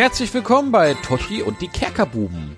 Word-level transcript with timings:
Herzlich 0.00 0.32
willkommen 0.32 0.72
bei 0.72 0.94
Toshi 0.94 1.42
und 1.42 1.60
die 1.60 1.68
Kerkerbuben. 1.68 2.56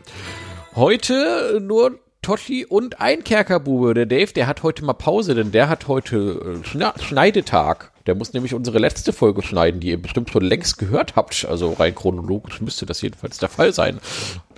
Heute 0.76 1.58
nur 1.60 1.98
Toshi 2.22 2.64
und 2.64 3.00
ein 3.00 3.24
Kerkerbube. 3.24 3.94
Der 3.94 4.06
Dave, 4.06 4.32
der 4.32 4.46
hat 4.46 4.62
heute 4.62 4.84
mal 4.84 4.92
Pause, 4.92 5.34
denn 5.34 5.50
der 5.50 5.68
hat 5.68 5.88
heute 5.88 6.60
äh, 6.62 7.00
Schneidetag. 7.02 7.90
Der 8.06 8.14
muss 8.14 8.32
nämlich 8.32 8.54
unsere 8.54 8.78
letzte 8.78 9.12
Folge 9.12 9.42
schneiden, 9.42 9.80
die 9.80 9.88
ihr 9.88 10.00
bestimmt 10.00 10.30
schon 10.30 10.44
längst 10.44 10.78
gehört 10.78 11.16
habt. 11.16 11.44
Also 11.44 11.72
rein 11.72 11.96
chronologisch 11.96 12.60
müsste 12.60 12.86
das 12.86 13.02
jedenfalls 13.02 13.38
der 13.38 13.48
Fall 13.48 13.72
sein. 13.72 13.98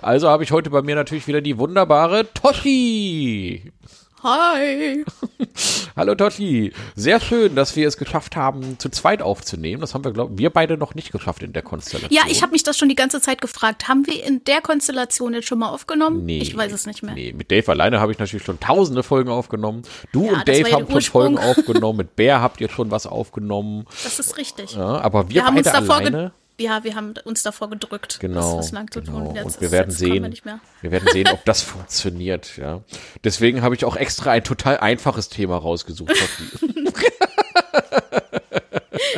Also 0.02 0.28
habe 0.28 0.44
ich 0.44 0.52
heute 0.52 0.68
bei 0.68 0.82
mir 0.82 0.94
natürlich 0.94 1.26
wieder 1.26 1.40
die 1.40 1.56
wunderbare 1.56 2.34
Toshi. 2.34 3.72
Hi. 4.24 5.04
Hallo 5.96 6.14
Totti. 6.14 6.72
Sehr 6.96 7.20
schön, 7.20 7.54
dass 7.54 7.76
wir 7.76 7.86
es 7.86 7.98
geschafft 7.98 8.36
haben, 8.36 8.78
zu 8.78 8.88
zweit 8.88 9.20
aufzunehmen. 9.20 9.82
Das 9.82 9.92
haben 9.92 10.02
wir, 10.02 10.12
glaube 10.12 10.38
wir 10.38 10.48
beide 10.48 10.78
noch 10.78 10.94
nicht 10.94 11.12
geschafft 11.12 11.42
in 11.42 11.52
der 11.52 11.60
Konstellation. 11.60 12.10
Ja, 12.10 12.22
ich 12.26 12.40
habe 12.40 12.52
mich 12.52 12.62
das 12.62 12.78
schon 12.78 12.88
die 12.88 12.94
ganze 12.94 13.20
Zeit 13.20 13.42
gefragt. 13.42 13.86
Haben 13.86 14.06
wir 14.06 14.24
in 14.24 14.42
der 14.44 14.62
Konstellation 14.62 15.34
jetzt 15.34 15.46
schon 15.46 15.58
mal 15.58 15.68
aufgenommen? 15.68 16.24
Nee. 16.24 16.38
Ich 16.38 16.56
weiß 16.56 16.72
es 16.72 16.86
nicht 16.86 17.02
mehr. 17.02 17.14
Nee, 17.14 17.34
mit 17.36 17.50
Dave 17.50 17.70
alleine 17.70 18.00
habe 18.00 18.12
ich 18.12 18.18
natürlich 18.18 18.46
schon 18.46 18.58
tausende 18.58 19.02
Folgen 19.02 19.28
aufgenommen. 19.28 19.82
Du 20.10 20.24
ja, 20.24 20.32
und 20.32 20.48
Dave 20.48 20.72
haben 20.72 20.90
schon 20.90 21.02
Folgen 21.02 21.38
aufgenommen. 21.50 21.98
Mit 21.98 22.16
Bär 22.16 22.40
habt 22.40 22.62
ihr 22.62 22.70
schon 22.70 22.90
was 22.90 23.06
aufgenommen. 23.06 23.84
Das 24.04 24.18
ist 24.18 24.38
richtig. 24.38 24.72
Ja, 24.72 25.02
aber 25.02 25.28
wir, 25.28 25.44
wir 25.44 25.52
beide 25.52 25.74
alleine 25.74 26.32
ja, 26.58 26.84
wir 26.84 26.94
haben 26.94 27.14
uns 27.24 27.42
davor 27.42 27.68
gedrückt, 27.70 28.18
genau, 28.20 28.56
das 28.56 28.70
lang 28.72 28.90
zu 28.90 29.02
genau. 29.02 29.26
tun. 29.26 29.34
Jetzt, 29.34 29.44
und 29.44 29.60
wir 29.60 29.72
werden 29.72 29.90
sehen, 29.90 30.22
wir, 30.22 30.60
wir 30.82 30.90
werden 30.90 31.08
sehen, 31.12 31.28
ob 31.32 31.44
das 31.44 31.62
funktioniert. 31.62 32.56
Ja, 32.56 32.82
deswegen 33.24 33.62
habe 33.62 33.74
ich 33.74 33.84
auch 33.84 33.96
extra 33.96 34.30
ein 34.30 34.44
total 34.44 34.78
einfaches 34.78 35.28
Thema 35.28 35.56
rausgesucht. 35.56 36.14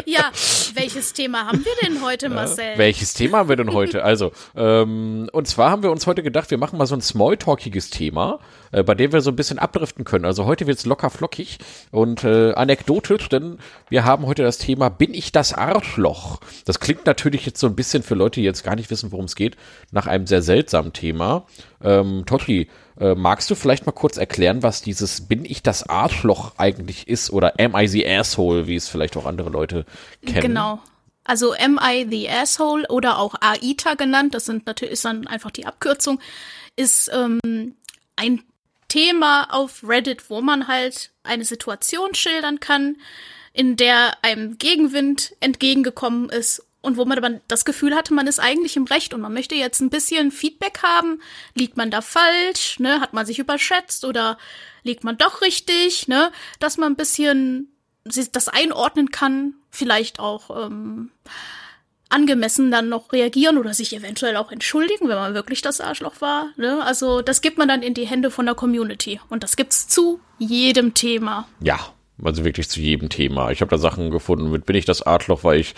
ja, 0.05 0.31
welches 0.75 1.13
Thema 1.13 1.47
haben 1.47 1.65
wir 1.65 1.73
denn 1.83 2.03
heute, 2.03 2.29
Marcel? 2.29 2.73
Ja, 2.73 2.79
welches 2.79 3.15
Thema 3.15 3.39
haben 3.39 3.49
wir 3.49 3.57
denn 3.57 3.73
heute? 3.73 4.05
Also, 4.05 4.33
ähm, 4.55 5.29
und 5.33 5.49
zwar 5.49 5.71
haben 5.71 5.83
wir 5.83 5.91
uns 5.91 6.07
heute 6.07 6.23
gedacht, 6.23 6.51
wir 6.51 6.59
machen 6.59 6.79
mal 6.79 6.87
so 6.87 6.95
ein 6.95 7.01
smalltalkiges 7.01 7.91
Thema, 7.91 8.41
äh, 8.73 8.83
bei 8.83 8.95
dem 8.95 9.13
wir 9.13 9.21
so 9.21 9.31
ein 9.31 9.37
bisschen 9.37 9.59
abdriften 9.59 10.05
können. 10.05 10.25
Also 10.25 10.45
heute 10.45 10.67
wird's 10.67 10.87
locker 10.87 11.11
flockig 11.11 11.59
und 11.91 12.25
äh, 12.25 12.53
anekdotisch, 12.53 13.29
denn 13.29 13.59
wir 13.89 14.05
haben 14.05 14.27
heute 14.27 14.43
das 14.43 14.59
Thema, 14.59 14.89
bin 14.89 15.15
ich 15.15 15.33
das 15.33 15.53
Arschloch? 15.53 16.41
Das 16.65 16.81
klingt 16.81 17.07
natürlich 17.07 17.47
jetzt 17.47 17.61
so 17.61 17.67
ein 17.67 17.77
bisschen 17.77 18.03
für 18.03 18.15
Leute, 18.15 18.41
die 18.41 18.47
jetzt 18.47 18.65
gar 18.65 18.77
nicht 18.77 18.91
wissen, 18.91 19.13
worum 19.13 19.27
es 19.27 19.37
geht, 19.37 19.57
nach 19.91 20.07
einem 20.07 20.27
sehr 20.27 20.43
seltsamen 20.43 20.93
Thema. 20.93 21.47
Ähm, 21.83 22.25
Totti, 22.27 22.69
äh, 22.99 23.15
magst 23.15 23.51
du 23.51 23.55
vielleicht 23.55 23.87
mal 23.87 23.93
kurz 23.93 24.17
erklären, 24.17 24.63
was 24.63 24.83
dieses 24.83 25.29
Bin 25.29 25.45
ich 25.45 25.63
das 25.63 25.89
Arschloch 25.89 26.53
eigentlich 26.57 27.09
ist 27.09 27.31
oder 27.31 27.55
Am 27.59 27.75
I 27.77 27.89
the 27.89 28.09
Asshole, 28.09 28.67
wie 28.67 28.77
es 28.77 28.89
vielleicht 28.89 29.17
auch 29.17 29.27
andere 29.27 29.51
Leute 29.51 29.85
kennen? 30.25 30.41
Genau. 30.41 30.81
Also 31.25 31.55
Am 31.55 31.79
I 31.83 32.07
the 32.09 32.29
Asshole 32.29 32.87
oder 32.89 33.19
auch 33.19 33.35
AITA 33.41 33.95
genannt, 33.95 34.35
das 34.35 34.47
sind 34.47 34.67
natürlich 34.67 34.95
ist 34.95 35.05
dann 35.05 35.27
einfach 35.27 35.51
die 35.51 35.67
Abkürzung, 35.67 36.21
ist 36.77 37.11
ähm, 37.13 37.75
ein 38.17 38.43
Thema 38.89 39.49
auf 39.51 39.83
Reddit, 39.87 40.31
wo 40.31 40.41
man 40.41 40.69
halt 40.69 41.11
eine 41.25 41.45
Situation 41.45 42.15
schildern 42.15 42.61
kann, 42.61 42.97
in 43.53 43.77
der 43.77 44.19
einem 44.23 44.59
Gegenwind 44.59 45.35
entgegengekommen 45.41 46.29
ist 46.29 46.63
und 46.87 46.97
wo 46.97 47.05
man 47.05 47.41
das 47.49 47.65
Gefühl 47.65 47.97
hatte, 47.97 48.15
man 48.15 48.29
ist 48.29 48.39
eigentlich 48.39 48.77
im 48.77 48.85
Recht 48.85 49.13
und 49.13 49.21
man 49.21 49.35
möchte 49.35 49.57
jetzt 49.57 49.81
ein 49.81 49.91
bisschen 49.91 50.31
Feedback 50.31 50.85
haben. 50.85 51.21
Liegt 51.55 51.77
man 51.77 51.91
da 51.91 52.01
falsch? 52.01 52.79
Ne? 52.79 53.01
Hat 53.01 53.13
man 53.13 53.27
sich 53.27 53.41
überschätzt 53.41 54.05
oder 54.05 54.39
liegt 54.85 55.03
man 55.03 55.19
doch 55.19 55.43
richtig? 55.43 56.07
Ne? 56.07 56.31
Dass 56.61 56.77
man 56.77 56.93
ein 56.93 56.97
bisschen 56.97 57.73
das 58.05 58.47
einordnen 58.47 59.11
kann, 59.11 59.55
vielleicht 59.69 60.21
auch 60.21 60.65
ähm, 60.65 61.11
angemessen 62.09 62.71
dann 62.71 62.89
noch 62.89 63.13
reagieren 63.13 63.59
oder 63.59 63.75
sich 63.75 63.93
eventuell 63.93 64.37
auch 64.37 64.53
entschuldigen, 64.53 65.09
wenn 65.09 65.17
man 65.17 65.35
wirklich 65.35 65.63
das 65.63 65.81
Arschloch 65.81 66.21
war. 66.21 66.51
Ne? 66.57 66.85
Also 66.85 67.21
das 67.21 67.41
gibt 67.41 67.59
man 67.59 67.67
dann 67.67 67.83
in 67.83 67.95
die 67.95 68.07
Hände 68.07 68.31
von 68.31 68.47
der 68.47 68.55
Community 68.55 69.21
und 69.29 69.43
das 69.43 69.57
gibt's 69.57 69.89
zu 69.89 70.21
jedem 70.39 70.95
Thema. 70.95 71.49
Ja, 71.59 71.81
also 72.23 72.45
wirklich 72.45 72.69
zu 72.69 72.81
jedem 72.81 73.09
Thema. 73.09 73.51
Ich 73.51 73.61
habe 73.61 73.71
da 73.71 73.79
Sachen 73.79 74.13
gefunden 74.13 74.53
mit 74.53 74.67
bin 74.67 74.77
ich 74.77 74.85
das 74.85 75.03
Arschloch, 75.03 75.43
weil 75.43 75.59
ich 75.59 75.75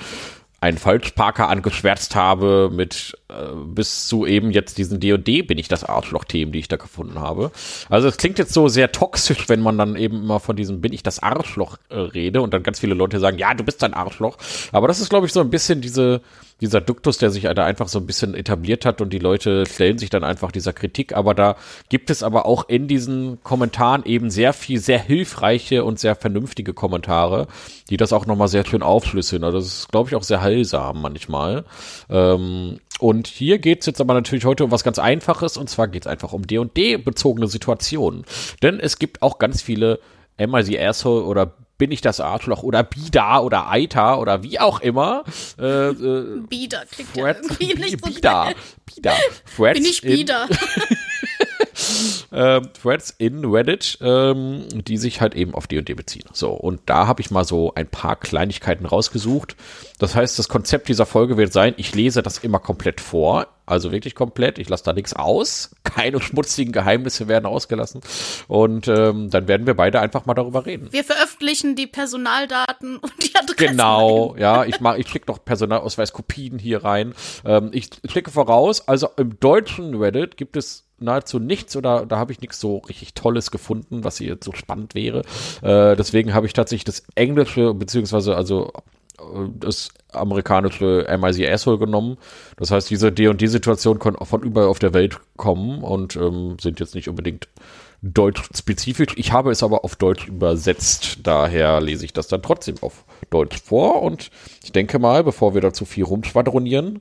einen 0.60 0.78
Falschparker 0.78 1.48
angeschwärzt 1.48 2.16
habe 2.16 2.68
mit 2.72 3.16
äh, 3.28 3.34
bis 3.54 4.08
zu 4.08 4.26
eben 4.26 4.50
jetzt 4.50 4.76
diesen 4.76 4.98
D&D 4.98 5.42
bin 5.42 5.56
ich 5.56 5.68
das 5.68 5.84
Arschloch-Themen, 5.84 6.50
die 6.50 6.58
ich 6.58 6.66
da 6.66 6.76
gefunden 6.76 7.20
habe. 7.20 7.52
Also 7.88 8.08
es 8.08 8.16
klingt 8.16 8.40
jetzt 8.40 8.52
so 8.52 8.66
sehr 8.66 8.90
toxisch, 8.90 9.48
wenn 9.48 9.60
man 9.60 9.78
dann 9.78 9.94
eben 9.94 10.22
immer 10.24 10.40
von 10.40 10.56
diesem 10.56 10.80
bin 10.80 10.92
ich 10.92 11.04
das 11.04 11.22
Arschloch 11.22 11.76
äh, 11.90 11.98
rede 11.98 12.42
und 12.42 12.52
dann 12.52 12.64
ganz 12.64 12.80
viele 12.80 12.94
Leute 12.94 13.20
sagen, 13.20 13.38
ja, 13.38 13.54
du 13.54 13.62
bist 13.62 13.84
ein 13.84 13.94
Arschloch. 13.94 14.36
Aber 14.72 14.88
das 14.88 14.98
ist, 14.98 15.10
glaube 15.10 15.26
ich, 15.26 15.32
so 15.32 15.40
ein 15.40 15.50
bisschen 15.50 15.80
diese 15.80 16.22
dieser 16.60 16.80
Duktus, 16.80 17.18
der 17.18 17.30
sich 17.30 17.44
da 17.44 17.64
einfach 17.64 17.88
so 17.88 17.98
ein 17.98 18.06
bisschen 18.06 18.34
etabliert 18.34 18.84
hat 18.84 19.00
und 19.00 19.12
die 19.12 19.18
Leute 19.18 19.64
stellen 19.66 19.98
sich 19.98 20.10
dann 20.10 20.24
einfach 20.24 20.50
dieser 20.50 20.72
Kritik. 20.72 21.14
Aber 21.14 21.34
da 21.34 21.56
gibt 21.88 22.10
es 22.10 22.22
aber 22.22 22.46
auch 22.46 22.68
in 22.68 22.88
diesen 22.88 23.42
Kommentaren 23.42 24.04
eben 24.04 24.30
sehr 24.30 24.52
viel, 24.52 24.80
sehr 24.80 24.98
hilfreiche 24.98 25.84
und 25.84 25.98
sehr 25.98 26.16
vernünftige 26.16 26.74
Kommentare, 26.74 27.46
die 27.90 27.96
das 27.96 28.12
auch 28.12 28.26
nochmal 28.26 28.48
sehr 28.48 28.66
schön 28.66 28.82
aufschlüsseln. 28.82 29.44
Also 29.44 29.58
das 29.58 29.66
ist, 29.66 29.88
glaube 29.90 30.08
ich, 30.08 30.16
auch 30.16 30.24
sehr 30.24 30.40
heilsam 30.40 31.00
manchmal. 31.00 31.64
Ähm, 32.10 32.80
und 32.98 33.28
hier 33.28 33.58
geht's 33.58 33.86
jetzt 33.86 34.00
aber 34.00 34.14
natürlich 34.14 34.44
heute 34.44 34.64
um 34.64 34.72
was 34.72 34.82
ganz 34.82 34.98
Einfaches 34.98 35.56
und 35.56 35.70
zwar 35.70 35.86
geht's 35.86 36.08
einfach 36.08 36.32
um 36.32 36.46
D&D-bezogene 36.46 37.46
Situationen. 37.46 38.24
Denn 38.62 38.80
es 38.80 38.98
gibt 38.98 39.22
auch 39.22 39.38
ganz 39.38 39.62
viele 39.62 40.00
Am 40.40 40.54
I 40.56 40.62
the 40.62 40.80
Asshole 40.80 41.24
oder 41.24 41.52
bin 41.78 41.92
ich 41.92 42.00
das 42.00 42.20
Arschloch 42.20 42.62
oder 42.62 42.82
Bida 42.82 43.38
oder 43.40 43.70
Aita 43.70 44.16
oder 44.16 44.42
wie 44.42 44.58
auch 44.60 44.80
immer. 44.80 45.24
Äh, 45.58 45.90
äh, 45.90 46.40
Bida 46.48 46.82
klingt 46.90 47.10
Fred, 47.10 47.36
ja 47.36 47.56
irgendwie 47.60 47.74
nicht 47.80 48.00
so 48.00 48.10
Bida, 48.10 48.52
Bida. 48.84 49.14
Threads 49.56 49.78
bin 49.78 49.88
ich 49.88 50.02
Bida. 50.02 50.48
äh, 52.32 52.60
Threads 52.60 53.14
in 53.18 53.44
Reddit, 53.44 53.98
ähm, 54.00 54.66
die 54.72 54.98
sich 54.98 55.20
halt 55.20 55.34
eben 55.34 55.54
auf 55.54 55.66
D&D 55.66 55.94
beziehen. 55.94 56.24
So, 56.32 56.50
und 56.50 56.80
da 56.86 57.06
habe 57.06 57.20
ich 57.20 57.30
mal 57.30 57.44
so 57.44 57.72
ein 57.74 57.86
paar 57.86 58.16
Kleinigkeiten 58.16 58.86
rausgesucht. 58.86 59.56
Das 59.98 60.14
heißt, 60.14 60.38
das 60.38 60.48
Konzept 60.48 60.88
dieser 60.88 61.06
Folge 61.06 61.36
wird 61.36 61.52
sein, 61.52 61.74
ich 61.76 61.94
lese 61.94 62.22
das 62.22 62.38
immer 62.38 62.58
komplett 62.58 63.00
vor, 63.00 63.46
also 63.68 63.92
wirklich 63.92 64.14
komplett. 64.14 64.58
Ich 64.58 64.68
lasse 64.68 64.84
da 64.84 64.92
nichts 64.92 65.14
aus. 65.14 65.70
Keine 65.84 66.20
schmutzigen 66.20 66.72
Geheimnisse 66.72 67.28
werden 67.28 67.46
ausgelassen. 67.46 68.00
Und 68.46 68.88
ähm, 68.88 69.30
dann 69.30 69.48
werden 69.48 69.66
wir 69.66 69.74
beide 69.74 70.00
einfach 70.00 70.26
mal 70.26 70.34
darüber 70.34 70.66
reden. 70.66 70.88
Wir 70.90 71.04
veröffentlichen 71.04 71.76
die 71.76 71.86
Personaldaten 71.86 72.96
und 72.96 73.12
die 73.22 73.34
Adressen. 73.34 73.56
Genau, 73.56 74.36
ja. 74.38 74.64
Ich 74.64 74.80
mach, 74.80 74.96
ich 74.96 75.08
schicke 75.08 75.30
noch 75.30 75.44
Personalausweiskopien 75.44 76.58
hier 76.58 76.84
rein. 76.84 77.14
Ähm, 77.44 77.70
ich 77.72 77.90
schicke 78.10 78.30
voraus, 78.30 78.86
also 78.88 79.08
im 79.16 79.38
deutschen 79.40 79.94
Reddit 79.94 80.36
gibt 80.36 80.56
es 80.56 80.84
nahezu 81.00 81.38
nichts 81.38 81.76
oder 81.76 82.06
da 82.06 82.18
habe 82.18 82.32
ich 82.32 82.40
nichts 82.40 82.58
so 82.58 82.78
richtig 82.78 83.14
Tolles 83.14 83.50
gefunden, 83.50 84.04
was 84.04 84.18
hier 84.18 84.36
so 84.42 84.52
spannend 84.52 84.94
wäre. 84.94 85.20
Äh, 85.62 85.96
deswegen 85.96 86.34
habe 86.34 86.46
ich 86.46 86.52
tatsächlich 86.52 86.84
das 86.84 87.04
Englische, 87.14 87.74
beziehungsweise 87.74 88.36
also 88.36 88.72
das 89.58 89.90
amerikanische 90.12 91.06
the 91.32 91.48
Asshole 91.48 91.78
genommen. 91.78 92.18
Das 92.56 92.70
heißt, 92.70 92.88
diese 92.90 93.12
D&D-Situation 93.12 93.98
können 93.98 94.16
von 94.22 94.42
überall 94.42 94.68
auf 94.68 94.78
der 94.78 94.94
Welt 94.94 95.18
kommen 95.36 95.82
und 95.82 96.16
ähm, 96.16 96.56
sind 96.60 96.80
jetzt 96.80 96.94
nicht 96.94 97.08
unbedingt 97.08 97.48
deutsch-spezifisch. 98.02 99.14
Ich 99.16 99.32
habe 99.32 99.50
es 99.50 99.62
aber 99.62 99.84
auf 99.84 99.96
Deutsch 99.96 100.28
übersetzt. 100.28 101.18
Daher 101.24 101.80
lese 101.80 102.04
ich 102.04 102.12
das 102.12 102.28
dann 102.28 102.42
trotzdem 102.42 102.76
auf 102.80 103.04
Deutsch 103.30 103.60
vor. 103.60 104.02
Und 104.02 104.30
ich 104.62 104.72
denke 104.72 104.98
mal, 104.98 105.24
bevor 105.24 105.54
wir 105.54 105.60
da 105.60 105.72
zu 105.72 105.84
viel 105.84 106.04
rumschwadronieren, 106.04 107.00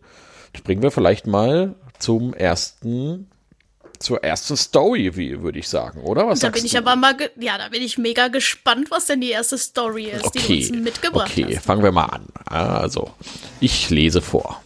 springen 0.56 0.82
wir 0.82 0.92
vielleicht 0.92 1.28
mal 1.28 1.76
zum 2.00 2.34
ersten 2.34 3.28
zur 4.00 4.24
ersten 4.24 4.58
Story, 4.58 5.16
wie 5.16 5.42
würde 5.42 5.60
ich 5.60 5.68
sagen, 5.68 6.02
oder? 6.02 6.28
Was 6.28 6.40
da 6.40 6.50
bin 6.50 6.66
ich 6.66 6.72
du? 6.72 6.78
aber 6.78 6.96
mal, 6.96 7.16
ja, 7.40 7.58
da 7.58 7.70
bin 7.70 7.82
ich 7.82 7.98
mega 7.98 8.28
gespannt, 8.28 8.92
was 8.92 9.06
denn 9.06 9.22
die 9.22 9.30
erste 9.30 9.58
Story 9.58 10.06
ist, 10.06 10.26
okay. 10.26 10.40
die 10.40 10.68
du 10.68 10.74
uns 10.74 10.84
mitgebracht 10.84 11.32
okay. 11.32 11.44
hast. 11.44 11.52
Okay, 11.52 11.60
fangen 11.62 11.84
wir 11.84 11.92
mal 11.92 12.06
an. 12.06 12.28
Also, 12.46 13.12
ich 13.60 13.90
lese 13.90 14.22
vor. 14.22 14.62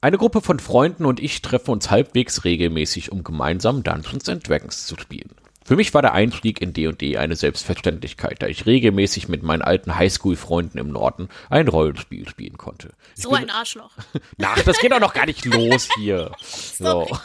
Eine 0.00 0.18
Gruppe 0.18 0.40
von 0.40 0.58
Freunden 0.58 1.04
und 1.04 1.20
ich 1.20 1.42
treffen 1.42 1.70
uns 1.70 1.90
halbwegs 1.90 2.44
regelmäßig, 2.44 3.12
um 3.12 3.22
gemeinsam 3.22 3.82
Dungeons 3.82 4.28
and 4.28 4.46
Dragons 4.48 4.86
zu 4.86 4.96
spielen. 4.98 5.30
Für 5.64 5.76
mich 5.76 5.94
war 5.94 6.02
der 6.02 6.12
Einstieg 6.12 6.60
in 6.60 6.72
D&D 6.72 7.16
eine 7.16 7.36
Selbstverständlichkeit, 7.36 8.42
da 8.42 8.46
ich 8.46 8.66
regelmäßig 8.66 9.28
mit 9.28 9.42
meinen 9.42 9.62
alten 9.62 9.94
Highschool-Freunden 9.94 10.78
im 10.78 10.88
Norden 10.90 11.28
ein 11.50 11.68
Rollenspiel 11.68 12.28
spielen 12.28 12.58
konnte. 12.58 12.90
Ich 13.16 13.22
so 13.22 13.30
bin, 13.30 13.40
ein 13.40 13.50
Arschloch. 13.50 13.92
Na, 14.36 14.54
das 14.64 14.78
geht 14.78 14.92
doch 14.92 15.00
noch 15.00 15.14
gar 15.14 15.26
nicht 15.26 15.44
los 15.44 15.88
hier. 15.96 16.32
so. 16.40 17.08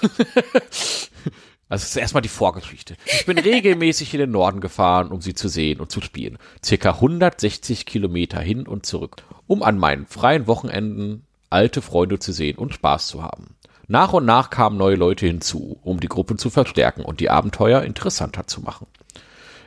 Also 1.69 1.83
das 1.83 1.89
ist 1.89 1.97
erstmal 1.97 2.21
die 2.21 2.29
Vorgeschichte. 2.29 2.95
Ich 3.05 3.25
bin 3.25 3.37
regelmäßig 3.37 4.13
in 4.13 4.21
den 4.21 4.31
Norden 4.31 4.61
gefahren, 4.61 5.11
um 5.11 5.19
sie 5.19 5.33
zu 5.33 5.49
sehen 5.49 5.81
und 5.81 5.91
zu 5.91 5.99
spielen. 5.99 6.37
Circa 6.63 6.91
160 6.91 7.85
Kilometer 7.85 8.39
hin 8.39 8.67
und 8.67 8.85
zurück, 8.85 9.23
um 9.47 9.63
an 9.63 9.77
meinen 9.77 10.05
freien 10.05 10.47
Wochenenden 10.47 11.25
alte 11.49 11.81
Freunde 11.81 12.19
zu 12.19 12.31
sehen 12.31 12.57
und 12.57 12.73
Spaß 12.73 13.07
zu 13.07 13.21
haben. 13.21 13.56
Nach 13.89 14.11
und 14.11 14.25
nach 14.25 14.49
kamen 14.49 14.77
neue 14.77 14.95
Leute 14.95 15.25
hinzu, 15.25 15.79
um 15.81 16.01
die 16.01 16.09
Gruppe 16.09 16.35
zu 16.35 16.49
verstärken 16.49 17.03
und 17.03 17.21
die 17.21 17.29
Abenteuer 17.29 17.83
interessanter 17.83 18.45
zu 18.45 18.61
machen. 18.61 18.87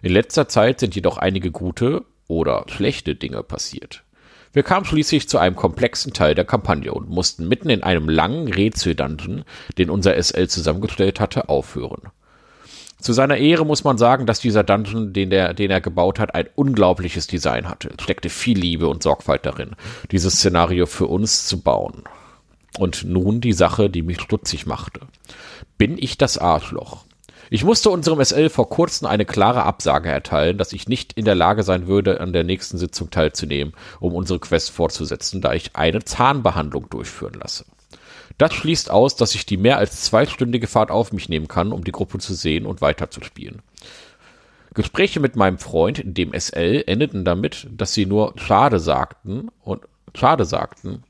In 0.02 0.12
letzter 0.12 0.46
Zeit 0.46 0.80
sind 0.80 0.94
jedoch 0.94 1.16
einige 1.16 1.50
gute 1.50 2.04
oder 2.28 2.64
schlechte 2.68 3.14
Dinge 3.14 3.42
passiert. 3.42 4.04
Wir 4.52 4.62
kamen 4.62 4.84
schließlich 4.84 5.28
zu 5.28 5.38
einem 5.38 5.56
komplexen 5.56 6.12
Teil 6.12 6.34
der 6.34 6.44
Kampagne 6.44 6.92
und 6.92 7.08
mussten 7.08 7.48
mitten 7.48 7.70
in 7.70 7.82
einem 7.82 8.08
langen 8.08 8.48
Rätsel-Dungeon, 8.48 9.44
den 9.78 9.88
unser 9.88 10.20
SL 10.22 10.48
zusammengestellt 10.48 11.18
hatte, 11.18 11.48
aufhören. 11.48 12.10
Zu 12.98 13.14
seiner 13.14 13.38
Ehre 13.38 13.64
muss 13.64 13.84
man 13.84 13.96
sagen, 13.96 14.26
dass 14.26 14.40
dieser 14.40 14.64
Dungeon, 14.64 15.14
den, 15.14 15.30
der, 15.30 15.54
den 15.54 15.70
er 15.70 15.80
gebaut 15.80 16.18
hat, 16.18 16.34
ein 16.34 16.48
unglaubliches 16.54 17.26
Design 17.26 17.68
hatte. 17.68 17.90
Es 17.96 18.02
steckte 18.02 18.28
viel 18.28 18.58
Liebe 18.58 18.88
und 18.88 19.02
Sorgfalt 19.02 19.46
darin, 19.46 19.76
dieses 20.10 20.34
Szenario 20.34 20.84
für 20.84 21.06
uns 21.06 21.46
zu 21.46 21.62
bauen. 21.62 22.02
Und 22.78 23.04
nun 23.04 23.40
die 23.40 23.52
Sache, 23.52 23.90
die 23.90 24.02
mich 24.02 24.20
stutzig 24.20 24.66
machte. 24.66 25.00
Bin 25.76 25.98
ich 25.98 26.18
das 26.18 26.38
Arschloch? 26.38 27.04
Ich 27.52 27.64
musste 27.64 27.90
unserem 27.90 28.24
SL 28.24 28.48
vor 28.48 28.68
kurzem 28.68 29.08
eine 29.08 29.24
klare 29.24 29.64
Absage 29.64 30.08
erteilen, 30.08 30.56
dass 30.56 30.72
ich 30.72 30.88
nicht 30.88 31.14
in 31.14 31.24
der 31.24 31.34
Lage 31.34 31.64
sein 31.64 31.88
würde, 31.88 32.20
an 32.20 32.32
der 32.32 32.44
nächsten 32.44 32.78
Sitzung 32.78 33.10
teilzunehmen, 33.10 33.74
um 33.98 34.14
unsere 34.14 34.38
Quest 34.38 34.70
fortzusetzen, 34.70 35.40
da 35.40 35.52
ich 35.52 35.74
eine 35.74 36.04
Zahnbehandlung 36.04 36.88
durchführen 36.88 37.34
lasse. 37.34 37.64
Das 38.38 38.54
schließt 38.54 38.90
aus, 38.90 39.16
dass 39.16 39.34
ich 39.34 39.46
die 39.46 39.56
mehr 39.56 39.78
als 39.78 40.02
zweistündige 40.02 40.68
Fahrt 40.68 40.92
auf 40.92 41.12
mich 41.12 41.28
nehmen 41.28 41.48
kann, 41.48 41.72
um 41.72 41.82
die 41.82 41.92
Gruppe 41.92 42.18
zu 42.18 42.34
sehen 42.34 42.66
und 42.66 42.80
weiterzuspielen. 42.80 43.62
Gespräche 44.72 45.18
mit 45.18 45.34
meinem 45.34 45.58
Freund, 45.58 46.00
dem 46.04 46.32
SL, 46.32 46.84
endeten 46.86 47.24
damit, 47.24 47.66
dass 47.70 47.92
sie 47.92 48.06
nur 48.06 48.34
schade 48.36 48.78
sagten 48.78 49.48
und 49.62 49.82
schade 50.14 50.44
sagten. 50.44 51.02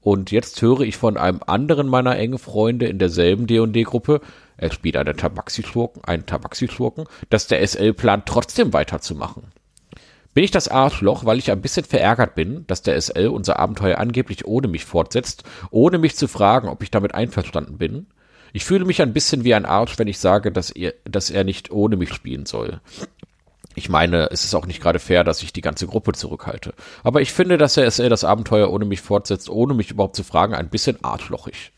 Und 0.00 0.30
jetzt 0.30 0.60
höre 0.62 0.80
ich 0.80 0.96
von 0.96 1.16
einem 1.16 1.40
anderen 1.46 1.86
meiner 1.86 2.16
engen 2.16 2.38
Freunde 2.38 2.86
in 2.86 2.98
derselben 2.98 3.46
D&D-Gruppe, 3.46 4.20
er 4.56 4.72
spielt 4.72 4.96
einen 4.96 5.16
Tabaxi-Schurken, 5.16 6.04
einen 6.04 6.26
Tabaxi-Schurken, 6.26 7.04
dass 7.30 7.46
der 7.46 7.66
SL 7.66 7.94
plant, 7.94 8.26
trotzdem 8.26 8.72
weiterzumachen. 8.72 9.44
Bin 10.32 10.44
ich 10.44 10.50
das 10.50 10.68
Arschloch, 10.68 11.24
weil 11.24 11.38
ich 11.38 11.50
ein 11.50 11.62
bisschen 11.62 11.84
verärgert 11.84 12.34
bin, 12.34 12.66
dass 12.66 12.82
der 12.82 13.00
SL 13.00 13.28
unser 13.28 13.58
Abenteuer 13.58 13.98
angeblich 13.98 14.46
ohne 14.46 14.68
mich 14.68 14.84
fortsetzt, 14.84 15.44
ohne 15.70 15.98
mich 15.98 16.14
zu 16.14 16.28
fragen, 16.28 16.68
ob 16.68 16.82
ich 16.82 16.90
damit 16.90 17.14
einverstanden 17.14 17.78
bin? 17.78 18.06
Ich 18.52 18.64
fühle 18.64 18.84
mich 18.84 19.00
ein 19.00 19.12
bisschen 19.12 19.44
wie 19.44 19.54
ein 19.54 19.64
Arsch, 19.64 19.98
wenn 19.98 20.08
ich 20.08 20.18
sage, 20.18 20.52
dass 20.52 20.70
er, 20.70 20.94
dass 21.04 21.30
er 21.30 21.44
nicht 21.44 21.70
ohne 21.70 21.96
mich 21.96 22.12
spielen 22.12 22.46
soll. 22.46 22.80
Ich 23.74 23.88
meine, 23.88 24.30
es 24.30 24.44
ist 24.44 24.54
auch 24.54 24.66
nicht 24.66 24.82
gerade 24.82 24.98
fair, 24.98 25.24
dass 25.24 25.42
ich 25.42 25.52
die 25.52 25.60
ganze 25.60 25.86
Gruppe 25.86 26.12
zurückhalte. 26.12 26.74
Aber 27.04 27.20
ich 27.20 27.32
finde, 27.32 27.56
dass 27.56 27.74
der 27.74 27.90
SL 27.90 28.08
das 28.08 28.24
Abenteuer 28.24 28.70
ohne 28.70 28.84
mich 28.84 29.00
fortsetzt, 29.00 29.48
ohne 29.48 29.74
mich 29.74 29.90
überhaupt 29.90 30.16
zu 30.16 30.24
fragen, 30.24 30.54
ein 30.54 30.70
bisschen 30.70 31.02
arschlochig. 31.04 31.72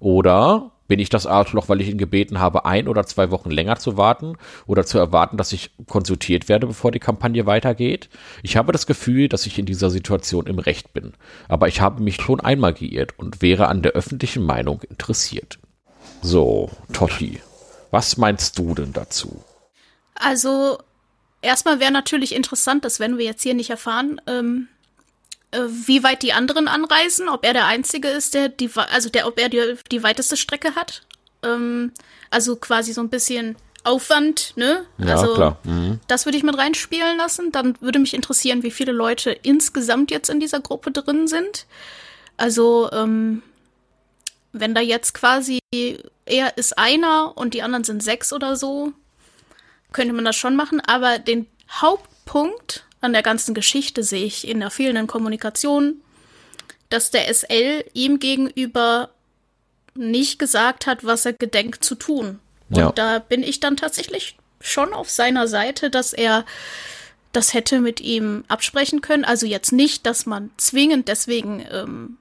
Oder 0.00 0.72
bin 0.88 0.98
ich 1.00 1.10
das 1.10 1.26
Arschloch, 1.26 1.68
weil 1.68 1.80
ich 1.80 1.88
ihn 1.88 1.98
gebeten 1.98 2.40
habe, 2.40 2.64
ein 2.64 2.88
oder 2.88 3.04
zwei 3.04 3.30
Wochen 3.30 3.50
länger 3.50 3.76
zu 3.76 3.96
warten 3.96 4.36
oder 4.66 4.84
zu 4.84 4.98
erwarten, 4.98 5.36
dass 5.36 5.52
ich 5.52 5.70
konsultiert 5.86 6.48
werde, 6.48 6.66
bevor 6.66 6.90
die 6.90 6.98
Kampagne 6.98 7.46
weitergeht? 7.46 8.08
Ich 8.42 8.56
habe 8.56 8.72
das 8.72 8.86
Gefühl, 8.86 9.28
dass 9.28 9.46
ich 9.46 9.58
in 9.58 9.66
dieser 9.66 9.90
Situation 9.90 10.46
im 10.46 10.58
Recht 10.58 10.94
bin. 10.94 11.12
Aber 11.46 11.68
ich 11.68 11.80
habe 11.80 12.02
mich 12.02 12.16
schon 12.16 12.40
einmal 12.40 12.72
geirrt 12.72 13.18
und 13.18 13.42
wäre 13.42 13.68
an 13.68 13.82
der 13.82 13.92
öffentlichen 13.92 14.42
Meinung 14.42 14.82
interessiert. 14.88 15.58
So, 16.22 16.70
Totti, 16.92 17.40
was 17.90 18.16
meinst 18.16 18.58
du 18.58 18.74
denn 18.74 18.92
dazu? 18.92 19.44
Also, 20.14 20.78
erstmal 21.42 21.80
wäre 21.80 21.92
natürlich 21.92 22.34
interessant, 22.34 22.84
das 22.84 23.00
werden 23.00 23.18
wir 23.18 23.24
jetzt 23.24 23.42
hier 23.42 23.54
nicht 23.54 23.70
erfahren, 23.70 24.20
ähm, 24.26 24.68
äh, 25.50 25.60
wie 25.68 26.02
weit 26.02 26.22
die 26.22 26.32
anderen 26.32 26.68
anreisen, 26.68 27.28
ob 27.28 27.44
er 27.44 27.52
der 27.52 27.66
Einzige 27.66 28.08
ist, 28.08 28.34
der 28.34 28.48
die, 28.48 28.70
also 28.74 29.08
der, 29.08 29.26
ob 29.26 29.38
er 29.38 29.48
die, 29.48 29.74
die 29.90 30.02
weiteste 30.02 30.36
Strecke 30.36 30.74
hat. 30.74 31.02
Ähm, 31.42 31.92
also 32.30 32.56
quasi 32.56 32.92
so 32.92 33.00
ein 33.00 33.08
bisschen 33.08 33.56
Aufwand, 33.84 34.52
ne? 34.56 34.84
Ja, 34.98 35.16
also, 35.16 35.34
klar. 35.34 35.58
Mhm. 35.64 36.00
Das 36.08 36.26
würde 36.26 36.36
ich 36.36 36.44
mit 36.44 36.58
reinspielen 36.58 37.16
lassen. 37.16 37.52
Dann 37.52 37.80
würde 37.80 37.98
mich 37.98 38.12
interessieren, 38.12 38.62
wie 38.62 38.70
viele 38.70 38.92
Leute 38.92 39.30
insgesamt 39.30 40.10
jetzt 40.10 40.28
in 40.28 40.40
dieser 40.40 40.60
Gruppe 40.60 40.90
drin 40.90 41.26
sind. 41.26 41.66
Also, 42.36 42.90
ähm, 42.92 43.42
wenn 44.52 44.74
da 44.74 44.80
jetzt 44.80 45.14
quasi 45.14 45.60
er 46.26 46.56
ist 46.58 46.76
einer 46.76 47.36
und 47.36 47.54
die 47.54 47.62
anderen 47.62 47.84
sind 47.84 48.02
sechs 48.02 48.32
oder 48.32 48.56
so, 48.56 48.92
könnte 49.92 50.14
man 50.14 50.24
das 50.24 50.36
schon 50.36 50.56
machen. 50.56 50.80
Aber 50.80 51.18
den 51.18 51.46
Hauptpunkt 51.70 52.84
an 53.00 53.12
der 53.12 53.22
ganzen 53.22 53.54
Geschichte 53.54 54.02
sehe 54.02 54.24
ich 54.24 54.46
in 54.46 54.60
der 54.60 54.70
fehlenden 54.70 55.06
Kommunikation, 55.06 56.00
dass 56.88 57.10
der 57.10 57.32
SL 57.32 57.84
ihm 57.92 58.18
gegenüber 58.18 59.10
nicht 59.94 60.38
gesagt 60.38 60.86
hat, 60.86 61.04
was 61.04 61.26
er 61.26 61.32
gedenkt 61.32 61.84
zu 61.84 61.94
tun. 61.94 62.38
Ja. 62.70 62.88
Und 62.88 62.98
da 62.98 63.18
bin 63.18 63.42
ich 63.42 63.60
dann 63.60 63.76
tatsächlich 63.76 64.36
schon 64.60 64.92
auf 64.92 65.10
seiner 65.10 65.48
Seite, 65.48 65.90
dass 65.90 66.12
er 66.12 66.44
das 67.32 67.54
hätte 67.54 67.80
mit 67.80 68.00
ihm 68.00 68.44
absprechen 68.48 69.00
können. 69.00 69.24
Also 69.24 69.46
jetzt 69.46 69.72
nicht, 69.72 70.06
dass 70.06 70.26
man 70.26 70.50
zwingend 70.56 71.08
deswegen 71.08 71.64
ähm, 71.70 72.16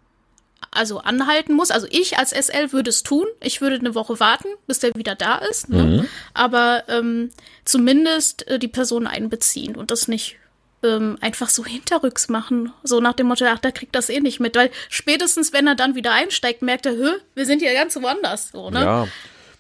also 0.72 1.00
anhalten 1.00 1.54
muss. 1.54 1.72
Also 1.72 1.88
ich 1.90 2.18
als 2.18 2.32
SL 2.32 2.72
würde 2.72 2.90
es 2.90 3.04
tun. 3.04 3.26
Ich 3.42 3.62
würde 3.62 3.78
eine 3.78 3.96
Woche 3.96 4.20
warten, 4.20 4.48
bis 4.68 4.80
der 4.80 4.96
wieder 4.96 5.16
da 5.16 5.38
ist. 5.38 5.70
Ne? 5.70 5.84
Mhm. 5.84 6.08
Aber 6.34 6.84
ähm, 6.88 7.30
zumindest 7.66 8.48
äh, 8.48 8.60
die 8.60 8.68
Person 8.68 9.08
einbeziehen 9.08 9.76
und 9.76 9.92
das 9.92 10.08
nicht 10.08 10.38
ähm, 10.84 11.18
einfach 11.22 11.50
so 11.50 11.66
hinterrücks 11.66 12.30
machen. 12.30 12.72
So 12.84 13.00
nach 13.00 13.14
dem 13.14 13.28
Motto, 13.28 13.46
ach, 13.46 13.60
der 13.60 13.72
kriegt 13.72 13.96
das 13.96 14.10
eh 14.10 14.20
nicht 14.20 14.40
mit. 14.40 14.56
Weil 14.56 14.70
spätestens, 14.90 15.54
wenn 15.54 15.68
er 15.68 15.76
dann 15.76 15.96
wieder 15.96 16.14
einsteigt, 16.14 16.62
merkt 16.62 16.86
er, 16.86 16.94
hö, 16.94 17.12
wir 17.36 17.46
sind 17.46 17.62
hier 17.62 17.74
ganz 17.74 17.96
woanders. 17.96 18.50
So, 18.52 18.70
ne? 18.70 18.82
Ja. 18.82 19.08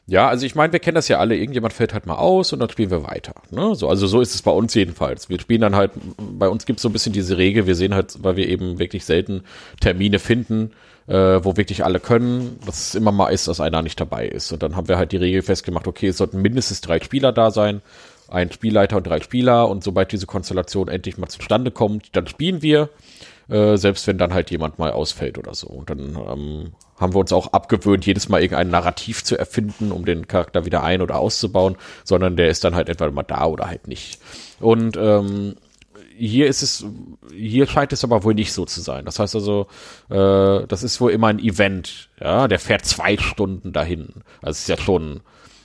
Ja, 0.09 0.29
also 0.29 0.45
ich 0.45 0.55
meine, 0.55 0.71
wir 0.71 0.79
kennen 0.79 0.95
das 0.95 1.09
ja 1.09 1.19
alle. 1.19 1.35
Irgendjemand 1.35 1.73
fällt 1.73 1.93
halt 1.93 2.05
mal 2.05 2.15
aus 2.15 2.53
und 2.53 2.59
dann 2.59 2.69
spielen 2.69 2.91
wir 2.91 3.03
weiter. 3.03 3.35
Ne? 3.51 3.75
So, 3.75 3.89
also 3.89 4.07
so 4.07 4.21
ist 4.21 4.33
es 4.33 4.41
bei 4.41 4.51
uns 4.51 4.73
jedenfalls. 4.73 5.27
Wir 5.27 5.37
spielen 5.37 5.59
dann 5.59 5.75
halt, 5.75 5.91
bei 6.17 6.47
uns 6.47 6.65
gibt 6.65 6.79
es 6.79 6.83
so 6.83 6.87
ein 6.87 6.93
bisschen 6.93 7.11
diese 7.11 7.37
Regel, 7.37 7.67
wir 7.67 7.75
sehen 7.75 7.93
halt, 7.93 8.23
weil 8.23 8.37
wir 8.37 8.47
eben 8.47 8.79
wirklich 8.79 9.03
selten 9.03 9.43
Termine 9.81 10.19
finden, 10.19 10.71
äh, 11.07 11.43
wo 11.43 11.57
wirklich 11.57 11.83
alle 11.83 11.99
können, 11.99 12.59
dass 12.65 12.89
es 12.89 12.95
immer 12.95 13.11
mal 13.11 13.29
ist, 13.29 13.47
dass 13.47 13.59
einer 13.59 13.81
nicht 13.81 13.99
dabei 13.99 14.27
ist. 14.27 14.51
Und 14.51 14.63
dann 14.63 14.75
haben 14.75 14.87
wir 14.87 14.97
halt 14.97 15.11
die 15.11 15.17
Regel 15.17 15.41
festgemacht, 15.41 15.87
okay, 15.87 16.07
es 16.07 16.17
sollten 16.17 16.41
mindestens 16.41 16.81
drei 16.81 16.99
Spieler 16.99 17.31
da 17.31 17.51
sein 17.51 17.81
ein 18.29 18.51
Spielleiter 18.51 18.97
und 18.97 19.07
drei 19.07 19.21
Spieler 19.21 19.69
und 19.69 19.83
sobald 19.83 20.11
diese 20.11 20.25
Konstellation 20.25 20.87
endlich 20.87 21.17
mal 21.17 21.27
zustande 21.27 21.71
kommt, 21.71 22.15
dann 22.15 22.27
spielen 22.27 22.61
wir, 22.61 22.89
äh, 23.49 23.77
selbst 23.77 24.07
wenn 24.07 24.17
dann 24.17 24.33
halt 24.33 24.51
jemand 24.51 24.79
mal 24.79 24.91
ausfällt 24.91 25.37
oder 25.37 25.53
so. 25.53 25.67
Und 25.67 25.89
dann 25.89 26.15
ähm, 26.15 26.71
haben 26.97 27.13
wir 27.13 27.19
uns 27.19 27.31
auch 27.31 27.53
abgewöhnt, 27.53 28.05
jedes 28.05 28.27
Mal 28.29 28.41
irgendein 28.41 28.69
Narrativ 28.69 29.23
zu 29.23 29.37
erfinden, 29.37 29.91
um 29.91 30.05
den 30.05 30.27
Charakter 30.27 30.65
wieder 30.65 30.83
ein- 30.83 31.01
oder 31.01 31.17
auszubauen, 31.17 31.77
sondern 32.03 32.35
der 32.35 32.49
ist 32.49 32.63
dann 32.63 32.75
halt 32.75 32.89
etwa 32.89 33.09
mal 33.11 33.23
da 33.23 33.45
oder 33.45 33.67
halt 33.67 33.87
nicht. 33.87 34.19
Und 34.59 34.97
ähm, 34.97 35.55
hier 36.17 36.47
ist 36.47 36.61
es, 36.61 36.85
hier 37.33 37.67
scheint 37.67 37.93
es 37.93 38.03
aber 38.03 38.23
wohl 38.23 38.33
nicht 38.33 38.53
so 38.53 38.65
zu 38.65 38.81
sein. 38.81 39.05
Das 39.05 39.19
heißt 39.19 39.35
also, 39.35 39.67
äh, 40.09 40.65
das 40.67 40.83
ist 40.83 40.99
wohl 40.99 41.11
immer 41.11 41.27
ein 41.27 41.39
Event, 41.39 42.09
ja, 42.19 42.47
der 42.47 42.59
fährt 42.59 42.85
zwei 42.85 43.17
Stunden 43.17 43.73
dahin. 43.73 44.23
Also 44.41 44.51
es 44.51 44.59
ist 44.61 44.69
ja 44.69 44.77
schon, 44.77 45.21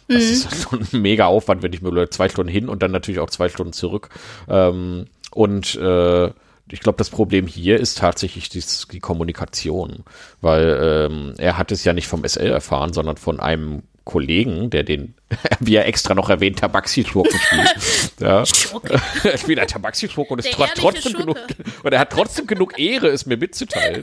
das 0.09 0.23
ist 0.23 0.51
halt 0.51 0.61
schon 0.63 0.87
ein 0.93 1.03
mega 1.03 1.27
Aufwand, 1.27 1.63
wenn 1.63 1.73
ich 1.73 1.83
mir 1.83 2.11
zwei 2.11 2.29
Stunden 2.29 2.53
hin 2.53 2.69
und 2.69 2.83
dann 2.83 2.91
natürlich 2.91 3.21
auch 3.21 3.31
zwei 3.31 3.49
Stunden 3.49 3.73
zurück. 3.73 4.11
Ähm, 4.49 5.07
und 5.33 5.75
äh, 5.77 6.31
ich 6.71 6.81
glaube, 6.81 6.99
das 6.99 7.11
Problem 7.11 7.47
hier 7.47 7.79
ist 7.79 7.99
tatsächlich 7.99 8.49
die, 8.49 8.63
die 8.93 9.01
Kommunikation, 9.01 10.05
weil 10.41 11.09
ähm, 11.11 11.35
er 11.39 11.59
hat 11.59 11.73
es 11.73 11.85
ja 11.85 11.93
nicht 11.93 12.09
vom 12.09 12.25
SL 12.27 12.51
erfahren, 12.51 12.93
sondern 12.93 13.17
von 13.17 13.41
einem 13.41 13.83
Kollegen, 14.05 14.71
der 14.71 14.83
den, 14.83 15.15
wie 15.61 15.77
er 15.77 15.87
extra 15.87 16.15
noch 16.15 16.29
erwähnt, 16.29 16.59
Tabaxi-Schurken 16.59 17.39
spielt. 17.39 18.13
ja. 18.21 18.39
er 19.25 19.39
spielt 19.39 19.59
ein 19.59 19.69
Tabaxi-Schurke 19.69 20.33
und, 20.33 20.39
ist 20.41 20.53
tro 20.53 20.65
trotzdem 20.75 21.13
genug, 21.13 21.39
und 21.83 21.93
er 21.93 22.01
hat 22.01 22.11
trotzdem 22.11 22.47
genug 22.47 22.79
Ehre, 22.79 23.09
es 23.09 23.27
mir 23.27 23.37
mitzuteilen. 23.37 24.03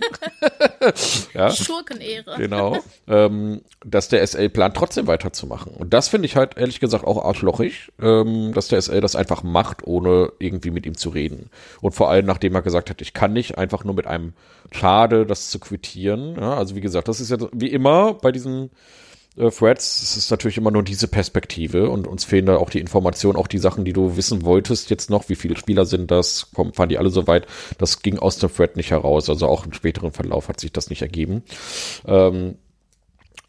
ja. 1.34 1.52
Schurkenehre. 1.52 2.36
Genau. 2.38 2.80
Ähm, 3.08 3.62
dass 3.86 4.10
der 4.10 4.26
SL 4.26 4.50
plant, 4.50 4.76
trotzdem 4.76 5.08
weiterzumachen. 5.08 5.74
Und 5.74 5.94
das 5.94 6.08
finde 6.08 6.26
ich 6.26 6.36
halt 6.36 6.58
ehrlich 6.58 6.80
gesagt 6.80 7.06
auch 7.06 7.24
arschlochig, 7.24 7.92
ähm, 8.02 8.54
dass 8.54 8.68
der 8.68 8.82
SL 8.82 9.02
das 9.02 9.16
einfach 9.16 9.44
macht, 9.44 9.86
ohne 9.86 10.32
irgendwie 10.40 10.72
mit 10.72 10.86
ihm 10.86 10.98
zu 10.98 11.10
reden. 11.10 11.50
Und 11.82 11.94
vor 11.94 12.10
allem, 12.10 12.26
nachdem 12.26 12.56
er 12.56 12.62
gesagt 12.62 12.90
hat, 12.90 13.02
ich 13.02 13.14
kann 13.14 13.34
nicht 13.34 13.58
einfach 13.58 13.84
nur 13.84 13.96
mit 13.96 14.08
einem 14.08 14.34
Schade 14.72 15.26
das 15.26 15.50
zu 15.50 15.60
quittieren. 15.60 16.36
Ja, 16.36 16.56
also 16.56 16.76
wie 16.76 16.82
gesagt, 16.82 17.08
das 17.08 17.20
ist 17.20 17.32
ja 17.32 17.38
wie 17.52 17.68
immer 17.68 18.14
bei 18.14 18.32
diesen 18.32 18.70
äh, 19.40 19.50
Threads, 19.50 20.02
es 20.02 20.18
ist 20.18 20.32
natürlich 20.32 20.58
immer 20.58 20.72
nur 20.72 20.84
diese 20.84 21.08
Perspektive 21.08 21.90
und 21.90 22.08
uns 22.08 22.26
fehlen 22.26 22.46
da 22.46 22.58
auch 22.58 22.70
die 22.70 22.80
Informationen, 22.80 23.38
auch 23.38 23.48
die 23.48 23.58
Sachen, 23.58 23.86
die 23.86 23.94
du 23.94 24.18
wissen 24.18 24.44
wolltest 24.44 24.90
jetzt 24.90 25.10
noch, 25.10 25.30
wie 25.30 25.36
viele 25.36 25.58
Spieler 25.58 25.86
sind 25.86 26.12
das, 26.12 26.52
kommen, 26.54 26.74
fahren 26.74 26.90
die 26.90 26.98
alle 26.98 27.10
so 27.10 27.28
weit, 27.28 27.48
das 27.78 28.02
ging 28.02 28.20
aus 28.20 28.38
dem 28.38 28.54
Thread 28.54 28.76
nicht 28.76 28.92
heraus, 28.92 29.30
also 29.30 29.48
auch 29.48 29.66
im 29.66 29.74
späteren 29.74 30.12
Verlauf 30.12 30.50
hat 30.50 30.60
sich 30.60 30.72
das 30.72 30.90
nicht 30.90 31.02
ergeben. 31.02 31.44
Ähm, 32.06 32.56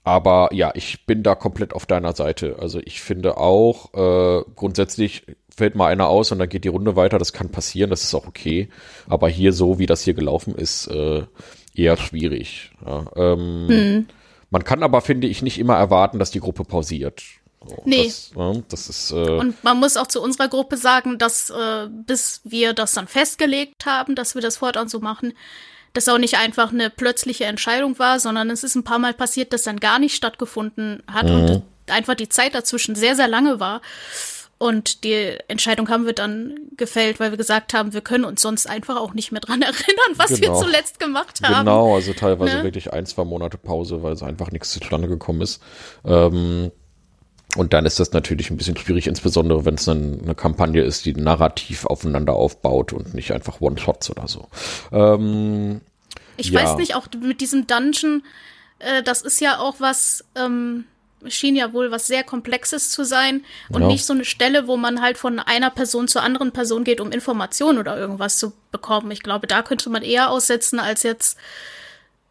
aber 0.02 0.48
ja, 0.52 0.72
ich 0.74 1.04
bin 1.04 1.22
da 1.22 1.34
komplett 1.34 1.74
auf 1.74 1.84
deiner 1.84 2.14
Seite. 2.14 2.56
Also 2.58 2.80
ich 2.82 3.02
finde 3.02 3.36
auch, 3.36 3.92
äh, 3.92 4.42
grundsätzlich 4.56 5.26
fällt 5.54 5.74
mal 5.74 5.88
einer 5.88 6.08
aus 6.08 6.32
und 6.32 6.38
dann 6.38 6.48
geht 6.48 6.64
die 6.64 6.68
Runde 6.68 6.96
weiter. 6.96 7.18
Das 7.18 7.34
kann 7.34 7.50
passieren, 7.50 7.90
das 7.90 8.02
ist 8.02 8.14
auch 8.14 8.26
okay. 8.26 8.70
Aber 9.08 9.28
hier 9.28 9.52
so, 9.52 9.78
wie 9.78 9.86
das 9.86 10.02
hier 10.02 10.14
gelaufen 10.14 10.54
ist, 10.54 10.86
äh, 10.86 11.24
eher 11.74 11.96
schwierig. 11.98 12.72
Ja, 12.84 13.06
ähm, 13.14 13.68
hm. 13.68 14.06
Man 14.50 14.64
kann 14.64 14.82
aber, 14.82 15.00
finde 15.00 15.26
ich, 15.28 15.42
nicht 15.42 15.58
immer 15.58 15.76
erwarten, 15.76 16.18
dass 16.18 16.30
die 16.30 16.40
Gruppe 16.40 16.64
pausiert. 16.64 17.22
So, 17.66 17.82
Nee. 17.84 18.04
Das, 18.04 18.32
ja, 18.34 18.52
das 18.68 18.88
ist, 18.88 19.10
äh, 19.12 19.14
Und 19.14 19.62
man 19.62 19.78
muss 19.78 19.96
auch 19.96 20.06
zu 20.06 20.20
unserer 20.22 20.48
Gruppe 20.48 20.76
sagen, 20.76 21.18
dass 21.18 21.50
äh, 21.50 21.88
bis 21.88 22.40
wir 22.44 22.72
das 22.72 22.92
dann 22.92 23.06
festgelegt 23.06 23.86
haben, 23.86 24.14
dass 24.14 24.34
wir 24.34 24.42
das 24.42 24.58
fortan 24.58 24.88
so 24.88 25.00
machen, 25.00 25.34
das 25.92 26.08
auch 26.08 26.18
nicht 26.18 26.38
einfach 26.38 26.72
eine 26.72 26.90
plötzliche 26.90 27.44
Entscheidung 27.44 27.98
war, 27.98 28.20
sondern 28.20 28.50
es 28.50 28.64
ist 28.64 28.76
ein 28.76 28.84
paar 28.84 28.98
Mal 28.98 29.12
passiert, 29.12 29.52
dass 29.52 29.64
dann 29.64 29.80
gar 29.80 29.98
nicht 29.98 30.14
stattgefunden 30.14 31.02
hat 31.12 31.28
und 31.28 31.62
einfach 31.88 32.14
die 32.14 32.28
Zeit 32.28 32.54
dazwischen 32.54 32.94
sehr, 32.94 33.16
sehr 33.16 33.28
lange 33.28 33.60
war. 33.60 33.80
Und 34.62 35.04
die 35.04 35.38
Entscheidung 35.48 35.88
haben 35.88 36.04
wir 36.04 36.12
dann 36.12 36.54
gefällt, 36.76 37.18
weil 37.18 37.30
wir 37.30 37.38
gesagt 37.38 37.72
haben, 37.72 37.94
wir 37.94 38.02
können 38.02 38.26
uns 38.26 38.42
sonst 38.42 38.66
einfach 38.68 38.98
auch 38.98 39.14
nicht 39.14 39.32
mehr 39.32 39.40
dran 39.40 39.62
erinnern, 39.62 40.12
was 40.16 40.38
Genau. 40.38 40.52
wir 40.60 40.60
zuletzt 40.66 41.00
gemacht 41.00 41.40
haben. 41.42 41.64
Genau, 41.64 41.94
also 41.94 42.12
teilweise 42.12 42.58
Ne? 42.58 42.62
wirklich 42.64 42.92
ein, 42.92 43.06
zwei 43.06 43.24
Monate 43.24 43.56
Pause, 43.56 44.02
weil 44.02 44.12
es 44.12 44.22
einfach 44.22 44.50
nichts 44.50 44.70
zustande 44.70 45.08
gekommen 45.08 45.40
ist. 45.40 45.62
Ähm, 46.04 46.70
und 47.56 47.72
dann 47.72 47.86
ist 47.86 47.98
das 48.00 48.12
natürlich 48.12 48.50
ein 48.50 48.58
bisschen 48.58 48.76
schwierig, 48.76 49.06
insbesondere 49.06 49.64
wenn 49.64 49.76
es 49.76 49.86
dann 49.86 50.20
eine 50.22 50.34
Kampagne 50.34 50.82
ist, 50.82 51.06
die 51.06 51.14
narrativ 51.14 51.86
aufeinander 51.86 52.34
aufbaut 52.34 52.92
und 52.92 53.14
nicht 53.14 53.32
einfach 53.32 53.62
One-Shots 53.62 54.10
oder 54.10 54.28
so. 54.28 54.48
Ähm, 54.92 55.80
Ich 56.36 56.50
Ja. 56.50 56.62
weiß 56.62 56.76
nicht, 56.76 56.94
auch 56.96 57.06
mit 57.18 57.40
diesem 57.40 57.66
Dungeon, 57.66 58.22
äh, 58.78 59.02
das 59.02 59.22
ist 59.22 59.40
ja 59.40 59.58
auch 59.58 59.76
was, 59.78 60.22
ähm, 60.36 60.84
schien 61.28 61.56
ja 61.56 61.72
wohl 61.72 61.90
was 61.90 62.06
sehr 62.06 62.24
Komplexes 62.24 62.90
zu 62.90 63.04
sein 63.04 63.44
und 63.70 63.82
Ja. 63.82 63.88
nicht 63.88 64.04
so 64.04 64.12
eine 64.12 64.24
Stelle, 64.24 64.66
wo 64.66 64.76
man 64.76 65.00
halt 65.02 65.18
von 65.18 65.38
einer 65.38 65.70
Person 65.70 66.08
zur 66.08 66.22
anderen 66.22 66.52
Person 66.52 66.84
geht, 66.84 67.00
um 67.00 67.12
Informationen 67.12 67.78
oder 67.78 67.96
irgendwas 67.96 68.38
zu 68.38 68.52
bekommen. 68.72 69.10
Ich 69.10 69.22
glaube, 69.22 69.46
da 69.46 69.62
könnte 69.62 69.90
man 69.90 70.02
eher 70.02 70.30
aussetzen 70.30 70.80
als 70.80 71.02
jetzt 71.02 71.38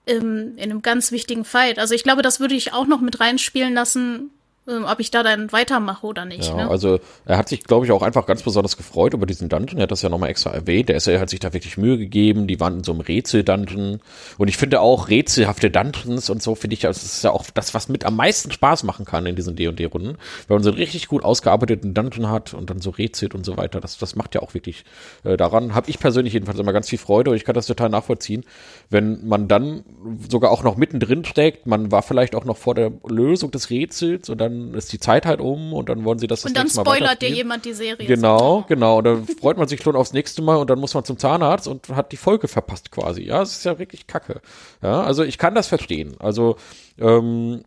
im, 0.06 0.58
in 0.58 0.64
einem 0.72 0.82
ganz 0.82 1.12
wichtigen 1.12 1.46
Fight. 1.46 1.78
Also 1.78 1.94
ich 1.94 2.04
glaube, 2.04 2.22
das 2.22 2.40
würde 2.40 2.56
ich 2.56 2.74
auch 2.74 2.88
noch 2.88 3.02
mit 3.02 3.20
reinspielen 3.20 3.74
lassen, 3.74 4.06
ähm, 4.06 4.32
ob 4.70 5.00
ich 5.00 5.12
da 5.12 5.24
dann 5.24 5.52
weitermache 5.52 6.06
oder 6.06 6.26
nicht. 6.26 6.50
Ja, 6.50 6.56
ne? 6.56 6.70
also 6.70 7.00
er 7.26 7.38
hat 7.38 7.50
sich, 7.50 7.64
glaube 7.64 7.86
ich, 7.86 7.92
auch 7.92 8.02
einfach 8.02 8.26
ganz 8.26 8.44
besonders 8.44 8.78
gefreut 8.78 9.14
über 9.14 9.26
diesen 9.26 9.50
Dungeon. 9.50 9.80
Er 9.80 9.84
hat 9.84 9.92
das 9.92 10.02
ja 10.02 10.10
nochmal 10.10 10.30
extra 10.30 10.52
erwähnt. 10.52 10.90
Der 10.90 10.96
SR 10.96 11.20
hat 11.20 11.30
sich 11.30 11.40
da 11.40 11.54
wirklich 11.54 11.78
Mühe 11.78 11.98
gegeben. 11.98 12.48
Die 12.48 12.60
waren 12.60 12.78
in 12.78 12.84
so 12.84 12.92
einem 12.92 13.02
Rätsel-Dungeon. 13.02 14.00
Und 14.38 14.48
ich 14.48 14.58
finde 14.58 14.82
auch 14.82 15.10
rätselhafte 15.10 15.72
Dungeons 15.72 16.30
und 16.30 16.42
so, 16.44 16.56
finde 16.56 16.76
ich, 16.76 16.86
also 16.86 17.00
das 17.00 17.14
ist 17.14 17.24
ja 17.24 17.32
auch 17.32 17.46
das, 17.54 17.74
was 17.74 17.90
mit 17.90 18.06
am 18.06 18.16
meisten 18.16 18.52
Spaß 18.52 18.84
machen 18.84 19.06
kann 19.06 19.26
in 19.26 19.36
diesen 19.36 19.56
D&D-Runden. 19.56 20.18
Wenn 20.48 20.56
man 20.56 20.64
so 20.64 20.70
einen 20.70 20.78
richtig 20.78 21.08
gut 21.08 21.24
ausgearbeiteten 21.24 21.94
Dungeon 21.94 22.30
hat 22.30 22.54
und 22.54 22.70
dann 22.70 22.82
so 22.82 22.92
rätselt 22.92 23.36
und 23.36 23.46
so 23.46 23.58
weiter. 23.58 23.80
Das, 23.80 23.98
das 23.98 24.16
macht 24.16 24.36
ja 24.36 24.42
auch 24.42 24.54
wirklich, 24.54 24.84
äh, 25.24 25.38
daran 25.38 25.74
habe 25.76 25.90
ich 25.90 26.00
persönlich 26.00 26.34
jedenfalls 26.34 26.60
immer 26.60 26.74
ganz 26.74 26.90
viel 26.90 27.00
Freude 27.00 27.32
und 27.32 27.38
ich 27.38 27.46
kann 27.46 27.56
das 27.56 27.68
total 27.68 27.90
nachvollziehen. 27.90 28.46
Wenn 28.90 29.28
man 29.28 29.48
dann 29.48 29.84
sogar 30.30 30.52
auch 30.52 30.64
noch 30.64 30.78
mittendrin 30.78 31.26
steckt, 31.26 31.66
man 31.66 31.92
war 31.92 32.02
vielleicht 32.02 32.36
auch 32.36 32.46
noch 32.46 32.58
vor 32.58 32.76
der 32.76 32.92
Lösung 33.08 33.52
des 33.52 33.70
Rätsels 33.70 34.30
und 34.30 34.40
dann 34.40 34.59
ist 34.74 34.92
die 34.94 35.00
Zeit 35.00 35.26
halt 35.26 35.42
um 35.42 35.74
und 35.74 35.90
dann 35.90 36.04
wollen 36.04 36.20
sie 36.20 36.28
das 36.28 36.42
das 36.42 36.50
und 36.50 36.58
dann 36.58 36.70
spoilert 36.70 37.22
dir 37.22 37.30
jemand 37.30 37.66
die 37.66 37.74
Serie. 37.74 38.08
Genau, 38.08 38.66
genau. 38.68 39.00
Und 39.00 39.04
dann 39.04 39.28
freut 39.28 39.58
man 39.58 39.68
sich 39.68 39.82
schon 39.82 39.96
aufs 39.96 40.14
nächste 40.14 40.42
Mal 40.42 40.56
und 40.56 40.70
dann 40.70 40.80
muss 40.80 40.94
man 40.94 41.04
zum 41.04 41.18
Zahnarzt 41.18 41.68
und 41.68 41.90
hat 41.90 42.12
die 42.12 42.18
Folge 42.18 42.48
verpasst 42.48 42.92
quasi. 42.92 43.24
Ja, 43.24 43.42
es 43.42 43.58
ist 43.58 43.66
ja 43.66 43.80
wirklich 43.80 44.08
kacke. 44.08 44.42
Ja, 44.82 45.02
also 45.02 45.24
ich 45.24 45.38
kann 45.38 45.56
das 45.56 45.68
verstehen. 45.68 46.16
Also, 46.20 46.58
ähm, 47.00 47.64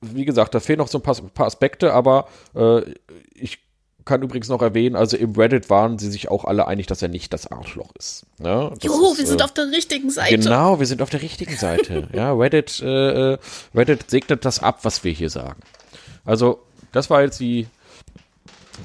wie 0.00 0.24
gesagt, 0.24 0.54
da 0.54 0.60
fehlen 0.60 0.78
noch 0.78 0.88
so 0.88 0.98
ein 0.98 1.02
paar, 1.02 1.16
paar 1.34 1.46
Aspekte, 1.46 1.92
aber 1.92 2.28
äh, 2.54 2.82
ich 3.34 3.58
kann 4.04 4.22
übrigens 4.22 4.48
noch 4.48 4.62
erwähnen, 4.62 4.96
also 4.96 5.16
im 5.16 5.32
Reddit 5.32 5.70
waren 5.70 5.98
sie 5.98 6.10
sich 6.10 6.30
auch 6.30 6.44
alle 6.44 6.66
einig, 6.66 6.86
dass 6.86 7.02
er 7.02 7.08
nicht 7.08 7.32
das 7.32 7.50
Arschloch 7.50 7.90
ist. 7.98 8.26
Ja, 8.42 8.72
Juhu, 8.82 9.12
ist, 9.12 9.18
wir 9.18 9.26
sind 9.26 9.40
äh, 9.40 9.44
auf 9.44 9.52
der 9.52 9.70
richtigen 9.70 10.10
Seite. 10.10 10.36
Genau, 10.36 10.80
wir 10.80 10.86
sind 10.86 11.02
auf 11.02 11.10
der 11.10 11.22
richtigen 11.22 11.56
Seite. 11.56 12.08
ja, 12.12 12.32
Reddit, 12.32 12.80
äh, 12.80 13.34
äh, 13.34 13.38
Reddit 13.74 14.10
segnet 14.10 14.44
das 14.44 14.58
ab, 14.58 14.80
was 14.82 15.04
wir 15.04 15.12
hier 15.12 15.30
sagen. 15.30 15.60
Also, 16.24 16.62
das 16.92 17.10
war 17.10 17.22
jetzt 17.22 17.40
die 17.40 17.66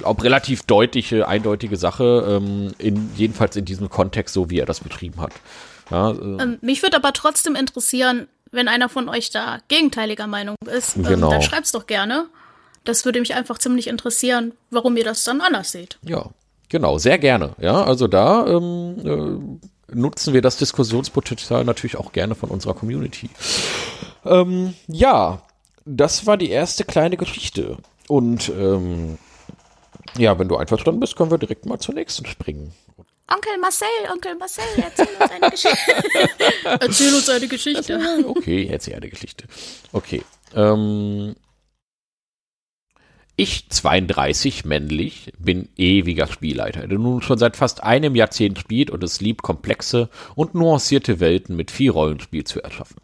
auch 0.04 0.22
relativ 0.24 0.64
deutliche, 0.64 1.28
eindeutige 1.28 1.78
Sache, 1.78 2.26
ähm, 2.42 2.74
in, 2.78 3.10
jedenfalls 3.16 3.56
in 3.56 3.64
diesem 3.66 3.90
Kontext, 3.90 4.34
so 4.34 4.50
wie 4.50 4.60
er 4.60 4.66
das 4.66 4.82
betrieben 4.82 5.22
hat. 5.22 5.32
Ja, 5.90 6.12
äh, 6.12 6.16
Ähm, 6.16 6.58
mich 6.62 6.84
würde 6.84 6.98
aber 6.98 7.14
trotzdem 7.14 7.56
interessieren, 7.56 8.28
wenn 8.52 8.68
einer 8.68 8.90
von 8.90 9.08
euch 9.10 9.30
da 9.32 9.60
gegenteiliger 9.70 10.28
Meinung 10.28 10.56
ist, 10.66 10.98
ähm, 10.98 11.04
Genau. 11.04 11.30
dann 11.30 11.42
schreibt's 11.42 11.72
doch 11.72 11.88
gerne. 11.88 12.26
Das 12.84 13.06
würde 13.06 13.20
mich 13.20 13.34
einfach 13.36 13.58
ziemlich 13.58 13.88
interessieren, 13.88 14.54
warum 14.70 14.98
ihr 14.98 15.04
das 15.06 15.24
dann 15.24 15.42
anders 15.42 15.72
seht. 15.72 15.98
ja, 16.04 16.30
genau, 16.70 16.98
sehr 16.98 17.18
gerne. 17.18 17.56
Ja, 17.60 17.84
also 17.84 18.08
da 18.08 18.46
ähm, 18.48 19.60
äh, 19.90 19.96
nutzen 19.96 20.34
wir 20.34 20.42
das 20.42 20.58
Diskussionspotenzial 20.58 21.64
natürlich 21.64 21.96
auch 21.98 22.12
gerne 22.12 22.36
von 22.36 22.50
unserer 22.50 22.74
Community. 22.74 23.30
Ähm, 24.26 24.74
ja, 24.88 25.42
das 25.86 26.26
war 26.26 26.38
die 26.38 26.50
erste 26.50 26.84
kleine 26.84 27.16
Geschichte. 27.16 27.78
Und 28.08 28.50
ähm, 28.50 29.18
ja, 30.18 30.38
wenn 30.38 30.48
du 30.48 30.58
einverstanden 30.58 31.00
bist, 31.00 31.16
können 31.16 31.32
wir 31.32 31.38
direkt 31.38 31.66
mal 31.66 31.80
zur 31.80 31.96
nächsten 31.96 32.26
springen. 32.26 32.74
Onkel 33.28 33.58
Marcel, 33.60 33.88
Onkel 34.14 34.36
Marcel, 34.36 34.64
erzähl 34.78 35.08
uns 35.20 35.32
eine 35.32 35.50
Geschichte. 35.50 35.92
erzähl 36.80 37.16
uns 37.16 37.30
eine 37.30 37.48
Geschichte. 37.48 38.24
Okay, 38.28 38.68
erzähl 38.70 38.96
eine 38.96 39.10
Geschichte. 39.10 39.46
Okay. 39.92 40.22
Ähm, 40.54 41.36
ich, 43.36 43.68
32, 43.70 44.64
männlich, 44.64 45.34
bin 45.40 45.70
ewiger 45.76 46.28
Spielleiter, 46.28 46.88
der 46.88 47.00
nun 47.00 47.22
schon 47.22 47.38
seit 47.38 47.58
fast 47.58 47.84
einem 47.84 48.16
Jahrzehnt 48.16 48.60
spielt 48.60 48.92
und 48.92 49.04
es 49.04 49.20
liebt, 49.22 49.42
komplexe 49.42 50.10
und 50.36 50.56
nuancierte 50.56 51.20
Welten 51.20 51.56
mit 51.56 51.72
viel 51.72 51.92
Rollenspiel 51.92 52.44
zu 52.44 52.62
erschaffen. 52.62 52.98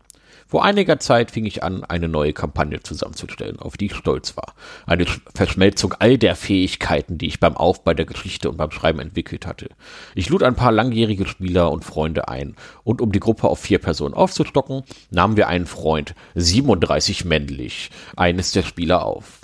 Vor 0.52 0.66
einiger 0.66 1.00
Zeit 1.00 1.32
fing 1.32 1.46
ich 1.46 1.64
an, 1.64 1.86
eine 1.86 2.10
neue 2.10 2.34
Kampagne 2.34 2.84
zusammenzustellen, 2.84 3.58
auf 3.58 3.78
die 3.78 3.86
ich 3.86 3.96
stolz 3.96 4.36
war. 4.36 4.54
Eine 4.86 5.06
Sch- 5.06 5.22
Verschmelzung 5.34 5.94
all 6.00 6.18
der 6.18 6.36
Fähigkeiten, 6.36 7.18
die 7.18 7.28
ich 7.28 7.40
beim 7.40 7.56
Aufbau 7.56 7.94
der 7.94 8.06
Geschichte 8.06 8.50
und 8.50 8.58
beim 8.58 8.70
Schreiben 8.72 9.00
entwickelt 9.00 9.48
hatte. 9.48 9.70
Ich 10.14 10.28
lud 10.28 10.44
ein 10.44 10.58
paar 10.58 10.74
langjährige 10.74 11.26
Spieler 11.26 11.72
und 11.72 11.86
Freunde 11.86 12.28
ein, 12.28 12.58
und 12.84 13.00
um 13.00 13.14
die 13.14 13.22
Gruppe 13.22 13.48
auf 13.48 13.62
vier 13.62 13.80
Personen 13.80 14.14
aufzustocken, 14.14 14.84
nahmen 15.10 15.38
wir 15.38 15.48
einen 15.48 15.68
Freund, 15.68 16.16
37 16.36 17.24
männlich, 17.24 17.90
eines 18.18 18.52
der 18.52 18.64
Spieler 18.64 19.06
auf. 19.06 19.40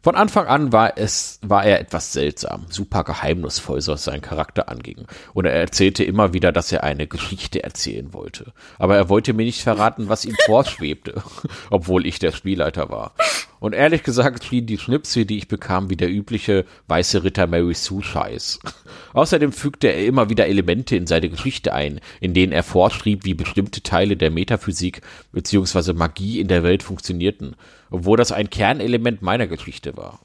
Von 0.00 0.14
Anfang 0.14 0.46
an 0.46 0.72
war 0.72 0.96
es, 0.96 1.40
war 1.42 1.64
er 1.64 1.80
etwas 1.80 2.12
seltsam, 2.12 2.66
super 2.68 3.02
geheimnisvoll, 3.02 3.84
was 3.86 4.04
seinen 4.04 4.22
Charakter 4.22 4.68
anging. 4.68 5.06
Und 5.34 5.46
er 5.46 5.52
erzählte 5.52 6.04
immer 6.04 6.32
wieder, 6.32 6.52
dass 6.52 6.70
er 6.70 6.84
eine 6.84 7.06
Geschichte 7.06 7.64
erzählen 7.64 8.12
wollte. 8.12 8.52
Aber 8.78 8.96
er 8.96 9.08
wollte 9.08 9.32
mir 9.32 9.44
nicht 9.44 9.62
verraten, 9.62 10.08
was 10.08 10.24
ihm 10.24 10.36
vorschwebte, 10.46 11.22
obwohl 11.70 12.06
ich 12.06 12.18
der 12.18 12.32
Spielleiter 12.32 12.90
war. 12.90 13.12
Und 13.60 13.74
ehrlich 13.74 14.02
gesagt 14.02 14.44
schienen 14.44 14.66
die 14.66 14.78
Schnipsel, 14.78 15.24
die 15.24 15.38
ich 15.38 15.48
bekam, 15.48 15.90
wie 15.90 15.96
der 15.96 16.10
übliche 16.10 16.64
weiße 16.86 17.24
Ritter 17.24 17.46
Mary 17.46 17.74
Sue 17.74 18.02
Scheiß. 18.02 18.60
Außerdem 19.12 19.52
fügte 19.52 19.88
er 19.88 20.06
immer 20.06 20.30
wieder 20.30 20.46
Elemente 20.46 20.96
in 20.96 21.06
seine 21.06 21.28
Geschichte 21.28 21.74
ein, 21.74 22.00
in 22.20 22.34
denen 22.34 22.52
er 22.52 22.62
vorschrieb, 22.62 23.24
wie 23.24 23.34
bestimmte 23.34 23.82
Teile 23.82 24.16
der 24.16 24.30
Metaphysik 24.30 25.02
bzw. 25.32 25.92
Magie 25.92 26.40
in 26.40 26.48
der 26.48 26.62
Welt 26.62 26.82
funktionierten, 26.82 27.56
obwohl 27.90 28.16
das 28.16 28.32
ein 28.32 28.50
Kernelement 28.50 29.22
meiner 29.22 29.46
Geschichte 29.46 29.96
war. 29.96 30.20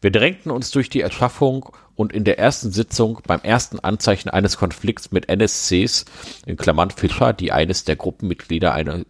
Wir 0.00 0.10
drängten 0.10 0.50
uns 0.50 0.72
durch 0.72 0.90
die 0.90 1.00
Erschaffung 1.00 1.70
und 1.94 2.12
in 2.12 2.24
der 2.24 2.38
ersten 2.38 2.72
Sitzung 2.72 3.20
beim 3.26 3.40
ersten 3.42 3.78
Anzeichen 3.78 4.30
eines 4.30 4.56
Konflikts 4.56 5.12
mit 5.12 5.28
NSCs, 5.28 6.06
in 6.44 6.56
Klammern 6.56 6.90
Fischer, 6.90 7.32
die 7.32 7.52
eines 7.52 7.84
der 7.84 7.94
Gruppenmitglieder 7.94 8.74
eine, 8.74 9.06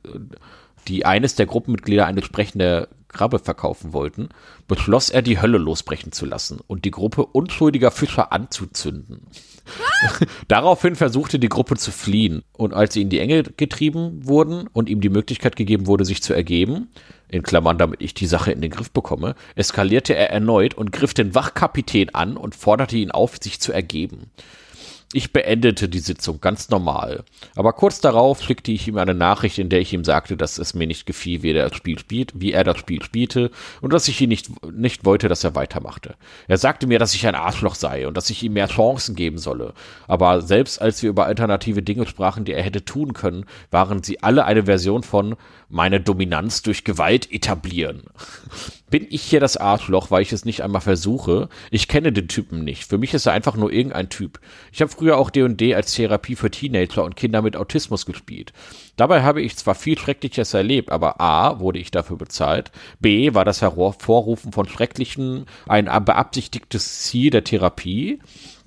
die 0.88 1.06
eines 1.06 1.34
der 1.34 1.46
Gruppenmitglieder 1.46 2.06
eine 2.06 2.22
sprechende 2.22 2.88
Krabbe 3.12 3.38
verkaufen 3.38 3.92
wollten, 3.92 4.28
beschloss 4.66 5.10
er, 5.10 5.22
die 5.22 5.40
Hölle 5.40 5.58
losbrechen 5.58 6.12
zu 6.12 6.26
lassen 6.26 6.60
und 6.66 6.84
die 6.84 6.90
Gruppe 6.90 7.26
unschuldiger 7.26 7.90
Fischer 7.90 8.32
anzuzünden. 8.32 9.26
Daraufhin 10.48 10.96
versuchte 10.96 11.38
die 11.38 11.48
Gruppe 11.48 11.76
zu 11.76 11.92
fliehen 11.92 12.42
und 12.52 12.74
als 12.74 12.94
sie 12.94 13.02
in 13.02 13.10
die 13.10 13.20
Enge 13.20 13.42
getrieben 13.42 14.26
wurden 14.26 14.66
und 14.72 14.88
ihm 14.88 15.00
die 15.00 15.08
Möglichkeit 15.08 15.56
gegeben 15.56 15.86
wurde, 15.86 16.04
sich 16.04 16.22
zu 16.22 16.32
ergeben, 16.32 16.88
in 17.28 17.42
Klammern, 17.42 17.78
damit 17.78 18.02
ich 18.02 18.14
die 18.14 18.26
Sache 18.26 18.52
in 18.52 18.60
den 18.60 18.70
Griff 18.70 18.90
bekomme, 18.90 19.34
eskalierte 19.54 20.14
er 20.14 20.30
erneut 20.30 20.74
und 20.74 20.92
griff 20.92 21.14
den 21.14 21.34
Wachkapitän 21.34 22.10
an 22.14 22.36
und 22.36 22.54
forderte 22.54 22.96
ihn 22.96 23.10
auf, 23.10 23.38
sich 23.40 23.60
zu 23.60 23.72
ergeben. 23.72 24.30
Ich 25.14 25.32
beendete 25.32 25.90
die 25.90 25.98
Sitzung 25.98 26.40
ganz 26.40 26.70
normal. 26.70 27.24
Aber 27.54 27.74
kurz 27.74 28.00
darauf 28.00 28.42
schickte 28.42 28.72
ich 28.72 28.88
ihm 28.88 28.96
eine 28.96 29.12
Nachricht, 29.12 29.58
in 29.58 29.68
der 29.68 29.80
ich 29.80 29.92
ihm 29.92 30.04
sagte, 30.04 30.38
dass 30.38 30.58
es 30.58 30.72
mir 30.72 30.86
nicht 30.86 31.04
gefiel, 31.04 31.42
wie 31.42 31.52
er 31.52 31.68
das 31.68 31.76
Spiel 31.76 31.98
spielt, 31.98 32.32
wie 32.34 32.52
er 32.52 32.64
das 32.64 32.78
Spiel 32.78 33.02
spielte 33.02 33.50
und 33.82 33.92
dass 33.92 34.08
ich 34.08 34.20
ihn 34.22 34.30
nicht, 34.30 34.50
nicht 34.72 35.04
wollte, 35.04 35.28
dass 35.28 35.44
er 35.44 35.54
weitermachte. 35.54 36.14
Er 36.48 36.56
sagte 36.56 36.86
mir, 36.86 36.98
dass 36.98 37.14
ich 37.14 37.26
ein 37.26 37.34
Arschloch 37.34 37.74
sei 37.74 38.08
und 38.08 38.16
dass 38.16 38.30
ich 38.30 38.42
ihm 38.42 38.54
mehr 38.54 38.68
Chancen 38.68 39.14
geben 39.14 39.36
solle. 39.36 39.74
Aber 40.08 40.40
selbst 40.40 40.80
als 40.80 41.02
wir 41.02 41.10
über 41.10 41.26
alternative 41.26 41.82
Dinge 41.82 42.06
sprachen, 42.06 42.46
die 42.46 42.52
er 42.52 42.62
hätte 42.62 42.84
tun 42.84 43.12
können, 43.12 43.44
waren 43.70 44.02
sie 44.02 44.22
alle 44.22 44.46
eine 44.46 44.64
Version 44.64 45.02
von 45.02 45.36
meine 45.68 46.00
Dominanz 46.00 46.62
durch 46.62 46.84
Gewalt 46.84 47.30
etablieren. 47.30 48.04
bin 48.92 49.06
ich 49.08 49.22
hier 49.22 49.40
das 49.40 49.56
Arschloch, 49.56 50.10
weil 50.10 50.22
ich 50.22 50.32
es 50.32 50.44
nicht 50.44 50.62
einmal 50.62 50.82
versuche? 50.82 51.48
Ich 51.70 51.88
kenne 51.88 52.12
den 52.12 52.28
Typen 52.28 52.62
nicht. 52.62 52.84
Für 52.84 52.98
mich 52.98 53.14
ist 53.14 53.24
er 53.24 53.32
einfach 53.32 53.56
nur 53.56 53.72
irgendein 53.72 54.10
Typ. 54.10 54.38
Ich 54.70 54.82
habe 54.82 54.92
früher 55.02 55.18
auch 55.18 55.30
D&D 55.30 55.74
als 55.74 55.94
Therapie 55.94 56.36
für 56.36 56.48
Teenager 56.48 57.02
und 57.02 57.16
Kinder 57.16 57.42
mit 57.42 57.56
Autismus 57.56 58.06
gespielt. 58.06 58.52
Dabei 58.96 59.22
habe 59.22 59.42
ich 59.42 59.56
zwar 59.56 59.74
viel 59.74 59.98
Schreckliches 59.98 60.54
erlebt, 60.54 60.92
aber 60.92 61.20
A, 61.20 61.58
wurde 61.58 61.80
ich 61.80 61.90
dafür 61.90 62.16
bezahlt, 62.16 62.70
B, 63.00 63.34
war 63.34 63.44
das 63.44 63.62
Hervorrufen 63.62 64.52
von 64.52 64.68
Schrecklichen 64.68 65.46
ein 65.66 65.86
beabsichtigtes 65.86 67.00
Ziel 67.00 67.30
der 67.30 67.42
Therapie, 67.42 68.20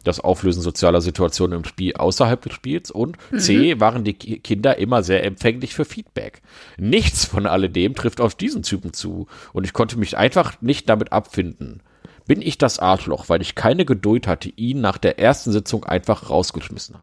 das 0.04 0.20
Auflösen 0.20 0.62
sozialer 0.62 1.00
Situationen 1.00 1.60
im 1.60 1.64
Spiel 1.64 1.94
außerhalb 1.94 2.42
des 2.42 2.52
Spiels 2.52 2.92
und 2.92 3.16
mhm. 3.32 3.40
C, 3.40 3.80
waren 3.80 4.04
die 4.04 4.14
Kinder 4.14 4.78
immer 4.78 5.04
sehr 5.04 5.24
empfänglich 5.24 5.74
für 5.74 5.86
Feedback. 5.86 6.42
Nichts 6.78 7.24
von 7.24 7.48
alledem 7.48 7.96
trifft 7.96 8.20
auf 8.20 8.36
diesen 8.36 8.64
Typen 8.64 8.92
zu 8.92 9.28
und 9.54 9.64
ich 9.64 9.72
konnte 9.72 9.98
mich 9.98 10.18
einfach 10.18 10.62
nicht 10.62 10.90
damit 10.90 11.14
abfinden. 11.14 11.80
Bin 12.28 12.42
ich 12.42 12.58
das 12.58 12.80
Arschloch, 12.80 13.30
weil 13.30 13.42
ich 13.42 13.56
keine 13.56 13.86
Geduld 13.86 14.28
hatte, 14.28 14.50
ihn 14.50 14.82
nach 14.82 14.98
der 14.98 15.20
ersten 15.20 15.52
Sitzung 15.52 15.84
einfach 15.86 16.30
rausgeschmissen. 16.30 16.98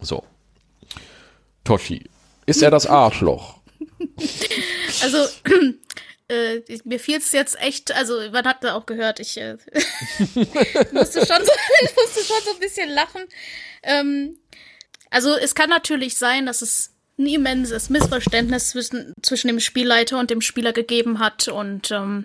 So. 0.00 0.24
Toshi, 1.64 2.04
ist 2.46 2.62
er 2.62 2.70
das 2.70 2.86
Arschloch? 2.86 3.58
Also, 5.00 5.18
äh, 6.28 6.60
mir 6.84 6.98
fiel 6.98 7.18
es 7.18 7.30
jetzt 7.32 7.60
echt, 7.60 7.94
also 7.94 8.18
man 8.32 8.44
hat 8.46 8.64
da 8.64 8.74
auch 8.74 8.86
gehört, 8.86 9.20
ich 9.20 9.36
äh, 9.36 9.52
musste, 10.92 11.24
schon 11.24 11.44
so, 11.44 11.52
musste 11.94 12.24
schon 12.24 12.42
so 12.44 12.54
ein 12.54 12.60
bisschen 12.60 12.90
lachen. 12.90 13.22
Ähm, 13.82 14.38
also 15.10 15.36
es 15.36 15.54
kann 15.54 15.70
natürlich 15.70 16.16
sein, 16.16 16.46
dass 16.46 16.62
es 16.62 16.94
ein 17.18 17.26
immenses 17.26 17.90
Missverständnis 17.90 18.70
zwischen, 18.70 19.12
zwischen 19.22 19.48
dem 19.48 19.60
Spielleiter 19.60 20.18
und 20.18 20.30
dem 20.30 20.40
Spieler 20.40 20.72
gegeben 20.72 21.18
hat 21.18 21.48
und 21.48 21.90
ähm, 21.90 22.24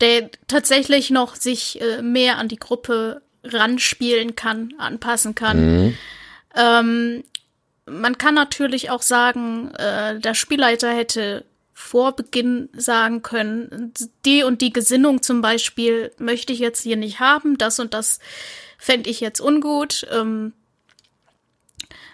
der 0.00 0.30
tatsächlich 0.46 1.10
noch 1.10 1.36
sich 1.36 1.80
äh, 1.80 2.02
mehr 2.02 2.38
an 2.38 2.48
die 2.48 2.58
Gruppe 2.58 3.22
ranspielen 3.44 4.36
kann, 4.36 4.74
anpassen 4.78 5.34
kann. 5.34 5.84
Mhm. 5.86 5.98
Ähm, 6.54 7.24
man 7.86 8.18
kann 8.18 8.34
natürlich 8.34 8.90
auch 8.90 9.02
sagen, 9.02 9.72
äh, 9.74 10.18
der 10.18 10.34
Spielleiter 10.34 10.92
hätte 10.92 11.44
vor 11.72 12.16
Beginn 12.16 12.68
sagen 12.76 13.22
können, 13.22 13.94
die 14.24 14.42
und 14.42 14.60
die 14.60 14.72
Gesinnung 14.72 15.22
zum 15.22 15.40
Beispiel 15.40 16.12
möchte 16.18 16.52
ich 16.52 16.58
jetzt 16.58 16.82
hier 16.82 16.96
nicht 16.96 17.20
haben, 17.20 17.56
das 17.56 17.78
und 17.78 17.94
das 17.94 18.18
fände 18.78 19.08
ich 19.08 19.20
jetzt 19.20 19.40
ungut. 19.40 20.06
Ähm, 20.10 20.52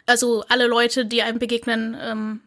also 0.07 0.45
alle 0.49 0.67
Leute, 0.67 1.07
die 1.07 1.23
einem 1.23 1.39
begegnen, 1.39 1.97
ähm, 1.99 2.41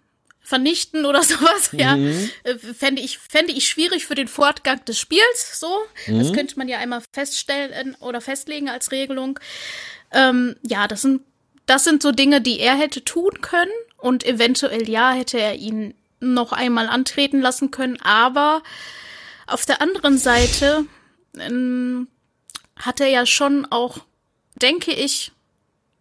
vernichten 0.48 1.06
oder 1.06 1.24
sowas, 1.32 1.74
mhm. 1.74 1.80
ja, 1.80 1.98
äh, 2.44 2.58
fände 2.58 3.02
ich, 3.02 3.18
fände 3.18 3.52
ich 3.52 3.68
schwierig 3.68 4.06
für 4.06 4.16
den 4.16 4.30
Fortgang 4.30 4.84
des 4.86 4.98
Spiels, 4.98 5.60
so. 5.60 5.68
Mhm. 6.08 6.20
Das 6.20 6.32
könnte 6.32 6.58
man 6.58 6.70
ja 6.70 6.78
einmal 6.78 7.02
feststellen 7.12 7.96
oder 8.00 8.22
festlegen 8.22 8.70
als 8.70 8.92
Regelung. 8.92 9.40
Ähm, 10.12 10.56
ja, 10.66 10.88
das 10.88 11.02
sind, 11.02 11.22
das 11.66 11.84
sind 11.84 12.02
so 12.02 12.14
Dinge, 12.14 12.40
die 12.40 12.62
er 12.62 12.76
hätte 12.76 13.04
tun 13.04 13.42
können 13.42 13.72
und 13.98 14.26
eventuell 14.26 14.90
ja, 14.90 15.12
hätte 15.12 15.38
er 15.38 15.56
ihn 15.56 15.94
noch 16.22 16.54
einmal 16.54 16.88
antreten 16.88 17.42
lassen 17.42 17.70
können, 17.70 18.02
aber 18.02 18.64
auf 19.48 19.66
der 19.66 19.82
anderen 19.82 20.18
Seite 20.18 20.86
ähm, 21.38 22.08
hat 22.78 23.02
er 23.02 23.08
ja 23.08 23.26
schon 23.26 23.66
auch, 23.70 24.00
denke 24.56 24.94
ich, 24.94 25.34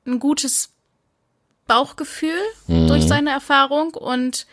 ein 0.07 0.21
gutes 0.21 0.71
Bauchgefühl 1.67 2.41
mhm. 2.67 2.89
durch 2.89 3.07
seine 3.07 3.31
Erfahrung 3.31 3.95
und 3.95 4.47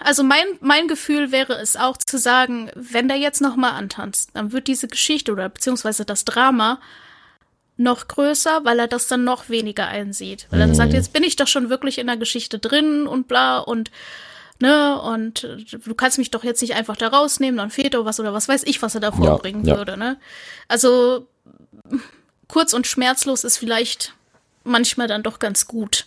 also 0.00 0.22
mein, 0.22 0.44
mein 0.60 0.88
Gefühl 0.88 1.32
wäre 1.32 1.54
es 1.54 1.76
auch 1.76 1.96
zu 1.96 2.18
sagen, 2.18 2.70
wenn 2.74 3.08
der 3.08 3.18
jetzt 3.18 3.40
noch 3.40 3.56
mal 3.56 3.72
antanzt, 3.72 4.30
dann 4.34 4.52
wird 4.52 4.66
diese 4.66 4.88
Geschichte 4.88 5.32
oder 5.32 5.48
beziehungsweise 5.48 6.04
das 6.04 6.24
Drama 6.24 6.80
noch 7.76 8.08
größer, 8.08 8.64
weil 8.64 8.78
er 8.78 8.88
das 8.88 9.08
dann 9.08 9.24
noch 9.24 9.48
weniger 9.48 9.88
einsieht. 9.88 10.46
Weil 10.50 10.60
er 10.60 10.66
dann 10.66 10.76
sagt, 10.76 10.90
mhm. 10.90 10.96
jetzt 10.96 11.12
bin 11.12 11.22
ich 11.22 11.36
doch 11.36 11.48
schon 11.48 11.70
wirklich 11.70 11.98
in 11.98 12.06
der 12.06 12.16
Geschichte 12.16 12.58
drin 12.58 13.06
und 13.06 13.28
bla 13.28 13.58
und 13.58 13.90
ne, 14.60 15.00
und 15.00 15.48
du 15.70 15.94
kannst 15.94 16.18
mich 16.18 16.30
doch 16.30 16.44
jetzt 16.44 16.62
nicht 16.62 16.74
einfach 16.74 16.96
da 16.96 17.08
rausnehmen, 17.08 17.58
dann 17.58 17.70
fehlt 17.70 17.94
doch 17.94 18.04
was 18.04 18.20
oder 18.20 18.32
was 18.32 18.48
weiß 18.48 18.62
ich, 18.64 18.80
was 18.82 18.94
er 18.94 19.00
da 19.00 19.12
vorbringen 19.12 19.64
ja, 19.64 19.72
ja. 19.72 19.78
würde, 19.78 19.96
ne? 19.96 20.18
Also 20.68 21.26
kurz 22.48 22.72
und 22.72 22.86
schmerzlos 22.86 23.44
ist 23.44 23.58
vielleicht 23.58 24.14
manchmal 24.64 25.08
dann 25.08 25.22
doch 25.22 25.38
ganz 25.38 25.66
gut. 25.66 26.06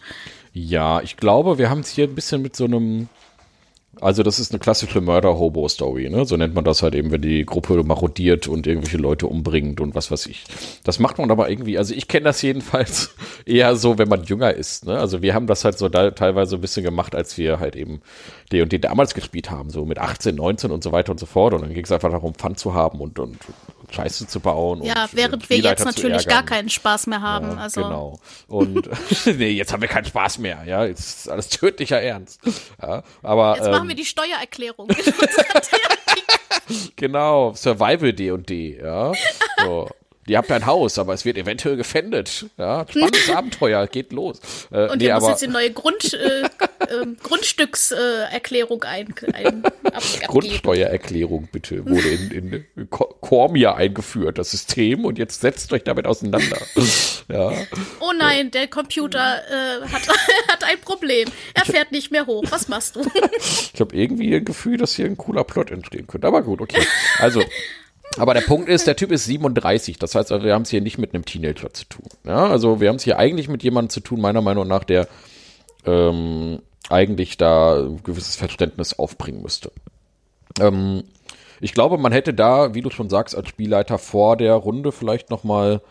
Ja, 0.53 1.01
ich 1.01 1.17
glaube, 1.17 1.57
wir 1.57 1.69
haben 1.69 1.81
es 1.81 1.89
hier 1.89 2.05
ein 2.07 2.15
bisschen 2.15 2.41
mit 2.41 2.55
so 2.55 2.65
einem 2.65 3.09
also 4.01 4.23
das 4.23 4.39
ist 4.39 4.51
eine 4.51 4.59
klassische 4.59 5.01
Mörder-Hobo-Story, 5.01 6.09
ne? 6.09 6.25
So 6.25 6.37
nennt 6.37 6.53
man 6.53 6.63
das 6.63 6.81
halt 6.81 6.95
eben, 6.95 7.11
wenn 7.11 7.21
die 7.21 7.45
Gruppe 7.45 7.83
marodiert 7.83 8.47
und 8.47 8.67
irgendwelche 8.67 8.97
Leute 8.97 9.27
umbringt 9.27 9.81
und 9.81 9.95
was 9.95 10.11
weiß 10.11 10.25
ich. 10.27 10.43
Das 10.83 10.99
macht 10.99 11.17
man 11.17 11.31
aber 11.31 11.49
irgendwie, 11.49 11.77
also 11.77 11.93
ich 11.93 12.07
kenne 12.07 12.25
das 12.25 12.41
jedenfalls 12.41 13.15
eher 13.45 13.75
so, 13.75 13.97
wenn 13.97 14.09
man 14.09 14.23
jünger 14.23 14.53
ist, 14.53 14.85
ne? 14.85 14.97
Also 14.97 15.21
wir 15.21 15.33
haben 15.33 15.47
das 15.47 15.65
halt 15.65 15.77
so 15.77 15.89
da 15.89 16.11
teilweise 16.11 16.55
ein 16.55 16.61
bisschen 16.61 16.83
gemacht, 16.83 17.15
als 17.15 17.37
wir 17.37 17.59
halt 17.59 17.75
eben 17.75 18.01
und 18.53 18.71
die 18.71 18.79
damals 18.79 19.13
gespielt 19.13 19.51
haben, 19.51 19.69
so 19.69 19.85
mit 19.85 19.99
18, 19.99 20.35
19 20.35 20.71
und 20.71 20.83
so 20.83 20.91
weiter 20.91 21.11
und 21.11 21.19
so 21.19 21.25
fort. 21.25 21.53
Und 21.53 21.61
dann 21.61 21.73
ging 21.73 21.83
es 21.83 21.91
einfach 21.91 22.11
darum, 22.11 22.35
Fun 22.35 22.55
zu 22.55 22.73
haben 22.73 22.99
und, 22.99 23.19
und 23.19 23.37
Scheiße 23.91 24.27
zu 24.27 24.39
bauen. 24.39 24.83
Ja, 24.83 25.07
während 25.11 25.49
wir 25.49 25.57
jetzt 25.57 25.85
natürlich 25.85 26.27
gar 26.27 26.43
keinen 26.43 26.69
Spaß 26.69 27.07
mehr 27.07 27.21
haben. 27.21 27.51
Ja, 27.51 27.57
also. 27.57 27.81
Genau. 27.81 28.19
Und 28.47 28.89
nee, 29.25 29.51
jetzt 29.51 29.73
haben 29.73 29.81
wir 29.81 29.87
keinen 29.87 30.05
Spaß 30.05 30.39
mehr, 30.39 30.63
ja. 30.65 30.85
Jetzt 30.85 31.19
ist 31.19 31.29
alles 31.29 31.49
tödlicher 31.49 32.01
Ernst. 32.01 32.41
Ja, 32.81 33.03
aber, 33.21 33.55
jetzt 33.57 33.67
ähm, 33.67 33.73
machen 33.85 33.89
wir 33.89 33.95
die 33.95 34.05
Steuererklärung. 34.05 34.89
genau, 36.95 37.53
Survival 37.53 38.13
D&D, 38.13 38.79
ja. 38.81 39.13
So. 39.59 39.89
Ihr 40.27 40.39
habt 40.39 40.51
ein 40.51 40.65
Haus, 40.65 40.97
aber 40.97 41.13
es 41.13 41.23
wird 41.23 41.37
eventuell 41.37 41.77
gefändet. 41.77 42.47
Ja, 42.57 42.85
spannendes 42.89 43.29
Abenteuer, 43.35 43.85
geht 43.85 44.11
los. 44.11 44.39
Äh, 44.71 44.89
und 44.89 44.97
nee, 44.97 45.05
ihr 45.05 45.15
muss 45.15 45.29
jetzt 45.29 45.43
die 45.43 45.47
neue 45.47 45.71
Grund, 45.71 46.13
äh, 46.13 46.41
äh, 46.41 47.05
Grundstückserklärung 47.21 48.83
ein, 48.85 49.13
ein 49.33 49.63
ab, 49.65 50.03
Grundsteuererklärung 50.27 51.47
bitte 51.51 51.85
wurde 51.85 52.09
in, 52.09 52.65
in 52.75 52.89
Cormia 52.89 53.75
eingeführt, 53.75 54.39
das 54.39 54.49
System, 54.49 55.05
und 55.05 55.19
jetzt 55.19 55.41
setzt 55.41 55.71
euch 55.73 55.83
damit 55.83 56.07
auseinander. 56.07 56.57
ja. 57.27 57.51
Oh 57.99 58.11
nein, 58.17 58.49
der 58.49 58.67
Computer 58.67 59.41
äh, 59.47 59.87
hat, 59.87 60.07
hat 60.47 60.63
ein 60.63 60.81
Problem. 60.81 61.29
Er 61.53 61.65
fährt 61.65 61.91
nicht 61.91 62.11
mehr 62.11 62.25
hoch. 62.25 62.43
Was 62.49 62.67
machst 62.67 62.95
du? 62.95 63.01
ich 63.73 63.79
habe 63.79 63.95
irgendwie 63.95 64.35
ein 64.35 64.45
Gefühl, 64.45 64.77
dass 64.77 64.95
hier 64.95 65.05
ein 65.05 65.17
cooler 65.17 65.43
Plot 65.43 65.69
entstehen 65.69 66.07
könnte. 66.07 66.25
Aber 66.25 66.41
gut, 66.41 66.61
okay. 66.61 66.81
Also 67.19 67.43
aber 68.17 68.33
der 68.33 68.41
Punkt 68.41 68.69
ist, 68.69 68.87
der 68.87 68.95
Typ 68.95 69.11
ist 69.11 69.25
37. 69.25 69.99
Das 69.99 70.15
heißt, 70.15 70.29
wir 70.29 70.53
haben 70.53 70.63
es 70.63 70.69
hier 70.69 70.81
nicht 70.81 70.97
mit 70.97 71.13
einem 71.13 71.25
Teenager 71.25 71.73
zu 71.73 71.85
tun. 71.85 72.05
Ja, 72.25 72.47
also 72.47 72.79
wir 72.79 72.89
haben 72.89 72.95
es 72.95 73.03
hier 73.03 73.17
eigentlich 73.17 73.47
mit 73.47 73.63
jemandem 73.63 73.89
zu 73.89 73.99
tun, 73.99 74.21
meiner 74.21 74.41
Meinung 74.41 74.67
nach, 74.67 74.83
der 74.83 75.07
ähm, 75.85 76.59
eigentlich 76.89 77.37
da 77.37 77.79
ein 77.79 78.03
gewisses 78.03 78.35
Verständnis 78.35 78.97
aufbringen 78.97 79.41
müsste. 79.41 79.71
Ähm, 80.59 81.03
ich 81.61 81.73
glaube, 81.73 81.97
man 81.97 82.11
hätte 82.11 82.33
da, 82.33 82.73
wie 82.73 82.81
du 82.81 82.89
schon 82.89 83.09
sagst, 83.09 83.35
als 83.35 83.49
Spielleiter 83.49 83.97
vor 83.97 84.37
der 84.37 84.53
Runde 84.53 84.91
vielleicht 84.91 85.29
nochmal 85.29 85.81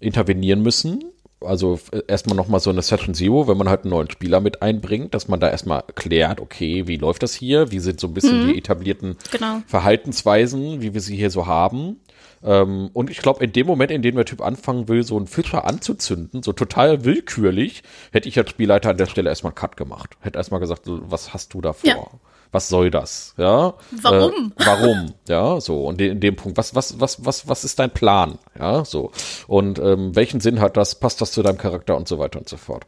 intervenieren 0.00 0.62
müssen 0.62 1.04
also 1.40 1.78
erstmal 2.06 2.36
nochmal 2.36 2.60
so 2.60 2.70
eine 2.70 2.82
Session 2.82 3.14
Zero, 3.14 3.48
wenn 3.48 3.56
man 3.56 3.68
halt 3.68 3.82
einen 3.84 3.90
neuen 3.90 4.10
Spieler 4.10 4.40
mit 4.40 4.62
einbringt, 4.62 5.14
dass 5.14 5.28
man 5.28 5.40
da 5.40 5.48
erstmal 5.48 5.84
klärt, 5.94 6.40
okay, 6.40 6.86
wie 6.86 6.96
läuft 6.96 7.22
das 7.22 7.34
hier? 7.34 7.70
Wie 7.70 7.80
sind 7.80 8.00
so 8.00 8.06
ein 8.06 8.14
bisschen 8.14 8.44
mhm. 8.44 8.52
die 8.52 8.58
etablierten 8.58 9.16
genau. 9.30 9.62
Verhaltensweisen, 9.66 10.82
wie 10.82 10.94
wir 10.94 11.00
sie 11.00 11.16
hier 11.16 11.30
so 11.30 11.46
haben? 11.46 12.00
Ähm, 12.42 12.90
und 12.92 13.10
ich 13.10 13.18
glaube, 13.18 13.44
in 13.44 13.52
dem 13.52 13.66
Moment, 13.66 13.90
in 13.90 14.02
dem 14.02 14.16
der 14.16 14.24
Typ 14.24 14.40
anfangen 14.40 14.88
will, 14.88 15.02
so 15.02 15.16
einen 15.16 15.26
Fischer 15.26 15.64
anzuzünden, 15.64 16.42
so 16.42 16.52
total 16.52 17.04
willkürlich, 17.04 17.82
hätte 18.12 18.28
ich 18.28 18.38
als 18.38 18.50
Spielleiter 18.50 18.90
an 18.90 18.96
der 18.96 19.06
Stelle 19.06 19.30
erstmal 19.30 19.50
einen 19.50 19.56
Cut 19.56 19.76
gemacht. 19.76 20.16
Hätte 20.20 20.38
erstmal 20.38 20.60
gesagt, 20.60 20.82
was 20.86 21.34
hast 21.34 21.54
du 21.54 21.60
da 21.60 21.72
vor? 21.72 21.88
Ja 21.88 22.06
was 22.52 22.68
soll 22.68 22.90
das? 22.90 23.34
Ja. 23.36 23.74
Warum? 24.02 24.52
Äh, 24.58 24.66
warum? 24.66 25.14
Ja, 25.28 25.60
so. 25.60 25.84
Und 25.86 26.00
in 26.00 26.20
dem 26.20 26.36
Punkt, 26.36 26.58
was, 26.58 26.74
was, 26.74 26.98
was, 27.00 27.24
was, 27.24 27.48
was 27.48 27.64
ist 27.64 27.78
dein 27.78 27.90
Plan? 27.90 28.38
Ja, 28.58 28.84
so. 28.84 29.12
Und 29.46 29.78
ähm, 29.78 30.16
welchen 30.16 30.40
Sinn 30.40 30.60
hat 30.60 30.76
das? 30.76 30.96
Passt 30.96 31.20
das 31.20 31.32
zu 31.32 31.42
deinem 31.42 31.58
Charakter 31.58 31.96
und 31.96 32.08
so 32.08 32.18
weiter 32.18 32.38
und 32.38 32.48
so 32.48 32.56
fort. 32.56 32.84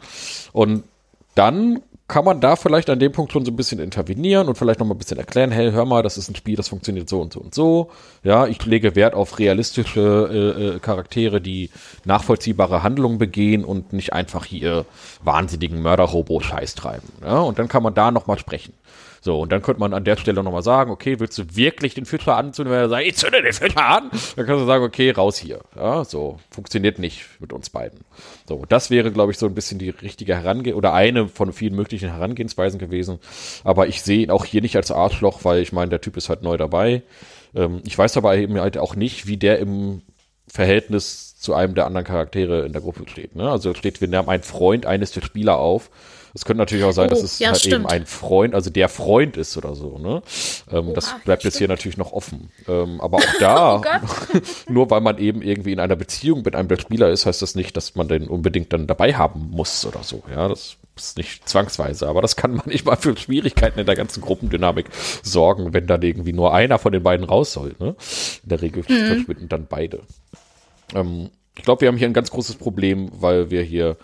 Und 0.52 0.84
dann 1.34 1.80
kann 2.12 2.26
man 2.26 2.42
da 2.42 2.56
vielleicht 2.56 2.90
an 2.90 2.98
dem 2.98 3.10
Punkt 3.10 3.32
schon 3.32 3.46
so 3.46 3.50
ein 3.50 3.56
bisschen 3.56 3.80
intervenieren 3.80 4.46
und 4.46 4.58
vielleicht 4.58 4.80
noch 4.80 4.86
mal 4.86 4.94
ein 4.94 4.98
bisschen 4.98 5.16
erklären, 5.16 5.50
hey, 5.50 5.72
hör 5.72 5.86
mal, 5.86 6.02
das 6.02 6.18
ist 6.18 6.28
ein 6.28 6.34
Spiel, 6.34 6.56
das 6.56 6.68
funktioniert 6.68 7.08
so 7.08 7.22
und 7.22 7.32
so 7.32 7.40
und 7.40 7.54
so. 7.54 7.90
Ja, 8.22 8.46
ich 8.46 8.62
lege 8.66 8.94
Wert 8.94 9.14
auf 9.14 9.38
realistische 9.38 10.28
äh, 10.30 10.76
äh, 10.76 10.78
Charaktere, 10.78 11.40
die 11.40 11.70
nachvollziehbare 12.04 12.82
Handlungen 12.82 13.16
begehen 13.16 13.64
und 13.64 13.94
nicht 13.94 14.12
einfach 14.12 14.44
hier 14.44 14.84
wahnsinnigen 15.24 15.80
Mörder-Robo-Scheiß 15.80 16.74
treiben. 16.74 17.08
Ja, 17.22 17.38
und 17.38 17.58
dann 17.58 17.68
kann 17.68 17.82
man 17.82 17.94
da 17.94 18.10
noch 18.10 18.26
mal 18.26 18.38
sprechen. 18.38 18.74
So, 19.24 19.40
und 19.40 19.52
dann 19.52 19.62
könnte 19.62 19.78
man 19.78 19.94
an 19.94 20.02
der 20.02 20.16
Stelle 20.16 20.42
nochmal 20.42 20.64
sagen, 20.64 20.90
okay, 20.90 21.20
willst 21.20 21.38
du 21.38 21.44
wirklich 21.54 21.94
den 21.94 22.06
Fischer 22.06 22.36
anzünden? 22.36 22.74
Wenn 22.74 22.80
er 22.80 22.88
sagt, 22.88 23.04
ich 23.04 23.14
zünde 23.14 23.40
den 23.40 23.52
Fischer 23.52 23.86
an, 23.86 24.10
dann 24.10 24.46
kannst 24.46 24.62
du 24.62 24.66
sagen, 24.66 24.82
okay, 24.82 25.12
raus 25.12 25.38
hier. 25.38 25.60
Ja, 25.76 26.04
so, 26.04 26.40
funktioniert 26.50 26.98
nicht 26.98 27.24
mit 27.38 27.52
uns 27.52 27.70
beiden. 27.70 28.00
So, 28.48 28.64
das 28.68 28.90
wäre, 28.90 29.12
glaube 29.12 29.30
ich, 29.30 29.38
so 29.38 29.46
ein 29.46 29.54
bisschen 29.54 29.78
die 29.78 29.90
richtige 29.90 30.34
Herangehensweise 30.34 30.76
oder 30.76 30.92
eine 30.92 31.28
von 31.28 31.52
vielen 31.52 31.76
möglichen 31.76 32.10
Herangehensweisen 32.10 32.80
gewesen. 32.80 33.20
Aber 33.62 33.86
ich 33.86 34.02
sehe 34.02 34.24
ihn 34.24 34.32
auch 34.32 34.44
hier 34.44 34.60
nicht 34.60 34.74
als 34.74 34.90
Arschloch, 34.90 35.44
weil 35.44 35.62
ich 35.62 35.72
meine, 35.72 35.90
der 35.90 36.00
Typ 36.00 36.16
ist 36.16 36.28
halt 36.28 36.42
neu 36.42 36.56
dabei. 36.56 37.02
Ähm, 37.54 37.80
ich 37.86 37.96
weiß 37.96 38.16
aber 38.16 38.36
eben 38.36 38.58
halt 38.58 38.76
auch 38.76 38.96
nicht, 38.96 39.28
wie 39.28 39.36
der 39.36 39.60
im 39.60 40.02
Verhältnis 40.48 41.38
zu 41.38 41.54
einem 41.54 41.76
der 41.76 41.86
anderen 41.86 42.06
Charaktere 42.06 42.66
in 42.66 42.72
der 42.72 42.82
Gruppe 42.82 43.04
steht. 43.08 43.36
Ne? 43.36 43.48
Also 43.48 43.72
steht, 43.74 44.00
wir 44.00 44.08
nehmen 44.08 44.28
einen 44.28 44.42
Freund 44.42 44.84
eines 44.84 45.12
der 45.12 45.22
Spieler 45.22 45.58
auf 45.58 45.90
es 46.34 46.44
könnte 46.44 46.58
natürlich 46.58 46.84
auch 46.84 46.92
sein, 46.92 47.08
oh, 47.08 47.10
dass 47.10 47.22
es 47.22 47.38
ja, 47.38 47.48
halt 47.48 47.58
stimmt. 47.58 47.74
eben 47.74 47.86
ein 47.86 48.06
Freund, 48.06 48.54
also 48.54 48.70
der 48.70 48.88
Freund 48.88 49.36
ist 49.36 49.56
oder 49.56 49.74
so. 49.74 49.98
Ne? 49.98 50.22
Ähm, 50.70 50.88
oh, 50.88 50.92
das 50.94 51.14
bleibt 51.24 51.44
jetzt 51.44 51.58
hier 51.58 51.68
natürlich 51.68 51.98
noch 51.98 52.12
offen. 52.12 52.50
Ähm, 52.68 53.00
aber 53.00 53.18
auch 53.18 53.38
da, 53.38 53.76
oh 54.02 54.38
nur 54.68 54.90
weil 54.90 55.02
man 55.02 55.18
eben 55.18 55.42
irgendwie 55.42 55.72
in 55.72 55.80
einer 55.80 55.96
Beziehung 55.96 56.42
mit 56.42 56.56
einem 56.56 56.68
der 56.68 56.78
Spieler 56.78 57.10
ist, 57.10 57.26
heißt 57.26 57.42
das 57.42 57.54
nicht, 57.54 57.76
dass 57.76 57.94
man 57.94 58.08
den 58.08 58.28
unbedingt 58.28 58.72
dann 58.72 58.86
dabei 58.86 59.14
haben 59.14 59.50
muss 59.50 59.84
oder 59.84 60.02
so. 60.02 60.22
Ja, 60.30 60.48
das 60.48 60.76
ist 60.96 61.18
nicht 61.18 61.48
zwangsweise, 61.48 62.08
aber 62.08 62.22
das 62.22 62.36
kann 62.36 62.54
manchmal 62.64 62.96
für 62.96 63.16
Schwierigkeiten 63.16 63.78
in 63.78 63.86
der 63.86 63.96
ganzen 63.96 64.22
Gruppendynamik 64.22 64.86
sorgen, 65.22 65.74
wenn 65.74 65.86
dann 65.86 66.02
irgendwie 66.02 66.32
nur 66.32 66.54
einer 66.54 66.78
von 66.78 66.92
den 66.92 67.02
beiden 67.02 67.26
raus 67.26 67.52
soll. 67.52 67.74
Ne? 67.78 67.94
In 68.42 68.48
der 68.48 68.62
Regel 68.62 68.84
mhm. 68.88 69.06
verschwinden 69.06 69.48
dann 69.48 69.66
beide. 69.68 70.00
Ähm, 70.94 71.30
ich 71.56 71.64
glaube, 71.64 71.82
wir 71.82 71.88
haben 71.88 71.98
hier 71.98 72.08
ein 72.08 72.14
ganz 72.14 72.30
großes 72.30 72.54
Problem, 72.54 73.10
weil 73.12 73.50
wir 73.50 73.62
hier 73.62 73.96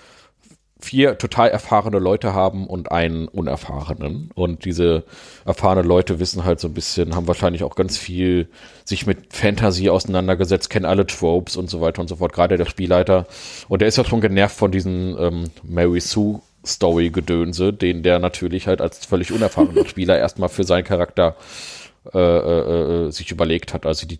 vier 0.80 1.18
total 1.18 1.48
erfahrene 1.48 1.98
Leute 1.98 2.34
haben 2.34 2.66
und 2.66 2.92
einen 2.92 3.26
unerfahrenen. 3.28 4.30
Und 4.34 4.64
diese 4.64 5.04
erfahrenen 5.44 5.86
Leute 5.86 6.20
wissen 6.20 6.44
halt 6.44 6.60
so 6.60 6.68
ein 6.68 6.74
bisschen, 6.74 7.16
haben 7.16 7.26
wahrscheinlich 7.26 7.64
auch 7.64 7.74
ganz 7.74 7.96
viel 7.98 8.48
sich 8.84 9.06
mit 9.06 9.34
Fantasy 9.34 9.88
auseinandergesetzt, 9.90 10.70
kennen 10.70 10.86
alle 10.86 11.06
Tropes 11.06 11.56
und 11.56 11.68
so 11.68 11.80
weiter 11.80 12.00
und 12.00 12.08
so 12.08 12.16
fort, 12.16 12.32
gerade 12.32 12.56
der 12.56 12.66
Spielleiter. 12.66 13.26
Und 13.68 13.80
der 13.80 13.88
ist 13.88 13.98
ja 13.98 14.04
schon 14.04 14.20
genervt 14.20 14.56
von 14.56 14.70
diesen 14.70 15.16
ähm, 15.18 15.44
Mary 15.62 16.00
Sue 16.00 16.40
Story-Gedönse, 16.64 17.72
den 17.72 18.02
der 18.02 18.18
natürlich 18.18 18.66
halt 18.66 18.80
als 18.80 19.04
völlig 19.04 19.32
unerfahrener 19.32 19.84
Spieler 19.88 20.18
erstmal 20.18 20.48
für 20.48 20.64
seinen 20.64 20.84
Charakter 20.84 21.36
äh, 22.14 22.18
äh, 22.18 23.06
äh, 23.06 23.10
sich 23.10 23.30
überlegt 23.30 23.74
hat. 23.74 23.84
Also 23.84 24.06
die 24.06 24.18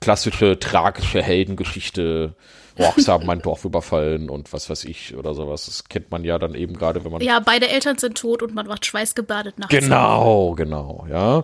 klassische 0.00 0.58
tragische 0.58 1.22
Heldengeschichte 1.22 2.34
Orks 2.78 3.08
haben 3.08 3.26
mein 3.26 3.40
Dorf 3.40 3.64
überfallen 3.64 4.30
und 4.30 4.52
was 4.52 4.70
weiß 4.70 4.84
ich 4.84 5.16
oder 5.16 5.34
sowas. 5.34 5.66
Das 5.66 5.84
kennt 5.88 6.10
man 6.10 6.24
ja 6.24 6.38
dann 6.38 6.54
eben 6.54 6.74
gerade, 6.74 7.04
wenn 7.04 7.12
man. 7.12 7.20
Ja, 7.20 7.40
beide 7.40 7.68
Eltern 7.68 7.98
sind 7.98 8.16
tot 8.16 8.42
und 8.42 8.54
man 8.54 8.68
wacht 8.68 8.86
schweißgebadet 8.86 9.58
nachts. 9.58 9.74
Genau, 9.74 10.54
genau, 10.54 11.06
ja. 11.10 11.42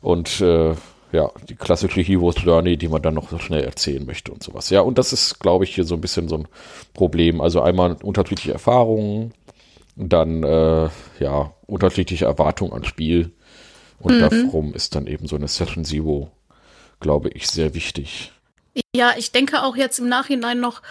Und 0.00 0.40
äh, 0.40 0.74
ja, 1.12 1.30
die 1.48 1.56
klassische 1.56 2.00
Heroes 2.00 2.36
Journey, 2.42 2.76
die 2.76 2.88
man 2.88 3.02
dann 3.02 3.14
noch 3.14 3.30
so 3.30 3.38
schnell 3.38 3.64
erzählen 3.64 4.04
möchte 4.06 4.32
und 4.32 4.42
sowas. 4.42 4.70
Ja, 4.70 4.80
und 4.82 4.98
das 4.98 5.12
ist, 5.12 5.40
glaube 5.40 5.64
ich, 5.64 5.74
hier 5.74 5.84
so 5.84 5.94
ein 5.94 6.00
bisschen 6.00 6.28
so 6.28 6.36
ein 6.38 6.48
Problem. 6.94 7.40
Also 7.40 7.60
einmal 7.62 7.96
unterschiedliche 8.02 8.52
Erfahrungen, 8.52 9.32
dann 9.96 10.42
äh, 10.44 10.88
ja, 11.18 11.52
unterschiedliche 11.66 12.26
Erwartungen 12.26 12.72
ans 12.72 12.86
Spiel. 12.86 13.32
Und 13.98 14.16
mhm. 14.16 14.20
darum 14.20 14.74
ist 14.74 14.94
dann 14.94 15.06
eben 15.06 15.26
so 15.26 15.36
eine 15.36 15.48
Session 15.48 15.84
Zero, 15.84 16.30
glaube 17.00 17.30
ich, 17.30 17.48
sehr 17.48 17.74
wichtig. 17.74 18.32
Ja, 18.94 19.14
ich 19.16 19.32
denke 19.32 19.62
auch 19.62 19.76
jetzt 19.76 19.98
im 19.98 20.08
Nachhinein 20.08 20.60
noch 20.60 20.82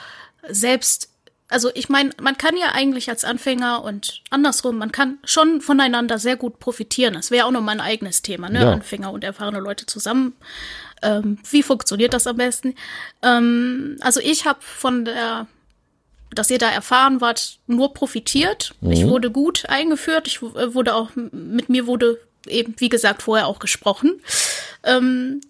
selbst, 0.48 1.10
also 1.48 1.70
ich 1.74 1.90
meine, 1.90 2.12
man 2.22 2.38
kann 2.38 2.56
ja 2.58 2.72
eigentlich 2.74 3.10
als 3.10 3.24
Anfänger 3.24 3.84
und 3.84 4.22
andersrum, 4.30 4.78
man 4.78 4.92
kann 4.92 5.18
schon 5.24 5.62
voneinander 5.62 6.20
sehr 6.20 6.36
gut 6.36 6.60
profitieren. 6.60 7.14
Das 7.14 7.32
wäre 7.32 7.46
auch 7.46 7.52
noch 7.52 7.62
mein 7.62 7.82
eigenes 7.82 8.22
Thema, 8.22 8.50
ne? 8.50 8.62
Ja. 8.62 8.72
Anfänger 8.72 9.12
und 9.12 9.24
erfahrene 9.24 9.60
Leute 9.60 9.86
zusammen. 9.86 10.36
Ähm, 11.02 11.40
wie 11.50 11.64
funktioniert 11.64 12.14
das 12.14 12.28
am 12.28 12.38
besten? 12.38 12.76
Ähm, 13.22 13.98
also 14.02 14.20
ich 14.20 14.46
habe 14.46 14.60
von 14.62 15.06
der 15.06 15.48
dass 16.32 16.52
ihr 16.52 16.60
da 16.60 16.70
erfahren 16.70 17.22
wart, 17.22 17.58
nur 17.68 17.94
profitiert. 17.94 18.76
Mhm. 18.82 18.92
Ich 18.92 19.08
wurde 19.08 19.32
gut 19.32 19.68
eingeführt. 19.68 20.28
Ich 20.28 20.42
wurde 20.42 20.94
auch, 20.94 21.10
mit 21.16 21.70
mir 21.70 21.88
wurde 21.88 22.20
eben, 22.46 22.76
wie 22.78 22.90
gesagt, 22.90 23.24
vorher 23.24 23.48
auch 23.48 23.60
gesprochen. 23.60 24.22
Ähm, 24.84 25.42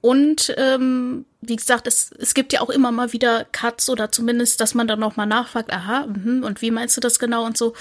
und 0.00 0.54
ähm, 0.56 1.24
wie 1.42 1.56
gesagt, 1.56 1.86
es, 1.86 2.12
es 2.18 2.34
gibt 2.34 2.52
ja 2.52 2.60
auch 2.60 2.70
immer 2.70 2.92
mal 2.92 3.12
wieder 3.12 3.44
Cuts 3.50 3.90
oder 3.90 4.10
zumindest, 4.10 4.60
dass 4.60 4.74
man 4.74 4.86
dann 4.86 5.00
noch 5.00 5.16
mal 5.16 5.26
nachfragt, 5.26 5.72
aha, 5.72 6.06
mh, 6.06 6.46
und 6.46 6.62
wie 6.62 6.70
meinst 6.70 6.96
du 6.96 7.00
das 7.00 7.18
genau 7.18 7.44
und 7.44 7.58
so. 7.58 7.74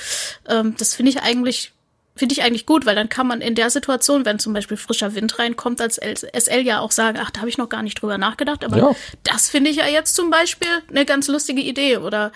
Ähm, 0.50 0.76
das 0.78 0.96
finde 0.96 1.12
ich 1.12 1.22
eigentlich 1.22 1.72
finde 2.14 2.34
ich 2.34 2.44
eigentlich 2.44 2.66
gut, 2.66 2.86
weil 2.86 2.96
dann 2.96 3.08
kann 3.08 3.26
man 3.26 3.40
in 3.40 3.56
der 3.56 3.70
Situation, 3.70 4.26
wenn 4.26 4.38
zum 4.38 4.52
Beispiel 4.54 4.76
frischer 4.76 5.16
Wind 5.16 5.40
reinkommt, 5.40 5.80
als 5.80 5.96
SL 5.96 6.60
ja 6.60 6.80
auch 6.80 6.92
sagen, 6.92 7.18
ach, 7.22 7.32
da 7.32 7.40
habe 7.40 7.50
ich 7.50 7.58
noch 7.58 7.70
gar 7.70 7.84
nicht 7.84 8.02
drüber 8.02 8.18
nachgedacht, 8.18 8.66
aber 8.66 8.78
ja. 8.78 8.96
das 9.24 9.50
finde 9.50 9.70
ich 9.70 9.78
ja 9.78 9.88
jetzt 9.88 10.16
zum 10.16 10.30
Beispiel 10.30 10.68
eine 10.90 11.06
ganz 11.06 11.30
lustige 11.30 11.62
Idee 11.62 11.98
oder 11.98 12.34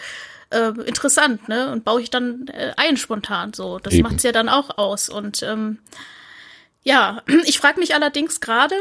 äh, 0.50 0.70
interessant, 0.86 1.50
ne? 1.50 1.72
Und 1.72 1.84
baue 1.84 2.02
ich 2.02 2.10
dann 2.10 2.48
äh, 2.48 2.74
ein 2.78 2.98
spontan 2.98 3.54
so. 3.54 3.80
Das 3.80 3.94
macht's 3.96 4.24
ja 4.24 4.32
dann 4.32 4.48
auch 4.48 4.78
aus. 4.78 5.10
Und 5.10 5.44
ähm, 5.44 5.80
ja, 6.84 7.22
ich 7.46 7.60
frage 7.60 7.80
mich 7.80 7.94
allerdings 7.94 8.40
gerade, 8.40 8.76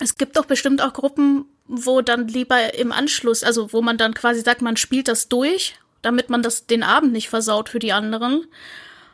es 0.00 0.16
gibt 0.16 0.36
doch 0.36 0.46
bestimmt 0.46 0.82
auch 0.82 0.92
Gruppen, 0.92 1.46
wo 1.66 2.00
dann 2.00 2.28
lieber 2.28 2.74
im 2.74 2.92
Anschluss, 2.92 3.42
also 3.42 3.72
wo 3.72 3.82
man 3.82 3.98
dann 3.98 4.14
quasi 4.14 4.40
sagt, 4.40 4.62
man 4.62 4.76
spielt 4.76 5.08
das 5.08 5.28
durch, 5.28 5.76
damit 6.02 6.30
man 6.30 6.42
das 6.42 6.66
den 6.66 6.82
Abend 6.82 7.12
nicht 7.12 7.28
versaut 7.28 7.68
für 7.68 7.78
die 7.78 7.92
anderen 7.92 8.46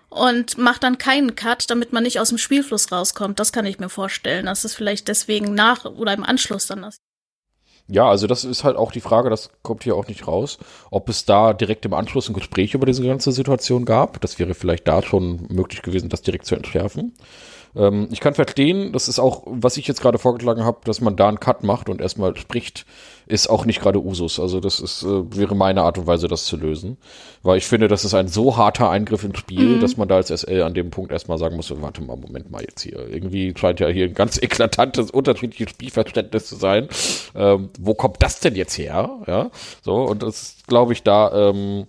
und 0.09 0.59
macht 0.59 0.83
dann 0.83 0.99
keinen 0.99 1.35
Cut, 1.37 1.71
damit 1.71 1.93
man 1.93 2.03
nicht 2.03 2.21
aus 2.21 2.29
dem 2.29 2.39
Spielfluss 2.39 2.93
rauskommt. 2.93 3.41
Das 3.41 3.53
kann 3.53 3.67
ich 3.67 3.79
mir 3.79 3.89
vorstellen, 3.89 4.47
dass 4.47 4.65
es 4.65 4.75
vielleicht 4.75 5.09
deswegen 5.09 5.55
nach 5.55 5.85
oder 5.85 6.13
im 6.13 6.25
Anschluss 6.25 6.67
dann 6.67 6.85
ist. 6.85 6.99
Ja, 7.89 8.09
also 8.09 8.27
das 8.27 8.45
ist 8.45 8.63
halt 8.63 8.77
auch 8.77 8.93
die 8.93 9.01
Frage, 9.01 9.29
das 9.29 9.51
kommt 9.63 9.85
hier 9.85 9.97
auch 9.97 10.07
nicht 10.07 10.27
raus, 10.27 10.59
ob 10.91 11.09
es 11.09 11.25
da 11.25 11.53
direkt 11.53 11.85
im 11.85 11.95
Anschluss 11.95 12.29
ein 12.29 12.35
Gespräch 12.35 12.75
über 12.75 12.87
diese 12.87 13.03
ganze 13.03 13.33
Situation 13.33 13.85
gab. 13.85 14.21
Das 14.21 14.39
wäre 14.39 14.55
vielleicht 14.55 14.87
da 14.87 15.03
schon 15.03 15.47
möglich 15.51 15.83
gewesen, 15.83 16.09
das 16.09 16.23
direkt 16.23 16.47
zu 16.47 16.55
entschärfen. 16.55 17.15
Ähm, 17.75 18.09
ich 18.11 18.21
kann 18.21 18.35
verstehen, 18.35 18.93
das 18.93 19.09
ist 19.09 19.19
auch, 19.19 19.43
was 19.47 19.77
ich 19.77 19.87
jetzt 19.87 20.01
gerade 20.01 20.19
vorgeschlagen 20.19 20.65
habe, 20.65 20.81
dass 20.85 21.01
man 21.01 21.17
da 21.17 21.29
einen 21.29 21.41
Cut 21.41 21.63
macht 21.63 21.89
und 21.89 22.01
erstmal 22.01 22.37
spricht, 22.37 22.87
ist 23.27 23.49
auch 23.49 23.65
nicht 23.65 23.81
gerade 23.81 24.01
Usus. 24.01 24.39
Also 24.39 24.61
das 24.61 24.81
ist, 24.81 25.03
äh, 25.05 25.37
wäre 25.37 25.55
meine 25.55 25.83
Art 25.83 25.97
und 25.99 26.07
Weise, 26.07 26.29
das 26.29 26.45
zu 26.45 26.57
lösen. 26.57 26.99
Weil 27.43 27.59
ich 27.59 27.67
finde, 27.67 27.89
das 27.89 28.05
ist 28.05 28.15
ein 28.15 28.29
so 28.29 28.57
harter 28.57 28.91
Eingriff 28.91 29.25
ins 29.25 29.39
Spiel, 29.39 29.77
mhm. 29.77 29.81
dass 29.81 29.97
man 29.97 30.09
da 30.09 30.17
als 30.17 30.29
SL 30.29 30.63
an 30.63 30.75
dem 30.75 30.91
Punkt 30.91 31.13
erstmal 31.13 31.39
sagen 31.39 31.57
muss, 31.57 31.73
warte 31.81 32.03
mal, 32.03 32.17
Moment 32.17 32.51
mal 32.51 32.63
jetzt 32.63 32.83
hier. 32.83 33.09
Irgendwie 33.09 33.55
scheint 33.57 33.81
ja 33.81 33.89
hier 33.89 34.07
ein 34.07 34.15
ganz 34.15 34.39
eklatantes, 34.43 35.11
unterschiedliches 35.11 35.71
Spielverständnis 35.71 36.47
zu 36.47 36.57
sein. 36.57 36.89
Ähm, 37.35 37.71
wo 37.79 37.95
kommt 37.95 38.23
das 38.23 38.41
denn 38.41 38.55
jetzt 38.55 38.77
her? 38.77 39.11
Ja, 39.27 39.51
so, 39.83 39.95
und 39.95 40.23
das 40.23 40.43
ist, 40.43 40.67
glaube 40.67 40.93
ich, 40.93 41.03
da, 41.03 41.51
ähm, 41.51 41.87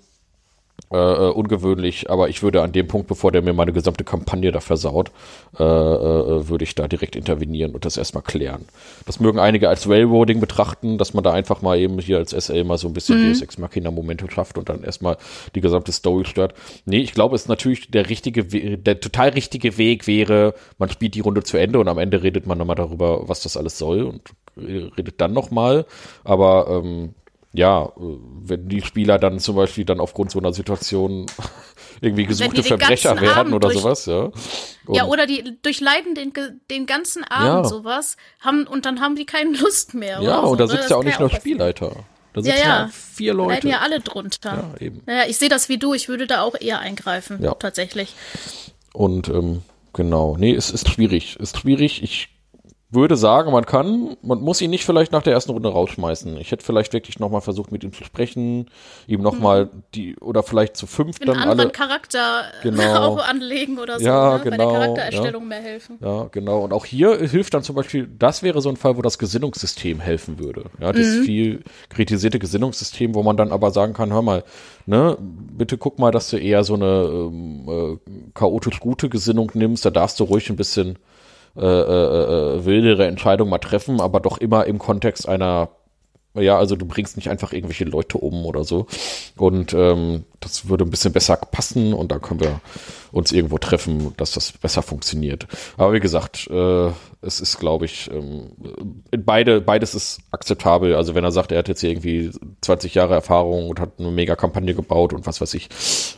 äh, 0.94 0.98
äh, 0.98 1.32
ungewöhnlich, 1.32 2.12
aber 2.12 2.30
ich 2.30 2.44
würde 2.44 2.62
an 2.62 2.72
dem 2.72 2.88
Punkt, 2.88 3.08
bevor 3.08 3.32
der 3.32 3.42
mir 3.42 3.54
meine 3.54 3.74
gesamte 3.74 4.04
Kampagne 4.04 4.52
da 4.52 4.60
versaut, 4.60 5.10
äh, 5.58 5.64
äh, 5.64 6.48
würde 6.48 6.64
ich 6.64 6.76
da 6.76 6.88
direkt 6.88 7.16
intervenieren 7.16 7.74
und 7.74 7.84
das 7.84 7.98
erstmal 7.98 8.22
klären. 8.22 8.66
Das 9.08 9.20
mögen 9.20 9.40
einige 9.40 9.70
als 9.70 9.90
Railroading 9.90 10.40
betrachten, 10.40 11.00
dass 11.00 11.16
man 11.16 11.24
da 11.24 11.34
einfach 11.34 11.64
mal 11.64 11.80
eben 11.80 11.98
hier 11.98 12.18
als 12.18 12.30
SL 12.32 12.64
mal 12.64 12.78
so 12.78 12.88
ein 12.88 12.94
bisschen 12.94 13.20
mhm. 13.20 13.30
Deus 13.30 13.42
Ex 13.42 13.58
Machina 13.58 13.90
Momente 13.90 14.30
schafft 14.30 14.60
und 14.60 14.70
dann 14.70 14.84
erstmal 14.84 15.18
die 15.56 15.62
gesamte 15.62 15.92
Story 15.92 16.26
stört. 16.26 16.54
Nee, 16.86 17.00
ich 17.00 17.16
glaube, 17.16 17.36
es 17.36 17.44
ist 17.44 17.48
natürlich 17.48 17.90
der 17.90 18.08
richtige, 18.12 18.46
der 18.78 19.00
total 19.00 19.30
richtige 19.30 19.80
Weg 19.80 20.06
wäre, 20.06 20.54
man 20.78 20.90
spielt 20.90 21.16
die 21.16 21.22
Runde 21.22 21.42
zu 21.42 21.58
Ende 21.58 21.80
und 21.80 21.88
am 21.88 21.98
Ende 21.98 22.22
redet 22.22 22.46
man 22.46 22.60
nochmal 22.60 22.76
darüber, 22.76 23.28
was 23.28 23.42
das 23.42 23.58
alles 23.58 23.80
soll 23.80 24.04
und 24.04 24.22
redet 24.56 25.20
dann 25.20 25.34
nochmal. 25.34 25.88
Aber 26.24 26.68
ähm, 26.70 27.16
ja, 27.54 27.86
äh, 27.86 27.92
wenn 27.98 28.68
die 28.68 28.82
Spieler 28.82 29.20
dann 29.20 29.40
zum 29.40 29.56
Beispiel 29.56 29.86
dann 29.86 30.00
aufgrund 30.00 30.32
so 30.32 30.40
einer 30.40 30.54
Situation 30.54 31.28
irgendwie 32.02 32.26
gesuchte 32.26 32.64
Verbrecher 32.64 33.22
werden 33.22 33.38
Abend 33.38 33.54
oder 33.54 33.70
durch, 33.70 33.80
sowas, 33.80 34.06
ja. 34.08 34.32
Und 34.86 34.96
ja, 34.96 35.06
oder 35.06 35.28
die 35.28 35.58
durchleiden 35.62 36.16
den, 36.16 36.34
den 36.70 36.86
ganzen 36.88 37.24
Abend 37.24 37.64
ja. 37.66 37.70
sowas, 37.70 38.18
haben, 38.40 38.66
und 38.66 38.86
dann 38.86 39.00
haben 39.00 39.16
die 39.16 39.26
keine 39.26 39.56
Lust 39.58 39.94
mehr. 39.94 40.20
Ja, 40.22 40.40
und 40.40 40.50
so, 40.50 40.56
da 40.56 40.66
ne? 40.66 40.72
sitzt 40.72 40.90
ja 40.90 40.98
auch 40.98 41.04
nicht 41.04 41.20
nur 41.20 41.30
Spielleiter. 41.30 41.96
Da 42.34 42.42
sitzen 42.42 42.58
ja, 42.58 42.66
ja. 42.66 42.90
vier 42.92 43.36
Leute. 43.36 43.54
Leiden 43.54 43.70
ja 43.70 43.80
alle 43.80 44.00
drunter. 44.00 44.72
Ja, 44.74 44.86
eben. 44.86 45.04
Naja, 45.06 45.26
ich 45.30 45.38
sehe 45.38 45.50
das 45.50 45.70
wie 45.70 45.78
du, 45.78 45.94
ich 45.94 46.10
würde 46.10 46.26
da 46.26 46.42
auch 46.42 46.56
eher 46.60 46.80
eingreifen, 46.80 47.42
ja. 47.44 47.54
tatsächlich. 47.54 48.16
Und 48.92 49.30
ähm, 49.30 49.62
genau, 49.94 50.36
nee, 50.38 50.56
es 50.56 50.72
ist 50.72 50.90
schwierig. 50.90 51.38
Es 51.40 51.52
ist 51.52 51.60
schwierig. 51.60 52.02
Ich 52.02 52.30
würde 52.94 53.16
sagen, 53.18 53.52
man 53.52 53.66
kann, 53.66 54.16
man 54.22 54.42
muss 54.42 54.62
ihn 54.62 54.70
nicht 54.70 54.86
vielleicht 54.86 55.12
nach 55.12 55.24
der 55.24 55.34
ersten 55.34 55.52
Runde 55.52 55.70
rausschmeißen. 55.70 56.38
Ich 56.38 56.52
hätte 56.52 56.66
vielleicht 56.66 56.94
wirklich 56.94 57.20
nochmal 57.20 57.42
versucht, 57.42 57.72
mit 57.72 57.84
ihm 57.84 57.94
zu 57.94 58.04
sprechen, 58.04 58.70
ihm 59.08 59.22
nochmal 59.22 59.66
mhm. 59.66 59.84
die, 59.96 60.16
oder 60.18 60.44
vielleicht 60.44 60.78
zu 60.78 60.88
fünf 60.88 61.20
dann 61.20 61.38
anderen 61.38 61.60
alle. 61.60 61.70
Charakter 61.70 62.44
genau. 62.62 63.00
auch 63.00 63.28
anlegen 63.28 63.80
oder 63.80 64.00
so, 64.00 64.06
ja, 64.06 64.38
ne? 64.38 64.44
genau, 64.44 64.58
bei 64.58 64.64
der 64.64 64.74
Charaktererstellung 64.74 65.44
ja. 65.44 65.50
mehr 65.50 65.62
helfen. 65.62 65.98
Ja, 66.02 66.28
genau. 66.32 66.60
Und 66.60 66.74
auch 66.74 66.86
hier 66.86 67.18
hilft 67.20 67.54
dann 67.54 67.64
zum 67.64 67.76
Beispiel, 67.76 68.08
das 68.20 68.44
wäre 68.44 68.62
so 68.62 68.70
ein 68.70 68.78
Fall, 68.78 68.98
wo 68.98 69.02
das 69.02 69.18
Gesinnungssystem 69.18 70.00
helfen 70.00 70.40
würde. 70.40 70.66
Ja, 70.80 70.92
das 70.92 71.08
mhm. 71.08 71.24
viel 71.24 71.64
kritisierte 71.90 72.40
Gesinnungssystem, 72.40 73.16
wo 73.16 73.24
man 73.24 73.38
dann 73.38 73.52
aber 73.52 73.72
sagen 73.72 73.94
kann, 73.94 74.14
hör 74.14 74.22
mal, 74.22 74.44
ne, 74.86 75.18
bitte 75.20 75.78
guck 75.78 76.00
mal, 76.00 76.12
dass 76.12 76.30
du 76.30 76.38
eher 76.38 76.64
so 76.64 76.76
eine 76.76 76.86
ähm, 76.86 77.68
äh, 77.68 78.32
chaotisch 78.34 78.80
gute 78.80 79.10
Gesinnung 79.10 79.52
nimmst, 79.54 79.86
da 79.86 79.90
darfst 79.90 80.20
du 80.20 80.26
ruhig 80.26 80.50
ein 80.50 80.56
bisschen 80.56 80.98
äh, 81.56 81.66
äh, 81.66 82.56
äh, 82.56 82.66
wildere 82.66 83.06
Entscheidung 83.06 83.50
mal 83.50 83.60
treffen, 83.60 84.02
aber 84.02 84.20
doch 84.20 84.40
immer 84.40 84.66
im 84.66 84.80
Kontext 84.80 85.28
einer 85.30 85.70
ja, 86.36 86.58
also 86.58 86.76
du 86.76 86.86
bringst 86.86 87.16
nicht 87.16 87.30
einfach 87.30 87.54
irgendwelche 87.54 87.86
Leute 87.86 88.18
um 88.18 88.46
oder 88.46 88.64
so. 88.64 88.88
Und 89.38 89.74
ähm, 89.74 90.26
das 90.40 90.68
würde 90.68 90.84
ein 90.84 90.90
bisschen 90.90 91.14
besser 91.14 91.36
passen 91.38 91.94
und 91.94 92.12
da 92.12 92.20
können 92.20 92.40
wir 92.40 92.60
uns 93.12 93.32
irgendwo 93.32 93.60
treffen, 93.60 94.14
dass 94.18 94.32
das 94.32 94.52
besser 94.52 94.82
funktioniert. 94.82 95.48
Aber 95.78 95.94
wie 95.94 96.00
gesagt, 96.00 96.48
äh, 96.50 96.90
es 97.22 97.40
ist, 97.40 97.60
glaube 97.60 97.86
ich, 97.86 98.10
ähm, 98.12 98.52
beide, 99.12 99.62
beides 99.62 99.94
ist 99.94 100.22
akzeptabel. 100.32 100.96
Also 100.96 101.14
wenn 101.14 101.24
er 101.24 101.32
sagt, 101.32 101.52
er 101.52 101.60
hat 101.60 101.68
jetzt 101.68 101.84
irgendwie 101.84 102.32
20 102.62 102.96
Jahre 102.96 103.14
Erfahrung 103.14 103.70
und 103.70 103.80
hat 103.80 104.00
eine 104.00 104.10
mega 104.10 104.36
Kampagne 104.36 104.74
gebaut 104.74 105.14
und 105.14 105.28
was 105.28 105.40
weiß 105.40 105.54
ich 105.54 105.70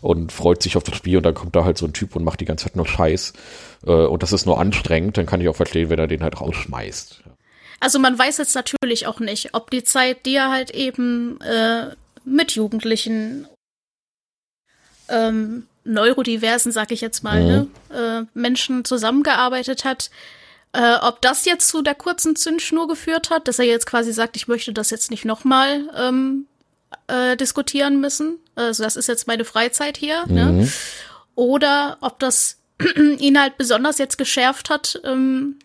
und 0.02 0.32
freut 0.32 0.64
sich 0.64 0.78
auf 0.78 0.84
das 0.84 0.96
Spiel 0.96 1.18
und 1.18 1.26
dann 1.26 1.34
kommt 1.34 1.56
da 1.56 1.66
halt 1.66 1.78
so 1.78 1.86
ein 1.86 1.94
Typ 1.94 2.16
und 2.16 2.24
macht 2.24 2.40
die 2.40 2.46
ganze 2.46 2.66
Zeit 2.66 2.78
nur 2.78 2.88
Scheiß 2.88 3.34
äh, 3.86 3.92
und 3.92 4.24
das 4.24 4.32
ist 4.32 4.46
nur 4.46 4.60
anstrengend, 4.60 5.18
dann 5.18 5.26
kann 5.26 5.42
ich 5.42 5.50
auch 5.50 5.56
verstehen, 5.56 5.90
wenn 5.90 6.00
er 6.00 6.08
den 6.08 6.24
halt 6.24 6.40
rausschmeißt. 6.40 7.25
Also 7.86 8.00
man 8.00 8.18
weiß 8.18 8.38
jetzt 8.38 8.56
natürlich 8.56 9.06
auch 9.06 9.20
nicht, 9.20 9.54
ob 9.54 9.70
die 9.70 9.84
Zeit, 9.84 10.26
die 10.26 10.34
er 10.34 10.50
halt 10.50 10.72
eben 10.72 11.40
äh, 11.42 11.92
mit 12.24 12.54
Jugendlichen 12.54 13.48
ähm, 15.08 15.68
neurodiversen, 15.84 16.72
sag 16.72 16.92
ich 16.92 17.02
jetzt 17.02 17.24
mal, 17.24 17.44
ne, 17.44 17.68
mhm. 17.68 17.96
ne, 17.96 18.28
äh, 18.34 18.40
Menschen 18.40 18.86
zusammengearbeitet 18.86 19.86
hat, 19.86 20.10
äh, 20.74 20.96
ob 20.96 21.22
das 21.22 21.46
jetzt 21.46 21.68
zu 21.68 21.84
der 21.84 21.94
kurzen 21.94 22.36
Zündschnur 22.36 22.88
geführt 22.88 23.30
hat, 23.30 23.48
dass 23.48 23.60
er 23.60 23.66
jetzt 23.66 23.86
quasi 23.86 24.14
sagt, 24.14 24.36
ich 24.36 24.48
möchte 24.48 24.74
das 24.74 24.90
jetzt 24.90 25.12
nicht 25.12 25.24
nochmal 25.24 25.88
ähm, 25.96 26.48
äh, 27.06 27.38
diskutieren 27.38 28.02
müssen. 28.02 28.40
Also 28.56 28.82
das 28.82 28.96
ist 28.96 29.06
jetzt 29.06 29.28
meine 29.28 29.46
Freizeit 29.46 29.96
hier. 29.96 30.26
Ne? 30.26 30.46
Mhm. 30.46 30.58
Ne? 30.58 30.72
Oder 31.36 31.98
ob 32.02 32.18
das 32.18 32.58
ihn 33.20 33.40
halt 33.40 33.60
besonders 33.60 34.00
jetzt 34.00 34.18
geschärft 34.18 34.72
hat, 34.72 35.00
ähm, 35.04 35.60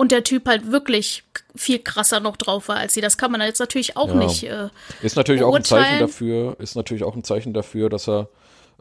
und 0.00 0.12
der 0.12 0.24
Typ 0.24 0.48
halt 0.48 0.72
wirklich 0.72 1.24
viel 1.54 1.78
krasser 1.78 2.20
noch 2.20 2.38
drauf 2.38 2.68
war 2.68 2.76
als 2.76 2.94
sie. 2.94 3.02
Das 3.02 3.18
kann 3.18 3.30
man 3.30 3.42
jetzt 3.42 3.60
natürlich 3.60 3.98
auch 3.98 4.08
ja. 4.08 4.14
nicht. 4.14 4.44
Äh, 4.44 4.70
ist 5.02 5.14
natürlich 5.14 5.42
auch 5.42 5.54
ein 5.54 5.62
Zeichen 5.62 6.00
dafür, 6.00 6.56
ist 6.58 6.74
natürlich 6.74 7.04
auch 7.04 7.14
ein 7.14 7.22
Zeichen 7.22 7.52
dafür, 7.52 7.90
dass 7.90 8.08
er 8.08 8.30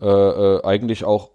äh, 0.01 0.05
äh, 0.05 0.63
eigentlich 0.63 1.03
auch 1.03 1.31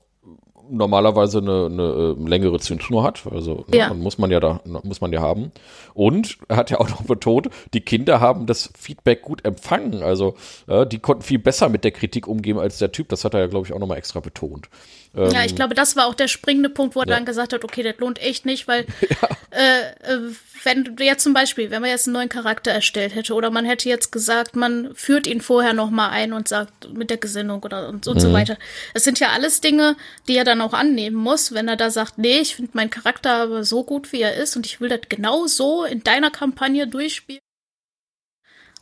normalerweise 0.70 1.36
eine, 1.36 1.66
eine 1.66 2.16
äh, 2.18 2.28
längere 2.28 2.60
Zündschnur 2.60 3.02
hat. 3.02 3.24
Also 3.30 3.66
ne, 3.68 3.76
ja. 3.76 3.92
muss 3.92 4.16
man 4.16 4.30
ja 4.30 4.40
da, 4.40 4.62
muss 4.64 5.02
man 5.02 5.12
ja 5.12 5.20
haben. 5.20 5.52
Und 5.92 6.38
er 6.48 6.56
hat 6.56 6.70
ja 6.70 6.80
auch 6.80 6.88
noch 6.88 7.02
betont, 7.02 7.50
die 7.74 7.82
Kinder 7.82 8.20
haben 8.20 8.46
das 8.46 8.70
Feedback 8.78 9.20
gut 9.20 9.44
empfangen. 9.44 10.02
Also 10.02 10.34
äh, 10.66 10.86
die 10.86 10.98
konnten 10.98 11.22
viel 11.22 11.38
besser 11.38 11.68
mit 11.68 11.84
der 11.84 11.90
Kritik 11.90 12.26
umgehen 12.26 12.58
als 12.58 12.78
der 12.78 12.90
Typ. 12.90 13.10
Das 13.10 13.22
hat 13.22 13.34
er 13.34 13.40
ja, 13.40 13.46
glaube 13.48 13.66
ich, 13.66 13.74
auch 13.74 13.78
nochmal 13.78 13.98
extra 13.98 14.20
betont. 14.20 14.70
Ähm, 15.16 15.30
ja, 15.30 15.44
ich 15.44 15.54
glaube, 15.54 15.74
das 15.74 15.96
war 15.96 16.06
auch 16.06 16.14
der 16.14 16.28
springende 16.28 16.68
Punkt, 16.68 16.96
wo 16.96 17.00
er 17.00 17.08
ja. 17.08 17.14
dann 17.14 17.24
gesagt 17.24 17.52
hat, 17.52 17.64
okay, 17.64 17.82
das 17.82 17.98
lohnt 17.98 18.20
echt 18.20 18.46
nicht, 18.46 18.66
weil 18.66 18.86
ja. 19.00 19.28
äh, 19.50 20.14
äh, 20.14 20.34
wenn 20.64 20.84
du 20.84 21.04
jetzt 21.04 21.22
zum 21.22 21.34
Beispiel, 21.34 21.70
wenn 21.70 21.82
man 21.82 21.90
jetzt 21.90 22.06
einen 22.06 22.14
neuen 22.14 22.28
Charakter 22.28 22.72
erstellt 22.72 23.14
hätte 23.14 23.34
oder 23.34 23.50
man 23.50 23.64
hätte 23.64 23.88
jetzt 23.88 24.10
gesagt, 24.10 24.56
man 24.56 24.94
führt 24.94 25.26
ihn 25.26 25.40
vorher 25.40 25.74
noch 25.74 25.90
mal 25.90 26.08
ein 26.08 26.32
und 26.32 26.48
sagt 26.48 26.92
mit 26.92 27.10
der 27.10 27.18
Gesinnung 27.18 27.62
oder 27.62 27.88
und, 27.88 28.06
und 28.06 28.16
mhm. 28.16 28.20
so 28.20 28.32
weiter. 28.32 28.56
Das 28.92 29.04
sind 29.04 29.20
ja 29.20 29.30
alles 29.30 29.60
Dinge, 29.60 29.96
die 30.26 30.36
er 30.36 30.44
dann 30.44 30.60
auch 30.60 30.72
annehmen 30.72 31.16
muss, 31.16 31.52
wenn 31.52 31.68
er 31.68 31.76
da 31.76 31.90
sagt, 31.90 32.18
nee, 32.18 32.38
ich 32.38 32.56
finde 32.56 32.72
meinen 32.74 32.90
Charakter 32.90 33.34
aber 33.34 33.64
so 33.64 33.84
gut, 33.84 34.12
wie 34.12 34.22
er 34.22 34.34
ist 34.34 34.56
und 34.56 34.66
ich 34.66 34.80
will 34.80 34.88
das 34.88 35.00
genau 35.08 35.46
so 35.46 35.84
in 35.84 36.02
deiner 36.02 36.30
Kampagne 36.30 36.86
durchspielen. 36.86 37.40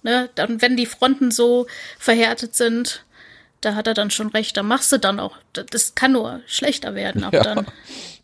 Ne, 0.04 0.30
dann, 0.34 0.60
wenn 0.60 0.76
die 0.76 0.86
Fronten 0.86 1.30
so 1.30 1.68
verhärtet 1.96 2.56
sind, 2.56 3.04
da 3.62 3.74
hat 3.74 3.86
er 3.86 3.94
dann 3.94 4.10
schon 4.10 4.28
recht, 4.28 4.56
da 4.56 4.62
machst 4.62 4.92
du 4.92 4.98
dann 4.98 5.18
auch. 5.18 5.36
Das 5.52 5.94
kann 5.94 6.12
nur 6.12 6.40
schlechter 6.46 6.94
werden 6.94 7.24
ab 7.24 7.32
ja. 7.32 7.42
dann. 7.42 7.66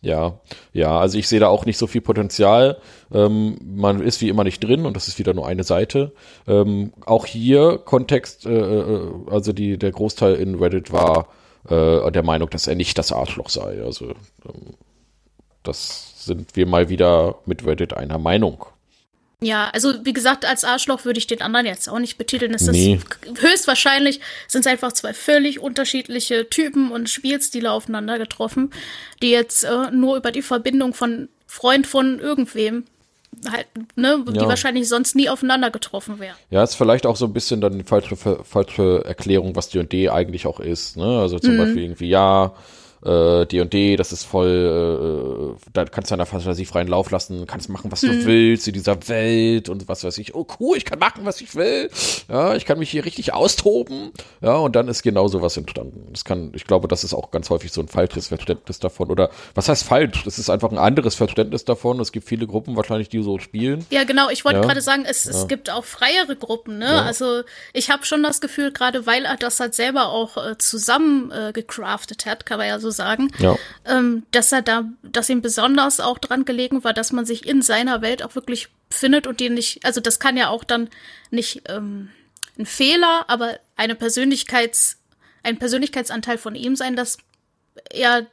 Ja, 0.01 0.39
ja, 0.71 0.97
also 0.97 1.17
ich 1.17 1.27
sehe 1.27 1.39
da 1.39 1.47
auch 1.47 1.65
nicht 1.65 1.77
so 1.77 1.87
viel 1.87 2.01
Potenzial. 2.01 2.77
Ähm, 3.11 3.57
man 3.63 4.01
ist 4.01 4.21
wie 4.21 4.29
immer 4.29 4.43
nicht 4.43 4.63
drin 4.63 4.85
und 4.85 4.95
das 4.95 5.07
ist 5.07 5.19
wieder 5.19 5.33
nur 5.33 5.47
eine 5.47 5.63
Seite. 5.63 6.13
Ähm, 6.47 6.93
auch 7.05 7.25
hier 7.25 7.79
Kontext, 7.79 8.45
äh, 8.45 8.51
äh, 8.51 9.11
also 9.29 9.51
die, 9.51 9.77
der 9.77 9.91
Großteil 9.91 10.35
in 10.35 10.55
Reddit 10.55 10.91
war 10.91 11.27
äh, 11.67 12.11
der 12.11 12.23
Meinung, 12.23 12.49
dass 12.49 12.67
er 12.67 12.75
nicht 12.75 12.97
das 12.97 13.11
Arschloch 13.11 13.49
sei. 13.49 13.81
Also 13.83 14.11
ähm, 14.45 14.75
das 15.63 16.25
sind 16.25 16.55
wir 16.55 16.65
mal 16.65 16.89
wieder 16.89 17.39
mit 17.45 17.65
Reddit 17.65 17.93
einer 17.93 18.19
Meinung. 18.19 18.65
Ja, 19.41 19.69
also 19.69 19.93
wie 20.03 20.11
gesagt, 20.11 20.43
als 20.43 20.65
Arschloch 20.65 21.05
würde 21.05 21.17
ich 21.17 21.27
den 21.27 21.41
anderen 21.41 21.65
jetzt 21.65 21.87
auch 21.87 21.99
nicht 21.99 22.17
betiteln. 22.17 22.53
Es 22.53 22.67
nee. 22.67 22.95
ist 22.95 23.41
höchstwahrscheinlich 23.41 24.19
sind 24.47 24.61
es 24.61 24.67
einfach 24.67 24.91
zwei 24.91 25.13
völlig 25.13 25.59
unterschiedliche 25.61 26.49
Typen 26.49 26.91
und 26.91 27.09
Spielstile 27.09 27.71
aufeinander 27.71 28.19
getroffen, 28.19 28.71
die 29.21 29.31
jetzt 29.31 29.63
äh, 29.63 29.91
nur 29.91 30.17
über 30.17 30.33
die 30.33 30.41
Verbindung 30.41 30.93
von 30.93 31.29
Freund 31.47 31.87
von 31.87 32.19
irgendwem 32.19 32.83
halt, 33.49 33.67
ne, 33.95 34.23
ja. 34.25 34.31
die 34.33 34.47
wahrscheinlich 34.47 34.89
sonst 34.89 35.15
nie 35.15 35.29
aufeinander 35.29 35.71
getroffen 35.71 36.19
wären. 36.19 36.35
Ja, 36.49 36.61
ist 36.61 36.75
vielleicht 36.75 37.05
auch 37.05 37.15
so 37.15 37.25
ein 37.25 37.33
bisschen 37.33 37.61
dann 37.61 37.77
die 37.77 37.85
falsche, 37.85 38.17
falsche 38.17 39.03
Erklärung, 39.05 39.55
was 39.55 39.69
D&D 39.69 40.09
eigentlich 40.09 40.47
auch 40.47 40.59
ist, 40.59 40.97
ne? 40.97 41.19
Also 41.19 41.39
zum 41.39 41.53
mhm. 41.53 41.57
Beispiel 41.59 41.83
irgendwie, 41.83 42.09
ja, 42.09 42.53
äh, 43.03 43.45
D&D, 43.45 43.95
das 43.95 44.11
ist 44.11 44.25
voll, 44.25 45.55
äh, 45.57 45.69
da 45.73 45.85
kannst 45.85 46.11
du 46.11 46.13
deiner 46.13 46.25
Fantasie 46.25 46.65
freien 46.65 46.87
Lauf 46.87 47.11
lassen, 47.11 47.47
kannst 47.47 47.69
machen, 47.69 47.91
was 47.91 48.01
du 48.01 48.25
willst 48.25 48.67
in 48.67 48.73
dieser 48.73 49.07
Welt 49.07 49.69
und 49.69 49.87
was 49.87 50.03
weiß 50.03 50.17
ich. 50.17 50.35
Oh 50.35 50.45
cool, 50.59 50.77
ich 50.77 50.85
kann 50.85 50.99
machen, 50.99 51.25
was 51.25 51.39
ich 51.41 51.55
will. 51.55 51.89
Ja, 52.29 52.55
ich 52.55 52.65
kann 52.65 52.79
mich 52.79 52.89
hier 52.89 53.05
richtig 53.05 53.33
austoben. 53.33 54.11
Ja, 54.41 54.57
und 54.57 54.75
dann 54.75 54.87
ist 54.87 55.03
genau 55.03 55.27
sowas 55.27 55.55
entstanden. 55.55 56.07
Das 56.11 56.25
kann, 56.25 56.51
ich 56.53 56.65
glaube, 56.65 56.87
das 56.87 57.03
ist 57.03 57.13
auch 57.13 57.31
ganz 57.31 57.49
häufig 57.49 57.71
so 57.71 57.81
ein 57.81 57.87
falsches 57.87 58.27
Verständnis 58.27 58.79
davon. 58.79 59.09
Oder 59.09 59.29
was 59.55 59.69
heißt 59.69 59.83
falsch? 59.83 60.23
Das 60.25 60.37
ist 60.37 60.49
einfach 60.49 60.71
ein 60.71 60.77
anderes 60.77 61.15
Verständnis 61.15 61.65
davon. 61.65 61.99
Es 61.99 62.11
gibt 62.11 62.27
viele 62.27 62.47
Gruppen 62.47 62.75
wahrscheinlich, 62.75 63.09
die 63.09 63.23
so 63.23 63.39
spielen. 63.39 63.85
Ja, 63.89 64.03
genau. 64.03 64.29
Ich 64.29 64.43
wollte 64.43 64.59
ja. 64.59 64.65
gerade 64.65 64.81
sagen, 64.81 65.05
es, 65.07 65.25
ja. 65.25 65.31
es 65.31 65.47
gibt 65.47 65.69
auch 65.69 65.85
freiere 65.85 66.35
Gruppen. 66.35 66.79
Ne? 66.79 66.85
Ja. 66.85 67.01
Also 67.03 67.41
ich 67.73 67.89
habe 67.89 68.05
schon 68.05 68.23
das 68.23 68.41
Gefühl, 68.41 68.71
gerade 68.71 69.05
weil 69.05 69.25
er 69.25 69.37
das 69.37 69.59
halt 69.59 69.73
selber 69.73 70.09
auch 70.09 70.37
äh, 70.37 70.57
zusammen 70.57 71.31
äh, 71.31 71.51
gecraftet 71.53 72.25
hat, 72.25 72.45
kann 72.45 72.57
man 72.57 72.67
ja 72.67 72.79
so 72.79 72.88
so 72.89 72.91
sagen, 72.91 73.31
ja. 73.39 73.57
ähm, 73.85 74.23
dass 74.31 74.51
er 74.51 74.61
da, 74.61 74.85
dass 75.03 75.29
ihm 75.29 75.41
besonders 75.41 75.99
auch 75.99 76.17
dran 76.17 76.45
gelegen 76.45 76.83
war, 76.83 76.93
dass 76.93 77.11
man 77.11 77.25
sich 77.25 77.47
in 77.47 77.61
seiner 77.61 78.01
Welt 78.01 78.23
auch 78.23 78.35
wirklich 78.35 78.69
findet 78.89 79.27
und 79.27 79.39
die 79.39 79.49
nicht, 79.49 79.85
also 79.85 80.01
das 80.01 80.19
kann 80.19 80.37
ja 80.37 80.49
auch 80.49 80.63
dann 80.63 80.89
nicht 81.31 81.63
ähm, 81.69 82.09
ein 82.57 82.65
Fehler, 82.65 83.25
aber 83.27 83.59
eine 83.75 83.95
Persönlichkeits, 83.95 84.97
ein 85.43 85.57
Persönlichkeitsanteil 85.57 86.37
von 86.37 86.55
ihm 86.55 86.75
sein, 86.75 86.95
dass 86.95 87.17
er 87.89 88.25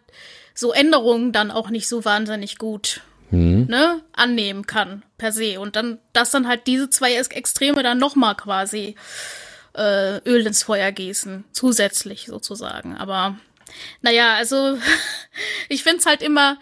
so 0.54 0.72
Änderungen 0.72 1.32
dann 1.32 1.50
auch 1.50 1.70
nicht 1.70 1.88
so 1.88 2.04
wahnsinnig 2.04 2.58
gut 2.58 3.02
mhm. 3.30 3.66
ne, 3.68 4.02
annehmen 4.12 4.66
kann 4.66 5.04
per 5.18 5.32
se 5.32 5.60
und 5.60 5.76
dann 5.76 5.98
dass 6.12 6.30
dann 6.30 6.48
halt 6.48 6.66
diese 6.66 6.90
zwei 6.90 7.14
Extreme 7.14 7.82
dann 7.82 7.98
noch 7.98 8.16
mal 8.16 8.34
quasi 8.34 8.96
äh, 9.74 10.18
Öl 10.28 10.46
ins 10.46 10.62
Feuer 10.62 10.92
gießen 10.92 11.44
zusätzlich 11.52 12.26
sozusagen 12.26 12.96
aber 12.96 13.36
naja, 14.02 14.34
also 14.34 14.78
ich 15.68 15.82
find's 15.82 16.06
halt 16.06 16.22
immer, 16.22 16.58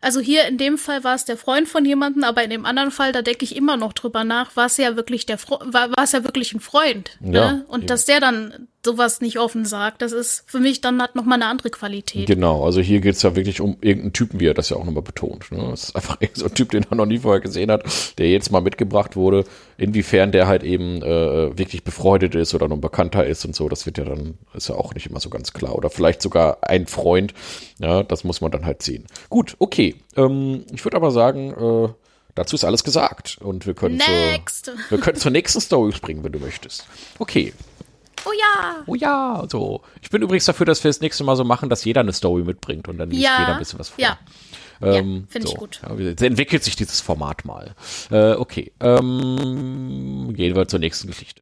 also 0.00 0.20
hier 0.20 0.46
in 0.46 0.58
dem 0.58 0.78
Fall 0.78 1.04
war 1.04 1.14
es 1.14 1.24
der 1.24 1.36
Freund 1.36 1.68
von 1.68 1.84
jemandem, 1.84 2.24
aber 2.24 2.42
in 2.42 2.50
dem 2.50 2.66
anderen 2.66 2.90
Fall, 2.90 3.12
da 3.12 3.22
denke 3.22 3.44
ich 3.44 3.56
immer 3.56 3.76
noch 3.76 3.92
drüber 3.92 4.24
nach, 4.24 4.56
war 4.56 4.66
es 4.66 4.76
ja 4.76 4.96
wirklich 4.96 5.26
der 5.26 5.38
Fre 5.38 5.60
war, 5.64 5.90
war 5.90 6.04
es 6.04 6.12
ja 6.12 6.24
wirklich 6.24 6.52
ein 6.52 6.60
Freund. 6.60 7.18
Ja, 7.20 7.52
ne? 7.52 7.64
Und 7.68 7.82
ja. 7.82 7.86
dass 7.86 8.04
der 8.04 8.20
dann 8.20 8.68
sowas 8.84 9.20
nicht 9.20 9.38
offen 9.38 9.64
sagt, 9.64 10.02
das 10.02 10.12
ist 10.12 10.44
für 10.46 10.58
mich 10.58 10.80
dann 10.80 11.00
hat 11.00 11.14
nochmal 11.14 11.36
eine 11.36 11.46
andere 11.46 11.70
Qualität. 11.70 12.26
Genau, 12.26 12.64
also 12.64 12.80
hier 12.80 13.00
geht's 13.00 13.22
ja 13.22 13.36
wirklich 13.36 13.60
um 13.60 13.76
irgendeinen 13.80 14.12
Typen, 14.12 14.40
wie 14.40 14.46
er 14.46 14.54
das 14.54 14.70
ja 14.70 14.76
auch 14.76 14.84
nochmal 14.84 15.02
betont. 15.02 15.50
Ne? 15.52 15.68
Das 15.70 15.84
ist 15.84 15.96
einfach 15.96 16.18
so 16.34 16.46
ein 16.46 16.54
Typ, 16.54 16.70
den 16.70 16.84
er 16.90 16.96
noch 16.96 17.06
nie 17.06 17.18
vorher 17.18 17.40
gesehen 17.40 17.70
hat, 17.70 17.84
der 18.18 18.30
jetzt 18.30 18.50
mal 18.50 18.60
mitgebracht 18.60 19.16
wurde. 19.16 19.44
Inwiefern 19.78 20.32
der 20.32 20.46
halt 20.46 20.62
eben 20.62 21.02
äh, 21.02 21.56
wirklich 21.56 21.84
befreundet 21.84 22.34
ist 22.34 22.54
oder 22.54 22.68
noch 22.68 22.78
bekannter 22.78 23.24
ist 23.24 23.44
und 23.44 23.54
so, 23.54 23.68
das 23.68 23.86
wird 23.86 23.98
ja 23.98 24.04
dann, 24.04 24.34
ist 24.54 24.68
ja 24.68 24.74
auch 24.74 24.94
nicht 24.94 25.06
immer 25.06 25.20
so 25.20 25.30
ganz 25.30 25.52
klar. 25.52 25.76
Oder 25.76 25.90
vielleicht 25.90 26.22
sogar 26.22 26.58
ein 26.62 26.86
Freund, 26.86 27.34
ja, 27.78 28.02
das 28.02 28.24
muss 28.24 28.40
man 28.40 28.50
dann 28.50 28.66
halt 28.66 28.82
sehen. 28.82 29.06
Gut, 29.28 29.56
okay. 29.58 29.96
Ähm, 30.16 30.64
ich 30.72 30.84
würde 30.84 30.96
aber 30.96 31.10
sagen, 31.10 31.50
äh, 31.52 31.88
dazu 32.34 32.56
ist 32.56 32.64
alles 32.64 32.84
gesagt. 32.84 33.38
Und 33.40 33.66
wir 33.66 33.74
können, 33.74 34.00
zur, 34.00 34.74
wir 34.88 34.98
können 34.98 35.18
zur 35.18 35.30
nächsten 35.30 35.60
Story 35.60 35.92
springen, 35.92 36.24
wenn 36.24 36.32
du 36.32 36.38
möchtest. 36.38 36.86
Okay, 37.18 37.52
Oh 38.24 38.30
ja. 38.38 38.82
Oh 38.86 38.94
ja, 38.94 39.44
so. 39.50 39.82
Ich 40.00 40.10
bin 40.10 40.22
übrigens 40.22 40.44
dafür, 40.44 40.66
dass 40.66 40.82
wir 40.84 40.88
das 40.90 41.00
nächste 41.00 41.24
Mal 41.24 41.36
so 41.36 41.44
machen, 41.44 41.68
dass 41.68 41.84
jeder 41.84 42.00
eine 42.02 42.12
Story 42.12 42.42
mitbringt 42.42 42.88
und 42.88 42.98
dann 42.98 43.10
liest 43.10 43.22
Ja. 43.24 43.40
jeder 43.40 43.52
ein 43.54 43.58
bisschen 43.58 43.78
was 43.78 43.88
vor. 43.90 44.00
Ja. 44.00 44.18
Ähm, 44.80 45.14
Ja, 45.14 45.22
find 45.28 45.44
ich 45.44 45.50
so. 45.50 45.56
gut. 45.56 45.80
Ja, 45.82 45.94
jetzt 45.96 46.22
entwickelt 46.22 46.64
sich 46.64 46.76
dieses 46.76 47.00
Format 47.00 47.44
mal. 47.44 47.74
Äh, 48.10 48.32
okay. 48.34 48.72
Ähm, 48.80 50.32
gehen 50.34 50.54
wir 50.56 50.66
zur 50.68 50.78
nächsten 50.80 51.06
Geschichte. 51.08 51.40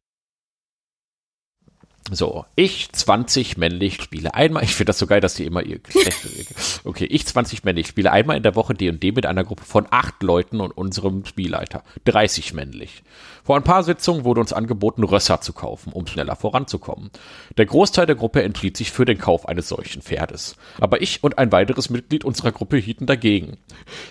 So, 2.09 2.45
ich 2.55 2.91
20 2.91 3.57
männlich 3.57 4.01
spiele 4.01 4.33
einmal, 4.33 4.63
ich 4.63 4.73
finde 4.73 4.89
das 4.89 4.97
so 4.99 5.05
geil, 5.05 5.21
dass 5.21 5.35
die 5.35 5.45
immer 5.45 5.61
ihr 5.63 5.77
Geschlecht 5.79 6.17
Okay, 6.83 7.05
ich 7.05 7.25
20 7.27 7.63
männlich 7.63 7.87
spiele 7.87 8.11
einmal 8.11 8.35
in 8.37 8.43
der 8.43 8.55
Woche 8.55 8.73
D&D 8.73 9.11
mit 9.11 9.25
einer 9.27 9.43
Gruppe 9.43 9.63
von 9.63 9.87
acht 9.91 10.21
Leuten 10.23 10.61
und 10.61 10.71
unserem 10.71 11.25
Spielleiter, 11.25 11.83
30 12.05 12.53
männlich. 12.53 13.03
Vor 13.43 13.55
ein 13.55 13.63
paar 13.63 13.83
Sitzungen 13.83 14.23
wurde 14.23 14.41
uns 14.41 14.53
angeboten, 14.53 15.03
Rösser 15.03 15.41
zu 15.41 15.53
kaufen, 15.53 15.93
um 15.93 16.07
schneller 16.07 16.35
voranzukommen. 16.35 17.09
Der 17.57 17.65
Großteil 17.65 18.05
der 18.05 18.15
Gruppe 18.15 18.43
entschied 18.43 18.77
sich 18.77 18.91
für 18.91 19.05
den 19.05 19.17
Kauf 19.17 19.47
eines 19.47 19.69
solchen 19.69 20.01
Pferdes. 20.01 20.55
Aber 20.79 21.01
ich 21.01 21.23
und 21.23 21.37
ein 21.37 21.51
weiteres 21.51 21.89
Mitglied 21.89 22.23
unserer 22.23 22.51
Gruppe 22.51 22.77
hielten 22.77 23.05
dagegen. 23.05 23.57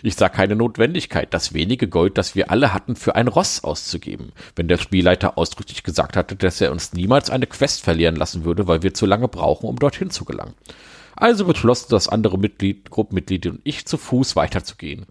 Ich 0.03 0.17
sah 0.17 0.29
keine 0.29 0.57
Notwendigkeit, 0.57 1.33
das 1.33 1.55
wenige 1.55 1.89
Gold, 1.89 2.19
das 2.19 2.35
wir 2.35 2.51
alle 2.51 2.75
hatten, 2.75 2.97
für 2.97 3.15
ein 3.15 3.29
Ross 3.29 3.63
auszugeben, 3.63 4.33
wenn 4.57 4.69
der 4.69 4.79
Spielleiter 4.79 5.39
ausdrücklich 5.39 5.83
gesagt 5.83 6.17
hatte, 6.17 6.37
dass 6.37 6.61
er 6.61 6.73
uns 6.73 6.93
niemals 6.93 7.31
eine 7.31 7.47
Quest 7.47 7.83
verlieren 7.83 8.17
lassen 8.17 8.45
würde, 8.45 8.67
weil 8.67 8.83
wir 8.83 8.95
zu 8.95 9.07
lange 9.07 9.29
brauchen, 9.29 9.69
um 9.69 9.79
dorthin 9.79 10.11
zu 10.11 10.25
gelangen. 10.25 10.55
Also 11.17 11.45
beschlossen 11.45 11.89
das 11.91 12.09
andere 12.09 12.39
Mitglied, 12.39 12.91
Gruppenmitglied 12.91 13.47
und 13.47 13.61
ich 13.65 13.87
zu 13.87 13.99
Fuß 13.99 14.37
weiterzugehen. 14.37 15.07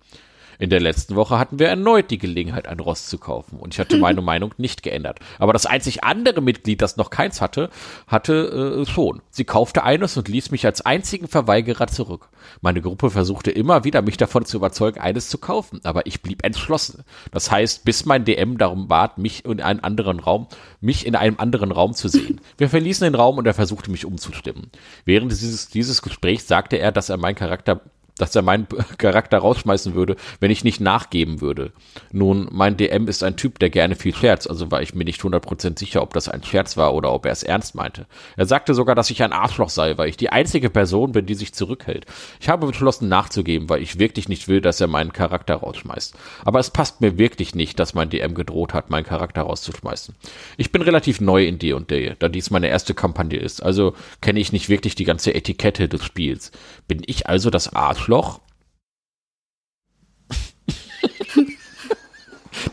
In 0.59 0.69
der 0.69 0.81
letzten 0.81 1.15
Woche 1.15 1.39
hatten 1.39 1.57
wir 1.57 1.69
erneut 1.69 2.11
die 2.11 2.17
Gelegenheit, 2.17 2.67
ein 2.67 2.81
Ross 2.81 3.07
zu 3.07 3.17
kaufen 3.17 3.57
und 3.59 3.73
ich 3.73 3.79
hatte 3.79 3.97
meine 3.99 4.21
Meinung 4.21 4.53
nicht 4.57 4.83
geändert. 4.83 5.19
Aber 5.39 5.53
das 5.53 5.65
einzig 5.65 6.03
andere 6.03 6.41
Mitglied, 6.41 6.81
das 6.81 6.97
noch 6.97 7.09
keins 7.09 7.39
hatte, 7.39 7.69
hatte 8.07 8.81
äh, 8.81 8.85
schon. 8.85 9.21
Sie 9.31 9.45
kaufte 9.45 9.83
eines 9.83 10.17
und 10.17 10.27
ließ 10.27 10.51
mich 10.51 10.65
als 10.65 10.81
einzigen 10.81 11.29
Verweigerer 11.29 11.87
zurück. 11.87 12.27
Meine 12.59 12.81
Gruppe 12.81 13.09
versuchte 13.09 13.51
immer 13.51 13.85
wieder, 13.85 14.01
mich 14.01 14.17
davon 14.17 14.43
zu 14.43 14.57
überzeugen, 14.57 14.99
eines 14.99 15.29
zu 15.29 15.37
kaufen, 15.37 15.79
aber 15.83 16.05
ich 16.07 16.21
blieb 16.21 16.43
entschlossen. 16.43 17.05
Das 17.31 17.49
heißt, 17.49 17.85
bis 17.85 18.05
mein 18.05 18.25
DM 18.25 18.57
darum 18.57 18.89
bat, 18.89 19.17
mich 19.17 19.45
in 19.45 19.61
einen 19.61 19.79
anderen 19.79 20.19
Raum, 20.19 20.47
mich 20.81 21.05
in 21.05 21.15
einem 21.15 21.39
anderen 21.39 21.71
Raum 21.71 21.93
zu 21.93 22.09
sehen. 22.09 22.41
Wir 22.57 22.69
verließen 22.69 23.05
den 23.05 23.15
Raum 23.15 23.37
und 23.37 23.47
er 23.47 23.53
versuchte 23.53 23.91
mich 23.91 24.05
umzustimmen. 24.05 24.71
Während 25.05 25.31
dieses, 25.31 25.69
dieses 25.69 26.01
Gesprächs 26.01 26.49
sagte 26.49 26.75
er, 26.75 26.91
dass 26.91 27.07
er 27.07 27.15
meinen 27.15 27.35
Charakter 27.35 27.79
dass 28.21 28.35
er 28.35 28.41
meinen 28.41 28.67
Charakter 28.97 29.39
rausschmeißen 29.39 29.95
würde, 29.95 30.15
wenn 30.39 30.51
ich 30.51 30.63
nicht 30.63 30.79
nachgeben 30.81 31.41
würde. 31.41 31.71
Nun, 32.11 32.47
mein 32.51 32.77
DM 32.77 33.07
ist 33.07 33.23
ein 33.23 33.35
Typ, 33.35 33.59
der 33.59 33.69
gerne 33.69 33.95
viel 33.95 34.13
scherzt, 34.13 34.49
also 34.49 34.71
war 34.71 34.81
ich 34.81 34.93
mir 34.93 35.05
nicht 35.05 35.21
100% 35.21 35.79
sicher, 35.79 36.01
ob 36.01 36.13
das 36.13 36.29
ein 36.29 36.43
Scherz 36.43 36.77
war 36.77 36.93
oder 36.93 37.11
ob 37.11 37.25
er 37.25 37.31
es 37.31 37.43
ernst 37.43 37.75
meinte. 37.75 38.05
Er 38.35 38.45
sagte 38.45 38.73
sogar, 38.73 38.95
dass 38.95 39.09
ich 39.09 39.23
ein 39.23 39.33
Arschloch 39.33 39.69
sei, 39.69 39.97
weil 39.97 40.09
ich 40.09 40.17
die 40.17 40.29
einzige 40.29 40.69
Person 40.69 41.13
bin, 41.13 41.25
die 41.25 41.35
sich 41.35 41.53
zurückhält. 41.53 42.05
Ich 42.39 42.49
habe 42.49 42.67
beschlossen 42.67 43.09
nachzugeben, 43.09 43.69
weil 43.69 43.81
ich 43.81 43.99
wirklich 43.99 44.29
nicht 44.29 44.47
will, 44.47 44.61
dass 44.61 44.81
er 44.81 44.87
meinen 44.87 45.13
Charakter 45.13 45.55
rausschmeißt. 45.55 46.15
Aber 46.43 46.59
es 46.59 46.71
passt 46.71 47.01
mir 47.01 47.17
wirklich 47.17 47.55
nicht, 47.55 47.79
dass 47.79 47.93
mein 47.93 48.09
DM 48.09 48.33
gedroht 48.33 48.73
hat, 48.73 48.89
meinen 48.89 49.05
Charakter 49.05 49.43
rauszuschmeißen. 49.43 50.15
Ich 50.57 50.71
bin 50.71 50.81
relativ 50.81 51.21
neu 51.21 51.45
in 51.45 51.59
D&D, 51.59 52.15
da 52.19 52.29
dies 52.29 52.49
meine 52.49 52.67
erste 52.67 52.93
Kampagne 52.93 53.39
ist, 53.39 53.63
also 53.63 53.93
kenne 54.21 54.39
ich 54.39 54.51
nicht 54.51 54.69
wirklich 54.69 54.95
die 54.95 55.05
ganze 55.05 55.33
Etikette 55.33 55.87
des 55.87 56.03
Spiels. 56.03 56.51
Bin 56.87 57.01
ich 57.05 57.27
also 57.27 57.49
das 57.49 57.73
Arschloch? 57.73 58.08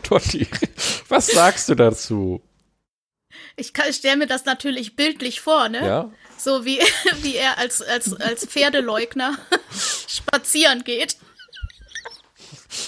Totti, 0.03 0.47
was 1.09 1.27
sagst 1.27 1.69
du 1.69 1.75
dazu? 1.75 2.41
Ich, 3.55 3.73
stelle 3.91 4.17
mir 4.17 4.27
das 4.27 4.45
natürlich 4.45 4.95
bildlich 4.95 5.41
vor, 5.41 5.69
ne? 5.69 5.85
Ja? 5.85 6.11
So 6.37 6.65
wie, 6.65 6.79
wie 7.21 7.35
er 7.35 7.57
als, 7.57 7.81
als, 7.81 8.13
als 8.19 8.45
Pferdeleugner 8.45 9.37
spazieren 10.07 10.83
geht. 10.83 11.17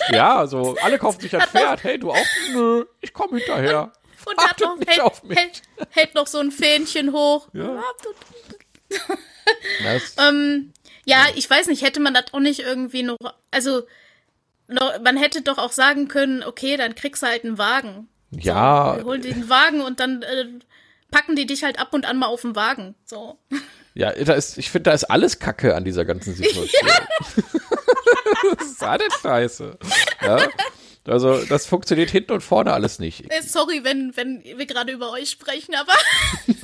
Ja, 0.09 0.37
also 0.37 0.77
alle 0.81 0.99
kaufen 0.99 1.21
sich 1.21 1.35
ein 1.35 1.47
Pferd. 1.47 1.83
Hey, 1.83 1.99
du 1.99 2.11
auch? 2.11 2.25
Nö, 2.53 2.85
ich 3.01 3.13
komme 3.13 3.37
hinterher. 3.37 3.91
Und 4.25 4.37
er 4.37 4.49
hat 4.49 4.59
noch, 4.59 4.77
hält, 4.85 4.99
auf 4.99 5.23
mich. 5.23 5.37
hält, 5.37 5.61
hält 5.91 6.15
noch 6.15 6.27
so 6.27 6.39
ein 6.39 6.51
Fähnchen 6.51 7.13
hoch. 7.13 7.47
Ja. 7.53 7.81
Das, 9.83 10.15
Ähm, 10.17 10.73
ja, 11.09 11.25
ich 11.35 11.49
weiß 11.49 11.67
nicht, 11.67 11.81
hätte 11.81 11.99
man 11.99 12.13
das 12.13 12.33
auch 12.33 12.39
nicht 12.39 12.59
irgendwie 12.59 13.03
noch, 13.03 13.17
also 13.51 13.83
noch, 14.67 15.01
man 15.01 15.17
hätte 15.17 15.41
doch 15.41 15.57
auch 15.57 15.71
sagen 15.71 16.07
können, 16.07 16.43
okay, 16.43 16.77
dann 16.77 16.93
kriegst 16.93 17.23
du 17.23 17.27
halt 17.27 17.43
einen 17.43 17.57
Wagen. 17.57 18.07
ja, 18.31 18.97
Wir 18.97 19.03
holen 19.05 19.21
den 19.21 19.49
Wagen 19.49 19.81
und 19.81 19.99
dann 19.99 20.21
äh, 20.21 20.45
packen 21.09 21.35
die 21.35 21.47
dich 21.47 21.63
halt 21.63 21.79
ab 21.79 21.93
und 21.93 22.05
an 22.05 22.17
mal 22.17 22.27
auf 22.27 22.41
den 22.41 22.55
Wagen. 22.55 22.93
So. 23.05 23.39
ja, 23.95 24.11
da 24.11 24.33
ist, 24.33 24.59
ich 24.59 24.69
finde, 24.69 24.91
da 24.91 24.93
ist 24.93 25.05
alles 25.05 25.39
Kacke 25.39 25.75
an 25.75 25.83
dieser 25.83 26.05
ganzen 26.05 26.33
Situation. 26.35 26.89
das 28.57 28.67
ist 28.67 28.83
alles 28.83 29.13
scheiße. 29.21 29.77
Ja? 30.21 30.47
Also, 31.07 31.43
das 31.45 31.65
funktioniert 31.65 32.11
hinten 32.11 32.33
und 32.33 32.41
vorne 32.41 32.71
alles 32.71 32.99
nicht. 32.99 33.33
Äh, 33.33 33.41
sorry, 33.41 33.83
wenn, 33.83 34.15
wenn 34.15 34.43
wir 34.43 34.65
gerade 34.67 34.91
über 34.91 35.11
euch 35.11 35.31
sprechen, 35.31 35.73
aber 35.73 35.93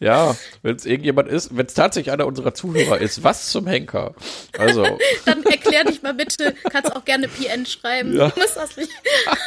Ja, 0.00 0.36
wenn 0.62 0.76
es 0.76 0.86
irgendjemand 0.86 1.28
ist, 1.28 1.56
wenn 1.56 1.66
es 1.66 1.74
tatsächlich 1.74 2.12
einer 2.12 2.26
unserer 2.26 2.54
Zuhörer 2.54 2.98
ist, 2.98 3.22
was 3.24 3.50
zum 3.50 3.66
Henker? 3.66 4.14
Also, 4.58 4.84
dann 5.24 5.42
erklär 5.44 5.84
dich 5.84 6.02
mal 6.02 6.14
bitte. 6.14 6.54
Kannst 6.70 6.94
auch 6.94 7.04
gerne 7.04 7.28
PN 7.28 7.66
schreiben. 7.66 8.14
Ja. 8.14 8.28
Du 8.28 8.40
musst 8.40 8.56
das 8.56 8.76
nicht. 8.76 8.90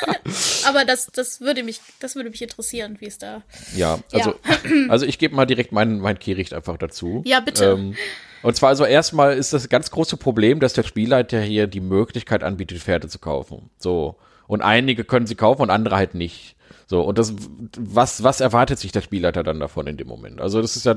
aber 0.65 0.85
das, 0.85 1.07
das 1.13 1.41
würde 1.41 1.63
mich, 1.63 1.81
das 1.99 2.15
würde 2.15 2.29
mich 2.29 2.41
interessieren, 2.41 2.97
wie 2.99 3.07
es 3.07 3.17
da. 3.17 3.43
ja, 3.75 3.99
also, 4.11 4.35
also 4.89 5.05
ich 5.05 5.19
gebe 5.19 5.35
mal 5.35 5.45
direkt 5.45 5.71
mein, 5.71 5.99
mein 5.99 6.19
Kehricht 6.19 6.53
einfach 6.53 6.77
dazu. 6.77 7.21
Ja, 7.25 7.39
bitte. 7.39 7.65
Ähm, 7.65 7.95
und 8.41 8.55
zwar 8.55 8.69
also 8.69 8.85
erstmal 8.85 9.37
ist 9.37 9.53
das 9.53 9.69
ganz 9.69 9.91
große 9.91 10.17
Problem, 10.17 10.59
dass 10.59 10.73
der 10.73 10.83
Spielleiter 10.83 11.41
hier 11.41 11.67
die 11.67 11.81
Möglichkeit 11.81 12.43
anbietet, 12.43 12.79
Pferde 12.79 13.07
zu 13.07 13.19
kaufen. 13.19 13.69
So. 13.77 14.15
Und 14.47 14.61
einige 14.61 15.03
können 15.03 15.27
sie 15.27 15.35
kaufen 15.35 15.61
und 15.63 15.69
andere 15.69 15.95
halt 15.95 16.15
nicht. 16.15 16.55
So. 16.89 17.01
Und 17.01 17.19
das, 17.19 17.35
was, 17.77 18.23
was 18.23 18.41
erwartet 18.41 18.79
sich 18.79 18.91
der 18.91 19.01
Spielleiter 19.01 19.43
dann 19.43 19.59
davon 19.59 19.85
in 19.87 19.95
dem 19.97 20.07
Moment? 20.07 20.41
Also 20.41 20.59
das 20.61 20.75
ist 20.75 20.85
ja, 20.87 20.95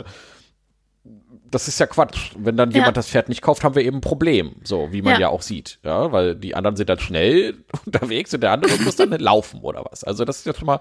das 1.50 1.68
ist 1.68 1.78
ja 1.78 1.86
Quatsch. 1.86 2.30
Wenn 2.38 2.56
dann 2.56 2.70
Ja. 2.70 2.78
jemand 2.78 2.96
das 2.96 3.08
Pferd 3.08 3.28
nicht 3.28 3.42
kauft, 3.42 3.62
haben 3.62 3.74
wir 3.74 3.82
eben 3.84 3.98
ein 3.98 4.00
Problem. 4.00 4.56
So, 4.64 4.90
wie 4.92 5.02
man 5.02 5.14
ja, 5.14 5.20
Ja. 5.20 5.28
auch 5.28 5.42
sieht. 5.42 5.78
Ja, 5.84 6.10
weil 6.10 6.34
die 6.34 6.54
anderen 6.54 6.76
sind 6.76 6.88
dann 6.88 6.98
schnell 6.98 7.56
unterwegs 7.86 8.32
und 8.32 8.40
der 8.42 8.52
andere 8.52 8.78
muss 8.78 8.96
dann 8.96 9.10
laufen 9.18 9.60
oder 9.60 9.84
was. 9.90 10.02
Also 10.02 10.24
das 10.24 10.38
ist 10.38 10.46
ja 10.46 10.54
schon 10.54 10.66
mal 10.66 10.80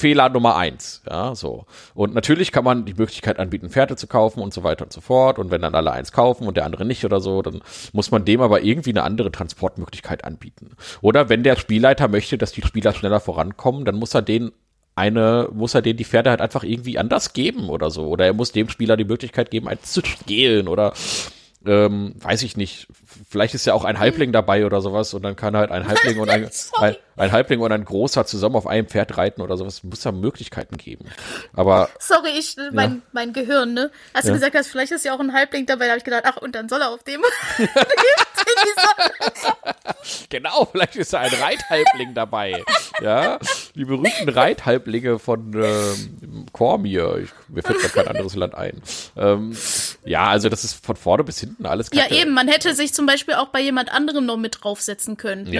Fehler 0.00 0.30
Nummer 0.30 0.56
eins, 0.56 1.02
ja, 1.08 1.34
so. 1.34 1.66
Und 1.94 2.14
natürlich 2.14 2.52
kann 2.52 2.64
man 2.64 2.86
die 2.86 2.94
Möglichkeit 2.94 3.38
anbieten, 3.38 3.68
Pferde 3.68 3.96
zu 3.96 4.06
kaufen 4.06 4.40
und 4.40 4.54
so 4.54 4.64
weiter 4.64 4.84
und 4.84 4.92
so 4.92 5.00
fort. 5.00 5.38
Und 5.38 5.50
wenn 5.50 5.60
dann 5.60 5.74
alle 5.74 5.92
eins 5.92 6.10
kaufen 6.10 6.48
und 6.48 6.56
der 6.56 6.64
andere 6.64 6.86
nicht 6.86 7.04
oder 7.04 7.20
so, 7.20 7.42
dann 7.42 7.60
muss 7.92 8.10
man 8.10 8.24
dem 8.24 8.40
aber 8.40 8.62
irgendwie 8.62 8.90
eine 8.90 9.02
andere 9.02 9.30
Transportmöglichkeit 9.30 10.24
anbieten. 10.24 10.70
Oder 11.02 11.28
wenn 11.28 11.42
der 11.42 11.56
Spielleiter 11.56 12.08
möchte, 12.08 12.38
dass 12.38 12.52
die 12.52 12.62
Spieler 12.62 12.94
schneller 12.94 13.20
vorankommen, 13.20 13.84
dann 13.84 13.96
muss 13.96 14.14
er 14.14 14.22
denen 14.22 14.52
eine, 14.94 15.48
muss 15.52 15.74
er 15.74 15.82
denen 15.82 15.98
die 15.98 16.04
Pferde 16.04 16.30
halt 16.30 16.40
einfach 16.40 16.64
irgendwie 16.64 16.98
anders 16.98 17.32
geben 17.34 17.68
oder 17.68 17.90
so. 17.90 18.06
Oder 18.06 18.26
er 18.26 18.32
muss 18.32 18.52
dem 18.52 18.70
Spieler 18.70 18.96
die 18.96 19.04
Möglichkeit 19.04 19.50
geben, 19.50 19.68
eins 19.68 19.92
zu 19.92 20.04
stehlen 20.04 20.66
oder 20.66 20.94
ähm, 21.66 22.14
weiß 22.18 22.42
ich 22.42 22.56
nicht, 22.56 22.88
vielleicht 23.28 23.54
ist 23.54 23.66
ja 23.66 23.74
auch 23.74 23.84
ein 23.84 23.98
Halbling 23.98 24.32
dabei 24.32 24.64
oder 24.64 24.80
sowas 24.80 25.12
und 25.12 25.22
dann 25.22 25.36
kann 25.36 25.56
halt 25.56 25.70
ein 25.70 25.86
Halbling 25.88 26.18
und 26.18 26.30
ein, 26.30 26.48
ein, 26.78 26.96
ein 27.20 27.32
Halbling 27.32 27.60
und 27.60 27.70
ein 27.70 27.84
Großer 27.84 28.26
zusammen 28.26 28.56
auf 28.56 28.66
einem 28.66 28.86
Pferd 28.88 29.16
reiten 29.16 29.42
oder 29.42 29.56
sowas. 29.56 29.82
Muss 29.84 30.02
ja 30.04 30.12
Möglichkeiten 30.12 30.76
geben. 30.76 31.06
Aber 31.52 31.88
Sorry, 31.98 32.30
ich, 32.38 32.56
mein, 32.72 33.02
mein 33.12 33.32
Gehirn, 33.32 33.74
ne? 33.74 33.90
Als 34.12 34.26
Ja. 34.26 34.32
du 34.32 34.38
gesagt 34.38 34.56
hast, 34.56 34.68
vielleicht 34.68 34.92
ist 34.92 35.04
ja 35.04 35.14
auch 35.14 35.20
ein 35.20 35.32
Halbling 35.32 35.66
dabei, 35.66 35.84
da 35.84 35.90
habe 35.90 35.98
ich 35.98 36.04
gedacht, 36.04 36.24
ach, 36.26 36.36
und 36.38 36.54
dann 36.54 36.68
soll 36.68 36.80
er 36.80 36.90
auf 36.90 37.02
dem. 37.04 37.20
genau, 40.28 40.66
vielleicht 40.70 40.96
ist 40.96 41.12
da 41.12 41.20
ein 41.20 41.32
Reithalbling 41.32 42.14
dabei. 42.14 42.64
Ja, 43.00 43.38
die 43.74 43.84
berühmten 43.84 44.28
Reithalblinge 44.28 45.18
von 45.18 45.52
ähm, 45.54 46.46
Cormier. 46.52 47.20
Ich, 47.24 47.30
mir 47.48 47.62
fällt 47.62 47.80
gerade 47.80 47.94
kein 47.94 48.08
anderes 48.08 48.34
Land 48.34 48.54
ein. 48.54 48.82
Ähm, 49.16 49.56
ja, 50.04 50.26
also 50.28 50.48
das 50.48 50.64
ist 50.64 50.84
von 50.84 50.96
vorne 50.96 51.24
bis 51.24 51.40
hinten 51.40 51.66
alles 51.66 51.88
ja, 51.92 52.02
Kacke. 52.02 52.16
eben, 52.16 52.32
man 52.32 52.48
hätte 52.48 52.74
sich 52.74 52.94
zum 52.94 53.06
Beispiel 53.06 53.34
auch 53.34 53.48
bei 53.48 53.60
jemand 53.60 53.92
anderem 53.92 54.26
noch 54.26 54.36
mit 54.36 54.58
draufsetzen 54.62 55.16
können. 55.16 55.44
Ne? 55.44 55.52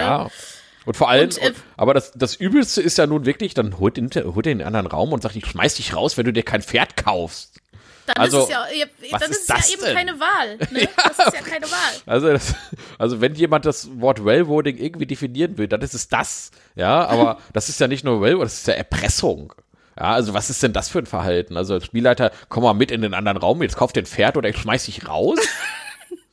Ja. 0.81 0.87
Und 0.87 0.97
vor 0.97 1.09
allem, 1.09 1.25
Und, 1.29 1.37
äh, 1.41 1.47
und, 1.47 1.55
aber 1.77 1.93
das, 1.93 2.11
das 2.13 2.35
Übelste 2.35 2.81
ist 2.81 2.97
ja 2.97 3.07
nun 3.07 3.25
wirklich, 3.25 3.53
dann 3.53 3.77
holt 3.79 3.97
den, 3.97 4.09
holt 4.09 4.45
den 4.45 4.53
in 4.53 4.57
den 4.59 4.67
anderen 4.67 4.87
Raum 4.87 5.13
und 5.13 5.21
sagt, 5.21 5.35
ich 5.35 5.45
schmeiß 5.45 5.75
dich 5.75 5.95
raus, 5.95 6.17
wenn 6.17 6.25
du 6.25 6.33
dir 6.33 6.43
kein 6.43 6.61
Pferd 6.61 6.97
kaufst. 6.97 7.59
Dann 8.07 8.17
Also, 8.17 8.39
ist 8.39 8.43
es 8.45 8.49
ja, 8.49 8.65
ja 8.75 9.17
dann 9.19 9.31
ist 9.31 9.41
ist 9.41 9.49
ja 9.49 9.73
eben 9.73 9.83
denn? 9.83 9.95
keine 9.95 10.19
Wahl. 10.19 10.57
Ne? 10.71 10.89
Das 10.95 11.27
ist 11.27 11.33
ja 11.35 11.41
keine 11.41 11.65
Wahl. 11.65 11.93
Also, 12.07 12.29
das, 12.33 12.55
also 12.97 13.21
wenn 13.21 13.35
jemand 13.35 13.65
das 13.65 13.89
Wort 13.99 14.19
Railroading 14.23 14.77
irgendwie 14.77 15.05
definieren 15.05 15.57
will, 15.57 15.67
dann 15.67 15.81
ist 15.81 15.93
es 15.93 16.07
das. 16.07 16.49
Ja, 16.75 17.05
aber 17.05 17.37
das 17.53 17.69
ist 17.69 17.79
ja 17.79 17.87
nicht 17.87 18.03
nur 18.03 18.21
Railroad, 18.21 18.45
das 18.45 18.53
ist 18.55 18.67
ja 18.67 18.73
Erpressung. 18.73 19.53
Ja, 19.97 20.13
also 20.13 20.33
was 20.33 20.49
ist 20.49 20.63
denn 20.63 20.73
das 20.73 20.89
für 20.89 20.99
ein 20.99 21.05
Verhalten? 21.05 21.57
Also 21.57 21.75
als 21.75 21.85
Spielleiter, 21.85 22.31
komm 22.49 22.63
mal 22.63 22.73
mit 22.73 22.89
in 22.89 23.01
den 23.01 23.13
anderen 23.13 23.37
Raum, 23.37 23.61
jetzt 23.61 23.75
kauf 23.77 23.93
den 23.93 24.05
Pferd 24.07 24.35
oder 24.35 24.49
ich 24.49 24.57
schmeiß 24.57 24.85
dich 24.85 25.07
raus. 25.07 25.37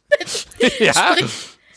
ja, 0.78 0.94
Sprich, 0.94 1.30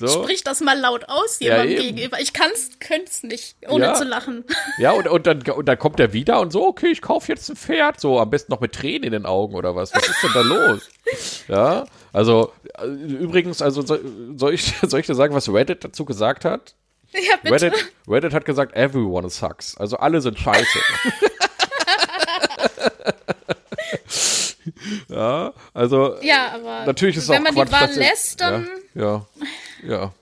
So. 0.08 0.24
Sprich 0.24 0.44
das 0.44 0.60
mal 0.62 0.78
laut 0.80 1.06
aus 1.08 1.40
Ja, 1.40 1.52
jemandem 1.64 1.78
eben. 1.78 1.96
gegenüber. 1.96 2.20
Ich 2.20 2.34
kann's, 2.34 2.72
könnte 2.80 3.28
nicht, 3.28 3.56
ohne 3.70 3.86
Ja. 3.86 3.94
zu 3.94 4.04
lachen. 4.04 4.44
Ja, 4.78 4.92
und, 4.92 5.08
und, 5.08 5.28
dann, 5.28 5.42
und 5.42 5.66
dann 5.68 5.78
kommt 5.78 6.00
er 6.00 6.14
wieder 6.14 6.40
und 6.42 6.52
so, 6.52 6.66
okay, 6.68 6.88
ich 6.88 7.02
kaufe 7.02 7.32
jetzt 7.32 7.50
ein 7.50 7.56
Pferd, 7.56 8.00
so 8.00 8.20
am 8.20 8.30
besten 8.30 8.52
noch 8.52 8.60
mit 8.62 8.74
Tränen 8.74 9.04
in 9.04 9.12
den 9.12 9.26
Augen 9.26 9.54
oder 9.56 9.76
was. 9.76 9.94
Was 9.94 10.08
ist 10.08 10.24
denn 10.24 10.32
da 10.34 10.42
los? 10.42 10.90
Ja, 11.48 11.86
also 12.14 12.54
äh, 12.80 12.86
übrigens, 12.86 13.62
also 13.62 13.82
soll, 13.82 14.54
ich, 14.54 14.74
soll 14.82 15.00
ich 15.02 15.06
dir 15.08 15.16
sagen, 15.16 15.34
was 15.36 15.50
Reddit 15.52 15.84
dazu 15.84 16.06
gesagt 16.06 16.46
hat? 16.46 16.74
Ja, 17.14 17.36
bitte. 17.44 17.66
Reddit, 17.66 17.92
Reddit 18.08 18.34
hat 18.34 18.46
gesagt, 18.46 18.76
everyone 18.76 19.30
sucks. 19.30 19.76
Also 19.78 19.98
alle 19.98 20.22
sind 20.22 20.40
scheiße. 20.40 20.80
ja, 25.10 25.54
also 25.74 26.16
Ja, 26.22 26.52
aber 26.56 26.86
natürlich 26.86 27.18
ist 27.18 27.24
es 27.24 27.30
wenn 27.30 27.46
auch 27.48 27.52
man 27.52 27.68
Quatsch, 27.68 27.68
die 27.68 27.74
Wahl 27.74 27.96
lässt, 27.98 28.42
dann 28.42 28.68
Ja, 28.94 29.02
ja, 29.04 29.26
ja. 29.84 30.14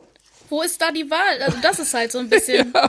wo 0.50 0.62
ist 0.62 0.82
da 0.82 0.92
die 0.92 1.10
Wahl? 1.10 1.42
Also 1.42 1.58
das 1.62 1.80
ist 1.80 1.94
halt 1.94 2.12
so 2.12 2.20
ein 2.20 2.30
bisschen. 2.30 2.74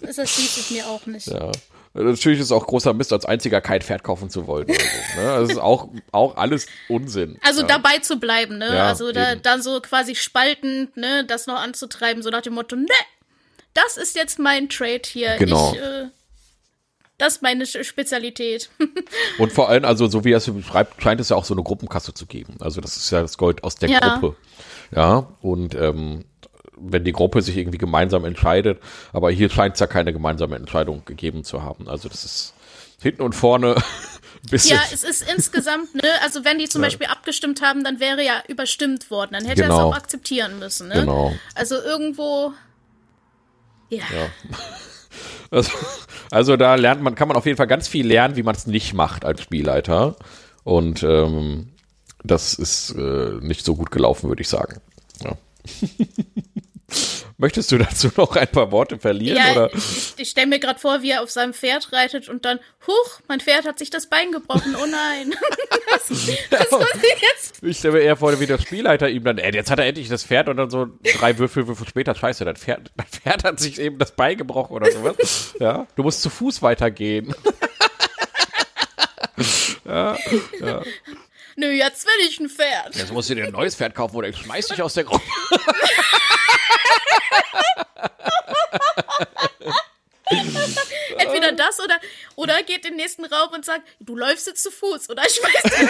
Das 0.00 0.16
erschließt 0.16 0.70
mir 0.70 0.86
auch 0.86 1.04
nicht. 1.04 1.26
Ja. 1.26 1.52
Natürlich 1.92 2.38
ist 2.38 2.46
es 2.46 2.52
auch 2.52 2.66
großer 2.66 2.94
Mist, 2.94 3.12
als 3.12 3.24
einziger 3.26 3.60
kein 3.60 3.82
Pferd 3.82 4.02
kaufen 4.02 4.30
zu 4.30 4.46
wollen. 4.46 4.64
Oder 4.64 4.78
so, 4.78 5.20
ne? 5.20 5.40
Das 5.40 5.50
ist 5.50 5.58
auch, 5.58 5.88
auch 6.12 6.36
alles 6.36 6.66
Unsinn. 6.88 7.38
Also 7.42 7.62
ja. 7.62 7.66
dabei 7.66 7.98
zu 7.98 8.18
bleiben, 8.18 8.58
ne? 8.58 8.74
Ja, 8.74 8.88
also 8.88 9.12
da, 9.12 9.34
dann 9.34 9.62
so 9.62 9.80
quasi 9.80 10.14
spaltend, 10.14 10.96
ne, 10.96 11.24
das 11.26 11.46
noch 11.46 11.56
anzutreiben, 11.56 12.22
so 12.22 12.30
nach 12.30 12.42
dem 12.42 12.54
Motto, 12.54 12.76
ne, 12.76 12.86
das 13.74 13.96
ist 13.96 14.16
jetzt 14.16 14.38
mein 14.38 14.68
Trade 14.68 15.02
hier. 15.06 15.36
Genau. 15.36 15.72
Ich, 15.72 15.80
äh, 15.80 16.06
das 17.18 17.36
ist 17.36 17.42
meine 17.42 17.66
Spezialität. 17.66 18.70
Und 19.38 19.52
vor 19.52 19.68
allem, 19.68 19.84
also 19.84 20.06
so 20.06 20.24
wie 20.24 20.32
er 20.32 20.38
es 20.38 20.46
beschreibt, 20.50 21.02
scheint 21.02 21.20
es 21.20 21.28
ja 21.28 21.36
auch 21.36 21.44
so 21.44 21.54
eine 21.54 21.62
Gruppenkasse 21.62 22.14
zu 22.14 22.26
geben. 22.26 22.54
Also 22.60 22.80
das 22.80 22.96
ist 22.96 23.10
ja 23.10 23.20
das 23.20 23.36
Gold 23.38 23.64
aus 23.64 23.74
der 23.76 23.90
Ja. 23.90 23.98
Gruppe. 24.00 24.36
Ja, 24.94 25.26
und 25.42 25.74
ähm, 25.74 26.24
wenn 26.80 27.04
die 27.04 27.12
Gruppe 27.12 27.42
sich 27.42 27.56
irgendwie 27.56 27.78
gemeinsam 27.78 28.24
entscheidet, 28.24 28.80
aber 29.12 29.30
hier 29.30 29.50
scheint 29.50 29.74
es 29.74 29.80
ja 29.80 29.86
keine 29.86 30.12
gemeinsame 30.12 30.56
Entscheidung 30.56 31.04
gegeben 31.04 31.44
zu 31.44 31.62
haben. 31.62 31.88
Also 31.88 32.08
das 32.08 32.24
ist 32.24 32.54
hinten 33.00 33.22
und 33.22 33.34
vorne 33.34 33.74
ein 34.44 34.50
bisschen. 34.50 34.76
ja, 34.76 34.82
es 34.92 35.02
ist 35.04 35.28
insgesamt, 35.30 35.94
ne, 35.96 36.08
also 36.22 36.44
wenn 36.44 36.58
die 36.58 36.68
zum 36.68 36.82
Beispiel 36.82 37.08
abgestimmt 37.08 37.62
haben, 37.62 37.82
dann 37.84 37.98
wäre 38.00 38.24
ja 38.24 38.42
überstimmt 38.48 39.10
worden. 39.10 39.30
Dann 39.32 39.44
hätte 39.44 39.62
er 39.62 39.68
es 39.70 39.74
Genau. 39.74 39.88
auch 39.90 39.96
akzeptieren 39.96 40.58
müssen, 40.60 40.88
ne? 40.88 40.94
Genau. 41.00 41.32
Also 41.56 41.74
irgendwo. 41.82 42.52
Ja. 43.90 44.04
Also, 45.50 45.72
also 46.30 46.56
da 46.56 46.74
lernt 46.74 47.02
man, 47.02 47.14
kann 47.14 47.28
man 47.28 47.36
auf 47.36 47.46
jeden 47.46 47.56
Fall 47.56 47.66
ganz 47.66 47.88
viel 47.88 48.06
lernen, 48.06 48.36
wie 48.36 48.42
man 48.42 48.54
es 48.54 48.66
nicht 48.66 48.92
macht 48.92 49.24
als 49.24 49.42
Spielleiter. 49.42 50.16
Und 50.64 51.02
ähm, 51.02 51.68
das 52.22 52.54
ist 52.54 52.90
äh, 52.90 53.32
nicht 53.40 53.64
so 53.64 53.74
gut 53.74 53.90
gelaufen, 53.90 54.28
würde 54.28 54.42
ich 54.42 54.48
sagen. 54.48 54.80
Ja. 55.22 55.36
Möchtest 57.40 57.70
du 57.70 57.78
dazu 57.78 58.10
noch 58.16 58.34
ein 58.34 58.48
paar 58.48 58.72
Worte 58.72 58.98
verlieren? 58.98 59.38
Ja, 59.38 59.52
oder? 59.52 59.74
ich, 59.74 60.14
ich 60.16 60.28
stelle 60.30 60.48
mir 60.48 60.58
gerade 60.58 60.80
vor, 60.80 61.02
wie 61.02 61.12
er 61.12 61.22
auf 61.22 61.30
seinem 61.30 61.54
Pferd 61.54 61.92
reitet 61.92 62.28
und 62.28 62.44
dann, 62.44 62.58
huch, 62.86 63.20
mein 63.28 63.38
Pferd 63.38 63.64
hat 63.64 63.78
sich 63.78 63.90
das 63.90 64.08
Bein 64.08 64.32
gebrochen, 64.32 64.74
oh 64.74 64.86
nein. 64.86 65.34
was, 65.90 66.10
was 66.10 66.70
muss 66.72 66.88
ich 66.94 67.22
jetzt? 67.22 67.62
Ich 67.62 67.78
stelle 67.78 67.94
mir 67.94 68.00
eher 68.00 68.16
vor, 68.16 68.38
wie 68.40 68.46
der 68.46 68.58
Spielleiter 68.58 69.08
ihm 69.08 69.22
dann, 69.22 69.38
ey, 69.38 69.54
jetzt 69.54 69.70
hat 69.70 69.78
er 69.78 69.86
endlich 69.86 70.08
das 70.08 70.24
Pferd 70.24 70.48
und 70.48 70.56
dann 70.56 70.68
so 70.68 70.88
drei 71.18 71.38
Würfel, 71.38 71.68
Würfel 71.68 71.86
später, 71.86 72.16
scheiße, 72.16 72.44
das 72.44 72.58
Pferd, 72.58 72.90
das 72.96 73.06
Pferd 73.20 73.44
hat 73.44 73.60
sich 73.60 73.80
eben 73.80 73.98
das 73.98 74.12
Bein 74.12 74.36
gebrochen 74.36 74.74
oder 74.74 74.90
sowas. 74.90 75.54
Ja, 75.60 75.86
du 75.94 76.02
musst 76.02 76.22
zu 76.22 76.30
Fuß 76.30 76.60
weitergehen. 76.62 77.34
Nö, 81.56 81.70
jetzt 81.70 82.06
will 82.06 82.28
ich 82.28 82.38
ein 82.38 82.48
Pferd. 82.48 82.94
Jetzt 82.94 83.12
musst 83.12 83.30
du 83.30 83.34
dir 83.34 83.46
ein 83.46 83.52
neues 83.52 83.74
Pferd 83.74 83.94
kaufen 83.94 84.16
oder 84.16 84.28
ich 84.28 84.36
schmeiß 84.36 84.68
dich 84.68 84.82
aus 84.82 84.94
der 84.94 85.04
Gruppe. 85.04 85.24
Entweder 91.18 91.52
das 91.52 91.80
oder, 91.80 91.98
oder 92.36 92.62
geht 92.62 92.84
in 92.84 92.92
den 92.92 92.96
nächsten 92.96 93.24
Raum 93.24 93.52
und 93.54 93.64
sagt, 93.64 93.82
du 94.00 94.14
läufst 94.16 94.46
jetzt 94.46 94.62
zu 94.62 94.70
Fuß 94.70 95.08
oder 95.10 95.22
ich 95.26 95.34
schmeiß 95.34 95.62
dich. 95.62 95.88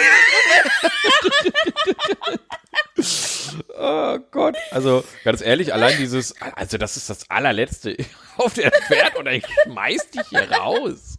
Oh 3.81 4.17
Gott. 4.31 4.55
Also, 4.71 5.03
ganz 5.23 5.41
ehrlich, 5.41 5.73
allein 5.73 5.97
dieses, 5.97 6.35
also 6.55 6.77
das 6.77 6.97
ist 6.97 7.09
das 7.09 7.29
allerletzte 7.29 7.95
auf 8.37 8.53
der 8.53 8.71
Pferd 8.71 9.17
oder 9.17 9.31
ich 9.31 9.43
schmeiß 9.63 10.11
dich 10.11 10.21
hier 10.29 10.51
raus. 10.51 11.15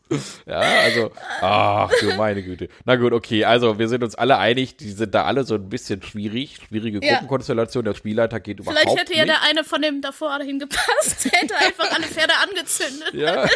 Ja, 0.46 0.58
also, 0.60 1.10
ach 1.40 1.90
du 2.00 2.14
meine 2.16 2.42
Güte. 2.42 2.68
Na 2.84 2.96
gut, 2.96 3.12
okay, 3.12 3.44
also 3.44 3.78
wir 3.78 3.88
sind 3.88 4.04
uns 4.04 4.14
alle 4.14 4.38
einig, 4.38 4.76
die 4.76 4.90
sind 4.92 5.14
da 5.14 5.24
alle 5.24 5.44
so 5.44 5.54
ein 5.54 5.68
bisschen 5.68 6.02
schwierig, 6.02 6.58
schwierige 6.68 7.00
Ja. 7.04 7.14
Gruppenkonstellation, 7.14 7.84
der 7.84 7.94
Spielleiter 7.94 8.38
geht 8.40 8.60
überhaupt 8.60 8.78
Vielleicht 8.78 8.98
hätte 9.00 9.14
ja 9.14 9.24
nicht. 9.24 9.34
der 9.36 9.42
eine 9.48 9.64
von 9.64 9.80
dem 9.82 10.00
davor 10.02 10.38
hingepasst, 10.38 11.24
hätte 11.32 11.56
einfach 11.56 11.90
alle 11.92 12.04
Pferde 12.06 12.34
angezündet. 12.48 13.14
Ja. 13.14 13.46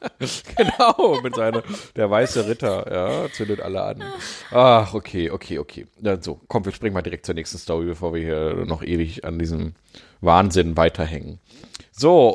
Genau, 0.56 1.20
mit 1.22 1.34
seiner, 1.34 1.62
der 1.96 2.10
weiße 2.10 2.46
Ritter, 2.46 2.90
ja, 2.90 3.32
zündet 3.32 3.60
alle 3.60 3.82
an. 3.82 4.04
Ach, 4.50 4.94
okay, 4.94 5.30
okay, 5.30 5.58
okay. 5.58 5.86
Na, 6.00 6.20
so, 6.20 6.40
komm, 6.48 6.64
wir 6.64 6.72
springen 6.72 6.94
mal 6.94 7.02
direkt 7.02 7.26
zur 7.26 7.34
nächsten 7.34 7.58
Story, 7.58 7.86
bevor 7.86 8.14
wir 8.14 8.20
hier 8.22 8.64
noch 8.66 8.82
ewig 8.82 9.24
an 9.24 9.38
diesem 9.38 9.74
Wahnsinn 10.20 10.76
weiterhängen. 10.76 11.38
So, 11.92 12.34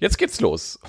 jetzt 0.00 0.18
geht's 0.18 0.40
los. 0.40 0.80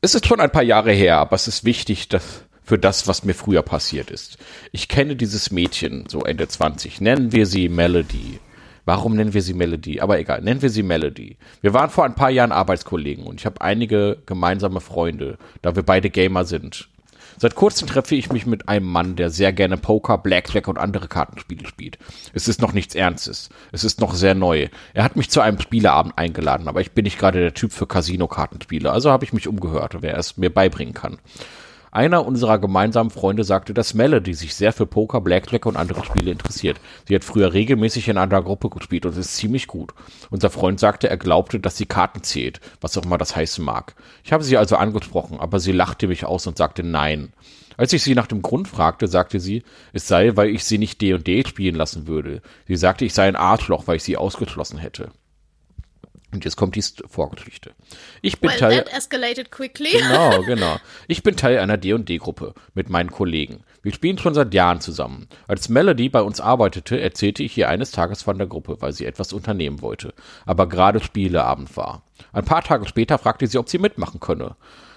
Es 0.00 0.14
ist 0.14 0.26
schon 0.26 0.40
ein 0.40 0.52
paar 0.52 0.62
Jahre 0.62 0.92
her, 0.92 1.18
aber 1.18 1.34
es 1.36 1.48
ist 1.48 1.64
wichtig, 1.64 2.08
dass 2.08 2.44
für 2.62 2.78
das, 2.78 3.06
was 3.06 3.24
mir 3.24 3.34
früher 3.34 3.62
passiert 3.62 4.10
ist. 4.10 4.38
Ich 4.72 4.88
kenne 4.88 5.14
dieses 5.14 5.52
Mädchen, 5.52 6.04
so 6.08 6.22
Ende 6.22 6.48
20. 6.48 7.00
Nennen 7.00 7.32
wir 7.32 7.46
sie 7.46 7.68
Melody. 7.68 8.40
Warum 8.86 9.16
nennen 9.16 9.34
wir 9.34 9.42
sie 9.42 9.52
Melody? 9.52 10.00
Aber 10.00 10.18
egal, 10.18 10.40
nennen 10.42 10.62
wir 10.62 10.70
sie 10.70 10.84
Melody. 10.84 11.36
Wir 11.60 11.74
waren 11.74 11.90
vor 11.90 12.04
ein 12.04 12.14
paar 12.14 12.30
Jahren 12.30 12.52
Arbeitskollegen 12.52 13.26
und 13.26 13.40
ich 13.40 13.44
habe 13.44 13.60
einige 13.60 14.18
gemeinsame 14.26 14.80
Freunde, 14.80 15.38
da 15.60 15.74
wir 15.74 15.82
beide 15.82 16.08
Gamer 16.08 16.44
sind. 16.44 16.88
Seit 17.38 17.54
kurzem 17.54 17.86
treffe 17.88 18.14
ich 18.14 18.32
mich 18.32 18.46
mit 18.46 18.68
einem 18.68 18.86
Mann, 18.86 19.16
der 19.16 19.28
sehr 19.28 19.52
gerne 19.52 19.76
Poker, 19.76 20.16
Blackjack 20.16 20.68
und 20.68 20.78
andere 20.78 21.08
Kartenspiele 21.08 21.66
spielt. 21.66 21.98
Es 22.32 22.48
ist 22.48 22.62
noch 22.62 22.72
nichts 22.72 22.94
Ernstes. 22.94 23.50
Es 23.72 23.84
ist 23.84 24.00
noch 24.00 24.14
sehr 24.14 24.34
neu. 24.34 24.68
Er 24.94 25.04
hat 25.04 25.16
mich 25.16 25.30
zu 25.30 25.42
einem 25.42 25.60
Spieleabend 25.60 26.16
eingeladen, 26.16 26.66
aber 26.68 26.80
ich 26.80 26.92
bin 26.92 27.02
nicht 27.02 27.18
gerade 27.18 27.40
der 27.40 27.54
Typ 27.54 27.72
für 27.72 27.86
Casino-Kartenspiele, 27.86 28.90
also 28.90 29.10
habe 29.10 29.24
ich 29.24 29.32
mich 29.32 29.48
umgehört, 29.48 29.96
wer 30.00 30.16
es 30.16 30.38
mir 30.38 30.48
beibringen 30.48 30.94
kann. 30.94 31.18
Einer 31.96 32.26
unserer 32.26 32.58
gemeinsamen 32.58 33.08
Freunde 33.08 33.42
sagte, 33.42 33.72
dass 33.72 33.94
Melody 33.94 34.34
sich 34.34 34.54
sehr 34.54 34.74
für 34.74 34.84
Poker, 34.84 35.22
Blackjack 35.22 35.64
und 35.64 35.76
andere 35.76 36.04
Spiele 36.04 36.30
interessiert. 36.30 36.78
Sie 37.08 37.14
hat 37.14 37.24
früher 37.24 37.54
regelmäßig 37.54 38.10
in 38.10 38.18
einer 38.18 38.42
Gruppe 38.42 38.68
gespielt 38.68 39.06
und 39.06 39.16
ist 39.16 39.34
ziemlich 39.34 39.66
gut. 39.66 39.94
Unser 40.28 40.50
Freund 40.50 40.78
sagte, 40.78 41.08
er 41.08 41.16
glaubte, 41.16 41.58
dass 41.58 41.78
sie 41.78 41.86
Karten 41.86 42.22
zählt, 42.22 42.60
was 42.82 42.98
auch 42.98 43.04
immer 43.06 43.16
das 43.16 43.34
heißen 43.34 43.64
mag. 43.64 43.94
Ich 44.24 44.34
habe 44.34 44.44
sie 44.44 44.58
also 44.58 44.76
angesprochen, 44.76 45.40
aber 45.40 45.58
sie 45.58 45.72
lachte 45.72 46.06
mich 46.06 46.26
aus 46.26 46.46
und 46.46 46.58
sagte 46.58 46.82
nein. 46.82 47.32
Als 47.78 47.94
ich 47.94 48.02
sie 48.02 48.14
nach 48.14 48.26
dem 48.26 48.42
Grund 48.42 48.68
fragte, 48.68 49.08
sagte 49.08 49.40
sie, 49.40 49.62
es 49.94 50.06
sei, 50.06 50.36
weil 50.36 50.50
ich 50.50 50.64
sie 50.64 50.76
nicht 50.76 51.00
D&D 51.00 51.46
spielen 51.46 51.76
lassen 51.76 52.06
würde. 52.06 52.42
Sie 52.68 52.76
sagte, 52.76 53.06
ich 53.06 53.14
sei 53.14 53.26
ein 53.26 53.36
Arschloch, 53.36 53.86
weil 53.86 53.96
ich 53.96 54.02
sie 54.02 54.18
ausgeschlossen 54.18 54.76
hätte. 54.76 55.12
Und 56.36 56.44
jetzt 56.44 56.56
kommt 56.56 56.76
die 56.76 56.84
Vorgeschichte. 57.08 57.70
Ich 58.20 58.40
bin 58.40 58.50
Well, 58.50 58.58
Teil 58.58 58.76
that 58.76 58.92
escalated 58.92 59.50
quickly. 59.50 59.88
Genau, 59.90 60.42
genau. 60.46 60.76
Ich 61.08 61.22
bin 61.22 61.34
Teil 61.34 61.58
einer 61.58 61.78
D&D-Gruppe 61.78 62.52
mit 62.74 62.90
meinen 62.90 63.10
Kollegen. 63.10 63.64
Wir 63.82 63.94
spielen 63.94 64.18
schon 64.18 64.34
seit 64.34 64.52
Jahren 64.52 64.82
zusammen. 64.82 65.28
Als 65.48 65.70
Melody 65.70 66.10
bei 66.10 66.20
uns 66.20 66.42
arbeitete, 66.42 67.00
erzählte 67.00 67.42
ich 67.42 67.56
ihr 67.56 67.70
eines 67.70 67.90
Tages 67.90 68.22
von 68.22 68.36
der 68.36 68.46
Gruppe, 68.46 68.76
weil 68.80 68.92
sie 68.92 69.06
etwas 69.06 69.32
unternehmen 69.32 69.80
wollte. 69.80 70.12
Aber 70.44 70.68
gerade 70.68 71.00
Spieleabend 71.00 71.74
war. 71.74 72.02
Ein 72.34 72.44
paar 72.44 72.62
Tage 72.62 72.86
später 72.86 73.16
fragte 73.16 73.46
sie, 73.46 73.56
ob 73.56 73.70
sie 73.70 73.78
mitmachen 73.78 74.20
könne. 74.20 74.56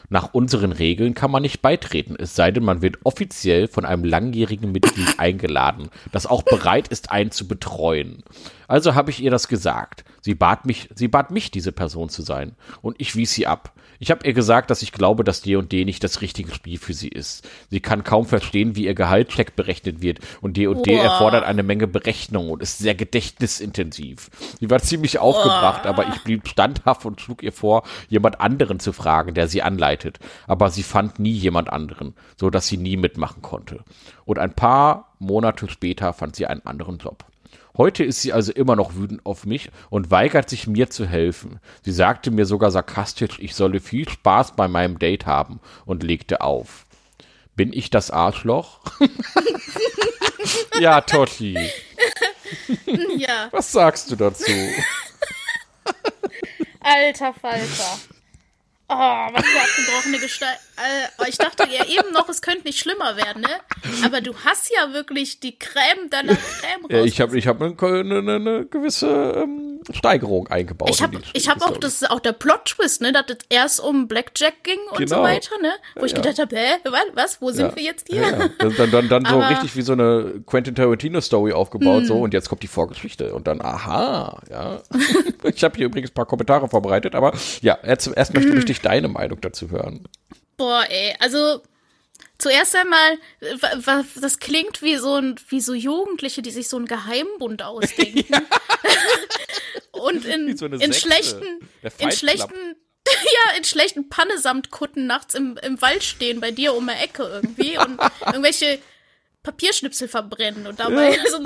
Nach 0.10 0.34
unseren 0.34 0.74
Regeln 0.74 1.14
kann 1.14 1.32
man 1.32 1.44
nicht 1.44 1.62
beitreten, 1.62 2.16
es 2.18 2.36
sei 2.36 2.50
denn, 2.50 2.66
man 2.66 2.82
wird 2.82 2.98
offiziell 3.04 3.68
von 3.68 3.86
einem 3.86 4.04
langjährigen 4.04 4.72
Mitglied 4.72 5.08
eingeladen, 5.20 5.90
das 6.12 6.26
auch 6.26 6.42
bereit 6.42 6.88
ist, 6.88 7.12
einen 7.12 7.32
zu 7.32 7.48
betreuen. 7.48 8.24
Also 8.70 8.94
habe 8.94 9.10
ich 9.10 9.22
ihr 9.22 9.32
das 9.32 9.48
gesagt. 9.48 10.06
Sie 10.22 10.36
bat 10.36 10.66
mich, 10.66 10.90
sie 10.94 11.08
bat 11.08 11.32
mich, 11.32 11.50
diese 11.50 11.72
Person 11.72 12.08
zu 12.10 12.22
sein. 12.22 12.56
Und 12.84 12.96
ich 13.00 13.16
wies 13.16 13.34
sie 13.34 13.48
ab. 13.48 13.74
Ich 13.98 14.12
habe 14.12 14.26
ihr 14.26 14.34
gesagt, 14.34 14.70
dass 14.70 14.84
ich 14.84 14.92
glaube, 14.92 15.24
dass 15.24 15.42
D&D 15.42 15.84
nicht 15.84 16.04
das 16.04 16.22
richtige 16.22 16.54
Spiel 16.54 16.78
für 16.78 16.94
sie 16.94 17.10
ist. 17.10 17.50
Sie 17.70 17.80
kann 17.80 18.04
kaum 18.04 18.28
verstehen, 18.28 18.76
wie 18.76 18.86
ihr 18.86 18.94
Gehaltscheck 18.94 19.56
berechnet 19.56 20.02
wird. 20.04 20.20
Und 20.40 20.56
D&D 20.56 20.96
Boah. 20.96 21.04
erfordert 21.04 21.44
eine 21.44 21.64
Menge 21.64 21.88
Berechnung 21.88 22.52
und 22.52 22.62
ist 22.62 22.78
sehr 22.78 22.94
gedächtnisintensiv. 22.94 24.30
Sie 24.60 24.70
war 24.70 24.80
ziemlich 24.80 25.18
aufgebracht, 25.18 25.88
aber 25.88 26.08
ich 26.08 26.24
blieb 26.24 26.48
standhaft 26.48 27.06
und 27.06 27.20
schlug 27.20 27.42
ihr 27.42 27.52
vor, 27.52 27.84
jemand 28.08 28.40
anderen 28.40 28.80
zu 28.80 28.94
fragen, 28.94 29.34
der 29.34 29.48
sie 29.48 29.64
anleitet. 29.64 30.20
Aber 30.46 30.70
sie 30.70 30.84
fand 30.84 31.18
nie 31.18 31.34
jemand 31.34 31.70
anderen, 31.70 32.14
so 32.38 32.52
dass 32.52 32.68
sie 32.68 32.78
nie 32.78 32.98
mitmachen 32.98 33.42
konnte. 33.42 33.84
Und 34.26 34.38
ein 34.38 34.54
paar 34.54 35.16
Monate 35.18 35.68
später 35.70 36.14
fand 36.14 36.36
sie 36.36 36.46
einen 36.46 36.66
anderen 36.66 37.00
Job. 37.00 37.26
Heute 37.78 38.04
ist 38.04 38.22
sie 38.22 38.34
also 38.34 38.52
immer 38.52 38.76
noch 38.76 38.96
wütend 38.96 39.26
auf 39.26 39.46
mich 39.46 39.70
und 39.90 40.12
weigert 40.12 40.50
sich 40.50 40.68
mir 40.68 40.90
zu 40.90 41.06
helfen. 41.06 41.60
Sie 41.84 41.92
sagte 41.92 42.32
mir 42.32 42.46
sogar 42.46 42.72
sarkastisch, 42.72 43.40
ich 43.40 43.56
solle 43.56 43.80
viel 43.80 44.08
Spaß 44.08 44.56
bei 44.56 44.68
meinem 44.68 45.00
Date 45.00 45.26
haben 45.26 45.60
und 45.86 46.04
legte 46.04 46.42
auf. 46.42 46.86
Bin 47.56 47.74
ich 47.74 47.90
das 47.90 48.12
Arschloch? 48.12 48.80
ja, 50.80 51.02
Totti. 51.02 51.58
ja. 53.18 53.50
Was 53.52 53.72
sagst 53.72 54.12
du 54.12 54.16
dazu? 54.16 54.52
Alter 56.80 57.34
Falter. 57.34 58.00
Oh, 58.92 58.96
was 58.96 59.46
für 59.46 59.60
abgebrochene 59.60 60.18
Gestalt. 60.18 60.58
Äh, 60.78 61.30
ich 61.30 61.38
dachte 61.38 61.68
ja 61.70 61.86
eben 61.86 62.12
noch, 62.12 62.28
es 62.28 62.42
könnte 62.42 62.64
nicht 62.64 62.80
schlimmer 62.80 63.16
werden, 63.16 63.44
ne? 63.44 63.60
Aber 64.04 64.20
du 64.20 64.34
hast 64.44 64.72
ja 64.76 64.92
wirklich 64.94 65.40
die 65.40 65.60
Creme 65.60 66.10
deiner 66.10 66.36
Creme 66.36 66.88
Ja, 66.90 67.04
ich 67.04 67.22
habe 67.22 67.38
ich 67.38 67.46
hab 67.46 67.62
eine, 67.62 67.76
eine, 67.80 68.36
eine 68.36 68.66
gewisse 68.66 69.44
ähm, 69.44 69.69
Steigerung 69.92 70.48
eingebaut. 70.48 70.90
Ich 70.92 71.02
habe 71.02 71.20
ich 71.34 71.50
hab 71.50 71.62
auch, 71.62 71.78
das 71.78 71.94
ist 72.02 72.10
auch 72.12 72.20
der 72.20 72.34
Plot-Twist, 72.34 73.02
ne? 73.02 73.12
Dass 73.12 73.26
es 73.30 73.38
erst 73.50 73.80
um 73.80 74.08
Blackjack 74.08 74.64
ging 74.64 74.80
und 74.92 74.98
Genau. 74.98 75.18
so 75.18 75.22
weiter, 75.24 75.58
ne? 75.62 75.72
Wo 75.96 76.06
ich 76.06 76.12
Ja. 76.12 76.20
gedacht 76.22 76.40
habe, 76.40 76.56
hä, 76.56 76.78
wa- 76.86 76.98
was, 77.14 77.42
wo 77.42 77.52
sind 77.52 77.68
Ja. 77.70 77.76
wir 77.76 77.84
jetzt 77.84 78.08
hier? 78.08 78.22
Ja, 78.22 78.30
ja. 78.30 78.50
Dann, 78.60 78.76
dann, 78.76 78.92
dann, 78.92 79.10
dann 79.10 79.26
so 79.26 79.40
richtig 79.40 79.76
wie 79.76 79.82
so 79.82 79.94
eine 79.94 80.42
Quentin 80.46 80.76
Tarantino-Story 80.76 81.54
aufgebaut, 81.54 82.02
Hm. 82.02 82.06
so 82.08 82.20
und 82.22 82.34
jetzt 82.34 82.50
kommt 82.50 82.64
die 82.64 82.68
Vorgeschichte 82.68 83.34
und 83.34 83.48
dann, 83.48 83.62
aha, 83.62 84.42
ja. 84.50 84.82
ich 85.44 85.64
habe 85.64 85.76
hier 85.78 85.86
übrigens 85.88 86.12
ein 86.12 86.14
paar 86.16 86.26
Kommentare 86.26 86.68
vorbereitet, 86.68 87.16
aber 87.16 87.34
ja, 87.62 87.78
erst, 87.84 88.08
erst 88.16 88.34
möchte 88.34 88.52
Hm. 88.52 88.60
ich 88.60 88.66
dich 88.66 88.82
deine 88.82 89.08
Meinung 89.08 89.40
dazu 89.42 89.70
hören. 89.72 90.04
Boah, 90.58 90.84
ey, 90.90 91.16
also 91.20 91.62
zuerst 92.40 92.76
einmal, 92.76 93.18
wa- 93.86 94.04
das 94.20 94.40
klingt 94.40 94.82
wie 94.82 94.96
so 94.98 95.16
ein, 95.18 95.36
wie 95.50 95.62
so 95.62 95.74
Jugendliche, 95.74 96.42
die 96.42 96.52
sich 96.52 96.68
so 96.68 96.78
einen 96.78 96.88
Geheimbund 96.88 97.62
ausdenken. 97.62 98.26
Und 99.92 100.26
in, 100.26 100.56
so 100.58 100.66
in 100.66 100.94
schlechten, 100.94 101.60
in 101.98 102.12
schlechten, 102.12 102.56
ja, 103.08 103.58
in 103.58 103.64
schlechten 103.64 104.10
Pannesamtkutten 104.10 105.06
nachts 105.08 105.34
im, 105.34 105.58
im 105.62 105.82
Wald 105.82 106.04
stehen 106.04 106.40
bei 106.40 106.52
dir 106.52 106.74
um 106.74 106.88
die 106.88 106.94
Ecke 107.04 107.24
irgendwie 107.24 107.78
und 107.78 108.00
irgendwelche 108.26 108.80
Papierschnipsel 109.44 110.08
verbrennen 110.08 110.68
und 110.68 110.80
dabei, 110.80 111.18
also, 111.20 111.44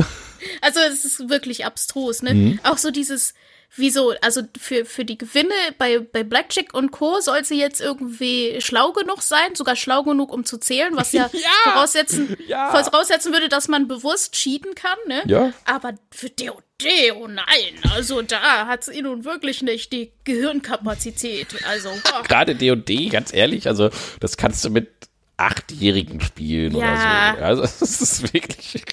also 0.62 0.80
es 0.82 1.06
ist 1.06 1.30
wirklich 1.30 1.66
abstrus, 1.66 2.22
ne? 2.22 2.34
Mhm. 2.34 2.60
Auch 2.64 2.78
so 2.78 2.92
dieses, 2.92 3.34
wieso, 3.76 4.14
also 4.22 4.42
für, 4.60 4.86
für 4.86 5.04
die 5.06 5.18
Gewinne 5.18 5.54
bei, 5.78 6.00
bei 6.00 6.24
Blackjack 6.24 6.74
und 6.74 6.92
Co. 6.92 7.20
soll 7.20 7.44
sie 7.44 7.60
jetzt 7.60 7.82
irgendwie 7.82 8.60
schlau 8.62 8.92
genug 8.92 9.22
sein, 9.22 9.56
sogar 9.56 9.76
schlau 9.76 10.04
genug, 10.04 10.32
um 10.32 10.46
zu 10.46 10.58
zählen, 10.58 10.96
was 10.96 11.12
ja, 11.14 11.30
Ja! 11.34 11.72
voraussetzen, 11.72 12.38
Ja! 12.48 12.70
voraussetzen 12.72 13.32
würde, 13.34 13.50
dass 13.50 13.68
man 13.68 13.88
bewusst 13.88 14.34
cheaten 14.34 14.76
kann, 14.76 14.98
ne? 15.08 15.24
Ja. 15.26 15.54
Aber 15.66 15.94
für 16.12 16.30
DOD, 16.30 16.62
oh 17.16 17.28
nein, 17.28 17.46
also 17.96 18.22
da 18.22 18.68
hat 18.68 18.84
sie 18.84 19.02
nun 19.02 19.26
wirklich 19.26 19.62
nicht 19.62 19.92
die 19.94 20.12
Gehirnkapazität. 20.24 21.48
Also, 21.68 21.90
boah. 22.04 22.24
Gerade 22.24 22.56
D&D, 22.56 23.10
ganz 23.10 23.34
ehrlich, 23.34 23.68
also 23.68 23.90
das 24.20 24.38
kannst 24.38 24.64
du 24.66 24.70
mit 24.70 24.90
Achtjährigen 25.38 26.22
spielen 26.22 26.76
Ja. 26.76 26.78
oder 26.78 26.98
so. 26.98 27.04
Ja, 27.42 27.48
Also 27.48 27.62
das 27.64 27.82
ist 28.02 28.34
wirklich, 28.34 28.84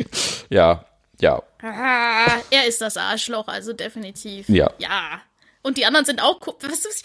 ja, 0.48 0.84
ja. 1.20 1.42
Ah, 1.62 2.40
er 2.50 2.66
ist 2.66 2.80
das 2.80 2.96
Arschloch, 2.96 3.48
also 3.48 3.72
definitiv. 3.72 4.48
Ja. 4.48 4.70
Ja. 4.78 5.20
Und 5.62 5.76
die 5.76 5.84
anderen 5.84 6.06
sind 6.06 6.22
auch. 6.22 6.40
Was 6.60 6.84
ist, 6.84 7.04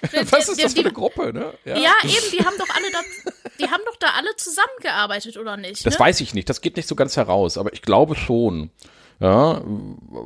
Was 0.30 0.48
ist 0.48 0.62
das 0.62 0.72
für 0.72 0.80
eine 0.80 0.92
Gruppe, 0.92 1.32
ne? 1.32 1.52
Ja, 1.64 1.92
eben, 2.04 2.30
die 2.32 2.44
haben 2.44 2.56
doch 2.58 2.74
alle 2.74 2.90
da, 2.90 3.00
die 3.58 3.70
haben 3.70 3.82
doch 3.86 3.96
da 3.96 4.08
alle 4.16 4.34
zusammengearbeitet, 4.36 5.36
oder 5.36 5.56
nicht? 5.56 5.84
Das 5.84 5.94
ne? 5.94 6.00
weiß 6.00 6.20
ich 6.20 6.32
nicht, 6.32 6.48
das 6.48 6.60
geht 6.60 6.76
nicht 6.76 6.88
so 6.88 6.94
ganz 6.94 7.16
heraus, 7.16 7.58
aber 7.58 7.72
ich 7.72 7.82
glaube 7.82 8.14
schon. 8.14 8.70
Ja, 9.20 9.62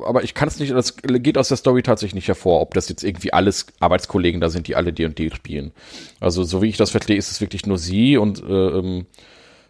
aber 0.05 0.23
ich 0.23 0.33
kann 0.33 0.47
es 0.47 0.57
nicht, 0.57 0.71
das 0.71 0.95
geht 0.95 1.37
aus 1.37 1.49
der 1.49 1.57
Story 1.57 1.83
tatsächlich 1.83 2.15
nicht 2.15 2.29
hervor, 2.29 2.61
ob 2.61 2.73
das 2.73 2.87
jetzt 2.87 3.03
irgendwie 3.03 3.33
alles 3.33 3.67
Arbeitskollegen 3.81 4.39
da 4.39 4.47
sind, 4.47 4.67
die 4.67 4.77
alle 4.77 4.93
D&D 4.93 5.31
spielen. 5.35 5.73
Also 6.21 6.45
so 6.45 6.61
wie 6.61 6.69
ich 6.69 6.77
das 6.77 6.91
verstehe, 6.91 7.17
ist 7.17 7.29
es 7.29 7.41
wirklich 7.41 7.65
nur 7.65 7.77
sie 7.77 8.15
und 8.15 8.41
äh, 8.41 8.45
ähm, 8.53 9.05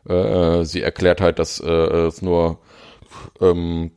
äh, 0.07 0.63
sie 0.63 0.83
erklärt 0.83 1.21
halt, 1.21 1.39
dass 1.39 1.59
äh, 1.59 1.65
es 1.65 2.21
nur 2.21 2.59
ähm, 3.41 3.91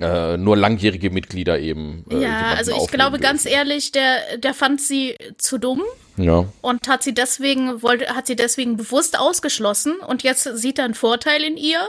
äh, 0.00 0.36
nur 0.36 0.56
langjährige 0.56 1.10
Mitglieder 1.10 1.58
eben. 1.58 2.04
Äh, 2.10 2.22
Ja, 2.22 2.54
also 2.56 2.72
ich 2.72 2.88
glaube 2.88 3.18
dürfen. 3.18 3.22
ganz 3.22 3.46
ehrlich, 3.46 3.92
der, 3.92 4.36
der 4.38 4.52
fand 4.54 4.80
sie 4.80 5.16
zu 5.38 5.56
dumm 5.58 5.82
Ja, 6.18 6.44
und 6.60 6.86
hat 6.88 7.02
sie 7.02 7.14
deswegen, 7.14 7.82
wollte, 7.82 8.14
hat 8.14 8.26
sie 8.26 8.36
deswegen 8.36 8.76
bewusst 8.76 9.18
ausgeschlossen 9.18 9.94
und 10.06 10.22
jetzt 10.22 10.42
sieht 10.58 10.78
er 10.78 10.84
einen 10.84 10.94
Vorteil 10.94 11.42
in 11.42 11.56
ihr 11.56 11.80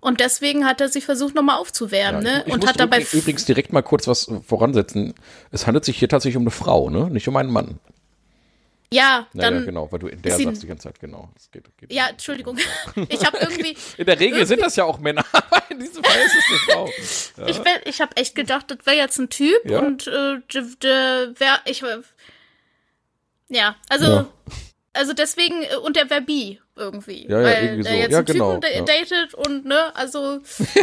und 0.00 0.20
deswegen 0.20 0.66
hat 0.66 0.82
er 0.82 0.90
sie 0.90 1.00
versucht, 1.00 1.34
nochmal 1.34 1.56
aufzuwärmen, 1.56 2.22
ne? 2.22 2.42
Ich 2.46 2.52
Und 2.52 2.66
hat 2.66 2.78
dabei. 2.78 2.98
übrig- 2.98 3.14
übrigens 3.14 3.46
direkt 3.46 3.72
mal 3.72 3.80
kurz 3.82 4.06
was 4.06 4.30
voransetzen. 4.46 5.14
Es 5.50 5.66
handelt 5.66 5.86
sich 5.86 5.98
hier 5.98 6.10
tatsächlich 6.10 6.36
um 6.36 6.42
eine 6.42 6.50
Frau, 6.50 6.90
ne? 6.90 7.08
Nicht 7.08 7.26
um 7.28 7.36
einen 7.36 7.50
Mann. 7.50 7.78
Ja, 8.92 9.26
Ja, 9.32 9.42
dann. 9.42 9.54
ja, 9.60 9.64
genau, 9.64 9.90
weil 9.90 9.98
du 9.98 10.06
in 10.08 10.22
der 10.22 10.36
sagst 10.38 10.62
die 10.62 10.66
ganze 10.68 10.84
Zeit, 10.84 11.00
genau. 11.00 11.28
Das 11.34 11.50
geht, 11.50 11.64
geht 11.78 11.92
Ja, 11.92 12.08
Entschuldigung. 12.08 12.58
Ich 13.08 13.24
habe 13.26 13.38
irgendwie. 13.38 13.76
In 13.96 14.06
der 14.06 14.20
Regel 14.20 14.46
sind 14.46 14.60
das 14.62 14.76
ja 14.76 14.84
auch 14.84 14.98
Männer, 14.98 15.24
aber 15.32 15.62
in 15.70 15.80
diesem 15.80 16.04
Fall 16.04 16.20
ist 16.20 16.34
es 16.36 16.44
eine 16.48 16.58
Frau. 16.58 16.90
Ja. 17.38 17.46
Ich, 17.48 17.64
wär- 17.64 17.86
ich 17.86 18.00
habe 18.00 18.16
echt 18.16 18.34
gedacht, 18.34 18.70
das 18.70 18.78
wäre 18.84 18.96
jetzt 18.96 19.18
ein 19.18 19.30
Typ 19.30 19.58
Ja. 19.68 19.80
und 19.80 20.06
äh, 20.06 20.36
der, 20.52 20.62
der 20.82 21.34
wär, 21.40 21.60
ich 21.64 21.82
ja, 23.48 23.76
also 23.88 24.04
Ja. 24.06 24.26
also 24.92 25.12
deswegen 25.12 25.62
äh, 25.64 25.76
und 25.76 25.96
der 25.96 26.08
wäre 26.10 26.22
bi 26.22 26.60
irgendwie, 26.76 27.26
Ja, 27.28 27.38
ja, 27.40 27.44
weil 27.44 27.64
irgendwie 27.64 27.82
der 27.82 27.92
so. 27.92 27.98
jetzt 27.98 28.10
Ja, 28.12 28.18
einen 28.18 28.26
genau, 28.26 28.54
Typen 28.58 28.74
ja. 28.74 28.82
datet 28.84 29.34
und 29.34 29.64
ne, 29.64 29.96
also 29.96 30.40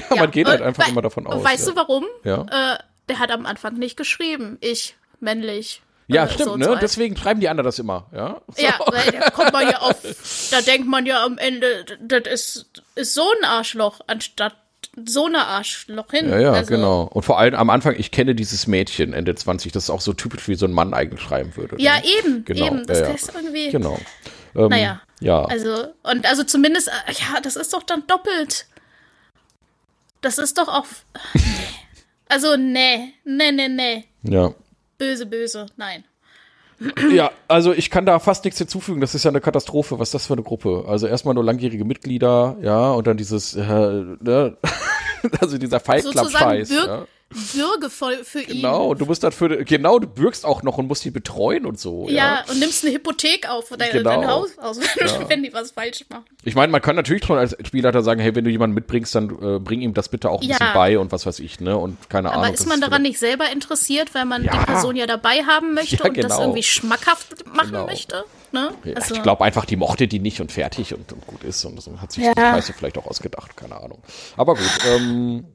Ja, 0.10 0.16
man 0.16 0.32
geht 0.32 0.48
halt 0.48 0.62
einfach 0.62 0.86
wei- 0.86 0.92
immer 0.92 1.02
davon 1.02 1.28
aus. 1.28 1.44
Weißt 1.44 1.68
du 1.68 1.76
warum? 1.76 2.06
Ja. 2.24 2.74
Äh, 2.76 2.78
der 3.10 3.20
hat 3.20 3.32
am 3.32 3.46
Anfang 3.46 3.74
nicht 3.76 3.98
geschrieben, 3.98 4.58
ich 4.62 4.96
männlich. 5.20 5.82
Ja, 6.08 6.26
äh, 6.26 6.30
stimmt, 6.30 6.58
ne? 6.58 6.78
Deswegen 6.82 7.16
schreiben 7.16 7.40
die 7.40 7.50
anderen 7.50 7.66
das 7.66 7.80
immer, 7.80 8.08
ja? 8.14 8.42
So. 8.56 8.64
Ja, 8.64 8.80
weil 8.86 9.12
da 9.12 9.30
kommt 9.30 9.54
man 9.54 9.68
ja 9.68 9.80
auf, 9.80 9.96
da 10.52 10.62
denkt 10.62 10.88
man 10.88 11.06
ja 11.06 11.24
am 11.24 11.38
Ende, 11.38 11.86
das 12.02 12.28
ist, 12.28 12.84
ist 12.96 13.14
so 13.14 13.24
ein 13.40 13.46
Arschloch, 13.46 14.02
anstatt 14.08 14.56
so 15.06 15.26
eine 15.26 15.46
Arschloch 15.46 16.12
hin. 16.12 16.30
Ja, 16.30 16.40
ja, 16.40 16.52
also, 16.52 16.74
genau. 16.74 17.04
Und 17.04 17.24
vor 17.24 17.40
allem 17.40 17.56
am 17.56 17.70
Anfang, 17.70 17.96
ich 17.98 18.12
kenne 18.12 18.36
dieses 18.36 18.68
Mädchen, 18.68 19.14
Ende 19.14 19.36
20, 19.36 19.72
das 19.72 19.84
ist 19.84 19.90
auch 19.90 20.02
so 20.02 20.14
typisch, 20.14 20.48
wie 20.48 20.56
so 20.56 20.66
ein 20.66 20.74
Mann 20.74 20.94
eigentlich 20.94 21.22
schreiben 21.22 21.56
würde. 21.56 21.78
Ja, 21.80 21.96
ne? 21.96 22.04
eben, 22.20 22.46
Genau, 22.46 22.66
eben. 22.66 22.88
Das 22.88 23.00
ja, 23.00 23.08
ja. 23.08 23.14
ist 23.14 23.34
irgendwie. 23.34 23.70
Genau. 23.70 23.98
Ähm, 24.56 24.68
Naja. 24.68 25.02
Ja. 25.22 25.46
Also, 25.46 25.88
und 26.04 26.26
also 26.26 26.44
zumindest, 26.44 26.90
äh, 26.90 27.12
ja, 27.12 27.40
das 27.42 27.56
ist 27.56 27.74
doch 27.74 27.84
dann 27.84 28.06
doppelt. 28.08 28.66
Das 30.22 30.38
ist 30.38 30.58
doch 30.58 30.68
auch. 30.68 30.86
Also, 32.34 32.56
nee, 32.56 33.14
nee, 33.26 33.52
nee, 33.52 33.68
nee. 33.68 34.06
ja. 34.24 34.54
Böse, 35.02 35.26
böse, 35.26 35.66
nein. 35.78 36.04
Ja, 37.12 37.32
also 37.48 37.74
ich 37.74 37.90
kann 37.90 38.06
da 38.06 38.20
fast 38.20 38.46
nichts 38.46 38.60
hinzufügen. 38.60 39.02
Das 39.02 39.16
ist 39.16 39.24
ja 39.24 39.32
eine 39.32 39.42
Katastrophe. 39.42 39.98
Was 39.98 40.10
ist 40.10 40.14
das 40.14 40.28
für 40.28 40.34
eine 40.34 40.44
Gruppe? 40.44 40.86
Also 40.88 41.08
erstmal 41.08 41.34
nur 41.34 41.44
langjährige 41.44 41.86
Mitglieder, 41.86 42.56
ja, 42.62 42.92
und 42.92 43.08
dann 43.08 43.18
dieses, 43.18 43.56
äh, 43.56 43.62
ne? 43.62 44.58
also 45.40 45.58
dieser 45.58 45.80
Fight 45.80 46.02
Club 46.02 46.14
Sozusagen 46.14 47.08
Scheiß. 47.34 47.52
Bürg 47.54 47.56
Ja. 47.56 47.72
würgevoll 47.72 48.24
für 48.24 48.42
ihn. 48.42 48.58
Genau, 48.62 48.94
du 48.94 49.06
musst 49.06 49.24
dafür, 49.24 49.64
genau, 49.64 50.00
du 50.00 50.08
bürgst 50.08 50.46
auch 50.46 50.64
noch 50.64 50.78
und 50.78 50.88
musst 50.88 51.04
die 51.06 51.12
betreuen 51.12 51.66
und 51.66 51.80
so. 51.80 52.08
Ja. 52.10 52.16
Ja, 52.16 52.44
und 52.50 52.60
nimmst 52.60 52.84
eine 52.86 52.94
Hypothek 52.94 53.50
auf 53.50 53.70
dein, 53.78 53.92
Genau. 53.92 54.10
dein 54.10 54.28
Haus 54.28 54.58
aus, 54.58 54.80
wenn 55.28 55.44
die 55.44 55.54
was 55.54 55.72
falsch 55.72 56.06
machen. 56.10 56.26
Ich 56.44 56.56
meine, 56.56 56.72
man 56.72 56.82
kann 56.82 56.96
natürlich 56.96 57.26
schon 57.26 57.38
als 57.38 57.56
Spielleiter 57.66 58.02
sagen, 58.02 58.20
hey, 58.22 58.36
wenn 58.36 58.44
du 58.44 58.52
jemanden 58.52 58.74
mitbringst, 58.76 59.14
dann 59.16 59.30
äh, 59.42 59.60
bring 59.60 59.82
ihm 59.82 59.94
das 59.94 60.10
bitte 60.10 60.30
auch 60.30 60.42
ein 60.42 60.48
Ja. 60.50 60.58
bisschen 60.58 60.74
bei 60.74 61.00
und 61.00 61.12
was 61.12 61.26
weiß 61.26 61.40
ich, 61.40 61.60
ne? 61.60 61.78
Und 61.78 62.10
keine 62.10 62.30
Ahnung. 62.32 62.44
Aber 62.46 62.54
ist 62.54 62.62
das 62.62 62.68
man 62.68 62.82
daran 62.82 63.02
nicht 63.02 63.20
selber 63.20 63.52
interessiert, 63.52 64.14
weil 64.14 64.26
man 64.26 64.44
Ja. 64.44 64.52
die 64.58 64.66
Person 64.66 64.96
ja 64.96 65.06
dabei 65.08 65.44
haben 65.44 65.74
möchte 65.74 65.98
Ja, 65.98 66.06
und 66.06 66.18
das 66.18 66.26
genau. 66.26 66.42
irgendwie 66.42 66.64
schmackhaft 66.64 67.46
machen 67.56 67.72
Genau. 67.72 67.86
möchte? 67.86 68.24
Ne? 68.54 68.72
Ja, 68.84 68.96
Also, 68.96 69.16
Ich 69.16 69.24
glaube 69.24 69.44
einfach, 69.46 69.64
die 69.66 69.78
mochte 69.78 70.08
die 70.08 70.20
nicht 70.20 70.42
und 70.42 70.52
fertig 70.52 70.94
und, 70.94 71.12
und 71.14 71.26
gut 71.26 71.44
ist 71.44 71.64
und 71.64 71.78
das 71.78 71.90
hat 72.02 72.12
sich 72.12 72.26
Ja. 72.26 72.34
die 72.34 72.42
Scheiße 72.42 72.74
vielleicht 72.74 72.98
auch 72.98 73.06
ausgedacht, 73.06 73.56
keine 73.56 73.78
Ahnung. 73.82 74.04
Aber 74.36 74.56
gut, 74.56 74.70
ähm, 74.94 75.46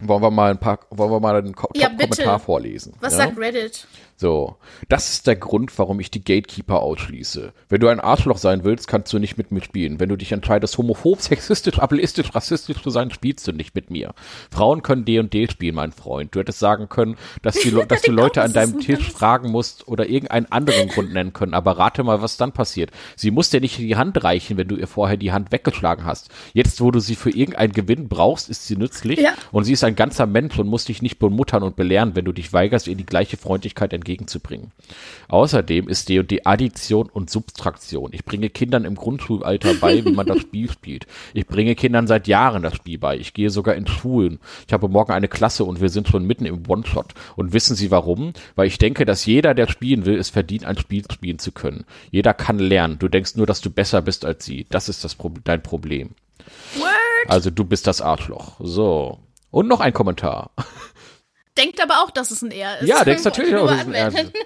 wollen 0.00 0.22
wir 0.22 0.30
mal 0.30 0.50
ein 0.50 0.58
paar, 0.58 0.78
wollen 0.90 1.10
wir 1.10 1.20
mal 1.20 1.36
einen 1.36 1.54
Ko 1.54 1.68
Ja, 1.74 1.88
Top-Kommentar 1.88 2.34
bitte. 2.36 2.44
vorlesen? 2.44 2.94
was 3.00 3.12
ja? 3.12 3.18
sagt 3.18 3.38
Reddit? 3.38 3.86
So, 4.20 4.56
das 4.90 5.08
ist 5.08 5.26
der 5.26 5.36
Grund, 5.36 5.78
warum 5.78 5.98
ich 5.98 6.10
die 6.10 6.22
Gatekeeper 6.22 6.82
ausschließe. 6.82 7.54
Wenn 7.70 7.80
du 7.80 7.88
ein 7.88 8.00
Arschloch 8.00 8.36
sein 8.36 8.64
willst, 8.64 8.86
kannst 8.86 9.10
du 9.14 9.18
nicht 9.18 9.38
mit 9.38 9.50
mir 9.50 9.62
spielen. 9.62 9.98
Wenn 9.98 10.10
du 10.10 10.16
dich 10.16 10.32
entscheidest, 10.32 10.76
homophob, 10.76 11.20
sexistisch, 11.22 11.78
ableistisch, 11.78 12.34
rassistisch 12.34 12.82
zu 12.82 12.90
sein, 12.90 13.10
spielst 13.10 13.48
du 13.48 13.52
nicht 13.52 13.74
mit 13.74 13.88
mir. 13.88 14.12
Frauen 14.50 14.82
können 14.82 15.06
D&D 15.06 15.48
spielen, 15.48 15.74
mein 15.74 15.92
Freund. 15.92 16.34
Du 16.34 16.40
hättest 16.40 16.58
sagen 16.58 16.90
können, 16.90 17.16
dass, 17.40 17.54
die, 17.54 17.70
dass 17.88 18.02
du 18.02 18.12
Leute 18.12 18.42
an 18.42 18.52
deinem 18.52 18.74
ein 18.74 18.80
Tisch 18.80 19.10
fragen 19.10 19.50
musst 19.50 19.88
oder 19.88 20.06
irgendeinen 20.06 20.52
anderen 20.52 20.88
Grund 20.88 21.14
nennen 21.14 21.32
können. 21.32 21.54
Aber 21.54 21.78
rate 21.78 22.02
mal, 22.02 22.20
was 22.20 22.36
dann 22.36 22.52
passiert. 22.52 22.90
Sie 23.16 23.30
muss 23.30 23.48
dir 23.48 23.62
nicht 23.62 23.78
die 23.78 23.96
Hand 23.96 24.22
reichen, 24.22 24.58
wenn 24.58 24.68
du 24.68 24.76
ihr 24.76 24.86
vorher 24.86 25.16
die 25.16 25.32
Hand 25.32 25.50
weggeschlagen 25.50 26.04
hast. 26.04 26.28
Jetzt, 26.52 26.82
wo 26.82 26.90
du 26.90 27.00
sie 27.00 27.14
für 27.14 27.30
irgendeinen 27.30 27.72
Gewinn 27.72 28.10
brauchst, 28.10 28.50
ist 28.50 28.66
sie 28.66 28.76
nützlich. 28.76 29.18
Ja. 29.18 29.32
Und 29.50 29.64
sie 29.64 29.72
ist 29.72 29.82
ein 29.82 29.96
ganzer 29.96 30.26
Mensch 30.26 30.58
und 30.58 30.68
muss 30.68 30.84
dich 30.84 31.00
nicht 31.00 31.18
bemuttern 31.18 31.62
und 31.62 31.74
belehren, 31.74 32.14
wenn 32.16 32.26
du 32.26 32.32
dich 32.32 32.52
weigerst, 32.52 32.86
ihr 32.86 32.96
die 32.96 33.06
gleiche 33.06 33.38
Freundlichkeit 33.38 33.94
entgegenzubringen. 34.10 34.72
Außerdem 35.28 35.88
ist 35.88 36.08
D&D 36.08 36.42
Addition 36.44 37.08
und 37.08 37.30
Subtraktion. 37.30 38.10
Ich 38.12 38.24
bringe 38.24 38.50
Kindern 38.50 38.84
im 38.84 38.96
Grundschulalter 38.96 39.74
bei, 39.74 40.04
wie 40.04 40.12
man 40.12 40.26
das 40.26 40.40
Spiel 40.40 40.70
spielt. 40.70 41.06
Ich 41.32 41.46
bringe 41.46 41.74
Kindern 41.74 42.06
seit 42.06 42.26
Jahren 42.26 42.62
das 42.62 42.74
Spiel 42.74 42.98
bei. 42.98 43.16
Ich 43.16 43.32
gehe 43.32 43.50
sogar 43.50 43.76
in 43.76 43.86
Schulen. 43.86 44.40
Ich 44.66 44.72
habe 44.72 44.88
morgen 44.88 45.12
eine 45.12 45.28
Klasse 45.28 45.64
und 45.64 45.80
wir 45.80 45.88
sind 45.88 46.08
schon 46.08 46.26
mitten 46.26 46.46
im 46.46 46.62
One-Shot. 46.66 47.14
Und 47.36 47.52
wissen 47.52 47.76
Sie 47.76 47.90
warum? 47.90 48.32
Weil 48.56 48.66
ich 48.66 48.78
denke, 48.78 49.04
dass 49.04 49.26
jeder, 49.26 49.54
der 49.54 49.68
spielen 49.68 50.04
will, 50.04 50.18
es 50.18 50.30
verdient, 50.30 50.64
ein 50.64 50.78
Spiel 50.78 51.04
spielen 51.10 51.38
zu 51.38 51.52
können. 51.52 51.84
Jeder 52.10 52.34
kann 52.34 52.58
lernen. 52.58 52.98
Du 52.98 53.08
denkst 53.08 53.36
nur, 53.36 53.46
dass 53.46 53.60
du 53.60 53.70
besser 53.70 54.02
bist 54.02 54.24
als 54.24 54.44
sie. 54.44 54.66
Das 54.70 54.88
ist 54.88 55.04
das 55.04 55.14
Pro 55.14 55.32
dein 55.44 55.62
Problem. 55.62 56.10
Word! 56.76 56.90
Also 57.28 57.50
du 57.50 57.64
bist 57.64 57.86
das 57.86 58.00
Arschloch. 58.00 58.56
So. 58.58 59.18
Und 59.50 59.68
noch 59.68 59.80
ein 59.80 59.92
Kommentar. 59.92 60.50
Denkt 61.56 61.82
aber 61.82 62.02
auch, 62.02 62.10
dass 62.10 62.30
es 62.30 62.42
ein 62.42 62.50
Er 62.50 62.80
ist. 62.80 62.88
Ja, 62.88 63.04
denkst 63.04 63.24
natürlich 63.24 63.54
auch, 63.54 63.66
dass 63.66 63.80
es 63.80 63.86
ein 63.86 63.94
Er 63.94 64.08
ist. 64.08 64.32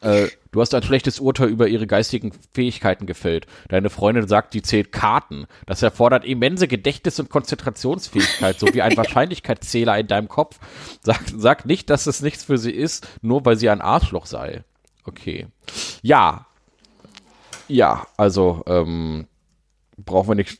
Äh, 0.00 0.28
du 0.52 0.60
hast 0.60 0.74
ein 0.74 0.82
schlechtes 0.82 1.20
Urteil 1.20 1.48
über 1.48 1.68
ihre 1.68 1.86
geistigen 1.86 2.32
Fähigkeiten 2.54 3.04
gefällt. 3.06 3.46
Deine 3.68 3.90
Freundin 3.90 4.26
sagt, 4.26 4.54
die 4.54 4.62
zählt 4.62 4.92
Karten. 4.92 5.46
Das 5.66 5.82
erfordert 5.82 6.24
immense 6.24 6.68
Gedächtnis- 6.68 7.20
und 7.20 7.28
Konzentrationsfähigkeit, 7.28 8.58
sowie 8.58 8.82
ein 8.82 8.96
Wahrscheinlichkeitszähler 8.96 9.98
in 9.98 10.06
deinem 10.06 10.28
Kopf. 10.28 10.58
Sag, 11.02 11.20
sag 11.36 11.66
nicht, 11.66 11.90
dass 11.90 12.06
es 12.06 12.22
nichts 12.22 12.44
für 12.44 12.58
sie 12.58 12.70
ist, 12.72 13.06
nur 13.20 13.44
weil 13.44 13.56
sie 13.56 13.68
ein 13.68 13.80
Arschloch 13.80 14.26
sei. 14.26 14.64
Okay. 15.04 15.48
Ja. 16.00 16.46
Ja, 17.68 18.06
also, 18.16 18.62
ähm, 18.66 19.26
brauchen 19.96 20.30
wir 20.30 20.34
nichts 20.34 20.58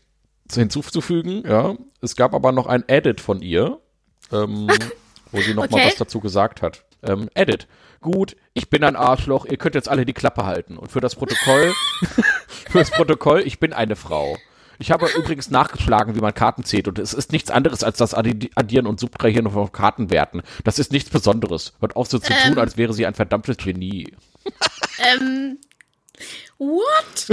hinzuzufügen, 0.53 1.45
ja. 1.47 1.75
Es 2.01 2.17
gab 2.17 2.35
aber 2.35 2.53
noch 2.53 2.67
ein 2.67 2.85
Edit 2.89 3.21
von 3.21 3.43
ihr, 3.43 3.79
ähm, 4.33 4.69
wo 5.33 5.41
sie 5.41 5.55
noch 5.55 5.65
okay. 5.65 5.87
was 5.87 5.97
dazu 5.97 6.21
gesagt 6.21 6.63
hat. 6.63 6.85
Ähm, 7.03 7.29
Edit 7.35 7.67
gut, 8.03 8.37
ich 8.53 8.69
bin 8.69 8.85
ein 8.85 8.97
Arschloch, 8.97 9.47
ihr 9.47 9.57
könnt 9.57 9.75
jetzt 9.75 9.89
alle 9.89 10.05
die 10.05 10.13
Klappe 10.13 10.45
halten. 10.45 10.77
Und 10.77 10.93
für 10.93 11.01
das 11.01 11.15
Protokoll, 11.15 11.73
für 12.69 12.79
das 12.79 12.91
Protokoll, 12.91 13.41
ich 13.47 13.59
bin 13.59 13.73
eine 13.73 13.97
Frau. 13.97 14.37
Ich 14.79 14.91
habe 14.91 15.07
übrigens 15.17 15.49
nachgeschlagen, 15.49 16.17
wie 16.17 16.21
man 16.21 16.35
Karten 16.35 16.65
zählt 16.65 16.89
und 16.89 16.99
es 16.99 17.15
ist 17.15 17.31
nichts 17.31 17.51
anderes 17.51 17.85
als 17.85 17.99
das 17.99 18.15
Addieren 18.15 18.87
und 18.87 18.99
Subtrahieren 18.99 19.49
von 19.49 19.71
Kartenwerten. 19.71 20.43
Das 20.65 20.79
ist 20.79 20.93
nichts 20.93 21.09
Besonderes. 21.09 21.75
Hört 21.81 21.95
auf 21.95 22.09
so 22.09 22.19
zu 22.19 22.33
ähm, 22.33 22.55
tun, 22.55 22.59
als 22.59 22.77
wäre 22.77 22.93
sie 22.93 23.07
ein 23.07 23.15
verdammtes 23.15 23.59
Genie. 23.59 24.13
Ähm, 24.99 25.59
what? 26.59 27.29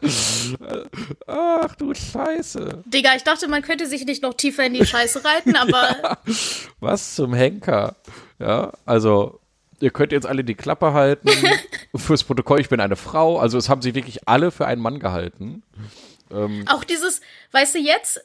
Ach 1.26 1.74
du 1.76 1.94
Scheiße. 1.94 2.82
Digga, 2.86 3.14
ich 3.16 3.22
dachte, 3.22 3.48
man 3.48 3.62
könnte 3.62 3.86
sich 3.86 4.04
nicht 4.04 4.22
noch 4.22 4.34
tiefer 4.34 4.64
in 4.64 4.74
die 4.74 4.86
Scheiße 4.86 5.24
reiten, 5.24 5.56
aber. 5.56 5.96
Ja, 6.02 6.18
was 6.80 7.14
zum 7.14 7.34
Henker? 7.34 7.96
Ja, 8.38 8.72
also 8.86 9.40
ihr 9.80 9.90
könnt 9.90 10.12
jetzt 10.12 10.26
alle 10.26 10.44
die 10.44 10.54
Klappe 10.54 10.92
halten. 10.92 11.28
Fürs 11.96 12.24
Protokoll, 12.24 12.60
ich 12.60 12.68
bin 12.68 12.80
eine 12.80 12.96
Frau. 12.96 13.38
Also 13.38 13.58
es 13.58 13.68
haben 13.68 13.82
sie 13.82 13.94
wirklich 13.94 14.28
alle 14.28 14.50
für 14.50 14.66
einen 14.66 14.80
Mann 14.80 15.00
gehalten. 15.00 15.62
Ähm, 16.30 16.64
Auch 16.68 16.84
dieses, 16.84 17.20
weißt 17.52 17.74
du, 17.74 17.78
jetzt 17.78 18.20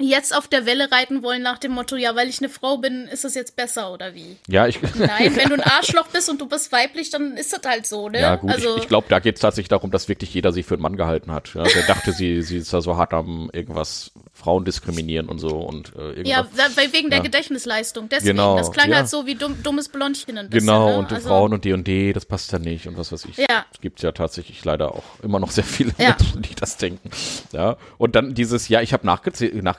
jetzt 0.00 0.36
auf 0.36 0.48
der 0.48 0.66
Welle 0.66 0.90
reiten 0.92 1.22
wollen 1.22 1.42
nach 1.42 1.58
dem 1.58 1.72
Motto, 1.72 1.96
ja, 1.96 2.14
weil 2.14 2.28
ich 2.28 2.38
eine 2.40 2.48
Frau 2.48 2.78
bin, 2.78 3.06
ist 3.06 3.24
es 3.24 3.34
jetzt 3.34 3.56
besser 3.56 3.92
oder 3.92 4.14
wie? 4.14 4.36
Ja, 4.46 4.66
ich. 4.66 4.80
Nein, 4.82 5.36
wenn 5.36 5.48
du 5.48 5.54
ein 5.54 5.60
Arschloch 5.64 6.08
bist 6.08 6.28
und 6.28 6.40
du 6.40 6.46
bist 6.46 6.72
weiblich, 6.72 7.10
dann 7.10 7.36
ist 7.36 7.52
das 7.52 7.60
halt 7.66 7.86
so, 7.86 8.08
ne? 8.08 8.20
Ja, 8.20 8.36
gut, 8.36 8.50
also, 8.50 8.76
ich, 8.76 8.82
ich 8.82 8.88
glaube, 8.88 9.06
da 9.08 9.18
geht 9.18 9.36
es 9.36 9.40
tatsächlich 9.40 9.68
darum, 9.68 9.90
dass 9.90 10.08
wirklich 10.08 10.32
jeder 10.34 10.52
sie 10.52 10.62
für 10.62 10.74
einen 10.74 10.82
Mann 10.82 10.96
gehalten 10.96 11.32
hat. 11.32 11.54
Ja? 11.54 11.62
Der 11.62 11.82
dachte, 11.86 12.12
sie, 12.12 12.42
sie 12.42 12.58
ist 12.58 12.72
da 12.72 12.80
so 12.80 12.96
hart 12.96 13.14
am 13.14 13.50
irgendwas 13.52 14.12
Frauen 14.32 14.64
diskriminieren 14.64 15.28
und 15.28 15.38
so 15.38 15.48
und 15.48 15.94
äh, 15.96 16.20
irgendwas. 16.20 16.28
Ja, 16.28 16.46
weil 16.76 16.92
wegen 16.92 17.08
der 17.08 17.20
Gedächtnisleistung. 17.20 18.08
Deswegen, 18.10 18.36
genau, 18.36 18.58
das 18.58 18.70
klang 18.70 18.90
ja. 18.90 18.96
halt 18.96 19.08
so 19.08 19.24
wie 19.24 19.34
dumm, 19.34 19.62
dummes 19.62 19.88
Blondchen 19.88 20.36
ein 20.36 20.50
bisschen, 20.50 20.66
Genau, 20.66 20.90
ne? 20.90 20.98
und 20.98 21.12
also, 21.12 21.28
Frauen 21.28 21.54
und 21.54 21.64
D 21.64 21.72
und 21.72 21.86
D, 21.86 22.12
das 22.12 22.26
passt 22.26 22.52
ja 22.52 22.58
nicht 22.58 22.86
und 22.86 22.98
was 22.98 23.12
weiß 23.12 23.24
ich. 23.24 23.38
Ja. 23.38 23.64
Es 23.72 23.80
gibt 23.80 24.02
ja 24.02 24.12
tatsächlich 24.12 24.62
leider 24.64 24.94
auch 24.94 25.04
immer 25.22 25.40
noch 25.40 25.50
sehr 25.50 25.64
viele 25.64 25.92
ja. 25.98 26.16
Menschen, 26.18 26.42
die 26.42 26.54
das 26.54 26.76
denken. 26.76 27.10
Ja, 27.52 27.76
und 27.96 28.14
dann 28.14 28.34
dieses, 28.34 28.68
ja, 28.68 28.82
ich 28.82 28.92
habe 28.92 29.06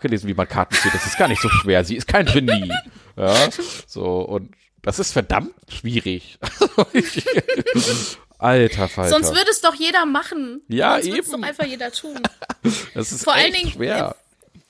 nachgelesen, 0.08 0.30
wie 0.30 0.34
man 0.34 0.48
Karten 0.48 0.76
zählt, 0.76 0.94
das 0.94 1.06
ist 1.06 1.18
gar 1.18 1.28
nicht 1.28 1.42
so 1.42 1.50
schwer, 1.50 1.84
sie 1.84 1.96
ist 1.96 2.08
kein 2.08 2.26
Genie. 2.26 2.72
Ja, 3.16 3.50
so, 3.88 4.22
und 4.22 4.54
das 4.82 5.00
ist 5.00 5.12
verdammt 5.12 5.54
schwierig. 5.70 6.40
Alter 8.40 8.88
Falter. 8.88 9.10
Sonst 9.10 9.36
würde 9.36 9.50
es 9.50 9.62
doch 9.62 9.74
jeder 9.74 10.06
machen. 10.06 10.62
Ja, 10.68 10.94
Sonst 10.94 11.08
eben. 11.08 11.16
Sonst 11.24 11.32
doch 11.32 11.48
einfach 11.48 11.66
jeder 11.66 11.92
tun. 11.92 12.20
Das 12.94 13.12
ist 13.12 13.24
Vor 13.24 13.34
echt 13.36 13.46
allen 13.46 13.54
Dingen, 13.54 13.72
schwer. 13.72 14.16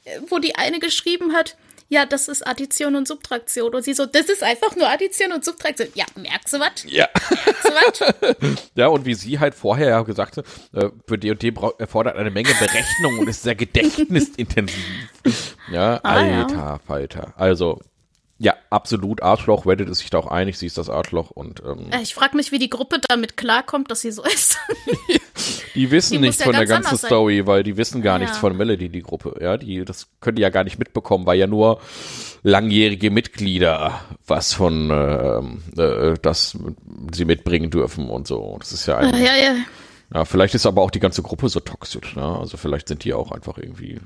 Äh, 0.03 0.19
wo 0.29 0.37
die 0.39 0.55
eine 0.55 0.79
geschrieben 0.79 1.33
hat, 1.33 1.57
ja, 1.89 2.05
das 2.05 2.27
ist 2.27 2.45
Addition 2.45 2.95
und 2.95 3.07
Subtraktion. 3.07 3.73
Und 3.73 3.83
sie 3.83 3.93
so, 3.93 4.05
das 4.05 4.25
ist 4.25 4.43
einfach 4.43 4.75
nur 4.75 4.89
Addition 4.89 5.31
und 5.31 5.45
Subtraktion. 5.45 5.87
Ja, 5.95 6.05
merkst 6.15 6.53
du 6.53 6.59
was? 6.59 6.83
Ja. 6.85 7.07
Merkst 7.29 8.01
du 8.01 8.05
was? 8.43 8.65
ja, 8.75 8.87
und 8.87 9.05
wie 9.05 9.13
sie 9.13 9.39
halt 9.39 9.55
vorher 9.55 9.89
ja 9.89 10.01
gesagt 10.01 10.37
hat, 10.37 10.45
äh, 10.73 10.89
für 11.07 11.17
D&D 11.17 11.53
erfordert 11.77 12.17
eine 12.17 12.31
Menge 12.31 12.53
Berechnung 12.59 13.19
und 13.19 13.29
ist 13.29 13.43
sehr 13.43 13.55
gedächtnisintensiv. 13.55 14.77
Ja, 15.69 15.99
ah, 16.03 16.13
alter 16.13 16.55
ja. 16.55 16.79
Falter. 16.87 17.33
Also, 17.35 17.81
ja, 18.39 18.55
absolut 18.69 19.21
Arschloch. 19.21 19.65
Reddit 19.65 19.89
ist 19.89 19.99
sich 19.99 20.09
da 20.09 20.19
auch 20.19 20.27
einig, 20.27 20.57
sie 20.57 20.67
ist 20.67 20.77
das 20.77 20.89
Arschloch 20.89 21.31
und 21.31 21.61
ähm, 21.65 21.91
äh, 21.91 22.01
Ich 22.01 22.13
frage 22.13 22.37
mich, 22.37 22.51
wie 22.51 22.59
die 22.59 22.69
Gruppe 22.69 23.01
damit 23.09 23.35
klarkommt, 23.35 23.89
dass 23.91 24.01
sie 24.01 24.11
so 24.11 24.23
ist. 24.23 24.57
die 25.77 25.91
wissen 25.91 26.13
die 26.13 26.19
nichts 26.19 26.39
ja 26.39 26.45
von 26.45 26.55
der 26.55 26.65
ganzen 26.65 26.97
Story, 26.97 27.45
weil 27.47 27.63
die 27.63 27.77
wissen 27.77 28.01
gar 28.01 28.15
ja. 28.15 28.25
nichts 28.25 28.37
von 28.37 28.57
Melody, 28.57 28.89
die 28.89 29.01
Gruppe. 29.01 29.37
Ja, 29.39 29.57
die, 29.57 29.85
das 29.85 30.07
können 30.19 30.35
die 30.35 30.41
ja 30.41 30.49
gar 30.49 30.63
nicht 30.63 30.79
mitbekommen, 30.79 31.25
weil 31.25 31.39
ja 31.39 31.47
nur 31.47 31.79
langjährige 32.43 33.11
Mitglieder 33.11 34.01
was 34.25 34.53
von 34.53 34.89
ähm, 34.91 35.63
äh, 35.77 36.15
das 36.21 36.57
sie 37.13 37.25
mitbringen 37.25 37.69
dürfen 37.69 38.09
und 38.09 38.27
so. 38.27 38.57
Das 38.59 38.71
ist 38.71 38.87
ja 38.87 38.97
ein, 38.97 39.13
ja, 39.13 39.35
ja. 39.35 39.55
Ja, 40.13 40.25
vielleicht 40.25 40.55
ist 40.55 40.65
aber 40.65 40.81
auch 40.81 40.91
die 40.91 41.01
ganze 41.01 41.21
Gruppe 41.21 41.49
so 41.49 41.59
toxisch, 41.59 42.15
ne? 42.15 42.23
Also 42.23 42.55
vielleicht 42.57 42.87
sind 42.87 43.03
die 43.03 43.13
auch 43.13 43.31
einfach 43.31 43.57
irgendwie. 43.57 43.99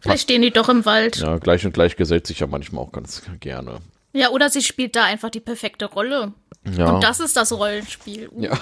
Vielleicht 0.00 0.22
stehen 0.22 0.42
die 0.42 0.52
doch 0.52 0.68
im 0.68 0.84
Wald. 0.86 1.16
Ja, 1.16 1.38
gleich 1.38 1.66
und 1.66 1.74
gleich 1.74 1.96
gesellt 1.96 2.26
sich 2.26 2.40
ja 2.40 2.46
manchmal 2.46 2.84
auch 2.84 2.92
ganz 2.92 3.22
gerne. 3.40 3.80
Ja, 4.12 4.30
oder 4.30 4.48
sie 4.48 4.62
spielt 4.62 4.96
da 4.96 5.04
einfach 5.04 5.30
die 5.30 5.40
perfekte 5.40 5.86
Rolle. 5.86 6.32
Ja. 6.64 6.92
Und 6.92 7.04
das 7.04 7.20
ist 7.20 7.36
das 7.36 7.52
Rollenspiel. 7.52 8.28
Uh. 8.28 8.42
Ja. 8.42 8.52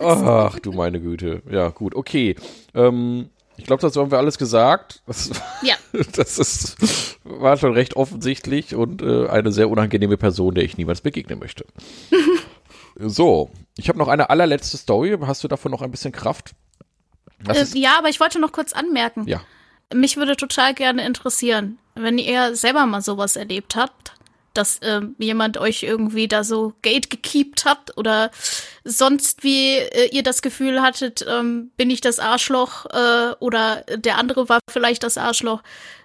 Ach, 0.00 0.58
du 0.58 0.72
meine 0.72 1.00
Güte. 1.00 1.42
Ja, 1.50 1.70
gut, 1.70 1.94
okay. 1.94 2.36
Ähm, 2.74 3.30
ich 3.56 3.64
glaube, 3.64 3.80
das 3.82 3.96
haben 3.96 4.10
wir 4.10 4.18
alles 4.18 4.38
gesagt. 4.38 5.02
Das, 5.06 5.30
ja. 5.62 5.74
Das 6.14 6.38
ist, 6.38 6.76
war 7.24 7.56
schon 7.56 7.72
recht 7.74 7.96
offensichtlich 7.96 8.74
und 8.74 9.02
äh, 9.02 9.28
eine 9.28 9.52
sehr 9.52 9.70
unangenehme 9.70 10.16
Person, 10.16 10.54
der 10.54 10.64
ich 10.64 10.76
niemals 10.76 11.00
begegnen 11.00 11.38
möchte. 11.38 11.64
so, 12.96 13.50
ich 13.76 13.88
habe 13.88 13.98
noch 13.98 14.08
eine 14.08 14.30
allerletzte 14.30 14.76
Story. 14.76 15.16
Hast 15.22 15.44
du 15.44 15.48
davon 15.48 15.70
noch 15.70 15.82
ein 15.82 15.90
bisschen 15.90 16.12
Kraft? 16.12 16.54
Äh, 17.48 17.64
ja, 17.74 17.98
aber 17.98 18.08
ich 18.08 18.20
wollte 18.20 18.38
noch 18.38 18.52
kurz 18.52 18.72
anmerken. 18.72 19.26
Ja. 19.26 19.42
Mich 19.94 20.16
würde 20.16 20.36
total 20.36 20.74
gerne 20.74 21.04
interessieren, 21.06 21.78
wenn 21.94 22.18
ihr 22.18 22.54
selber 22.56 22.86
mal 22.86 23.02
sowas 23.02 23.36
erlebt 23.36 23.76
habt, 23.76 24.14
dass 24.54 24.78
äh, 24.78 25.00
jemand 25.18 25.58
euch 25.58 25.82
irgendwie 25.82 26.28
da 26.28 26.44
so 26.44 26.74
Gate 26.82 27.10
gekeept 27.10 27.64
hat 27.64 27.96
oder 27.96 28.30
sonst 28.84 29.44
wie 29.44 29.76
äh, 29.76 30.08
ihr 30.12 30.22
das 30.22 30.42
Gefühl 30.42 30.82
hattet, 30.82 31.24
ähm, 31.28 31.70
bin 31.76 31.90
ich 31.90 32.00
das 32.00 32.18
Arschloch 32.18 32.86
äh, 32.86 33.34
oder 33.40 33.84
der 33.96 34.18
andere 34.18 34.48
war 34.48 34.60
vielleicht 34.70 35.02
das 35.02 35.18
Arschloch. 35.18 35.62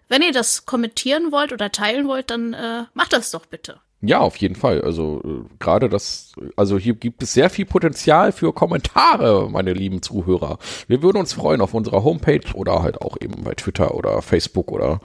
Wenn 0.09 0.21
ihr 0.21 0.31
das 0.31 0.65
kommentieren 0.65 1.31
wollt 1.31 1.51
oder 1.51 1.71
teilen 1.71 2.07
wollt, 2.07 2.29
dann 2.29 2.53
äh, 2.53 2.83
macht 2.93 3.13
das 3.13 3.31
doch 3.31 3.45
bitte. 3.45 3.79
Ja, 4.01 4.19
auf 4.19 4.37
jeden 4.37 4.55
Fall. 4.55 4.81
Also 4.81 5.21
äh, 5.25 5.55
gerade 5.59 5.89
das, 5.89 6.33
also 6.55 6.77
hier 6.77 6.93
gibt 6.93 7.23
es 7.23 7.33
sehr 7.33 7.49
viel 7.49 7.65
Potenzial 7.65 8.31
für 8.31 8.53
Kommentare, 8.53 9.49
meine 9.49 9.73
lieben 9.73 10.03
Zuhörer. 10.03 10.59
Wir 10.87 11.01
würden 11.01 11.17
uns 11.17 11.33
freuen 11.33 11.61
auf 11.61 11.73
unserer 11.73 12.03
Homepage 12.03 12.53
oder 12.53 12.83
halt 12.83 13.01
auch 13.01 13.17
eben 13.19 13.43
bei 13.43 13.55
Twitter 13.55 13.95
oder 13.95 14.21
Facebook 14.21 14.71
oder 14.71 14.99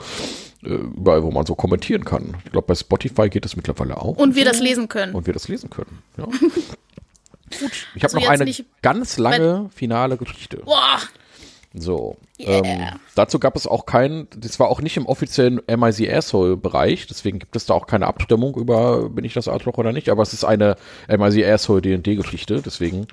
überall, 0.62 1.22
wo 1.22 1.30
man 1.30 1.44
so 1.44 1.54
kommentieren 1.54 2.04
kann. 2.04 2.36
Ich 2.44 2.52
glaube, 2.52 2.66
bei 2.68 2.74
Spotify 2.74 3.28
geht 3.28 3.44
es 3.44 3.56
mittlerweile 3.56 3.96
auch. 3.96 4.16
Und 4.16 4.36
wir 4.36 4.44
das 4.44 4.60
lesen 4.60 4.88
können. 4.88 5.14
Und 5.14 5.26
wir 5.26 5.32
das 5.34 5.48
lesen 5.48 5.70
können. 5.70 6.02
Ja. 6.16 6.24
Gut. 7.60 7.86
Ich 7.94 8.04
habe 8.04 8.14
also 8.14 8.18
noch 8.18 8.28
eine 8.28 8.54
ganz 8.80 9.18
lange 9.18 9.68
finale 9.74 10.16
Geschichte. 10.16 10.58
Boah, 10.64 11.00
so. 11.74 12.16
Yeah. 12.38 12.64
Ähm, 12.64 12.98
dazu 13.14 13.38
gab 13.38 13.56
es 13.56 13.66
auch 13.66 13.86
keinen, 13.86 14.28
das 14.36 14.58
war 14.60 14.68
auch 14.68 14.80
nicht 14.80 14.96
im 14.96 15.06
offiziellen 15.06 15.60
MIC 15.66 16.12
Asshole-Bereich, 16.12 17.06
deswegen 17.06 17.38
gibt 17.38 17.56
es 17.56 17.66
da 17.66 17.74
auch 17.74 17.86
keine 17.86 18.06
Abstimmung 18.06 18.56
über, 18.56 19.08
bin 19.08 19.24
ich 19.24 19.32
das 19.32 19.48
Arschloch 19.48 19.78
oder 19.78 19.92
nicht, 19.92 20.08
aber 20.08 20.22
es 20.22 20.32
ist 20.32 20.44
eine 20.44 20.76
MIC 21.08 21.46
Asshole 21.46 21.80
D&D-Geschichte, 21.80 22.62
deswegen 22.62 23.06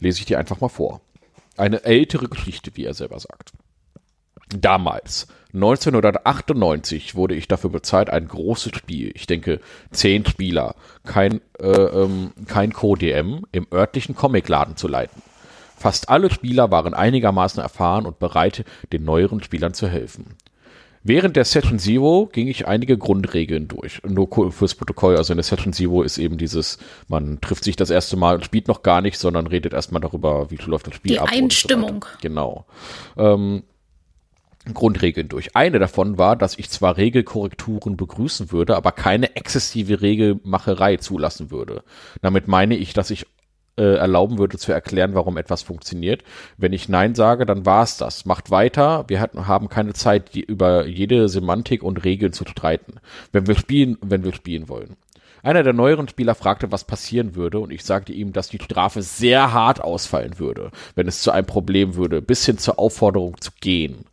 lese 0.00 0.20
ich 0.20 0.26
die 0.26 0.36
einfach 0.36 0.60
mal 0.60 0.68
vor. 0.68 1.00
Eine 1.56 1.84
ältere 1.84 2.28
Geschichte, 2.28 2.70
wie 2.74 2.84
er 2.84 2.94
selber 2.94 3.18
sagt. 3.18 3.52
Damals, 4.48 5.26
1998, 5.54 7.14
wurde 7.14 7.34
ich 7.34 7.48
dafür 7.48 7.70
bezahlt, 7.70 8.10
ein 8.10 8.28
großes 8.28 8.76
Spiel, 8.76 9.10
ich 9.14 9.26
denke 9.26 9.60
zehn 9.90 10.24
Spieler, 10.26 10.76
kein, 11.04 11.40
äh, 11.58 11.66
ähm, 11.66 12.32
kein 12.46 12.72
Co-DM, 12.72 13.44
im 13.52 13.66
örtlichen 13.72 14.14
Comicladen 14.14 14.76
zu 14.76 14.86
leiten. 14.86 15.22
Fast 15.76 16.08
alle 16.08 16.30
Spieler 16.30 16.70
waren 16.70 16.94
einigermaßen 16.94 17.62
erfahren 17.62 18.06
und 18.06 18.18
bereit, 18.18 18.64
den 18.92 19.04
neueren 19.04 19.42
Spielern 19.42 19.74
zu 19.74 19.88
helfen. 19.88 20.36
Während 21.08 21.36
der 21.36 21.44
Session 21.44 21.78
Zero 21.78 22.28
ging 22.32 22.48
ich 22.48 22.66
einige 22.66 22.98
Grundregeln 22.98 23.68
durch. 23.68 24.02
Nur 24.02 24.28
fürs 24.50 24.74
Protokoll, 24.74 25.16
also 25.16 25.32
in 25.32 25.36
der 25.36 25.44
Session 25.44 25.72
Zero 25.72 26.02
ist 26.02 26.18
eben 26.18 26.36
dieses, 26.36 26.78
man 27.06 27.40
trifft 27.40 27.62
sich 27.62 27.76
das 27.76 27.90
erste 27.90 28.16
Mal 28.16 28.34
und 28.34 28.44
spielt 28.44 28.66
noch 28.66 28.82
gar 28.82 29.02
nicht, 29.02 29.16
sondern 29.16 29.46
redet 29.46 29.72
erstmal 29.72 30.00
darüber, 30.00 30.50
wie 30.50 30.56
läuft 30.56 30.88
das 30.88 30.96
Spiel 30.96 31.12
Die 31.12 31.20
ab. 31.20 31.28
Die 31.30 31.40
Einstimmung. 31.40 32.04
So 32.10 32.18
genau. 32.20 32.66
Ähm, 33.16 33.62
Grundregeln 34.74 35.28
durch. 35.28 35.56
Eine 35.56 35.78
davon 35.78 36.18
war, 36.18 36.36
dass 36.36 36.58
ich 36.58 36.70
zwar 36.70 36.96
Regelkorrekturen 36.96 37.96
begrüßen 37.96 38.52
würde, 38.52 38.76
aber 38.76 38.92
keine 38.92 39.36
exzessive 39.36 40.02
Regelmacherei 40.02 40.96
zulassen 40.96 41.50
würde. 41.50 41.82
Damit 42.22 42.48
meine 42.48 42.76
ich, 42.76 42.92
dass 42.92 43.10
ich 43.10 43.26
äh, 43.78 43.96
erlauben 43.96 44.38
würde 44.38 44.58
zu 44.58 44.72
erklären, 44.72 45.14
warum 45.14 45.36
etwas 45.36 45.62
funktioniert. 45.62 46.24
Wenn 46.56 46.72
ich 46.72 46.88
Nein 46.88 47.14
sage, 47.14 47.44
dann 47.46 47.66
war 47.66 47.82
es 47.82 47.96
das. 47.96 48.24
Macht 48.24 48.50
weiter. 48.50 49.04
Wir 49.08 49.20
hatten, 49.20 49.46
haben 49.46 49.68
keine 49.68 49.92
Zeit, 49.92 50.34
die, 50.34 50.40
über 50.40 50.86
jede 50.86 51.28
Semantik 51.28 51.82
und 51.82 52.04
Regeln 52.04 52.32
zu 52.32 52.44
streiten. 52.46 52.94
Wenn 53.32 53.46
wir 53.46 53.54
spielen, 53.54 53.98
wenn 54.00 54.24
wir 54.24 54.32
spielen 54.32 54.68
wollen. 54.68 54.96
Einer 55.42 55.62
der 55.62 55.74
neueren 55.74 56.08
Spieler 56.08 56.34
fragte, 56.34 56.72
was 56.72 56.84
passieren 56.84 57.36
würde, 57.36 57.60
und 57.60 57.70
ich 57.70 57.84
sagte 57.84 58.12
ihm, 58.12 58.32
dass 58.32 58.48
die 58.48 58.58
Strafe 58.58 59.02
sehr 59.02 59.52
hart 59.52 59.80
ausfallen 59.80 60.40
würde, 60.40 60.72
wenn 60.96 61.06
es 61.06 61.20
zu 61.22 61.30
einem 61.30 61.46
Problem 61.46 61.94
würde, 61.94 62.20
bis 62.20 62.44
hin 62.44 62.58
zur 62.58 62.80
Aufforderung 62.80 63.40
zu 63.40 63.52
gehen. 63.60 64.06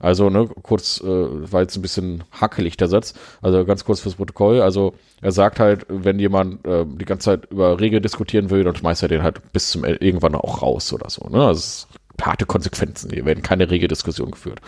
Also, 0.00 0.30
ne, 0.30 0.48
kurz, 0.62 1.00
äh, 1.00 1.06
war 1.06 1.60
jetzt 1.60 1.76
ein 1.76 1.82
bisschen 1.82 2.24
hackelig 2.32 2.76
der 2.76 2.88
Satz, 2.88 3.14
also 3.42 3.64
ganz 3.64 3.84
kurz 3.84 4.00
fürs 4.00 4.14
Protokoll. 4.14 4.62
Also, 4.62 4.94
er 5.20 5.30
sagt 5.30 5.60
halt, 5.60 5.86
wenn 5.88 6.18
jemand 6.18 6.66
äh, 6.66 6.84
die 6.86 7.04
ganze 7.04 7.26
Zeit 7.26 7.50
über 7.50 7.78
Regeln 7.78 8.02
diskutieren 8.02 8.50
will, 8.50 8.64
dann 8.64 8.74
schmeißt 8.74 9.02
er 9.02 9.08
den 9.08 9.22
halt 9.22 9.52
bis 9.52 9.70
zum 9.70 9.84
irgendwann 9.84 10.34
auch 10.34 10.62
raus 10.62 10.92
oder 10.92 11.10
so. 11.10 11.28
Ne? 11.28 11.46
Also, 11.46 11.86
harte 12.20 12.46
Konsequenzen. 12.46 13.10
Hier 13.12 13.24
werden 13.24 13.42
keine 13.42 13.70
Regeldiskussion 13.70 14.30
geführt. 14.30 14.60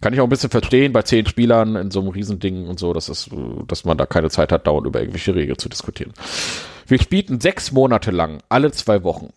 Kann 0.00 0.12
ich 0.12 0.20
auch 0.20 0.24
ein 0.24 0.30
bisschen 0.30 0.50
verstehen 0.50 0.92
bei 0.92 1.02
zehn 1.02 1.26
Spielern 1.26 1.76
in 1.76 1.90
so 1.90 2.00
einem 2.00 2.10
Riesending 2.10 2.68
und 2.68 2.78
so, 2.78 2.92
dass, 2.92 3.08
es, 3.08 3.30
dass 3.66 3.84
man 3.84 3.96
da 3.96 4.06
keine 4.06 4.30
Zeit 4.30 4.52
hat, 4.52 4.66
dauernd 4.66 4.86
über 4.86 5.00
irgendwelche 5.00 5.34
Regeln 5.34 5.58
zu 5.58 5.68
diskutieren. 5.68 6.12
Wir 6.86 7.00
spielten 7.00 7.40
sechs 7.40 7.72
Monate 7.72 8.10
lang, 8.10 8.40
alle 8.48 8.70
zwei 8.72 9.02
Wochen. 9.02 9.30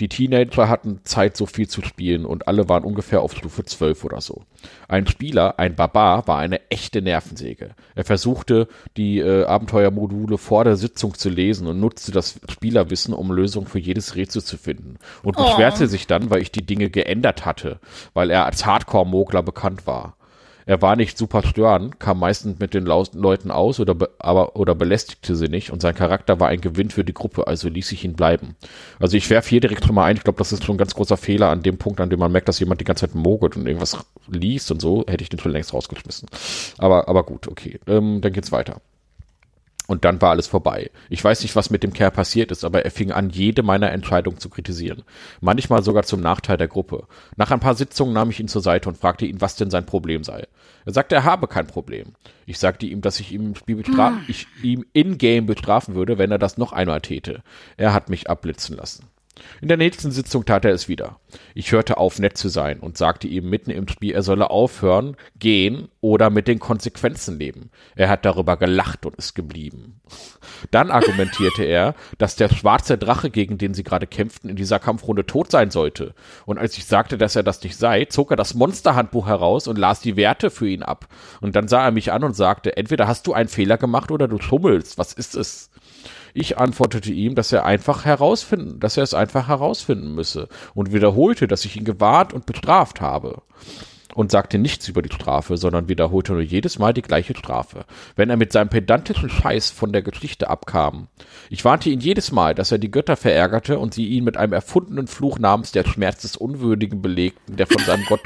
Die 0.00 0.08
Teenager 0.08 0.68
hatten 0.68 1.00
Zeit, 1.04 1.36
so 1.36 1.44
viel 1.44 1.68
zu 1.68 1.82
spielen 1.82 2.24
und 2.24 2.48
alle 2.48 2.70
waren 2.70 2.84
ungefähr 2.84 3.20
auf 3.20 3.34
Stufe 3.34 3.64
12 3.64 4.02
oder 4.04 4.22
so. 4.22 4.42
Ein 4.88 5.06
Spieler, 5.06 5.58
ein 5.58 5.76
Barbar, 5.76 6.26
war 6.26 6.38
eine 6.38 6.70
echte 6.70 7.02
Nervensäge. 7.02 7.74
Er 7.94 8.04
versuchte, 8.04 8.66
die 8.96 9.18
äh, 9.18 9.44
Abenteuermodule 9.44 10.38
vor 10.38 10.64
der 10.64 10.76
Sitzung 10.76 11.14
zu 11.14 11.28
lesen 11.28 11.66
und 11.66 11.80
nutzte 11.80 12.12
das 12.12 12.40
Spielerwissen, 12.48 13.12
um 13.12 13.30
Lösungen 13.30 13.66
für 13.66 13.78
jedes 13.78 14.16
Rätsel 14.16 14.42
zu 14.42 14.56
finden. 14.56 14.96
Und 15.22 15.36
oh. 15.38 15.44
beschwerte 15.44 15.86
sich 15.86 16.06
dann, 16.06 16.30
weil 16.30 16.40
ich 16.40 16.50
die 16.50 16.64
Dinge 16.64 16.88
geändert 16.88 17.44
hatte, 17.44 17.78
weil 18.14 18.30
er 18.30 18.46
als 18.46 18.64
Hardcore-Mogler 18.64 19.42
bekannt 19.42 19.86
war. 19.86 20.16
Er 20.66 20.82
war 20.82 20.96
nicht 20.96 21.18
super 21.18 21.42
störend, 21.42 22.00
kam 22.00 22.20
meistens 22.20 22.58
mit 22.58 22.74
den 22.74 22.84
Leuten 22.84 23.50
aus 23.50 23.80
oder, 23.80 23.94
be 23.94 24.10
aber, 24.18 24.56
oder 24.56 24.74
belästigte 24.74 25.34
sie 25.36 25.48
nicht 25.48 25.70
und 25.70 25.80
sein 25.82 25.94
Charakter 25.94 26.40
war 26.40 26.48
ein 26.48 26.60
Gewinn 26.60 26.90
für 26.90 27.04
die 27.04 27.14
Gruppe, 27.14 27.46
also 27.46 27.68
ließ 27.68 27.92
ich 27.92 28.04
ihn 28.04 28.14
bleiben. 28.14 28.56
Also 28.98 29.16
ich 29.16 29.30
werfe 29.30 29.48
hier 29.48 29.60
direkt 29.60 29.84
schon 29.84 29.94
mal 29.94 30.04
ein, 30.04 30.16
ich 30.16 30.24
glaube, 30.24 30.38
das 30.38 30.52
ist 30.52 30.64
schon 30.64 30.76
ein 30.76 30.78
ganz 30.78 30.94
großer 30.94 31.16
Fehler 31.16 31.50
an 31.50 31.62
dem 31.62 31.78
Punkt, 31.78 32.00
an 32.00 32.10
dem 32.10 32.18
man 32.18 32.32
merkt, 32.32 32.48
dass 32.48 32.60
jemand 32.60 32.80
die 32.80 32.84
ganze 32.84 33.06
Zeit 33.06 33.14
mogelt 33.14 33.56
und 33.56 33.66
irgendwas 33.66 33.98
liest 34.28 34.70
und 34.70 34.80
so, 34.80 35.04
hätte 35.06 35.22
ich 35.22 35.28
den 35.28 35.40
schon 35.40 35.52
längst 35.52 35.72
rausgeschmissen. 35.74 36.28
Aber, 36.78 37.08
aber 37.08 37.24
gut, 37.24 37.48
okay. 37.48 37.78
Ähm, 37.86 38.20
dann 38.20 38.32
geht's 38.32 38.52
weiter. 38.52 38.80
Und 39.90 40.04
dann 40.04 40.22
war 40.22 40.30
alles 40.30 40.46
vorbei. 40.46 40.88
Ich 41.08 41.24
weiß 41.24 41.42
nicht, 41.42 41.56
was 41.56 41.70
mit 41.70 41.82
dem 41.82 41.92
Kerl 41.92 42.12
passiert 42.12 42.52
ist, 42.52 42.62
aber 42.62 42.84
er 42.84 42.92
fing 42.92 43.10
an, 43.10 43.28
jede 43.28 43.64
meiner 43.64 43.90
Entscheidungen 43.90 44.38
zu 44.38 44.48
kritisieren. 44.48 45.02
Manchmal 45.40 45.82
sogar 45.82 46.04
zum 46.04 46.20
Nachteil 46.20 46.56
der 46.56 46.68
Gruppe. 46.68 47.08
Nach 47.34 47.50
ein 47.50 47.58
paar 47.58 47.74
Sitzungen 47.74 48.14
nahm 48.14 48.30
ich 48.30 48.38
ihn 48.38 48.46
zur 48.46 48.62
Seite 48.62 48.88
und 48.88 48.98
fragte 48.98 49.26
ihn, 49.26 49.40
was 49.40 49.56
denn 49.56 49.68
sein 49.68 49.86
Problem 49.86 50.22
sei. 50.22 50.46
Er 50.86 50.92
sagte, 50.92 51.16
er 51.16 51.24
habe 51.24 51.48
kein 51.48 51.66
Problem. 51.66 52.12
Ich 52.46 52.60
sagte 52.60 52.86
ihm, 52.86 53.00
dass 53.00 53.18
ich 53.18 53.32
ihm 53.32 53.46
im 53.46 53.54
Spiel 53.56 53.74
bestrafen, 53.74 54.20
hm. 54.20 54.26
ich 54.28 54.46
ihm 54.62 54.86
in-game 54.92 55.46
bestrafen 55.46 55.96
würde, 55.96 56.18
wenn 56.18 56.30
er 56.30 56.38
das 56.38 56.56
noch 56.56 56.72
einmal 56.72 57.00
täte. 57.00 57.42
Er 57.76 57.92
hat 57.92 58.10
mich 58.10 58.30
abblitzen 58.30 58.76
lassen. 58.76 59.08
In 59.60 59.68
der 59.68 59.76
nächsten 59.76 60.10
Sitzung 60.10 60.44
tat 60.44 60.64
er 60.64 60.72
es 60.72 60.88
wieder. 60.88 61.20
Ich 61.54 61.72
hörte 61.72 61.96
auf, 61.96 62.18
nett 62.18 62.36
zu 62.36 62.48
sein 62.48 62.80
und 62.80 62.98
sagte 62.98 63.28
ihm 63.28 63.48
mitten 63.48 63.70
im 63.70 63.88
Spiel, 63.88 64.12
er 64.12 64.22
solle 64.22 64.50
aufhören, 64.50 65.16
gehen 65.38 65.88
oder 66.00 66.30
mit 66.30 66.48
den 66.48 66.58
Konsequenzen 66.58 67.38
leben. 67.38 67.70
Er 67.94 68.08
hat 68.08 68.24
darüber 68.24 68.56
gelacht 68.56 69.06
und 69.06 69.16
ist 69.16 69.34
geblieben. 69.34 70.00
Dann 70.70 70.90
argumentierte 70.90 71.64
er, 71.64 71.94
dass 72.18 72.36
der 72.36 72.48
schwarze 72.48 72.98
Drache, 72.98 73.30
gegen 73.30 73.58
den 73.58 73.74
sie 73.74 73.84
gerade 73.84 74.06
kämpften, 74.06 74.50
in 74.50 74.56
dieser 74.56 74.78
Kampfrunde 74.78 75.26
tot 75.26 75.50
sein 75.50 75.70
sollte. 75.70 76.14
Und 76.46 76.58
als 76.58 76.76
ich 76.76 76.86
sagte, 76.86 77.18
dass 77.18 77.36
er 77.36 77.42
das 77.42 77.62
nicht 77.62 77.76
sei, 77.76 78.06
zog 78.06 78.30
er 78.30 78.36
das 78.36 78.54
Monsterhandbuch 78.54 79.26
heraus 79.26 79.68
und 79.68 79.78
las 79.78 80.00
die 80.00 80.16
Werte 80.16 80.50
für 80.50 80.68
ihn 80.68 80.82
ab. 80.82 81.08
Und 81.40 81.56
dann 81.56 81.68
sah 81.68 81.84
er 81.84 81.90
mich 81.90 82.12
an 82.12 82.24
und 82.24 82.34
sagte, 82.34 82.76
entweder 82.76 83.06
hast 83.06 83.26
du 83.26 83.32
einen 83.32 83.48
Fehler 83.48 83.78
gemacht 83.78 84.10
oder 84.10 84.28
du 84.28 84.40
schummelst. 84.40 84.98
Was 84.98 85.12
ist 85.12 85.34
es? 85.34 85.70
Ich 86.34 86.58
antwortete 86.58 87.12
ihm, 87.12 87.34
dass 87.34 87.52
er 87.52 87.64
einfach 87.64 88.04
herausfinden, 88.04 88.80
dass 88.80 88.96
er 88.96 89.02
es 89.02 89.14
einfach 89.14 89.48
herausfinden 89.48 90.14
müsse 90.14 90.48
und 90.74 90.92
wiederholte, 90.92 91.48
dass 91.48 91.64
ich 91.64 91.76
ihn 91.76 91.84
gewarnt 91.84 92.32
und 92.32 92.46
bestraft 92.46 93.00
habe 93.00 93.42
und 94.14 94.30
sagte 94.30 94.58
nichts 94.58 94.88
über 94.88 95.02
die 95.02 95.12
Strafe, 95.12 95.56
sondern 95.56 95.88
wiederholte 95.88 96.32
nur 96.32 96.42
jedes 96.42 96.78
Mal 96.78 96.92
die 96.92 97.02
gleiche 97.02 97.36
Strafe, 97.36 97.84
wenn 98.16 98.30
er 98.30 98.36
mit 98.36 98.52
seinem 98.52 98.68
pedantischen 98.68 99.30
Scheiß 99.30 99.70
von 99.70 99.92
der 99.92 100.02
Geschichte 100.02 100.48
abkam. 100.48 101.08
Ich 101.48 101.64
warnte 101.64 101.90
ihn 101.90 102.00
jedes 102.00 102.32
Mal, 102.32 102.54
dass 102.54 102.72
er 102.72 102.78
die 102.78 102.90
Götter 102.90 103.16
verärgerte 103.16 103.78
und 103.78 103.94
sie 103.94 104.06
ihn 104.06 104.24
mit 104.24 104.36
einem 104.36 104.52
erfundenen 104.52 105.06
Fluch 105.06 105.38
namens 105.38 105.72
der 105.72 105.84
Schmerz 105.84 106.22
des 106.22 106.36
Unwürdigen 106.36 107.02
belegten, 107.02 107.56
der 107.56 107.66
von 107.66 107.82
seinem 107.84 108.04
Gott, 108.06 108.20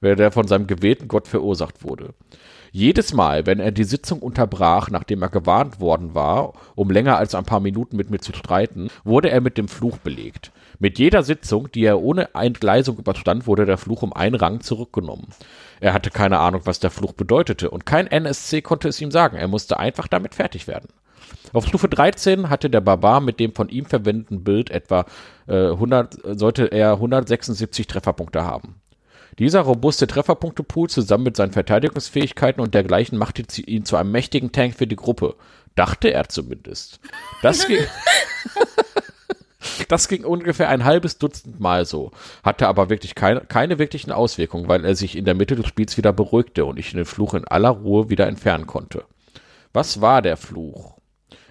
der 0.00 0.32
von 0.32 0.46
seinem 0.46 0.66
gewählten 0.66 1.08
Gott 1.08 1.28
verursacht 1.28 1.84
wurde. 1.84 2.14
Jedes 2.74 3.12
Mal, 3.12 3.44
wenn 3.44 3.60
er 3.60 3.70
die 3.70 3.84
Sitzung 3.84 4.20
unterbrach, 4.20 4.88
nachdem 4.88 5.20
er 5.20 5.28
gewarnt 5.28 5.78
worden 5.78 6.14
war, 6.14 6.54
um 6.74 6.90
länger 6.90 7.18
als 7.18 7.34
ein 7.34 7.44
paar 7.44 7.60
Minuten 7.60 7.98
mit 7.98 8.08
mir 8.08 8.20
zu 8.20 8.32
streiten, 8.32 8.88
wurde 9.04 9.30
er 9.30 9.42
mit 9.42 9.58
dem 9.58 9.68
Fluch 9.68 9.98
belegt. 9.98 10.52
Mit 10.78 10.98
jeder 10.98 11.22
Sitzung, 11.22 11.70
die 11.70 11.84
er 11.84 12.00
ohne 12.00 12.34
Entgleisung 12.34 12.96
überstand, 12.96 13.46
wurde 13.46 13.66
der 13.66 13.76
Fluch 13.76 14.02
um 14.02 14.14
einen 14.14 14.36
Rang 14.36 14.62
zurückgenommen. 14.62 15.28
Er 15.80 15.92
hatte 15.92 16.10
keine 16.10 16.38
Ahnung, 16.38 16.62
was 16.64 16.80
der 16.80 16.90
Fluch 16.90 17.12
bedeutete, 17.12 17.68
und 17.68 17.84
kein 17.84 18.06
NSC 18.06 18.62
konnte 18.62 18.88
es 18.88 19.02
ihm 19.02 19.10
sagen. 19.10 19.36
Er 19.36 19.48
musste 19.48 19.78
einfach 19.78 20.08
damit 20.08 20.34
fertig 20.34 20.66
werden. 20.66 20.88
Auf 21.52 21.66
Stufe 21.66 21.88
13 21.88 22.48
hatte 22.48 22.70
der 22.70 22.80
Barbar 22.80 23.20
mit 23.20 23.38
dem 23.38 23.54
von 23.54 23.68
ihm 23.68 23.84
verwendeten 23.84 24.44
Bild 24.44 24.70
etwa 24.70 25.04
äh, 25.46 25.72
100, 25.72 26.18
sollte 26.38 26.72
er 26.72 26.92
176 26.92 27.86
Trefferpunkte 27.86 28.44
haben. 28.44 28.76
Dieser 29.38 29.60
robuste 29.60 30.06
Trefferpunktepool 30.06 30.88
zusammen 30.90 31.24
mit 31.24 31.36
seinen 31.36 31.52
Verteidigungsfähigkeiten 31.52 32.62
und 32.62 32.74
dergleichen 32.74 33.18
machte 33.18 33.44
ihn 33.66 33.84
zu 33.84 33.96
einem 33.96 34.12
mächtigen 34.12 34.52
Tank 34.52 34.74
für 34.76 34.86
die 34.86 34.96
Gruppe. 34.96 35.36
Dachte 35.74 36.12
er 36.12 36.28
zumindest. 36.28 37.00
Das 37.40 37.66
ging, 37.66 37.78
das 39.88 40.08
ging 40.08 40.24
ungefähr 40.24 40.68
ein 40.68 40.84
halbes 40.84 41.18
Dutzend 41.18 41.60
Mal 41.60 41.86
so, 41.86 42.10
hatte 42.42 42.68
aber 42.68 42.90
wirklich 42.90 43.14
keine, 43.14 43.40
keine 43.40 43.78
wirklichen 43.78 44.12
Auswirkungen, 44.12 44.68
weil 44.68 44.84
er 44.84 44.94
sich 44.94 45.16
in 45.16 45.24
der 45.24 45.34
Mitte 45.34 45.56
des 45.56 45.66
Spiels 45.66 45.96
wieder 45.96 46.12
beruhigte 46.12 46.66
und 46.66 46.78
ich 46.78 46.92
den 46.92 47.06
Fluch 47.06 47.32
in 47.34 47.46
aller 47.46 47.70
Ruhe 47.70 48.10
wieder 48.10 48.26
entfernen 48.26 48.66
konnte. 48.66 49.04
Was 49.72 50.02
war 50.02 50.20
der 50.20 50.36
Fluch? 50.36 50.98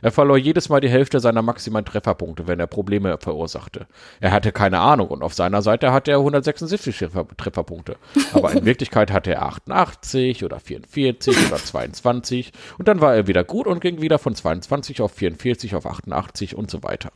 Er 0.01 0.11
verlor 0.11 0.37
jedes 0.37 0.69
Mal 0.69 0.81
die 0.81 0.89
Hälfte 0.89 1.19
seiner 1.19 1.41
maximalen 1.41 1.85
Trefferpunkte, 1.85 2.47
wenn 2.47 2.59
er 2.59 2.67
Probleme 2.67 3.17
verursachte. 3.19 3.87
Er 4.19 4.31
hatte 4.31 4.51
keine 4.51 4.79
Ahnung 4.79 5.09
und 5.09 5.21
auf 5.23 5.33
seiner 5.33 5.61
Seite 5.61 5.91
hatte 5.91 6.11
er 6.11 6.17
176 6.17 6.97
Treffer 6.97 7.27
Trefferpunkte. 7.37 7.97
Aber 8.33 8.51
in 8.51 8.65
Wirklichkeit 8.65 9.11
hatte 9.11 9.31
er 9.31 9.43
88 9.43 10.43
oder 10.43 10.59
44 10.59 11.47
oder 11.47 11.57
22 11.57 12.51
und 12.77 12.87
dann 12.87 13.01
war 13.01 13.15
er 13.15 13.27
wieder 13.27 13.43
gut 13.43 13.67
und 13.67 13.79
ging 13.79 14.01
wieder 14.01 14.19
von 14.19 14.35
22 14.35 15.01
auf 15.01 15.11
44 15.11 15.75
auf 15.75 15.85
88 15.85 16.55
und 16.55 16.71
so 16.71 16.83
weiter. 16.83 17.11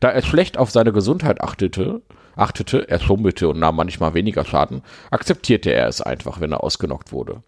Da 0.00 0.10
er 0.10 0.22
schlecht 0.22 0.58
auf 0.58 0.70
seine 0.70 0.92
Gesundheit 0.92 1.40
achtete, 1.40 2.02
achtete, 2.36 2.88
er 2.88 3.00
schummelte 3.00 3.48
und 3.48 3.58
nahm 3.58 3.76
manchmal 3.76 4.14
weniger 4.14 4.44
Schaden, 4.44 4.82
akzeptierte 5.10 5.70
er 5.70 5.88
es 5.88 6.00
einfach, 6.00 6.40
wenn 6.40 6.52
er 6.52 6.62
ausgenockt 6.62 7.12
wurde. 7.12 7.42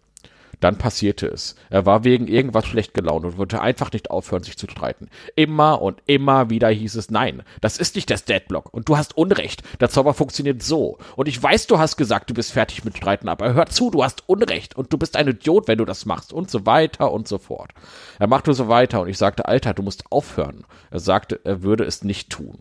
Dann 0.61 0.77
passierte 0.77 1.27
es. 1.27 1.55
Er 1.69 1.85
war 1.85 2.05
wegen 2.05 2.27
irgendwas 2.27 2.67
schlecht 2.67 2.93
gelaunt 2.93 3.25
und 3.25 3.37
wollte 3.37 3.61
einfach 3.61 3.91
nicht 3.91 4.11
aufhören, 4.11 4.43
sich 4.43 4.57
zu 4.57 4.69
streiten. 4.69 5.09
Immer 5.35 5.81
und 5.81 6.01
immer 6.05 6.49
wieder 6.49 6.69
hieß 6.69 6.95
es, 6.95 7.09
nein, 7.09 7.43
das 7.59 7.77
ist 7.77 7.95
nicht 7.95 8.09
das 8.09 8.25
Deadblock 8.25 8.73
und 8.73 8.87
du 8.87 8.95
hast 8.95 9.17
Unrecht. 9.17 9.63
Der 9.79 9.89
Zauber 9.89 10.13
funktioniert 10.13 10.61
so. 10.63 10.99
Und 11.15 11.27
ich 11.27 11.41
weiß, 11.41 11.67
du 11.67 11.79
hast 11.79 11.97
gesagt, 11.97 12.29
du 12.29 12.35
bist 12.35 12.53
fertig 12.53 12.85
mit 12.85 12.95
Streiten, 12.95 13.27
aber 13.27 13.53
hör 13.53 13.65
zu, 13.65 13.89
du 13.89 14.03
hast 14.03 14.29
Unrecht 14.29 14.77
und 14.77 14.93
du 14.93 14.97
bist 14.97 15.17
ein 15.17 15.27
Idiot, 15.27 15.67
wenn 15.67 15.79
du 15.79 15.85
das 15.85 16.05
machst 16.05 16.31
und 16.31 16.51
so 16.51 16.65
weiter 16.65 17.11
und 17.11 17.27
so 17.27 17.39
fort. 17.39 17.71
Er 18.19 18.27
machte 18.27 18.53
so 18.53 18.67
weiter 18.67 19.01
und 19.01 19.09
ich 19.09 19.17
sagte, 19.17 19.47
Alter, 19.47 19.73
du 19.73 19.81
musst 19.81 20.11
aufhören. 20.11 20.63
Er 20.91 20.99
sagte, 20.99 21.41
er 21.43 21.63
würde 21.63 21.85
es 21.85 22.03
nicht 22.03 22.29
tun. 22.29 22.59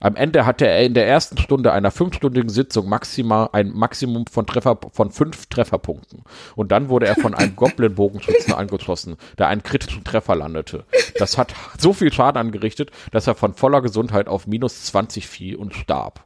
Am 0.00 0.16
Ende 0.16 0.46
hatte 0.46 0.66
er 0.66 0.84
in 0.84 0.94
der 0.94 1.06
ersten 1.06 1.38
Stunde 1.38 1.72
einer 1.72 1.90
fünfstündigen 1.90 2.48
Sitzung 2.48 2.88
maximal 2.88 3.48
ein 3.52 3.70
Maximum 3.70 4.26
von 4.26 4.46
Treffer 4.46 4.78
von 4.92 5.10
fünf 5.10 5.46
Trefferpunkten. 5.46 6.22
Und 6.56 6.72
dann 6.72 6.88
wurde 6.88 7.06
er 7.06 7.16
von 7.16 7.34
einem 7.34 7.56
Goblin-Bogenschützen 7.56 8.54
angeschossen, 8.54 9.16
der 9.38 9.48
einen 9.48 9.62
kritischen 9.62 10.04
Treffer 10.04 10.36
landete. 10.36 10.84
Das 11.18 11.38
hat 11.38 11.54
so 11.78 11.92
viel 11.92 12.12
Schaden 12.12 12.38
angerichtet, 12.40 12.90
dass 13.12 13.26
er 13.26 13.34
von 13.34 13.54
voller 13.54 13.82
Gesundheit 13.82 14.28
auf 14.28 14.46
minus 14.46 14.84
20 14.86 15.26
fiel 15.26 15.56
und 15.56 15.74
starb. 15.74 16.24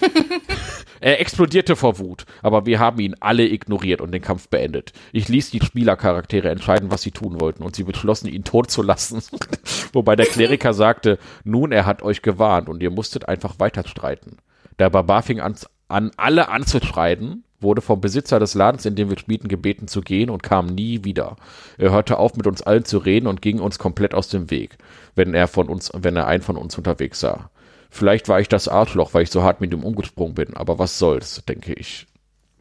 er 1.00 1.20
explodierte 1.20 1.76
vor 1.76 1.98
Wut, 1.98 2.24
aber 2.42 2.66
wir 2.66 2.78
haben 2.78 3.00
ihn 3.00 3.16
alle 3.20 3.48
ignoriert 3.48 4.00
und 4.00 4.12
den 4.12 4.22
Kampf 4.22 4.48
beendet. 4.48 4.92
Ich 5.12 5.28
ließ 5.28 5.50
die 5.50 5.64
Spielercharaktere 5.64 6.50
entscheiden, 6.50 6.90
was 6.90 7.02
sie 7.02 7.10
tun 7.10 7.40
wollten, 7.40 7.62
und 7.62 7.76
sie 7.76 7.84
beschlossen, 7.84 8.28
ihn 8.28 8.44
tot 8.44 8.70
zu 8.70 8.82
lassen. 8.82 9.22
Wobei 9.92 10.16
der 10.16 10.26
Kleriker 10.26 10.74
sagte, 10.74 11.18
nun, 11.44 11.72
er 11.72 11.86
hat 11.86 12.02
euch 12.02 12.22
gewarnt 12.22 12.68
und 12.68 12.82
ihr 12.82 12.90
musstet 12.90 13.28
einfach 13.28 13.58
weiter 13.58 13.86
streiten. 13.86 14.38
Der 14.78 14.90
Barbar 14.90 15.22
fing 15.22 15.40
an, 15.40 15.54
an 15.88 16.10
alle 16.16 16.48
anzuschreien, 16.48 17.44
wurde 17.60 17.80
vom 17.80 18.00
Besitzer 18.00 18.38
des 18.38 18.54
Ladens, 18.54 18.84
in 18.84 18.94
dem 18.94 19.10
wir 19.10 19.18
spielten, 19.18 19.48
gebeten 19.48 19.88
zu 19.88 20.02
gehen 20.02 20.30
und 20.30 20.42
kam 20.44 20.66
nie 20.66 21.04
wieder. 21.04 21.36
Er 21.78 21.90
hörte 21.90 22.18
auf, 22.18 22.36
mit 22.36 22.46
uns 22.46 22.62
allen 22.62 22.84
zu 22.84 22.98
reden 22.98 23.26
und 23.26 23.42
ging 23.42 23.58
uns 23.58 23.78
komplett 23.78 24.14
aus 24.14 24.28
dem 24.28 24.50
Weg, 24.50 24.76
wenn 25.16 25.34
er 25.34 25.48
von 25.48 25.68
uns, 25.68 25.90
wenn 25.94 26.16
er 26.16 26.26
einen 26.28 26.42
von 26.42 26.56
uns 26.56 26.76
unterwegs 26.78 27.20
sah. 27.20 27.50
Vielleicht 27.94 28.28
war 28.28 28.40
ich 28.40 28.48
das 28.48 28.66
Arschloch, 28.66 29.14
weil 29.14 29.22
ich 29.22 29.30
so 29.30 29.44
hart 29.44 29.60
mit 29.60 29.72
ihm 29.72 29.84
umgesprungen 29.84 30.34
bin, 30.34 30.56
aber 30.56 30.80
was 30.80 30.98
soll's, 30.98 31.42
denke 31.48 31.72
ich. 31.74 32.06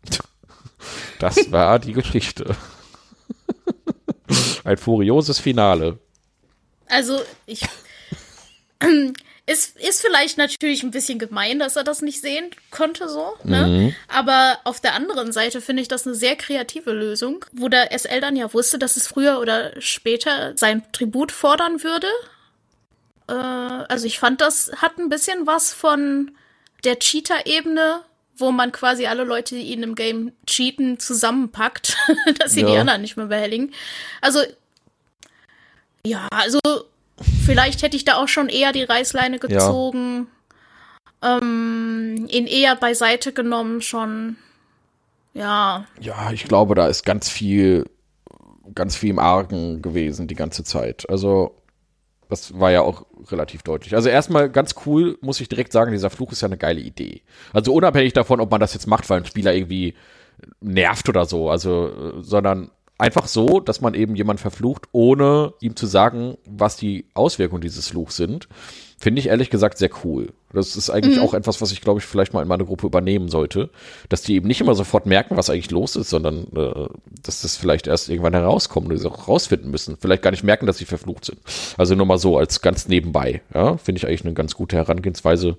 Das 1.17 1.49
war 1.53 1.79
die 1.79 1.93
Geschichte. 1.93 2.57
Ein 4.65 4.75
furioses 4.75 5.39
Finale. 5.39 5.97
Also, 6.87 7.21
ich. 7.45 7.61
Ist, 9.45 9.77
ist 9.77 10.01
vielleicht 10.01 10.37
natürlich 10.37 10.83
ein 10.83 10.91
bisschen 10.91 11.19
gemein, 11.19 11.59
dass 11.59 11.75
er 11.75 11.83
das 11.83 12.01
nicht 12.01 12.21
sehen 12.21 12.51
konnte, 12.71 13.09
so. 13.09 13.33
Ne? 13.43 13.67
Mhm. 13.67 13.95
Aber 14.07 14.57
auf 14.63 14.79
der 14.79 14.93
anderen 14.93 15.33
Seite 15.33 15.59
finde 15.59 15.81
ich 15.81 15.89
das 15.89 16.07
eine 16.07 16.15
sehr 16.15 16.37
kreative 16.37 16.93
Lösung, 16.93 17.43
wo 17.51 17.67
der 17.67 17.91
SL 17.91 18.21
dann 18.21 18.37
ja 18.37 18.53
wusste, 18.53 18.79
dass 18.79 18.95
es 18.95 19.05
früher 19.05 19.41
oder 19.41 19.73
später 19.81 20.53
sein 20.55 20.83
Tribut 20.93 21.33
fordern 21.33 21.83
würde. 21.83 22.07
Äh, 23.27 23.33
also 23.33 24.05
ich 24.05 24.19
fand, 24.19 24.41
das 24.41 24.71
hat 24.77 24.97
ein 24.97 25.09
bisschen 25.09 25.47
was 25.47 25.73
von 25.73 26.31
der 26.83 26.99
Cheater-Ebene, 26.99 28.01
wo 28.37 28.51
man 28.51 28.71
quasi 28.71 29.05
alle 29.05 29.23
Leute, 29.23 29.55
die 29.55 29.73
in 29.73 29.83
einem 29.83 29.95
Game 29.95 30.33
cheaten, 30.45 30.99
zusammenpackt, 30.99 31.97
dass 32.39 32.53
sie 32.53 32.61
ja. 32.61 32.67
die 32.67 32.77
anderen 32.77 33.01
nicht 33.01 33.17
mehr 33.17 33.27
behelligen. 33.27 33.71
Also, 34.21 34.39
ja, 36.05 36.27
also 36.31 36.59
vielleicht 37.45 37.81
hätte 37.81 37.95
ich 37.95 38.05
da 38.05 38.15
auch 38.15 38.27
schon 38.27 38.49
eher 38.49 38.71
die 38.71 38.83
Reißleine 38.83 39.39
gezogen, 39.39 40.27
ja. 41.23 41.37
ähm, 41.37 42.27
ihn 42.29 42.47
eher 42.47 42.75
beiseite 42.75 43.31
genommen 43.33 43.81
schon. 43.81 44.37
Ja. 45.33 45.85
Ja, 45.99 46.31
ich 46.31 46.43
glaube, 46.43 46.75
da 46.75 46.87
ist 46.87 47.05
ganz 47.05 47.29
viel, 47.29 47.85
ganz 48.75 48.95
viel 48.95 49.11
im 49.11 49.19
Argen 49.19 49.81
gewesen 49.81 50.27
die 50.27 50.35
ganze 50.35 50.63
Zeit. 50.63 51.09
Also, 51.09 51.55
das 52.33 52.59
war 52.59 52.71
ja 52.71 52.81
auch 52.81 53.05
relativ 53.31 53.61
deutlich. 53.63 53.95
Also 53.95 54.09
erstmal 54.09 54.49
ganz 54.49 54.75
cool, 54.85 55.17
muss 55.21 55.39
ich 55.39 55.49
direkt 55.49 55.71
sagen, 55.71 55.91
dieser 55.91 56.09
Fluch 56.09 56.31
ist 56.31 56.41
ja 56.41 56.47
eine 56.47 56.57
geile 56.57 56.81
Idee. 56.81 57.21
Also 57.53 57.73
unabhängig 57.73 58.13
davon, 58.13 58.41
ob 58.41 58.51
man 58.51 58.59
das 58.59 58.73
jetzt 58.73 58.87
macht, 58.87 59.09
weil 59.09 59.19
ein 59.19 59.25
Spieler 59.25 59.53
irgendwie 59.53 59.93
nervt 60.59 61.07
oder 61.09 61.25
so, 61.25 61.49
also, 61.49 61.87
äh, 61.87 62.23
sondern 62.23 62.71
einfach 62.97 63.27
so, 63.27 63.59
dass 63.59 63.81
man 63.81 63.93
eben 63.93 64.15
jemand 64.15 64.39
verflucht, 64.39 64.85
ohne 64.91 65.53
ihm 65.61 65.75
zu 65.75 65.85
sagen, 65.85 66.37
was 66.45 66.77
die 66.77 67.05
Auswirkungen 67.13 67.61
dieses 67.61 67.89
Fluchs 67.89 68.15
sind, 68.15 68.47
finde 69.03 69.19
ich 69.19 69.27
ehrlich 69.27 69.49
gesagt 69.49 69.77
sehr 69.77 69.89
cool. 70.05 70.29
Das 70.53 70.77
ist 70.77 70.89
eigentlich 70.89 71.17
mhm. 71.17 71.23
auch 71.23 71.33
etwas, 71.33 71.61
was 71.61 71.73
ich 71.73 71.81
glaube 71.81 71.99
ich 71.99 72.05
vielleicht 72.05 72.33
mal 72.33 72.41
in 72.41 72.47
meine 72.47 72.63
Gruppe 72.63 72.87
übernehmen 72.87 73.27
sollte, 73.27 73.69
dass 74.07 74.21
die 74.21 74.35
eben 74.35 74.47
nicht 74.47 74.61
immer 74.61 74.75
sofort 74.75 75.05
merken, 75.05 75.35
was 75.35 75.49
eigentlich 75.49 75.71
los 75.71 75.97
ist, 75.97 76.09
sondern 76.09 76.47
äh, 76.55 76.87
dass 77.21 77.41
das 77.41 77.57
vielleicht 77.57 77.87
erst 77.87 78.07
irgendwann 78.07 78.33
herauskommt 78.33 78.89
und 78.89 78.97
sie 78.97 79.09
auch 79.09 79.27
rausfinden 79.27 79.71
müssen. 79.71 79.97
Vielleicht 79.99 80.21
gar 80.21 80.31
nicht 80.31 80.45
merken, 80.45 80.67
dass 80.67 80.77
sie 80.77 80.85
verflucht 80.85 81.25
sind. 81.25 81.39
Also 81.77 81.95
nur 81.95 82.05
mal 82.05 82.17
so 82.17 82.37
als 82.37 82.61
ganz 82.61 82.87
nebenbei. 82.87 83.41
Ja, 83.53 83.75
finde 83.75 83.99
ich 83.99 84.07
eigentlich 84.07 84.23
eine 84.23 84.35
ganz 84.35 84.55
gute 84.55 84.77
Herangehensweise. 84.77 85.57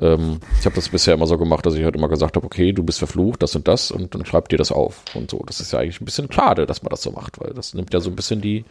Ähm, 0.00 0.38
ich 0.60 0.64
habe 0.64 0.76
das 0.76 0.88
bisher 0.88 1.14
immer 1.14 1.26
so 1.26 1.36
gemacht, 1.36 1.66
dass 1.66 1.74
ich 1.74 1.82
halt 1.82 1.96
immer 1.96 2.08
gesagt 2.08 2.36
habe, 2.36 2.46
okay, 2.46 2.72
du 2.72 2.84
bist 2.84 3.00
verflucht, 3.00 3.42
das 3.42 3.56
und 3.56 3.66
das 3.66 3.90
und 3.90 4.14
dann 4.14 4.24
schreib 4.24 4.50
dir 4.50 4.58
das 4.58 4.70
auf 4.70 5.02
und 5.14 5.32
so. 5.32 5.42
Das 5.44 5.58
ist 5.58 5.72
ja 5.72 5.80
eigentlich 5.80 6.00
ein 6.00 6.04
bisschen 6.04 6.30
schade, 6.30 6.64
dass 6.64 6.84
man 6.84 6.90
das 6.90 7.02
so 7.02 7.10
macht, 7.10 7.40
weil 7.40 7.54
das 7.54 7.74
nimmt 7.74 7.92
ja 7.92 7.98
so 7.98 8.08
ein 8.08 8.14
bisschen 8.14 8.40
die 8.40 8.64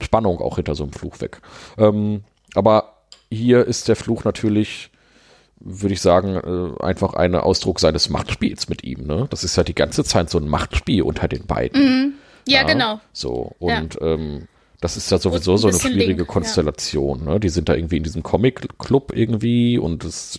Spannung 0.00 0.40
auch 0.40 0.56
hinter 0.56 0.74
so 0.74 0.82
einem 0.82 0.92
Fluch 0.92 1.20
weg. 1.20 1.40
Ähm, 1.78 2.24
aber 2.54 2.97
hier 3.30 3.66
ist 3.66 3.88
der 3.88 3.96
Fluch 3.96 4.24
natürlich 4.24 4.90
würde 5.60 5.94
ich 5.94 6.00
sagen, 6.00 6.36
äh, 6.36 6.82
einfach 6.82 7.14
ein 7.14 7.34
Ausdruck 7.34 7.80
seines 7.80 8.08
Machtspiels 8.08 8.68
mit 8.68 8.84
ihm. 8.84 9.06
Ne? 9.06 9.26
Das 9.30 9.44
ist 9.44 9.56
ja 9.56 9.64
die 9.64 9.74
ganze 9.74 10.04
Zeit 10.04 10.30
so 10.30 10.38
ein 10.38 10.48
Machtspiel 10.48 11.02
unter 11.02 11.28
den 11.28 11.46
beiden. 11.46 11.82
Mhm. 11.82 12.12
Ja, 12.46 12.60
ja, 12.60 12.66
genau. 12.66 13.00
So, 13.12 13.54
und 13.58 13.96
ja. 14.00 14.06
ähm, 14.06 14.48
das 14.80 14.96
ist 14.96 15.10
ja 15.10 15.18
sowieso 15.18 15.52
ein 15.52 15.58
so 15.58 15.68
eine 15.68 15.78
schwierige 15.78 16.18
Link, 16.18 16.26
Konstellation. 16.28 17.24
Ja. 17.26 17.32
Ne? 17.32 17.40
Die 17.40 17.48
sind 17.48 17.68
da 17.68 17.74
irgendwie 17.74 17.96
in 17.96 18.04
diesem 18.04 18.22
Comic-Club 18.22 19.12
irgendwie 19.14 19.78
und 19.78 20.04
es 20.04 20.38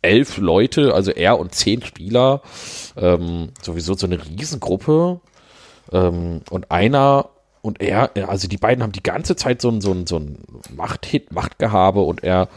elf 0.00 0.38
Leute, 0.38 0.94
also 0.94 1.10
er 1.10 1.38
und 1.38 1.54
zehn 1.54 1.82
Spieler, 1.82 2.42
ähm, 2.96 3.50
sowieso 3.60 3.94
so 3.94 4.06
eine 4.06 4.24
Riesengruppe. 4.24 5.20
Ähm, 5.92 6.40
und 6.50 6.70
einer 6.70 7.30
und 7.62 7.80
er, 7.80 8.10
also 8.28 8.48
die 8.48 8.56
beiden 8.56 8.82
haben 8.82 8.92
die 8.92 9.02
ganze 9.02 9.36
Zeit 9.36 9.60
so 9.60 9.68
ein, 9.70 9.80
so 9.80 9.92
ein, 9.92 10.06
so 10.06 10.18
ein 10.18 10.44
Machthit, 10.74 11.32
Machtgehabe 11.32 12.00
und 12.00 12.22
er 12.22 12.48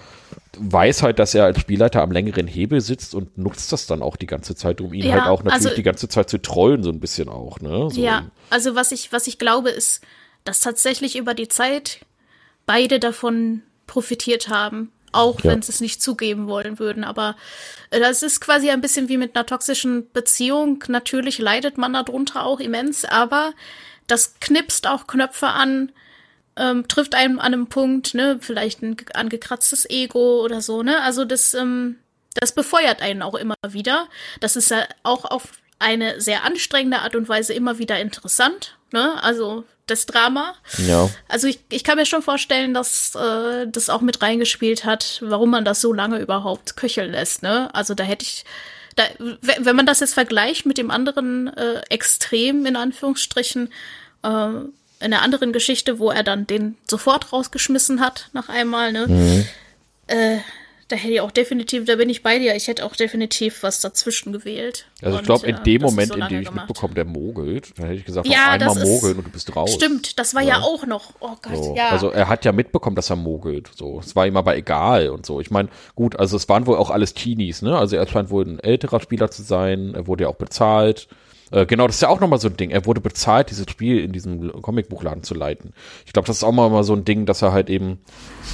weiß 0.58 1.04
halt, 1.04 1.20
dass 1.20 1.34
er 1.34 1.46
als 1.46 1.60
Spielleiter 1.60 2.02
am 2.02 2.12
längeren 2.12 2.48
Hebel 2.48 2.82
sitzt 2.82 3.16
und 3.16 3.38
nutzt 3.38 3.72
das 3.72 3.88
dann 3.88 4.02
auch 4.02 4.16
die 4.16 4.28
ganze 4.28 4.56
Zeit, 4.56 4.82
um 4.82 4.94
ihn 4.94 5.06
ja, 5.06 5.14
halt 5.14 5.24
auch 5.24 5.44
natürlich 5.44 5.66
also, 5.66 5.76
die 5.76 5.84
ganze 5.84 6.10
Zeit 6.10 6.30
zu 6.30 6.42
trollen, 6.42 6.84
so 6.84 6.90
ein 6.90 7.00
bisschen 7.00 7.30
auch, 7.30 7.60
ne? 7.60 7.90
So. 7.92 8.02
Ja, 8.02 8.30
also 8.50 8.76
was 8.76 8.92
ich, 8.92 9.12
was 9.12 9.28
ich 9.28 9.40
glaube, 9.40 9.70
ist, 9.70 10.02
dass 10.44 10.60
tatsächlich 10.60 11.18
über 11.18 11.34
die 11.34 11.48
Zeit 11.48 12.00
beide 12.66 13.00
davon 13.00 13.62
profitiert 13.88 14.50
haben. 14.50 14.92
Auch 15.14 15.42
ja. 15.42 15.52
wenn 15.52 15.62
sie 15.62 15.74
es 15.74 15.82
nicht 15.82 16.02
zugeben 16.02 16.48
wollen 16.48 16.80
würden. 16.80 17.04
Aber 17.04 17.36
äh, 17.90 18.00
das 18.00 18.24
ist 18.24 18.40
quasi 18.40 18.70
ein 18.70 18.80
bisschen 18.80 19.10
wie 19.10 19.18
mit 19.18 19.36
einer 19.36 19.46
toxischen 19.46 20.10
Beziehung. 20.14 20.82
Natürlich 20.88 21.38
leidet 21.38 21.78
man 21.78 21.92
darunter 21.92 22.46
auch 22.46 22.62
immens, 22.62 23.04
aber 23.04 23.52
das 24.12 24.36
knipst 24.42 24.88
auch 24.88 25.08
Knöpfe 25.08 25.48
an, 25.48 25.92
ähm, 26.58 26.88
trifft 26.88 27.16
einem 27.16 27.40
an 27.40 27.54
einem 27.54 27.68
Punkt, 27.68 28.14
ne, 28.14 28.38
vielleicht 28.42 28.82
ein 28.82 28.98
angekratztes 29.14 29.90
Ego 29.90 30.44
oder 30.44 30.62
so, 30.62 30.84
ne? 30.84 31.02
Also 31.02 31.24
das, 31.24 31.54
ähm, 31.54 31.96
das 32.34 32.52
befeuert 32.52 33.02
einen 33.02 33.22
auch 33.22 33.36
immer 33.36 33.56
wieder. 33.70 34.10
Das 34.42 34.58
ist 34.58 34.70
ja 34.70 34.86
auch 35.04 35.26
auf 35.26 35.44
eine 35.80 36.20
sehr 36.20 36.44
anstrengende 36.44 37.00
Art 37.00 37.16
und 37.16 37.30
Weise 37.30 37.54
immer 37.54 37.80
wieder 37.80 38.00
interessant, 38.00 38.78
ne? 38.92 39.24
Also 39.24 39.64
das 39.88 40.06
Drama. 40.06 40.56
Ja. 40.78 41.10
Also 41.30 41.48
ich, 41.48 41.62
ich 41.70 41.84
kann 41.84 41.98
mir 41.98 42.06
schon 42.06 42.22
vorstellen, 42.22 42.74
dass 42.74 43.16
äh, 43.16 43.66
das 43.68 43.90
auch 43.90 44.02
mit 44.02 44.22
reingespielt 44.22 44.84
hat, 44.84 45.20
warum 45.24 45.52
man 45.52 45.66
das 45.66 45.80
so 45.80 45.94
lange 45.94 46.20
überhaupt 46.20 46.76
köcheln 46.76 47.12
lässt, 47.12 47.44
ne? 47.44 47.74
Also 47.74 47.94
da 47.94 48.04
hätte 48.04 48.26
ich 48.26 48.44
da, 48.96 49.04
wenn 49.42 49.76
man 49.76 49.86
das 49.86 50.00
jetzt 50.00 50.14
vergleicht 50.14 50.66
mit 50.66 50.78
dem 50.78 50.92
anderen 50.92 51.48
äh, 51.56 51.82
Extrem, 51.90 52.66
in 52.66 52.76
Anführungsstrichen, 52.76 53.72
äh, 54.24 54.28
in 54.28 55.14
einer 55.14 55.22
anderen 55.22 55.52
Geschichte, 55.52 55.98
wo 56.00 56.12
er 56.12 56.24
dann 56.24 56.46
den 56.46 56.78
sofort 56.88 57.34
rausgeschmissen 57.34 58.02
hat 58.02 58.30
nach 58.34 58.50
einmal, 58.50 58.92
ne? 58.92 59.08
Mhm. 59.08 59.48
Äh, 60.08 60.38
da 60.92 60.96
hätte 60.96 61.14
ich 61.14 61.22
auch 61.22 61.32
definitiv, 61.32 61.86
da 61.86 61.96
bin 61.96 62.10
ich 62.10 62.22
bei 62.24 62.38
dir, 62.38 62.56
ich 62.56 62.68
hätte 62.68 62.86
auch 62.86 62.96
definitiv 62.96 63.64
was 63.64 63.80
dazwischen 63.80 64.34
gewählt. 64.34 64.86
Also 65.02 65.20
ich 65.20 65.24
glaube, 65.24 65.48
in 65.48 65.56
äh, 65.56 65.64
dem 65.64 65.82
Moment, 65.82 66.10
so 66.10 66.16
in 66.16 66.28
dem 66.28 66.42
ich 66.42 66.48
gemacht. 66.48 66.68
mitbekomme, 66.68 66.94
der 66.94 67.06
mogelt, 67.06 67.78
dann 67.78 67.86
hätte 67.86 68.00
ich 68.00 68.06
gesagt, 68.06 68.28
ja, 68.28 68.52
einmal 68.52 68.76
mogeln 68.76 69.18
und 69.18 69.28
du 69.28 69.32
bist 69.32 69.56
raus. 69.56 69.74
Stimmt, 69.74 70.20
das 70.20 70.36
war 70.36 70.42
ja, 70.42 70.60
ja 70.60 70.62
auch 70.62 70.86
noch, 70.86 71.14
oh 71.20 71.36
Gott, 71.42 71.64
so. 71.64 71.76
ja. 71.76 71.90
Also 71.90 72.10
er 72.10 72.28
hat 72.28 72.44
ja 72.46 72.52
mitbekommen, 72.52 72.96
dass 72.96 73.10
er 73.10 73.16
mogelt, 73.16 73.72
so. 73.76 74.00
Es 74.00 74.16
war 74.16 74.28
ihm 74.28 74.38
aber 74.38 74.58
egal 74.58 75.10
und 75.10 75.26
so. 75.26 75.40
Ich 75.40 75.52
meine, 75.52 75.70
gut, 75.96 76.20
also 76.20 76.36
es 76.36 76.50
waren 76.50 76.68
wohl 76.68 76.78
auch 76.78 76.90
alles 76.90 77.14
Teenies, 77.14 77.62
ne? 77.62 77.78
Also 77.78 77.96
er 77.96 78.08
scheint 78.08 78.30
wohl 78.30 78.46
ein 78.46 78.60
älterer 78.60 79.00
Spieler 79.00 79.32
zu 79.32 79.44
sein, 79.44 79.94
er 79.96 80.08
wurde 80.08 80.24
ja 80.26 80.30
auch 80.30 80.36
bezahlt. 80.36 81.08
Äh, 81.52 81.66
genau, 81.66 81.86
das 81.86 81.98
ist 81.98 82.02
ja 82.02 82.10
auch 82.10 82.20
nochmal 82.20 82.40
so 82.40 82.48
ein 82.48 82.58
Ding. 82.58 82.72
Er 82.72 82.86
wurde 82.86 83.02
bezahlt, 83.02 83.50
dieses 83.50 83.70
Spiel 83.70 84.00
in 84.00 84.14
diesem 84.14 84.62
Comicbuchladen 84.62 85.24
zu 85.24 85.34
leiten. 85.34 85.74
Ich 86.06 86.14
glaube, 86.14 86.28
das 86.28 86.38
ist 86.38 86.44
auch 86.44 86.54
mal, 86.54 86.70
mal 86.70 86.84
so 86.84 86.94
ein 86.94 87.06
Ding, 87.06 87.26
dass 87.26 87.42
er 87.42 87.52
halt 87.52 87.70
eben 87.70 88.00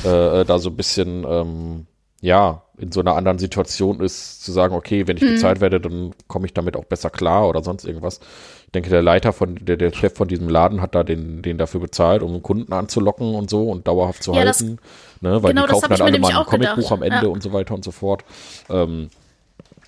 äh, 0.03 0.43
da 0.43 0.59
so 0.59 0.69
ein 0.69 0.75
bisschen, 0.75 1.23
ähm, 1.27 1.85
ja, 2.21 2.63
in 2.77 2.91
so 2.91 2.99
einer 2.99 3.15
anderen 3.15 3.39
Situation 3.39 3.99
ist, 3.99 4.43
zu 4.43 4.51
sagen, 4.51 4.75
okay, 4.75 5.07
wenn 5.07 5.17
ich 5.17 5.23
mhm. 5.23 5.35
bezahlt 5.35 5.61
werde, 5.61 5.79
dann 5.79 6.13
komme 6.27 6.45
ich 6.45 6.53
damit 6.53 6.75
auch 6.75 6.85
besser 6.85 7.09
klar 7.09 7.47
oder 7.47 7.63
sonst 7.63 7.85
irgendwas. 7.85 8.19
Ich 8.65 8.71
denke, 8.71 8.89
der 8.89 9.01
Leiter 9.01 9.33
von, 9.33 9.57
der, 9.61 9.77
der 9.77 9.91
Chef 9.93 10.15
von 10.15 10.27
diesem 10.27 10.49
Laden 10.49 10.81
hat 10.81 10.93
da 10.93 11.03
den, 11.03 11.41
den 11.41 11.57
dafür 11.57 11.79
bezahlt, 11.79 12.21
um 12.21 12.41
Kunden 12.43 12.73
anzulocken 12.73 13.33
und 13.33 13.49
so 13.49 13.69
und 13.69 13.87
dauerhaft 13.87 14.21
zu 14.23 14.31
ja, 14.33 14.39
halten. 14.39 14.77
Das, 14.77 15.21
ne, 15.21 15.43
weil 15.43 15.53
genau, 15.53 15.65
die 15.65 15.73
kaufen 15.73 15.89
dann 15.89 16.01
alle 16.01 16.19
mal 16.19 16.35
ein 16.35 16.45
Comicbuch 16.45 16.91
am 16.91 17.01
Ende 17.01 17.23
ja. 17.23 17.27
und 17.27 17.41
so 17.41 17.53
weiter 17.53 17.73
und 17.73 17.83
so 17.83 17.91
fort. 17.91 18.23
Ähm, 18.69 19.09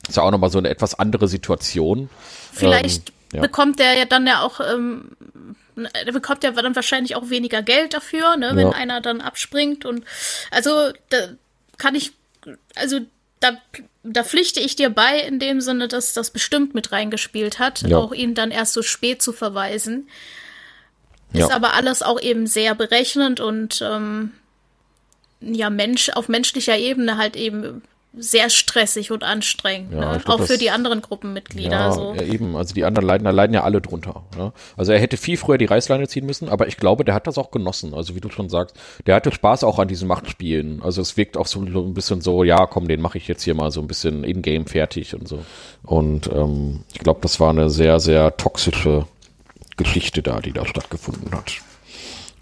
ist 0.08 0.18
ja 0.18 0.24
auch 0.24 0.32
nochmal 0.32 0.50
so 0.50 0.58
eine 0.58 0.70
etwas 0.70 0.98
andere 0.98 1.28
Situation. 1.28 2.10
Vielleicht 2.52 3.10
ähm, 3.10 3.16
ja. 3.34 3.42
bekommt 3.42 3.80
der 3.80 3.98
ja 3.98 4.06
dann 4.06 4.26
ja 4.26 4.42
auch, 4.42 4.60
ähm, 4.62 5.12
der 5.76 6.12
bekommt 6.12 6.44
ja 6.44 6.52
dann 6.52 6.76
wahrscheinlich 6.76 7.16
auch 7.16 7.30
weniger 7.30 7.62
Geld 7.62 7.94
dafür, 7.94 8.38
ne, 8.38 8.52
wenn 8.56 8.74
einer 8.74 9.02
dann 9.02 9.22
abspringt 9.22 9.86
und 9.86 10.04
also 10.52 10.72
da 11.10 11.18
kann 11.80 11.96
ich, 11.96 12.12
also 12.76 13.00
da, 13.40 13.58
da 14.04 14.24
pflichte 14.24 14.60
ich 14.60 14.76
dir 14.76 14.90
bei 14.90 15.20
in 15.20 15.40
dem 15.40 15.62
Sinne, 15.62 15.88
dass 15.88 16.14
das 16.14 16.32
bestimmt 16.32 16.76
mit 16.76 16.92
reingespielt 16.92 17.60
hat, 17.60 17.82
ja. 17.82 17.98
auch 17.98 18.14
ihn 18.14 18.36
dann 18.36 18.52
erst 18.52 18.74
so 18.74 18.82
spät 18.82 19.22
zu 19.22 19.32
verweisen. 19.32 20.10
Ist 21.32 21.52
aber 21.52 21.74
alles 21.76 22.02
auch 22.02 22.20
eben 22.20 22.48
sehr 22.48 22.74
berechnend 22.74 23.40
und 23.40 23.82
ähm, 23.84 24.32
ja, 25.42 25.70
Mensch, 25.70 26.10
auf 26.10 26.28
menschlicher 26.28 26.78
Ebene 26.78 27.18
halt 27.18 27.36
eben 27.36 27.84
sehr 28.20 28.50
stressig 28.50 29.12
und 29.12 29.24
anstrengend, 29.24 29.94
ja, 29.94 30.14
ne? 30.14 30.22
glaub, 30.24 30.42
auch 30.42 30.46
für 30.46 30.58
die 30.58 30.70
anderen 30.70 31.02
Gruppenmitglieder. 31.02 31.72
Ja, 31.72 31.92
so. 31.92 32.14
ja, 32.16 32.24
eben. 32.24 32.56
Also 32.56 32.74
die 32.74 32.84
anderen 32.84 33.08
leiden, 33.08 33.26
da 33.26 33.32
leiden 33.32 33.54
ja 33.54 33.64
alle 33.64 33.82
drunter. 33.82 34.24
Ne? 34.38 34.52
Also 34.78 34.92
er 34.92 35.00
hätte 35.00 35.18
viel 35.18 35.38
früher 35.38 35.58
die 35.58 35.66
Reißleine 35.66 36.08
ziehen 36.08 36.26
müssen, 36.26 36.50
aber 36.50 36.68
ich 36.68 36.78
glaube, 36.78 37.06
der 37.06 37.16
hat 37.16 37.28
das 37.28 37.38
auch 37.38 37.52
genossen. 37.52 37.94
Also 37.94 38.16
wie 38.16 38.20
du 38.20 38.30
schon 38.30 38.50
sagst, 38.50 38.76
der 39.06 39.16
hatte 39.16 39.32
Spaß 39.32 39.64
auch 39.64 39.80
an 39.80 39.88
diesen 39.88 40.08
Machtspielen. 40.08 40.82
Also 40.82 41.02
es 41.02 41.18
wirkt 41.18 41.38
auch 41.38 41.48
so, 41.48 41.66
so 41.72 41.84
ein 41.84 41.94
bisschen 41.94 42.22
so, 42.22 42.44
ja, 42.44 42.66
komm, 42.66 42.88
den 42.88 43.02
mache 43.02 43.18
ich 43.18 43.28
jetzt 43.28 43.44
hier 43.44 43.56
mal 43.56 43.72
so 43.72 43.82
ein 43.82 43.88
bisschen 43.88 44.24
in-game 44.24 44.66
fertig 44.66 45.16
und 45.16 45.28
so. 45.28 45.44
Und 45.84 46.28
ähm, 46.32 46.84
ich 46.94 47.00
glaube, 47.00 47.20
das 47.22 47.40
war 47.40 47.50
eine 47.50 47.70
sehr, 47.70 48.00
sehr 48.00 48.36
toxische 48.38 49.06
Geschichte 49.78 50.22
da, 50.22 50.40
die 50.42 50.52
da 50.52 50.66
stattgefunden 50.66 51.32
hat. 51.32 51.62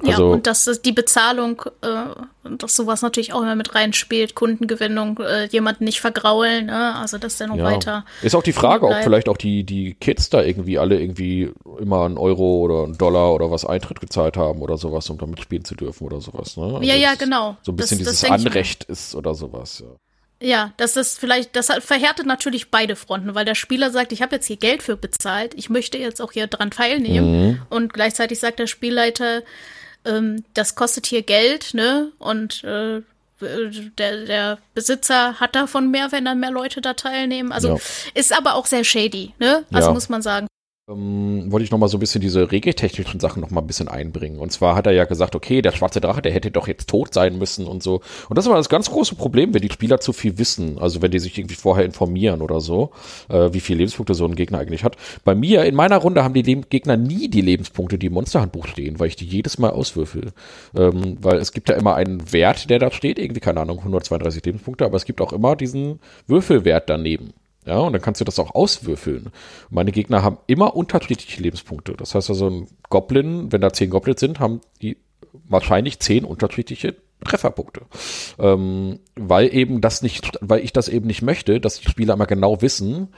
Ja, 0.04 0.12
Also- 0.12 0.30
und 0.30 0.46
dass 0.48 0.66
das- 0.66 0.82
die 0.82 0.92
Bezahlung, 0.92 1.64
äh, 1.82 2.48
dass 2.58 2.76
sowas 2.76 3.02
natürlich 3.02 3.34
auch 3.34 3.42
immer 3.42 3.56
mit 3.56 3.74
reinspielt, 3.74 4.36
Kundengewinnung, 4.36 5.20
äh, 5.20 5.46
jemanden 5.48 5.86
nicht 5.86 6.00
vergraulen, 6.02 6.68
ne? 6.68 6.96
also 6.96 7.18
dass 7.18 7.38
der 7.38 7.48
noch 7.48 7.58
weiter. 7.58 8.06
Ist 8.22 8.36
auch 8.36 8.44
die 8.44 8.54
Frage, 8.54 8.84
ob 8.86 8.90
bleibt. 8.92 9.04
vielleicht 9.06 9.28
auch 9.30 9.38
die, 9.38 9.64
die 9.64 9.96
Kids 9.96 10.30
da 10.30 10.44
irgendwie 10.44 10.78
alle 10.78 11.00
irgendwie 11.00 11.52
immer 11.80 12.06
einen 12.06 12.18
Euro 12.18 12.60
oder 12.60 12.84
einen 12.84 12.98
Dollar 12.98 13.34
oder 13.34 13.50
was 13.50 13.66
Eintritt 13.66 14.00
gezahlt 14.00 14.38
haben 14.38 14.62
oder 14.62 14.78
sowas, 14.78 15.10
um 15.10 15.18
damit 15.18 15.42
spielen 15.42 15.66
zu 15.66 15.76
dürfen 15.76 16.04
oder 16.06 16.22
sowas. 16.22 16.58
Ne? 16.58 16.64
Also 16.66 16.82
Ja, 16.82 16.96
ja, 16.96 17.10
das 17.12 17.20
genau. 17.20 17.58
So 17.64 17.72
ein 17.72 17.76
bisschen 17.76 17.98
Das- 18.00 18.08
das 18.08 18.22
dieses 18.22 18.30
mir. 18.30 18.50
Anrecht 18.52 18.84
ist 18.84 19.16
oder 19.16 19.34
sowas. 19.34 19.80
Ja. 19.84 19.88
Ja, 20.40 20.72
dass 20.78 20.94
das 20.94 21.18
vielleicht, 21.18 21.56
das 21.56 21.72
verhärtet 21.80 22.28
natürlich 22.28 22.70
beide 22.70 22.96
Fronten, 22.96 23.34
weil 23.34 23.44
der 23.44 23.56
Spieler 23.56 23.90
sagt, 23.90 24.12
ich 24.12 24.22
habe 24.22 24.36
jetzt 24.36 24.46
hier 24.46 24.58
Geld 24.58 24.84
für 24.84 24.96
bezahlt, 24.96 25.56
ich 25.56 25.72
möchte 25.72 25.98
jetzt 25.98 26.22
auch 26.22 26.32
hier 26.32 26.46
dran 26.46 26.70
teilnehmen. 26.70 27.48
Mhm. 27.48 27.62
Und 27.72 27.92
gleichzeitig 27.92 28.40
sagt 28.40 28.60
der 28.60 28.68
Spielleiter, 28.68 29.42
ähm, 30.08 30.44
das 30.54 30.76
kostet 30.76 31.06
hier 31.08 31.22
Geld, 31.22 31.74
ne? 31.74 32.12
Und 32.20 32.64
äh, 32.64 33.02
der, 33.40 34.26
der 34.26 34.58
Besitzer 34.74 35.40
hat 35.40 35.56
davon 35.56 35.92
mehr, 35.92 36.12
wenn 36.12 36.26
dann 36.26 36.40
mehr 36.40 36.50
Leute 36.52 36.82
da 36.82 36.94
teilnehmen. 36.96 37.52
Also 37.52 37.68
Ja. 37.70 37.78
ist 38.16 38.34
aber 38.36 38.56
auch 38.56 38.66
sehr 38.66 38.84
shady, 38.84 39.34
ne? 39.40 39.64
Also 39.72 39.90
Ja. 39.90 39.94
muss 39.94 40.10
man 40.10 40.22
sagen. 40.22 40.48
Ähm, 40.90 41.52
wollte 41.52 41.66
ich 41.66 41.72
noch 41.72 41.80
mal 41.80 41.88
so 41.88 41.98
ein 41.98 42.00
bisschen 42.00 42.22
diese 42.22 42.52
regeltechnischen 42.52 43.20
Sachen 43.20 43.42
noch 43.42 43.50
mal 43.50 43.62
ein 43.62 43.68
bisschen 43.68 43.88
einbringen. 43.88 44.40
Und 44.40 44.52
zwar 44.52 44.76
hat 44.76 44.88
er 44.88 44.94
ja 44.94 45.06
gesagt, 45.06 45.36
okay, 45.36 45.62
der 45.62 45.74
schwarze 45.74 46.00
Drache, 46.02 46.22
der 46.22 46.32
hätte 46.32 46.52
doch 46.52 46.68
jetzt 46.68 46.90
tot 46.90 47.14
sein 47.14 47.38
müssen 47.38 47.68
und 47.68 47.84
so. 47.84 48.02
Und 48.30 48.38
das 48.38 48.46
ist 48.46 48.50
aber 48.50 48.58
das 48.58 48.70
ganz 48.70 48.90
große 48.90 49.16
Problem, 49.16 49.54
wenn 49.54 49.62
die 49.62 49.72
Spieler 49.72 50.00
zu 50.00 50.14
viel 50.14 50.38
wissen. 50.38 50.78
Also 50.80 51.02
wenn 51.02 51.12
die 51.12 51.20
sich 51.20 51.38
irgendwie 51.38 51.56
vorher 51.56 51.86
informieren 51.86 52.42
oder 52.42 52.62
so, 52.62 52.92
äh, 53.30 53.50
wie 53.52 53.60
viele 53.60 53.80
Lebenspunkte 53.80 54.14
so 54.14 54.26
ein 54.26 54.36
Gegner 54.36 54.60
eigentlich 54.60 54.84
hat. 54.84 54.96
Bei 55.26 55.36
mir, 55.36 55.66
in 55.66 55.76
meiner 55.76 55.98
Runde, 55.98 56.24
haben 56.24 56.34
die 56.34 56.42
Leb 56.42 56.70
Gegner 56.70 56.98
nie 56.98 57.28
die 57.30 57.42
Lebenspunkte, 57.42 57.98
die 57.98 58.08
im 58.08 58.14
Monsterhandbuch 58.14 58.68
stehen, 58.68 59.00
weil 59.00 59.10
ich 59.10 59.16
die 59.16 59.26
jedes 59.26 59.58
Mal 59.58 59.72
auswürfel. 59.72 60.32
Ähm, 60.76 61.18
weil 61.22 61.38
es 61.38 61.52
gibt 61.52 61.70
ja 61.70 61.76
immer 61.76 61.96
einen 61.96 62.32
Wert, 62.32 62.70
der 62.70 62.80
da 62.80 62.92
steht, 62.92 63.20
irgendwie, 63.20 63.40
keine 63.42 63.62
Ahnung, 63.62 63.80
132 63.80 64.46
Lebenspunkte, 64.46 64.86
aber 64.86 64.98
es 64.98 65.06
gibt 65.06 65.22
auch 65.22 65.34
immer 65.34 65.56
diesen 65.56 66.00
Würfelwert 66.28 66.90
daneben. 66.90 67.34
Ja, 67.68 67.80
und 67.80 67.92
dann 67.92 68.02
kannst 68.02 68.22
du 68.22 68.26
das 68.26 68.40
auch 68.40 68.56
auswürfeln. 68.56 69.30
Meine 69.70 69.92
Gegner 69.92 70.24
haben 70.24 70.38
immer 70.48 70.74
unterschiedliche 70.74 71.44
Lebenspunkte. 71.44 71.96
Das 71.98 72.16
heißt 72.16 72.30
also, 72.30 72.50
ein 72.50 72.68
Goblin, 72.90 73.52
wenn 73.52 73.60
da 73.60 73.74
zehn 73.74 73.90
Goblins 73.90 74.22
sind, 74.22 74.40
haben 74.40 74.62
die 74.82 74.96
wahrscheinlich 75.50 76.00
zehn 76.00 76.24
unterschiedliche 76.24 76.96
Trefferpunkte. 77.26 77.82
Ähm, 78.40 79.00
weil 79.16 79.54
eben 79.54 79.82
das 79.82 80.02
nicht, 80.02 80.38
weil 80.40 80.64
ich 80.64 80.72
das 80.72 80.88
eben 80.88 81.08
nicht 81.08 81.22
möchte, 81.24 81.60
dass 81.60 81.82
die 81.82 81.90
Spieler 81.90 82.14
immer 82.14 82.26
genau 82.26 82.62
wissen, 82.62 83.10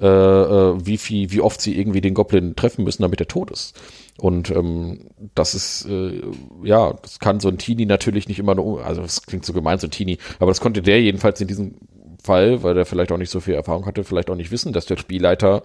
äh, 0.00 0.06
äh, 0.06 0.84
wie 0.84 0.98
viel, 0.98 1.30
wie 1.30 1.40
oft 1.40 1.60
sie 1.60 1.78
irgendwie 1.78 2.00
den 2.00 2.14
Goblin 2.14 2.56
treffen 2.56 2.82
müssen, 2.82 3.02
damit 3.02 3.20
er 3.20 3.28
tot 3.28 3.52
ist. 3.52 3.78
Und 4.18 4.50
ähm, 4.50 5.10
das 5.36 5.54
ist, 5.54 5.86
äh, 5.88 6.22
ja, 6.64 6.94
das 7.02 7.20
kann 7.20 7.38
so 7.38 7.48
ein 7.48 7.58
Teenie 7.58 7.86
natürlich 7.86 8.26
nicht 8.26 8.40
immer 8.40 8.56
nur, 8.56 8.84
also 8.84 9.02
das 9.02 9.22
klingt 9.26 9.44
so 9.44 9.52
gemein, 9.52 9.78
so 9.78 9.86
ein 9.86 9.92
Teenie, 9.92 10.18
aber 10.40 10.50
das 10.50 10.60
konnte 10.60 10.82
der 10.82 11.00
jedenfalls 11.00 11.40
in 11.40 11.46
diesem 11.46 11.76
Fall, 12.22 12.62
weil 12.62 12.74
der 12.74 12.86
vielleicht 12.86 13.12
auch 13.12 13.18
nicht 13.18 13.30
so 13.30 13.40
viel 13.40 13.54
Erfahrung 13.54 13.86
hatte, 13.86 14.04
vielleicht 14.04 14.30
auch 14.30 14.36
nicht 14.36 14.50
wissen, 14.50 14.72
dass 14.72 14.86
der 14.86 14.96
Spielleiter 14.96 15.62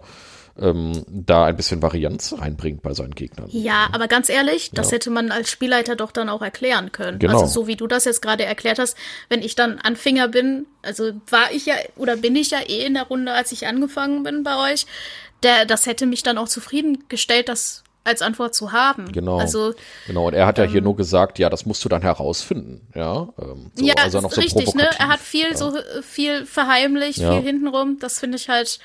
ähm, 0.60 1.04
da 1.08 1.46
ein 1.46 1.56
bisschen 1.56 1.82
Varianz 1.84 2.34
reinbringt 2.36 2.82
bei 2.82 2.94
seinen 2.94 3.14
Gegnern. 3.14 3.48
Ja, 3.52 3.90
aber 3.92 4.08
ganz 4.08 4.28
ehrlich, 4.28 4.72
das 4.74 4.88
Ja. 4.90 4.94
hätte 4.96 5.12
man 5.12 5.32
als 5.32 5.52
Spielleiter 5.52 5.96
doch 5.96 6.12
dann 6.12 6.30
auch 6.30 6.42
erklären 6.42 6.92
können. 6.92 7.20
Genau. 7.20 7.42
Also 7.42 7.46
so 7.62 7.68
wie 7.68 7.76
du 7.76 7.86
das 7.86 8.06
jetzt 8.06 8.22
gerade 8.24 8.44
erklärt 8.44 8.80
hast, 8.80 8.98
wenn 9.30 9.44
ich 9.44 9.54
dann 9.56 9.78
Anfänger 9.78 10.30
bin, 10.30 10.66
also 10.82 11.12
war 11.30 11.52
ich 11.52 11.68
ja 11.68 11.76
oder 11.96 12.16
bin 12.18 12.36
ich 12.36 12.50
ja 12.50 12.60
eh 12.68 12.86
in 12.86 12.96
der 12.96 13.04
Runde, 13.04 13.34
als 13.34 13.52
ich 13.52 13.68
angefangen 13.68 14.24
bin 14.24 14.44
bei 14.44 14.72
euch, 14.74 14.88
der, 15.44 15.66
das 15.66 15.86
hätte 15.86 16.08
mich 16.08 16.24
dann 16.24 16.40
auch 16.40 16.48
zufriedengestellt, 16.48 17.50
das 17.50 17.84
als 18.08 18.22
Antwort 18.22 18.56
zu 18.56 18.72
haben. 18.72 19.12
Genau. 19.12 19.38
Also 19.38 19.74
Genau, 20.08 20.28
und 20.28 20.34
er 20.34 20.48
hat 20.48 20.58
ja 20.58 20.64
hier 20.64 20.82
nur 20.82 20.96
gesagt, 20.96 21.38
ja, 21.40 21.50
das 21.50 21.66
musst 21.66 21.84
du 21.86 21.90
dann 21.90 22.02
herausfinden, 22.02 22.88
ja. 22.96 23.28
Ähm, 23.38 23.72
so, 23.76 23.86
ja, 23.86 23.94
also 23.98 24.18
ist 24.18 24.24
noch 24.24 24.32
so 24.32 24.42
richtig, 24.42 24.74
ne? 24.74 24.90
Er 24.98 25.10
hat 25.10 25.20
viel 25.20 25.56
so 25.56 25.76
äh, 25.78 26.02
viel 26.02 26.46
verheimlicht, 26.46 27.20
Ja. 27.20 27.34
viel 27.34 27.42
hintenrum. 27.44 28.00
Das 28.00 28.20
finde 28.20 28.38
ich 28.38 28.50
halt 28.50 28.80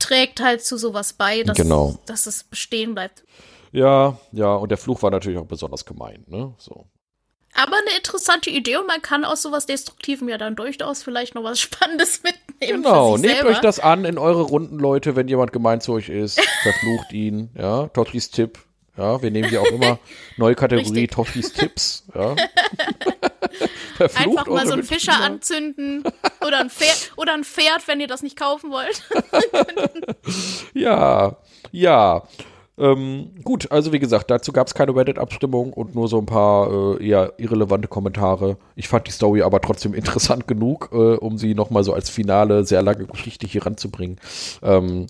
trägt 0.00 0.40
halt 0.40 0.64
zu 0.64 0.76
sowas 0.78 1.12
bei, 1.12 1.42
dass, 1.42 1.56
Genau. 1.56 1.98
dass 2.06 2.26
es 2.26 2.44
bestehen 2.44 2.94
bleibt. 2.94 3.24
Ja, 3.72 4.16
ja, 4.32 4.54
und 4.54 4.70
der 4.70 4.78
Fluch 4.78 5.02
war 5.02 5.10
natürlich 5.10 5.38
auch 5.38 5.46
besonders 5.46 5.84
gemein, 5.84 6.24
ne? 6.28 6.54
So. 6.58 6.86
Aber 7.54 7.76
eine 7.76 7.96
interessante 7.96 8.50
Idee 8.50 8.76
und 8.76 8.86
man 8.86 9.02
kann 9.02 9.24
aus 9.24 9.42
sowas 9.42 9.66
Destruktivem 9.66 10.28
ja 10.28 10.38
dann 10.38 10.54
durchaus 10.54 11.02
vielleicht 11.02 11.34
noch 11.34 11.42
was 11.42 11.58
Spannendes 11.60 12.22
mitnehmen. 12.22 12.47
Genau, 12.66 13.16
nehmt 13.16 13.34
selber. 13.34 13.50
euch 13.50 13.60
das 13.60 13.78
an 13.78 14.04
in 14.04 14.18
eure 14.18 14.42
Runden, 14.42 14.78
Leute, 14.78 15.14
wenn 15.16 15.28
jemand 15.28 15.52
gemein 15.52 15.80
zu 15.80 15.92
euch 15.92 16.08
ist, 16.08 16.40
verflucht 16.62 17.12
ihn, 17.12 17.50
ja. 17.56 17.86
Tottris 17.88 18.30
Tipp, 18.30 18.58
ja, 18.96 19.22
wir 19.22 19.30
nehmen 19.30 19.48
hier 19.48 19.62
auch 19.62 19.66
immer 19.70 19.98
neue 20.36 20.54
Kategorie. 20.56 21.06
Tottris 21.06 21.52
Tipps, 21.52 22.04
ja. 22.14 22.34
Verflucht 23.96 24.38
Einfach 24.38 24.46
mal 24.46 24.66
so 24.66 24.72
einen 24.74 24.82
Fischer 24.82 25.12
Mitspieler. 25.12 25.26
anzünden 25.26 26.04
oder 26.44 26.60
ein 26.60 26.70
Pferd 26.70 27.12
oder 27.16 27.34
ein 27.34 27.44
Pferd, 27.44 27.86
wenn 27.86 28.00
ihr 28.00 28.06
das 28.06 28.22
nicht 28.22 28.36
kaufen 28.36 28.70
wollt. 28.70 29.02
Ja, 30.74 31.36
ja. 31.72 32.22
Ähm, 32.78 33.30
gut, 33.42 33.70
also 33.72 33.92
wie 33.92 33.98
gesagt, 33.98 34.30
dazu 34.30 34.52
gab 34.52 34.68
es 34.68 34.74
keine 34.74 34.94
Reddit-Abstimmung 34.94 35.72
und 35.72 35.94
nur 35.94 36.08
so 36.08 36.18
ein 36.18 36.26
paar 36.26 36.98
äh, 37.00 37.06
eher 37.06 37.32
irrelevante 37.38 37.88
Kommentare. 37.88 38.56
Ich 38.76 38.88
fand 38.88 39.06
die 39.06 39.12
Story 39.12 39.42
aber 39.42 39.60
trotzdem 39.60 39.94
interessant 39.94 40.46
genug, 40.46 40.90
äh, 40.92 40.96
um 41.16 41.38
sie 41.38 41.54
nochmal 41.54 41.82
so 41.84 41.92
als 41.92 42.08
finale, 42.08 42.64
sehr 42.64 42.82
lange 42.82 43.06
Geschichte 43.06 43.46
hier 43.46 43.66
ranzubringen. 43.66 44.18
Ähm, 44.62 45.06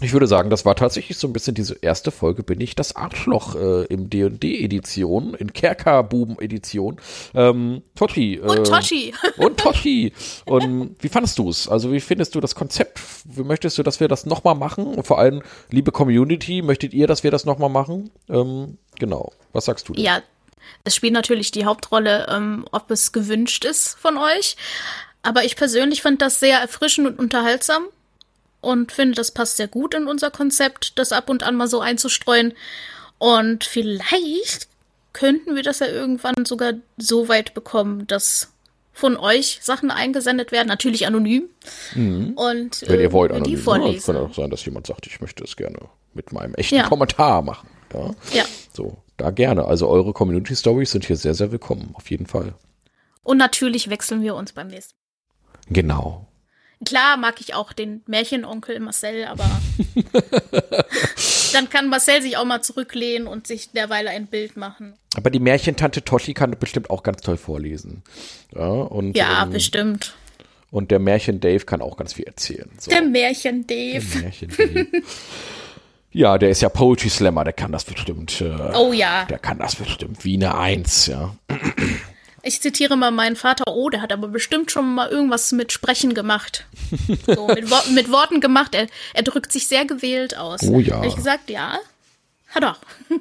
ich 0.00 0.12
würde 0.12 0.26
sagen, 0.26 0.50
das 0.50 0.64
war 0.64 0.76
tatsächlich 0.76 1.18
so 1.18 1.26
ein 1.26 1.32
bisschen 1.32 1.54
diese 1.54 1.74
erste 1.80 2.10
Folge, 2.10 2.42
bin 2.42 2.60
ich 2.60 2.74
das 2.74 2.96
Arschloch 2.96 3.54
äh, 3.54 3.84
im 3.84 4.08
D&D-Edition, 4.08 5.34
in 5.34 5.52
Kerkerbuben-Edition. 5.52 7.00
Ähm, 7.34 7.82
Totti. 7.94 8.36
Äh, 8.36 8.40
Und 8.40 8.66
Toshi. 8.66 9.14
und 9.36 9.58
Toshi. 9.58 10.12
Und 10.46 10.96
wie 11.00 11.08
fandest 11.08 11.38
du 11.38 11.50
es? 11.50 11.68
Also 11.68 11.92
wie 11.92 12.00
findest 12.00 12.34
du 12.34 12.40
das 12.40 12.54
Konzept? 12.54 13.00
Wie 13.24 13.42
möchtest 13.42 13.76
du, 13.78 13.82
dass 13.82 14.00
wir 14.00 14.08
das 14.08 14.24
nochmal 14.24 14.54
machen? 14.54 14.86
Und 14.86 15.06
vor 15.06 15.18
allem, 15.18 15.42
liebe 15.70 15.92
Community, 15.92 16.62
möchtet 16.62 16.94
ihr, 16.94 17.06
dass 17.06 17.22
wir 17.22 17.30
das 17.30 17.44
nochmal 17.44 17.70
machen? 17.70 18.10
Ähm, 18.28 18.78
genau. 18.98 19.32
Was 19.52 19.66
sagst 19.66 19.88
du? 19.88 19.92
denn? 19.92 20.04
Ja, 20.04 20.22
es 20.84 20.94
spielt 20.94 21.12
natürlich 21.12 21.50
die 21.50 21.66
Hauptrolle, 21.66 22.26
ähm, 22.30 22.64
ob 22.72 22.90
es 22.90 23.12
gewünscht 23.12 23.64
ist 23.64 23.98
von 23.98 24.16
euch. 24.16 24.56
Aber 25.22 25.44
ich 25.44 25.56
persönlich 25.56 26.00
fand 26.00 26.22
das 26.22 26.40
sehr 26.40 26.58
erfrischend 26.58 27.06
und 27.06 27.18
unterhaltsam 27.18 27.84
und 28.60 28.92
finde, 28.92 29.14
das 29.14 29.30
passt 29.32 29.56
sehr 29.56 29.68
gut 29.68 29.94
in 29.94 30.06
unser 30.06 30.30
Konzept, 30.30 30.98
das 30.98 31.12
ab 31.12 31.28
und 31.30 31.42
an 31.42 31.56
mal 31.56 31.68
so 31.68 31.80
einzustreuen. 31.80 32.52
Und 33.18 33.64
vielleicht 33.64 34.68
könnten 35.12 35.54
wir 35.56 35.62
das 35.62 35.80
ja 35.80 35.86
irgendwann 35.86 36.44
sogar 36.46 36.74
so 36.96 37.28
weit 37.28 37.54
bekommen, 37.54 38.06
dass 38.06 38.52
von 38.92 39.16
euch 39.16 39.60
Sachen 39.62 39.90
eingesendet 39.90 40.52
werden, 40.52 40.68
natürlich 40.68 41.06
anonym. 41.06 41.44
Und 41.94 42.82
Wenn 42.86 43.00
äh, 43.00 43.02
ihr 43.04 43.12
wollt, 43.12 43.30
wir 43.30 43.36
anonym. 43.36 43.44
die 43.44 43.52
Ja, 43.52 43.58
es 43.58 43.64
vorlesen. 43.64 44.14
kann 44.14 44.16
auch 44.16 44.34
sein, 44.34 44.50
dass 44.50 44.64
jemand 44.64 44.86
sagt, 44.86 45.06
ich 45.06 45.20
möchte 45.20 45.42
es 45.44 45.56
gerne 45.56 45.78
mit 46.12 46.32
meinem 46.32 46.54
echten 46.54 46.74
Ja. 46.76 46.88
Kommentar 46.88 47.40
machen. 47.42 47.68
Ja. 47.94 48.10
Ja. 48.32 48.44
So, 48.72 48.98
da 49.16 49.30
gerne. 49.30 49.64
Also 49.64 49.88
eure 49.88 50.12
Community 50.12 50.54
Stories 50.54 50.90
sind 50.90 51.04
hier 51.06 51.16
sehr, 51.16 51.34
sehr 51.34 51.50
willkommen. 51.50 51.90
Auf 51.94 52.10
jeden 52.10 52.26
Fall. 52.26 52.54
Und 53.22 53.38
natürlich 53.38 53.90
wechseln 53.90 54.22
wir 54.22 54.34
uns 54.34 54.52
beim 54.52 54.68
nächsten. 54.68 54.94
Genau. 55.68 56.26
Klar 56.84 57.18
mag 57.18 57.40
ich 57.40 57.54
auch 57.54 57.72
den 57.74 58.02
Märchenonkel 58.06 58.80
Marcel, 58.80 59.26
aber 59.26 59.44
dann 61.52 61.68
kann 61.68 61.88
Marcel 61.88 62.22
sich 62.22 62.36
auch 62.36 62.44
mal 62.44 62.62
zurücklehnen 62.62 63.26
und 63.28 63.46
sich 63.46 63.70
derweil 63.72 64.08
ein 64.08 64.26
Bild 64.26 64.56
machen. 64.56 64.94
Aber 65.14 65.30
die 65.30 65.40
Märchentante 65.40 66.02
Toshi 66.04 66.34
kann 66.34 66.56
bestimmt 66.58 66.90
auch 66.90 67.02
ganz 67.02 67.20
toll 67.22 67.36
vorlesen. 67.36 68.02
Ja, 68.54 68.66
und, 68.66 69.16
Ja, 69.16 69.42
ähm, 69.42 69.50
bestimmt. 69.50 70.14
und 70.70 70.90
der 70.90 70.98
Märchen 71.00 71.40
Dave 71.40 71.64
kann 71.66 71.82
auch 71.82 71.96
ganz 71.96 72.14
viel 72.14 72.24
erzählen. 72.24 72.70
So. 72.78 72.90
Der 72.90 73.02
Märchen 73.02 73.66
Dave. 73.66 74.18
Märchen 74.18 74.48
Dave. 74.48 74.86
ja, 76.12 76.38
der 76.38 76.50
ist 76.50 76.62
ja 76.62 76.68
Poetry 76.70 77.10
Slammer, 77.10 77.44
der 77.44 77.52
kann 77.52 77.72
das 77.72 77.84
bestimmt. 77.84 78.40
Äh, 78.40 78.56
Oh 78.74 78.92
ja. 78.94 79.26
Der 79.26 79.38
kann 79.38 79.58
das 79.58 79.76
bestimmt 79.76 80.24
wie 80.24 80.34
eine 80.36 80.56
Eins, 80.56 81.06
ja. 81.06 81.36
Ich 82.42 82.60
zitiere 82.60 82.96
mal 82.96 83.10
meinen 83.10 83.36
Vater, 83.36 83.64
oh, 83.66 83.90
der 83.90 84.02
hat 84.02 84.12
aber 84.12 84.28
bestimmt 84.28 84.70
schon 84.70 84.94
mal 84.94 85.08
irgendwas 85.08 85.52
mit 85.52 85.72
Sprechen 85.72 86.14
gemacht. 86.14 86.66
So, 87.26 87.46
mit, 87.54 87.70
Wor 87.70 87.82
mit 87.92 88.10
Worten 88.10 88.40
gemacht. 88.40 88.74
Er, 88.74 88.86
er 89.14 89.22
drückt 89.22 89.52
sich 89.52 89.68
sehr 89.68 89.84
gewählt 89.84 90.36
aus. 90.36 90.62
Oh 90.62 90.80
ja. 90.80 90.96
Hab 90.96 91.06
ich 91.06 91.16
gesagt, 91.16 91.50
ja. 91.50 91.78
Hat 92.48 92.62
er. 92.64 92.76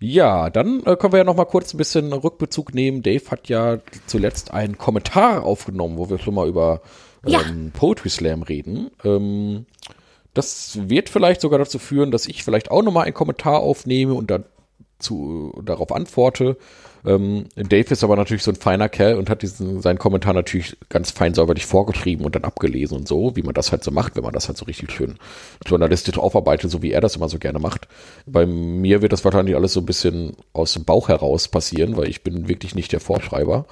Ja, 0.00 0.48
dann 0.48 0.84
äh, 0.84 0.94
können 0.96 1.12
wir 1.12 1.18
ja 1.18 1.24
noch 1.24 1.34
mal 1.34 1.44
kurz 1.44 1.74
ein 1.74 1.76
bisschen 1.76 2.12
Rückbezug 2.12 2.72
nehmen. 2.72 3.02
Dave 3.02 3.30
hat 3.30 3.48
ja 3.48 3.78
zuletzt 4.06 4.52
einen 4.52 4.78
Kommentar 4.78 5.42
aufgenommen, 5.42 5.98
wo 5.98 6.08
wir 6.08 6.18
schon 6.18 6.34
mal 6.34 6.46
über 6.46 6.82
ähm, 7.26 7.32
Ja. 7.32 7.40
Poetry 7.72 8.08
Slam 8.08 8.42
reden. 8.42 8.92
Ähm, 9.02 9.66
das 10.34 10.88
wird 10.88 11.08
vielleicht 11.08 11.40
sogar 11.40 11.58
dazu 11.58 11.80
führen, 11.80 12.12
dass 12.12 12.26
ich 12.26 12.44
vielleicht 12.44 12.70
auch 12.70 12.82
noch 12.82 12.92
mal 12.92 13.02
einen 13.02 13.14
Kommentar 13.14 13.58
aufnehme 13.58 14.14
und 14.14 14.30
dann 14.30 14.44
zu, 15.00 15.52
darauf 15.64 15.90
antworte. 15.90 16.56
Ähm, 17.04 17.46
Dave 17.56 17.90
ist 17.90 18.04
aber 18.04 18.16
natürlich 18.16 18.42
so 18.42 18.50
ein 18.50 18.56
feiner 18.56 18.88
Kerl 18.88 19.16
und 19.16 19.30
hat 19.30 19.42
diesen, 19.42 19.80
seinen 19.80 19.98
Kommentar 19.98 20.34
natürlich 20.34 20.76
ganz 20.88 21.10
fein 21.10 21.34
säuberlich 21.34 21.66
vorgeschrieben 21.66 22.24
und 22.24 22.34
dann 22.34 22.44
abgelesen 22.44 22.98
und 22.98 23.08
so, 23.08 23.36
wie 23.36 23.42
man 23.42 23.54
das 23.54 23.72
halt 23.72 23.84
so 23.84 23.90
macht, 23.90 24.16
wenn 24.16 24.24
man 24.24 24.32
das 24.32 24.48
halt 24.48 24.58
so 24.58 24.64
richtig 24.64 24.92
schön 24.92 25.16
journalistisch 25.66 26.18
aufarbeitet, 26.18 26.70
so 26.70 26.82
wie 26.82 26.92
er 26.92 27.00
das 27.00 27.16
immer 27.16 27.28
so 27.28 27.38
gerne 27.38 27.58
macht. 27.58 27.88
Bei 28.26 28.46
mir 28.46 29.02
wird 29.02 29.12
das 29.12 29.24
wahrscheinlich 29.24 29.56
alles 29.56 29.72
so 29.72 29.80
ein 29.80 29.86
bisschen 29.86 30.36
aus 30.52 30.72
dem 30.72 30.84
Bauch 30.84 31.08
heraus 31.08 31.48
passieren, 31.48 31.96
weil 31.96 32.08
ich 32.08 32.22
bin 32.22 32.48
wirklich 32.48 32.74
nicht 32.74 32.92
der 32.92 33.00
Vorschreiber. 33.00 33.66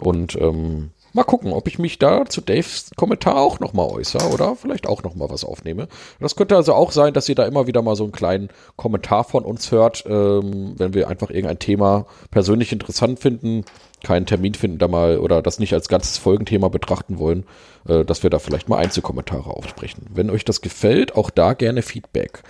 Und 0.00 0.36
ähm, 0.40 0.90
Mal 1.12 1.24
gucken, 1.24 1.52
ob 1.52 1.66
ich 1.68 1.78
mich 1.78 1.98
da 1.98 2.26
zu 2.26 2.40
Daves 2.40 2.90
Kommentar 2.96 3.36
auch 3.36 3.60
nochmal 3.60 3.88
äußere 3.88 4.28
oder 4.28 4.56
vielleicht 4.56 4.86
auch 4.86 5.02
nochmal 5.02 5.30
was 5.30 5.44
aufnehme. 5.44 5.88
Das 6.20 6.36
könnte 6.36 6.56
also 6.56 6.74
auch 6.74 6.92
sein, 6.92 7.14
dass 7.14 7.28
ihr 7.28 7.34
da 7.34 7.46
immer 7.46 7.66
wieder 7.66 7.82
mal 7.82 7.96
so 7.96 8.04
einen 8.04 8.12
kleinen 8.12 8.48
Kommentar 8.76 9.24
von 9.24 9.44
uns 9.44 9.72
hört, 9.72 10.04
ähm, 10.06 10.74
wenn 10.76 10.94
wir 10.94 11.08
einfach 11.08 11.30
irgendein 11.30 11.58
Thema 11.58 12.06
persönlich 12.30 12.72
interessant 12.72 13.20
finden, 13.20 13.64
keinen 14.02 14.26
Termin 14.26 14.54
finden 14.54 14.78
da 14.78 14.88
mal 14.88 15.18
oder 15.18 15.42
das 15.42 15.58
nicht 15.58 15.72
als 15.72 15.88
ganzes 15.88 16.18
Folgenthema 16.18 16.68
betrachten 16.68 17.18
wollen, 17.18 17.44
äh, 17.88 18.04
dass 18.04 18.22
wir 18.22 18.30
da 18.30 18.38
vielleicht 18.38 18.68
mal 18.68 18.78
Einzelkommentare 18.78 19.50
aufsprechen. 19.50 20.06
Wenn 20.12 20.30
euch 20.30 20.44
das 20.44 20.60
gefällt, 20.60 21.16
auch 21.16 21.30
da 21.30 21.54
gerne 21.54 21.82
Feedback. 21.82 22.42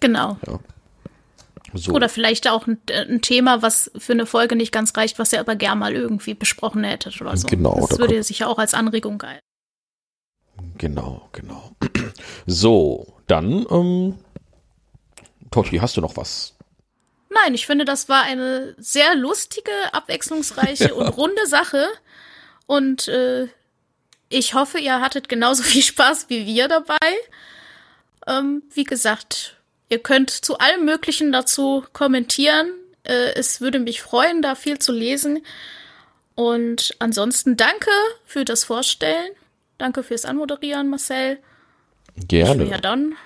Genau. 0.00 0.36
Ja. 0.46 0.58
So. 1.72 1.92
Oder 1.92 2.08
vielleicht 2.08 2.48
auch 2.48 2.66
ein, 2.66 2.80
ein, 2.92 3.22
Thema, 3.22 3.62
was 3.62 3.90
für 3.96 4.12
eine 4.12 4.26
Folge 4.26 4.56
nicht 4.56 4.72
ganz 4.72 4.96
reicht, 4.96 5.18
was 5.18 5.32
ihr 5.32 5.40
aber 5.40 5.54
gern 5.54 5.78
mal 5.78 5.94
irgendwie 5.94 6.34
besprochen 6.34 6.82
hättet 6.82 7.20
oder 7.20 7.36
so. 7.36 7.46
Genau. 7.46 7.76
Das 7.80 7.90
da 7.90 7.98
würde 7.98 8.22
sicher 8.22 8.48
auch 8.48 8.58
als 8.58 8.74
Anregung 8.74 9.18
geil. 9.18 9.38
Genau, 10.78 11.28
genau. 11.32 11.76
So, 12.46 13.14
dann, 13.26 13.66
ähm, 13.70 14.18
Totti, 15.50 15.78
hast 15.78 15.96
du 15.96 16.00
noch 16.00 16.16
was? 16.16 16.56
Nein, 17.28 17.54
ich 17.54 17.66
finde, 17.66 17.84
das 17.84 18.08
war 18.08 18.22
eine 18.22 18.74
sehr 18.78 19.14
lustige, 19.14 19.70
abwechslungsreiche 19.92 20.94
und 20.96 21.08
runde 21.08 21.46
Sache. 21.46 21.86
Und 22.66 23.08
äh, 23.08 23.48
ich 24.28 24.54
hoffe, 24.54 24.78
ihr 24.78 25.00
hattet 25.00 25.28
genauso 25.28 25.62
viel 25.64 25.82
Spaß 25.82 26.28
wie 26.28 26.46
wir 26.46 26.68
dabei. 26.68 26.96
Ähm, 28.26 28.62
wie 28.74 28.84
gesagt, 28.84 29.56
Ihr 29.90 29.98
könnt 29.98 30.30
zu 30.30 30.58
allem 30.58 30.84
Möglichen 30.84 31.32
dazu 31.32 31.84
kommentieren. 31.92 32.72
Äh, 33.02 33.34
es 33.34 33.60
würde 33.60 33.80
mich 33.80 34.00
freuen, 34.00 34.40
da 34.40 34.54
viel 34.54 34.78
zu 34.78 34.92
lesen. 34.92 35.44
Und 36.34 36.96
ansonsten 37.00 37.56
danke 37.56 37.90
für 38.24 38.44
das 38.44 38.64
Vorstellen. 38.64 39.30
Danke 39.78 40.02
fürs 40.02 40.24
Anmoderieren, 40.24 40.88
Marcel. 40.88 41.38
Gerne. 42.16 42.64
Ja, 42.64 42.78
dann 42.78 43.16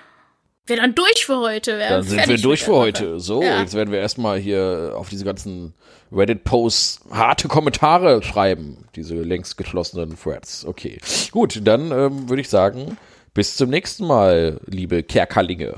wir 0.67 0.77
dann 0.77 0.95
durch 0.95 1.25
für 1.25 1.37
heute. 1.37 1.77
Dann 1.77 2.01
sind 2.01 2.27
wir 2.27 2.37
durch 2.39 2.63
für 2.63 2.73
heute. 2.73 3.19
So, 3.19 3.43
ja. 3.43 3.61
jetzt 3.61 3.75
werden 3.75 3.91
wir 3.91 3.99
erstmal 3.99 4.39
hier 4.39 4.93
auf 4.95 5.09
diese 5.09 5.23
ganzen 5.23 5.75
Reddit-Posts 6.11 7.01
harte 7.11 7.47
Kommentare 7.47 8.23
schreiben. 8.23 8.85
Diese 8.95 9.15
längst 9.15 9.57
geschlossenen 9.57 10.17
Threads. 10.17 10.65
Okay. 10.65 10.99
Gut, 11.31 11.61
dann 11.63 11.91
ähm, 11.91 12.29
würde 12.29 12.41
ich 12.41 12.49
sagen, 12.49 12.97
bis 13.35 13.55
zum 13.55 13.69
nächsten 13.69 14.07
Mal, 14.07 14.59
liebe 14.65 15.03
Kerkerlinge. 15.03 15.75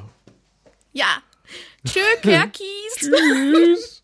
Ja. 0.98 1.22
Tschö, 1.86 2.00
Kerkis. 2.24 2.96
Tschüss. 2.98 4.04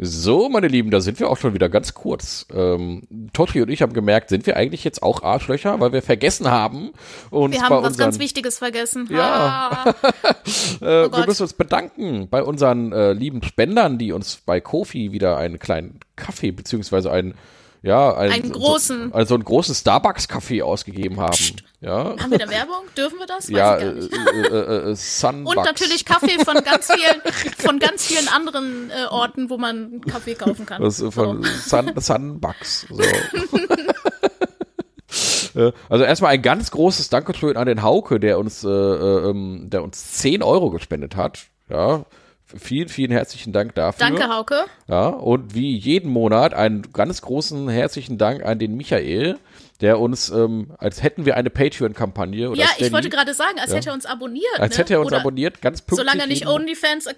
So, 0.00 0.48
meine 0.48 0.68
Lieben, 0.68 0.90
da 0.90 1.00
sind 1.00 1.18
wir 1.18 1.28
auch 1.28 1.36
schon 1.36 1.54
wieder 1.54 1.68
ganz 1.68 1.94
kurz. 1.94 2.46
Ähm, 2.52 3.02
Totri 3.32 3.62
und 3.62 3.68
ich 3.68 3.82
haben 3.82 3.92
gemerkt, 3.92 4.28
sind 4.28 4.46
wir 4.46 4.56
eigentlich 4.56 4.82
jetzt 4.84 5.02
auch 5.02 5.22
Arschlöcher, 5.22 5.78
weil 5.80 5.92
wir 5.92 6.02
vergessen 6.02 6.48
haben. 6.48 6.92
Uns 7.30 7.54
wir 7.54 7.62
haben 7.62 7.76
was 7.82 7.88
unseren, 7.88 8.06
ganz 8.06 8.18
Wichtiges 8.18 8.58
vergessen. 8.58 9.08
Ja. 9.10 9.94
Äh, 10.80 11.06
oh 11.06 11.12
wir 11.12 11.26
müssen 11.26 11.42
uns 11.42 11.54
bedanken 11.54 12.28
bei 12.30 12.42
unseren 12.42 12.92
äh, 12.92 13.12
lieben 13.12 13.42
Spendern, 13.42 13.98
die 13.98 14.12
uns 14.12 14.36
bei 14.36 14.60
Kofi 14.60 15.12
wieder 15.12 15.36
einen 15.36 15.58
kleinen 15.58 15.98
Kaffee 16.14 16.52
beziehungsweise 16.52 17.10
einen 17.10 17.34
ja, 17.82 18.16
ein, 18.16 18.32
einen 18.32 18.52
großen. 18.52 19.10
So, 19.10 19.14
also 19.14 19.34
einen 19.34 19.44
großen 19.44 19.74
Starbucks-Kaffee 19.74 20.62
ausgegeben 20.62 21.20
haben. 21.20 21.32
Psst. 21.32 21.62
Ja. 21.80 22.16
Haben 22.18 22.30
wir 22.30 22.38
da 22.38 22.48
Werbung? 22.48 22.84
Dürfen 22.96 23.18
wir 23.18 23.26
das? 23.26 23.48
Weiß 23.48 23.56
ja, 23.56 23.76
äh, 23.76 23.90
äh, 23.90 24.90
äh, 24.90 24.94
Sunbucks. 24.96 25.56
Und 25.56 25.64
natürlich 25.64 26.04
Kaffee 26.04 26.44
von 26.44 26.56
ganz 26.64 26.90
vielen, 26.90 27.22
von 27.56 27.78
ganz 27.78 28.06
vielen 28.06 28.28
anderen 28.28 28.90
äh, 28.90 29.06
Orten, 29.10 29.48
wo 29.48 29.58
man 29.58 30.00
Kaffee 30.00 30.34
kaufen 30.34 30.66
kann. 30.66 30.82
Das 30.82 31.02
von 31.10 31.44
so. 31.44 31.50
Sun, 31.68 31.92
Sunbucks. 31.96 32.86
So. 32.90 33.02
Äh, 35.54 35.72
also 35.88 36.04
erstmal 36.04 36.32
ein 36.32 36.42
ganz 36.42 36.70
großes 36.70 37.08
Dankeschön 37.08 37.56
an 37.56 37.66
den 37.66 37.82
Hauke, 37.82 38.20
der 38.20 38.38
uns, 38.38 38.62
äh, 38.62 38.68
äh, 38.68 39.30
ähm, 39.30 39.70
der 39.70 39.82
uns 39.82 40.12
10 40.12 40.42
Euro 40.42 40.70
gespendet 40.70 41.16
hat. 41.16 41.46
Ja, 41.70 42.04
Vielen, 42.56 42.88
vielen 42.88 43.10
herzlichen 43.10 43.52
Dank 43.52 43.74
dafür. 43.74 44.06
Danke, 44.06 44.28
Hauke. 44.28 44.64
Ja, 44.88 45.08
und 45.08 45.54
wie 45.54 45.76
jeden 45.76 46.10
Monat 46.10 46.54
einen 46.54 46.92
ganz 46.94 47.20
großen 47.20 47.68
herzlichen 47.68 48.16
Dank 48.16 48.42
an 48.42 48.58
den 48.58 48.74
Michael, 48.74 49.38
der 49.82 50.00
uns, 50.00 50.30
ähm, 50.30 50.72
als 50.78 51.02
hätten 51.02 51.26
wir 51.26 51.36
eine 51.36 51.50
Patreon-Kampagne. 51.50 52.52
Ja, 52.54 52.66
ich 52.78 52.90
wollte 52.90 53.10
gerade 53.10 53.34
sagen, 53.34 53.58
als 53.60 53.70
ja. 53.70 53.76
hätte 53.76 53.90
er 53.90 53.94
uns 53.94 54.06
abonniert. 54.06 54.58
Als 54.58 54.74
ne? 54.74 54.78
hätte 54.78 54.94
er 54.94 55.00
uns 55.00 55.08
oder 55.08 55.20
abonniert, 55.20 55.60
ganz 55.60 55.82
pünktlich. 55.82 55.98
Solange 55.98 56.22
er 56.22 56.26
nicht 56.26 56.46
OnlyFans 56.46 57.06
äh, 57.06 57.14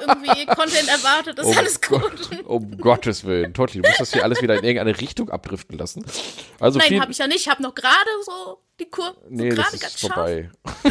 irgendwie 0.00 0.46
Content 0.46 0.88
erwartet, 0.88 1.38
ist 1.38 1.44
um, 1.44 1.58
alles 1.58 1.80
gut. 1.82 2.46
Um 2.46 2.78
Gottes 2.78 3.24
Willen. 3.24 3.52
Totti, 3.52 3.82
du 3.82 3.86
musst 3.86 4.00
das 4.00 4.12
hier 4.14 4.24
alles 4.24 4.40
wieder 4.40 4.54
in 4.54 4.64
irgendeine 4.64 4.98
Richtung 4.98 5.28
abdriften 5.28 5.76
lassen. 5.76 6.06
Also 6.58 6.78
Nein, 6.78 7.02
habe 7.02 7.12
ich 7.12 7.18
ja 7.18 7.26
nicht. 7.26 7.40
Ich 7.40 7.48
habe 7.48 7.62
noch 7.62 7.74
gerade 7.74 8.10
so 8.24 8.62
die 8.80 8.86
Kurve. 8.86 9.16
So 9.20 9.26
nee, 9.28 9.50
das 9.50 9.74
ist 9.74 10.00
vorbei. 10.00 10.50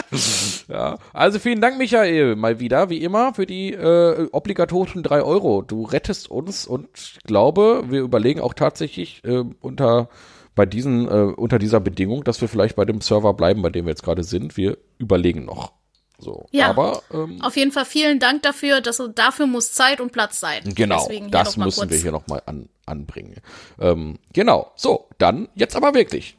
ja, 0.68 0.98
also 1.12 1.38
vielen 1.38 1.60
Dank, 1.60 1.78
Michael, 1.78 2.36
mal 2.36 2.60
wieder, 2.60 2.90
wie 2.90 3.02
immer, 3.02 3.34
für 3.34 3.46
die 3.46 3.72
äh, 3.72 4.28
obligatorischen 4.32 5.02
drei 5.02 5.22
Euro. 5.22 5.62
Du 5.62 5.84
rettest 5.84 6.30
uns 6.30 6.66
und 6.66 6.88
ich 6.94 7.18
glaube, 7.24 7.84
wir 7.88 8.00
überlegen 8.00 8.40
auch 8.40 8.54
tatsächlich 8.54 9.22
äh, 9.24 9.44
unter 9.60 10.08
bei 10.54 10.66
diesen 10.66 11.08
äh, 11.08 11.32
unter 11.34 11.58
dieser 11.58 11.80
Bedingung, 11.80 12.24
dass 12.24 12.40
wir 12.40 12.48
vielleicht 12.48 12.76
bei 12.76 12.84
dem 12.84 13.00
Server 13.00 13.34
bleiben, 13.34 13.62
bei 13.62 13.70
dem 13.70 13.86
wir 13.86 13.90
jetzt 13.90 14.02
gerade 14.02 14.24
sind. 14.24 14.56
Wir 14.56 14.76
überlegen 14.98 15.44
noch. 15.44 15.72
So, 16.18 16.46
ja, 16.52 16.68
aber 16.68 17.02
ähm, 17.12 17.42
auf 17.42 17.56
jeden 17.56 17.72
Fall 17.72 17.84
vielen 17.84 18.20
Dank 18.20 18.42
dafür, 18.42 18.80
dass 18.80 19.02
dafür 19.14 19.46
muss 19.46 19.72
Zeit 19.72 20.00
und 20.00 20.12
Platz 20.12 20.38
sein. 20.38 20.62
Genau, 20.74 21.08
das 21.30 21.56
müssen 21.56 21.90
wir 21.90 21.98
hier 21.98 22.12
nochmal 22.12 22.42
an, 22.46 22.68
anbringen. 22.86 23.40
Ähm, 23.80 24.18
genau, 24.32 24.70
so, 24.76 25.08
dann 25.18 25.48
jetzt 25.56 25.74
aber 25.74 25.94
wirklich. 25.94 26.36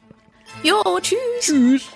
Jo, 0.63 0.81
tschüss. 1.01 1.17
Tschüss. 1.41 1.89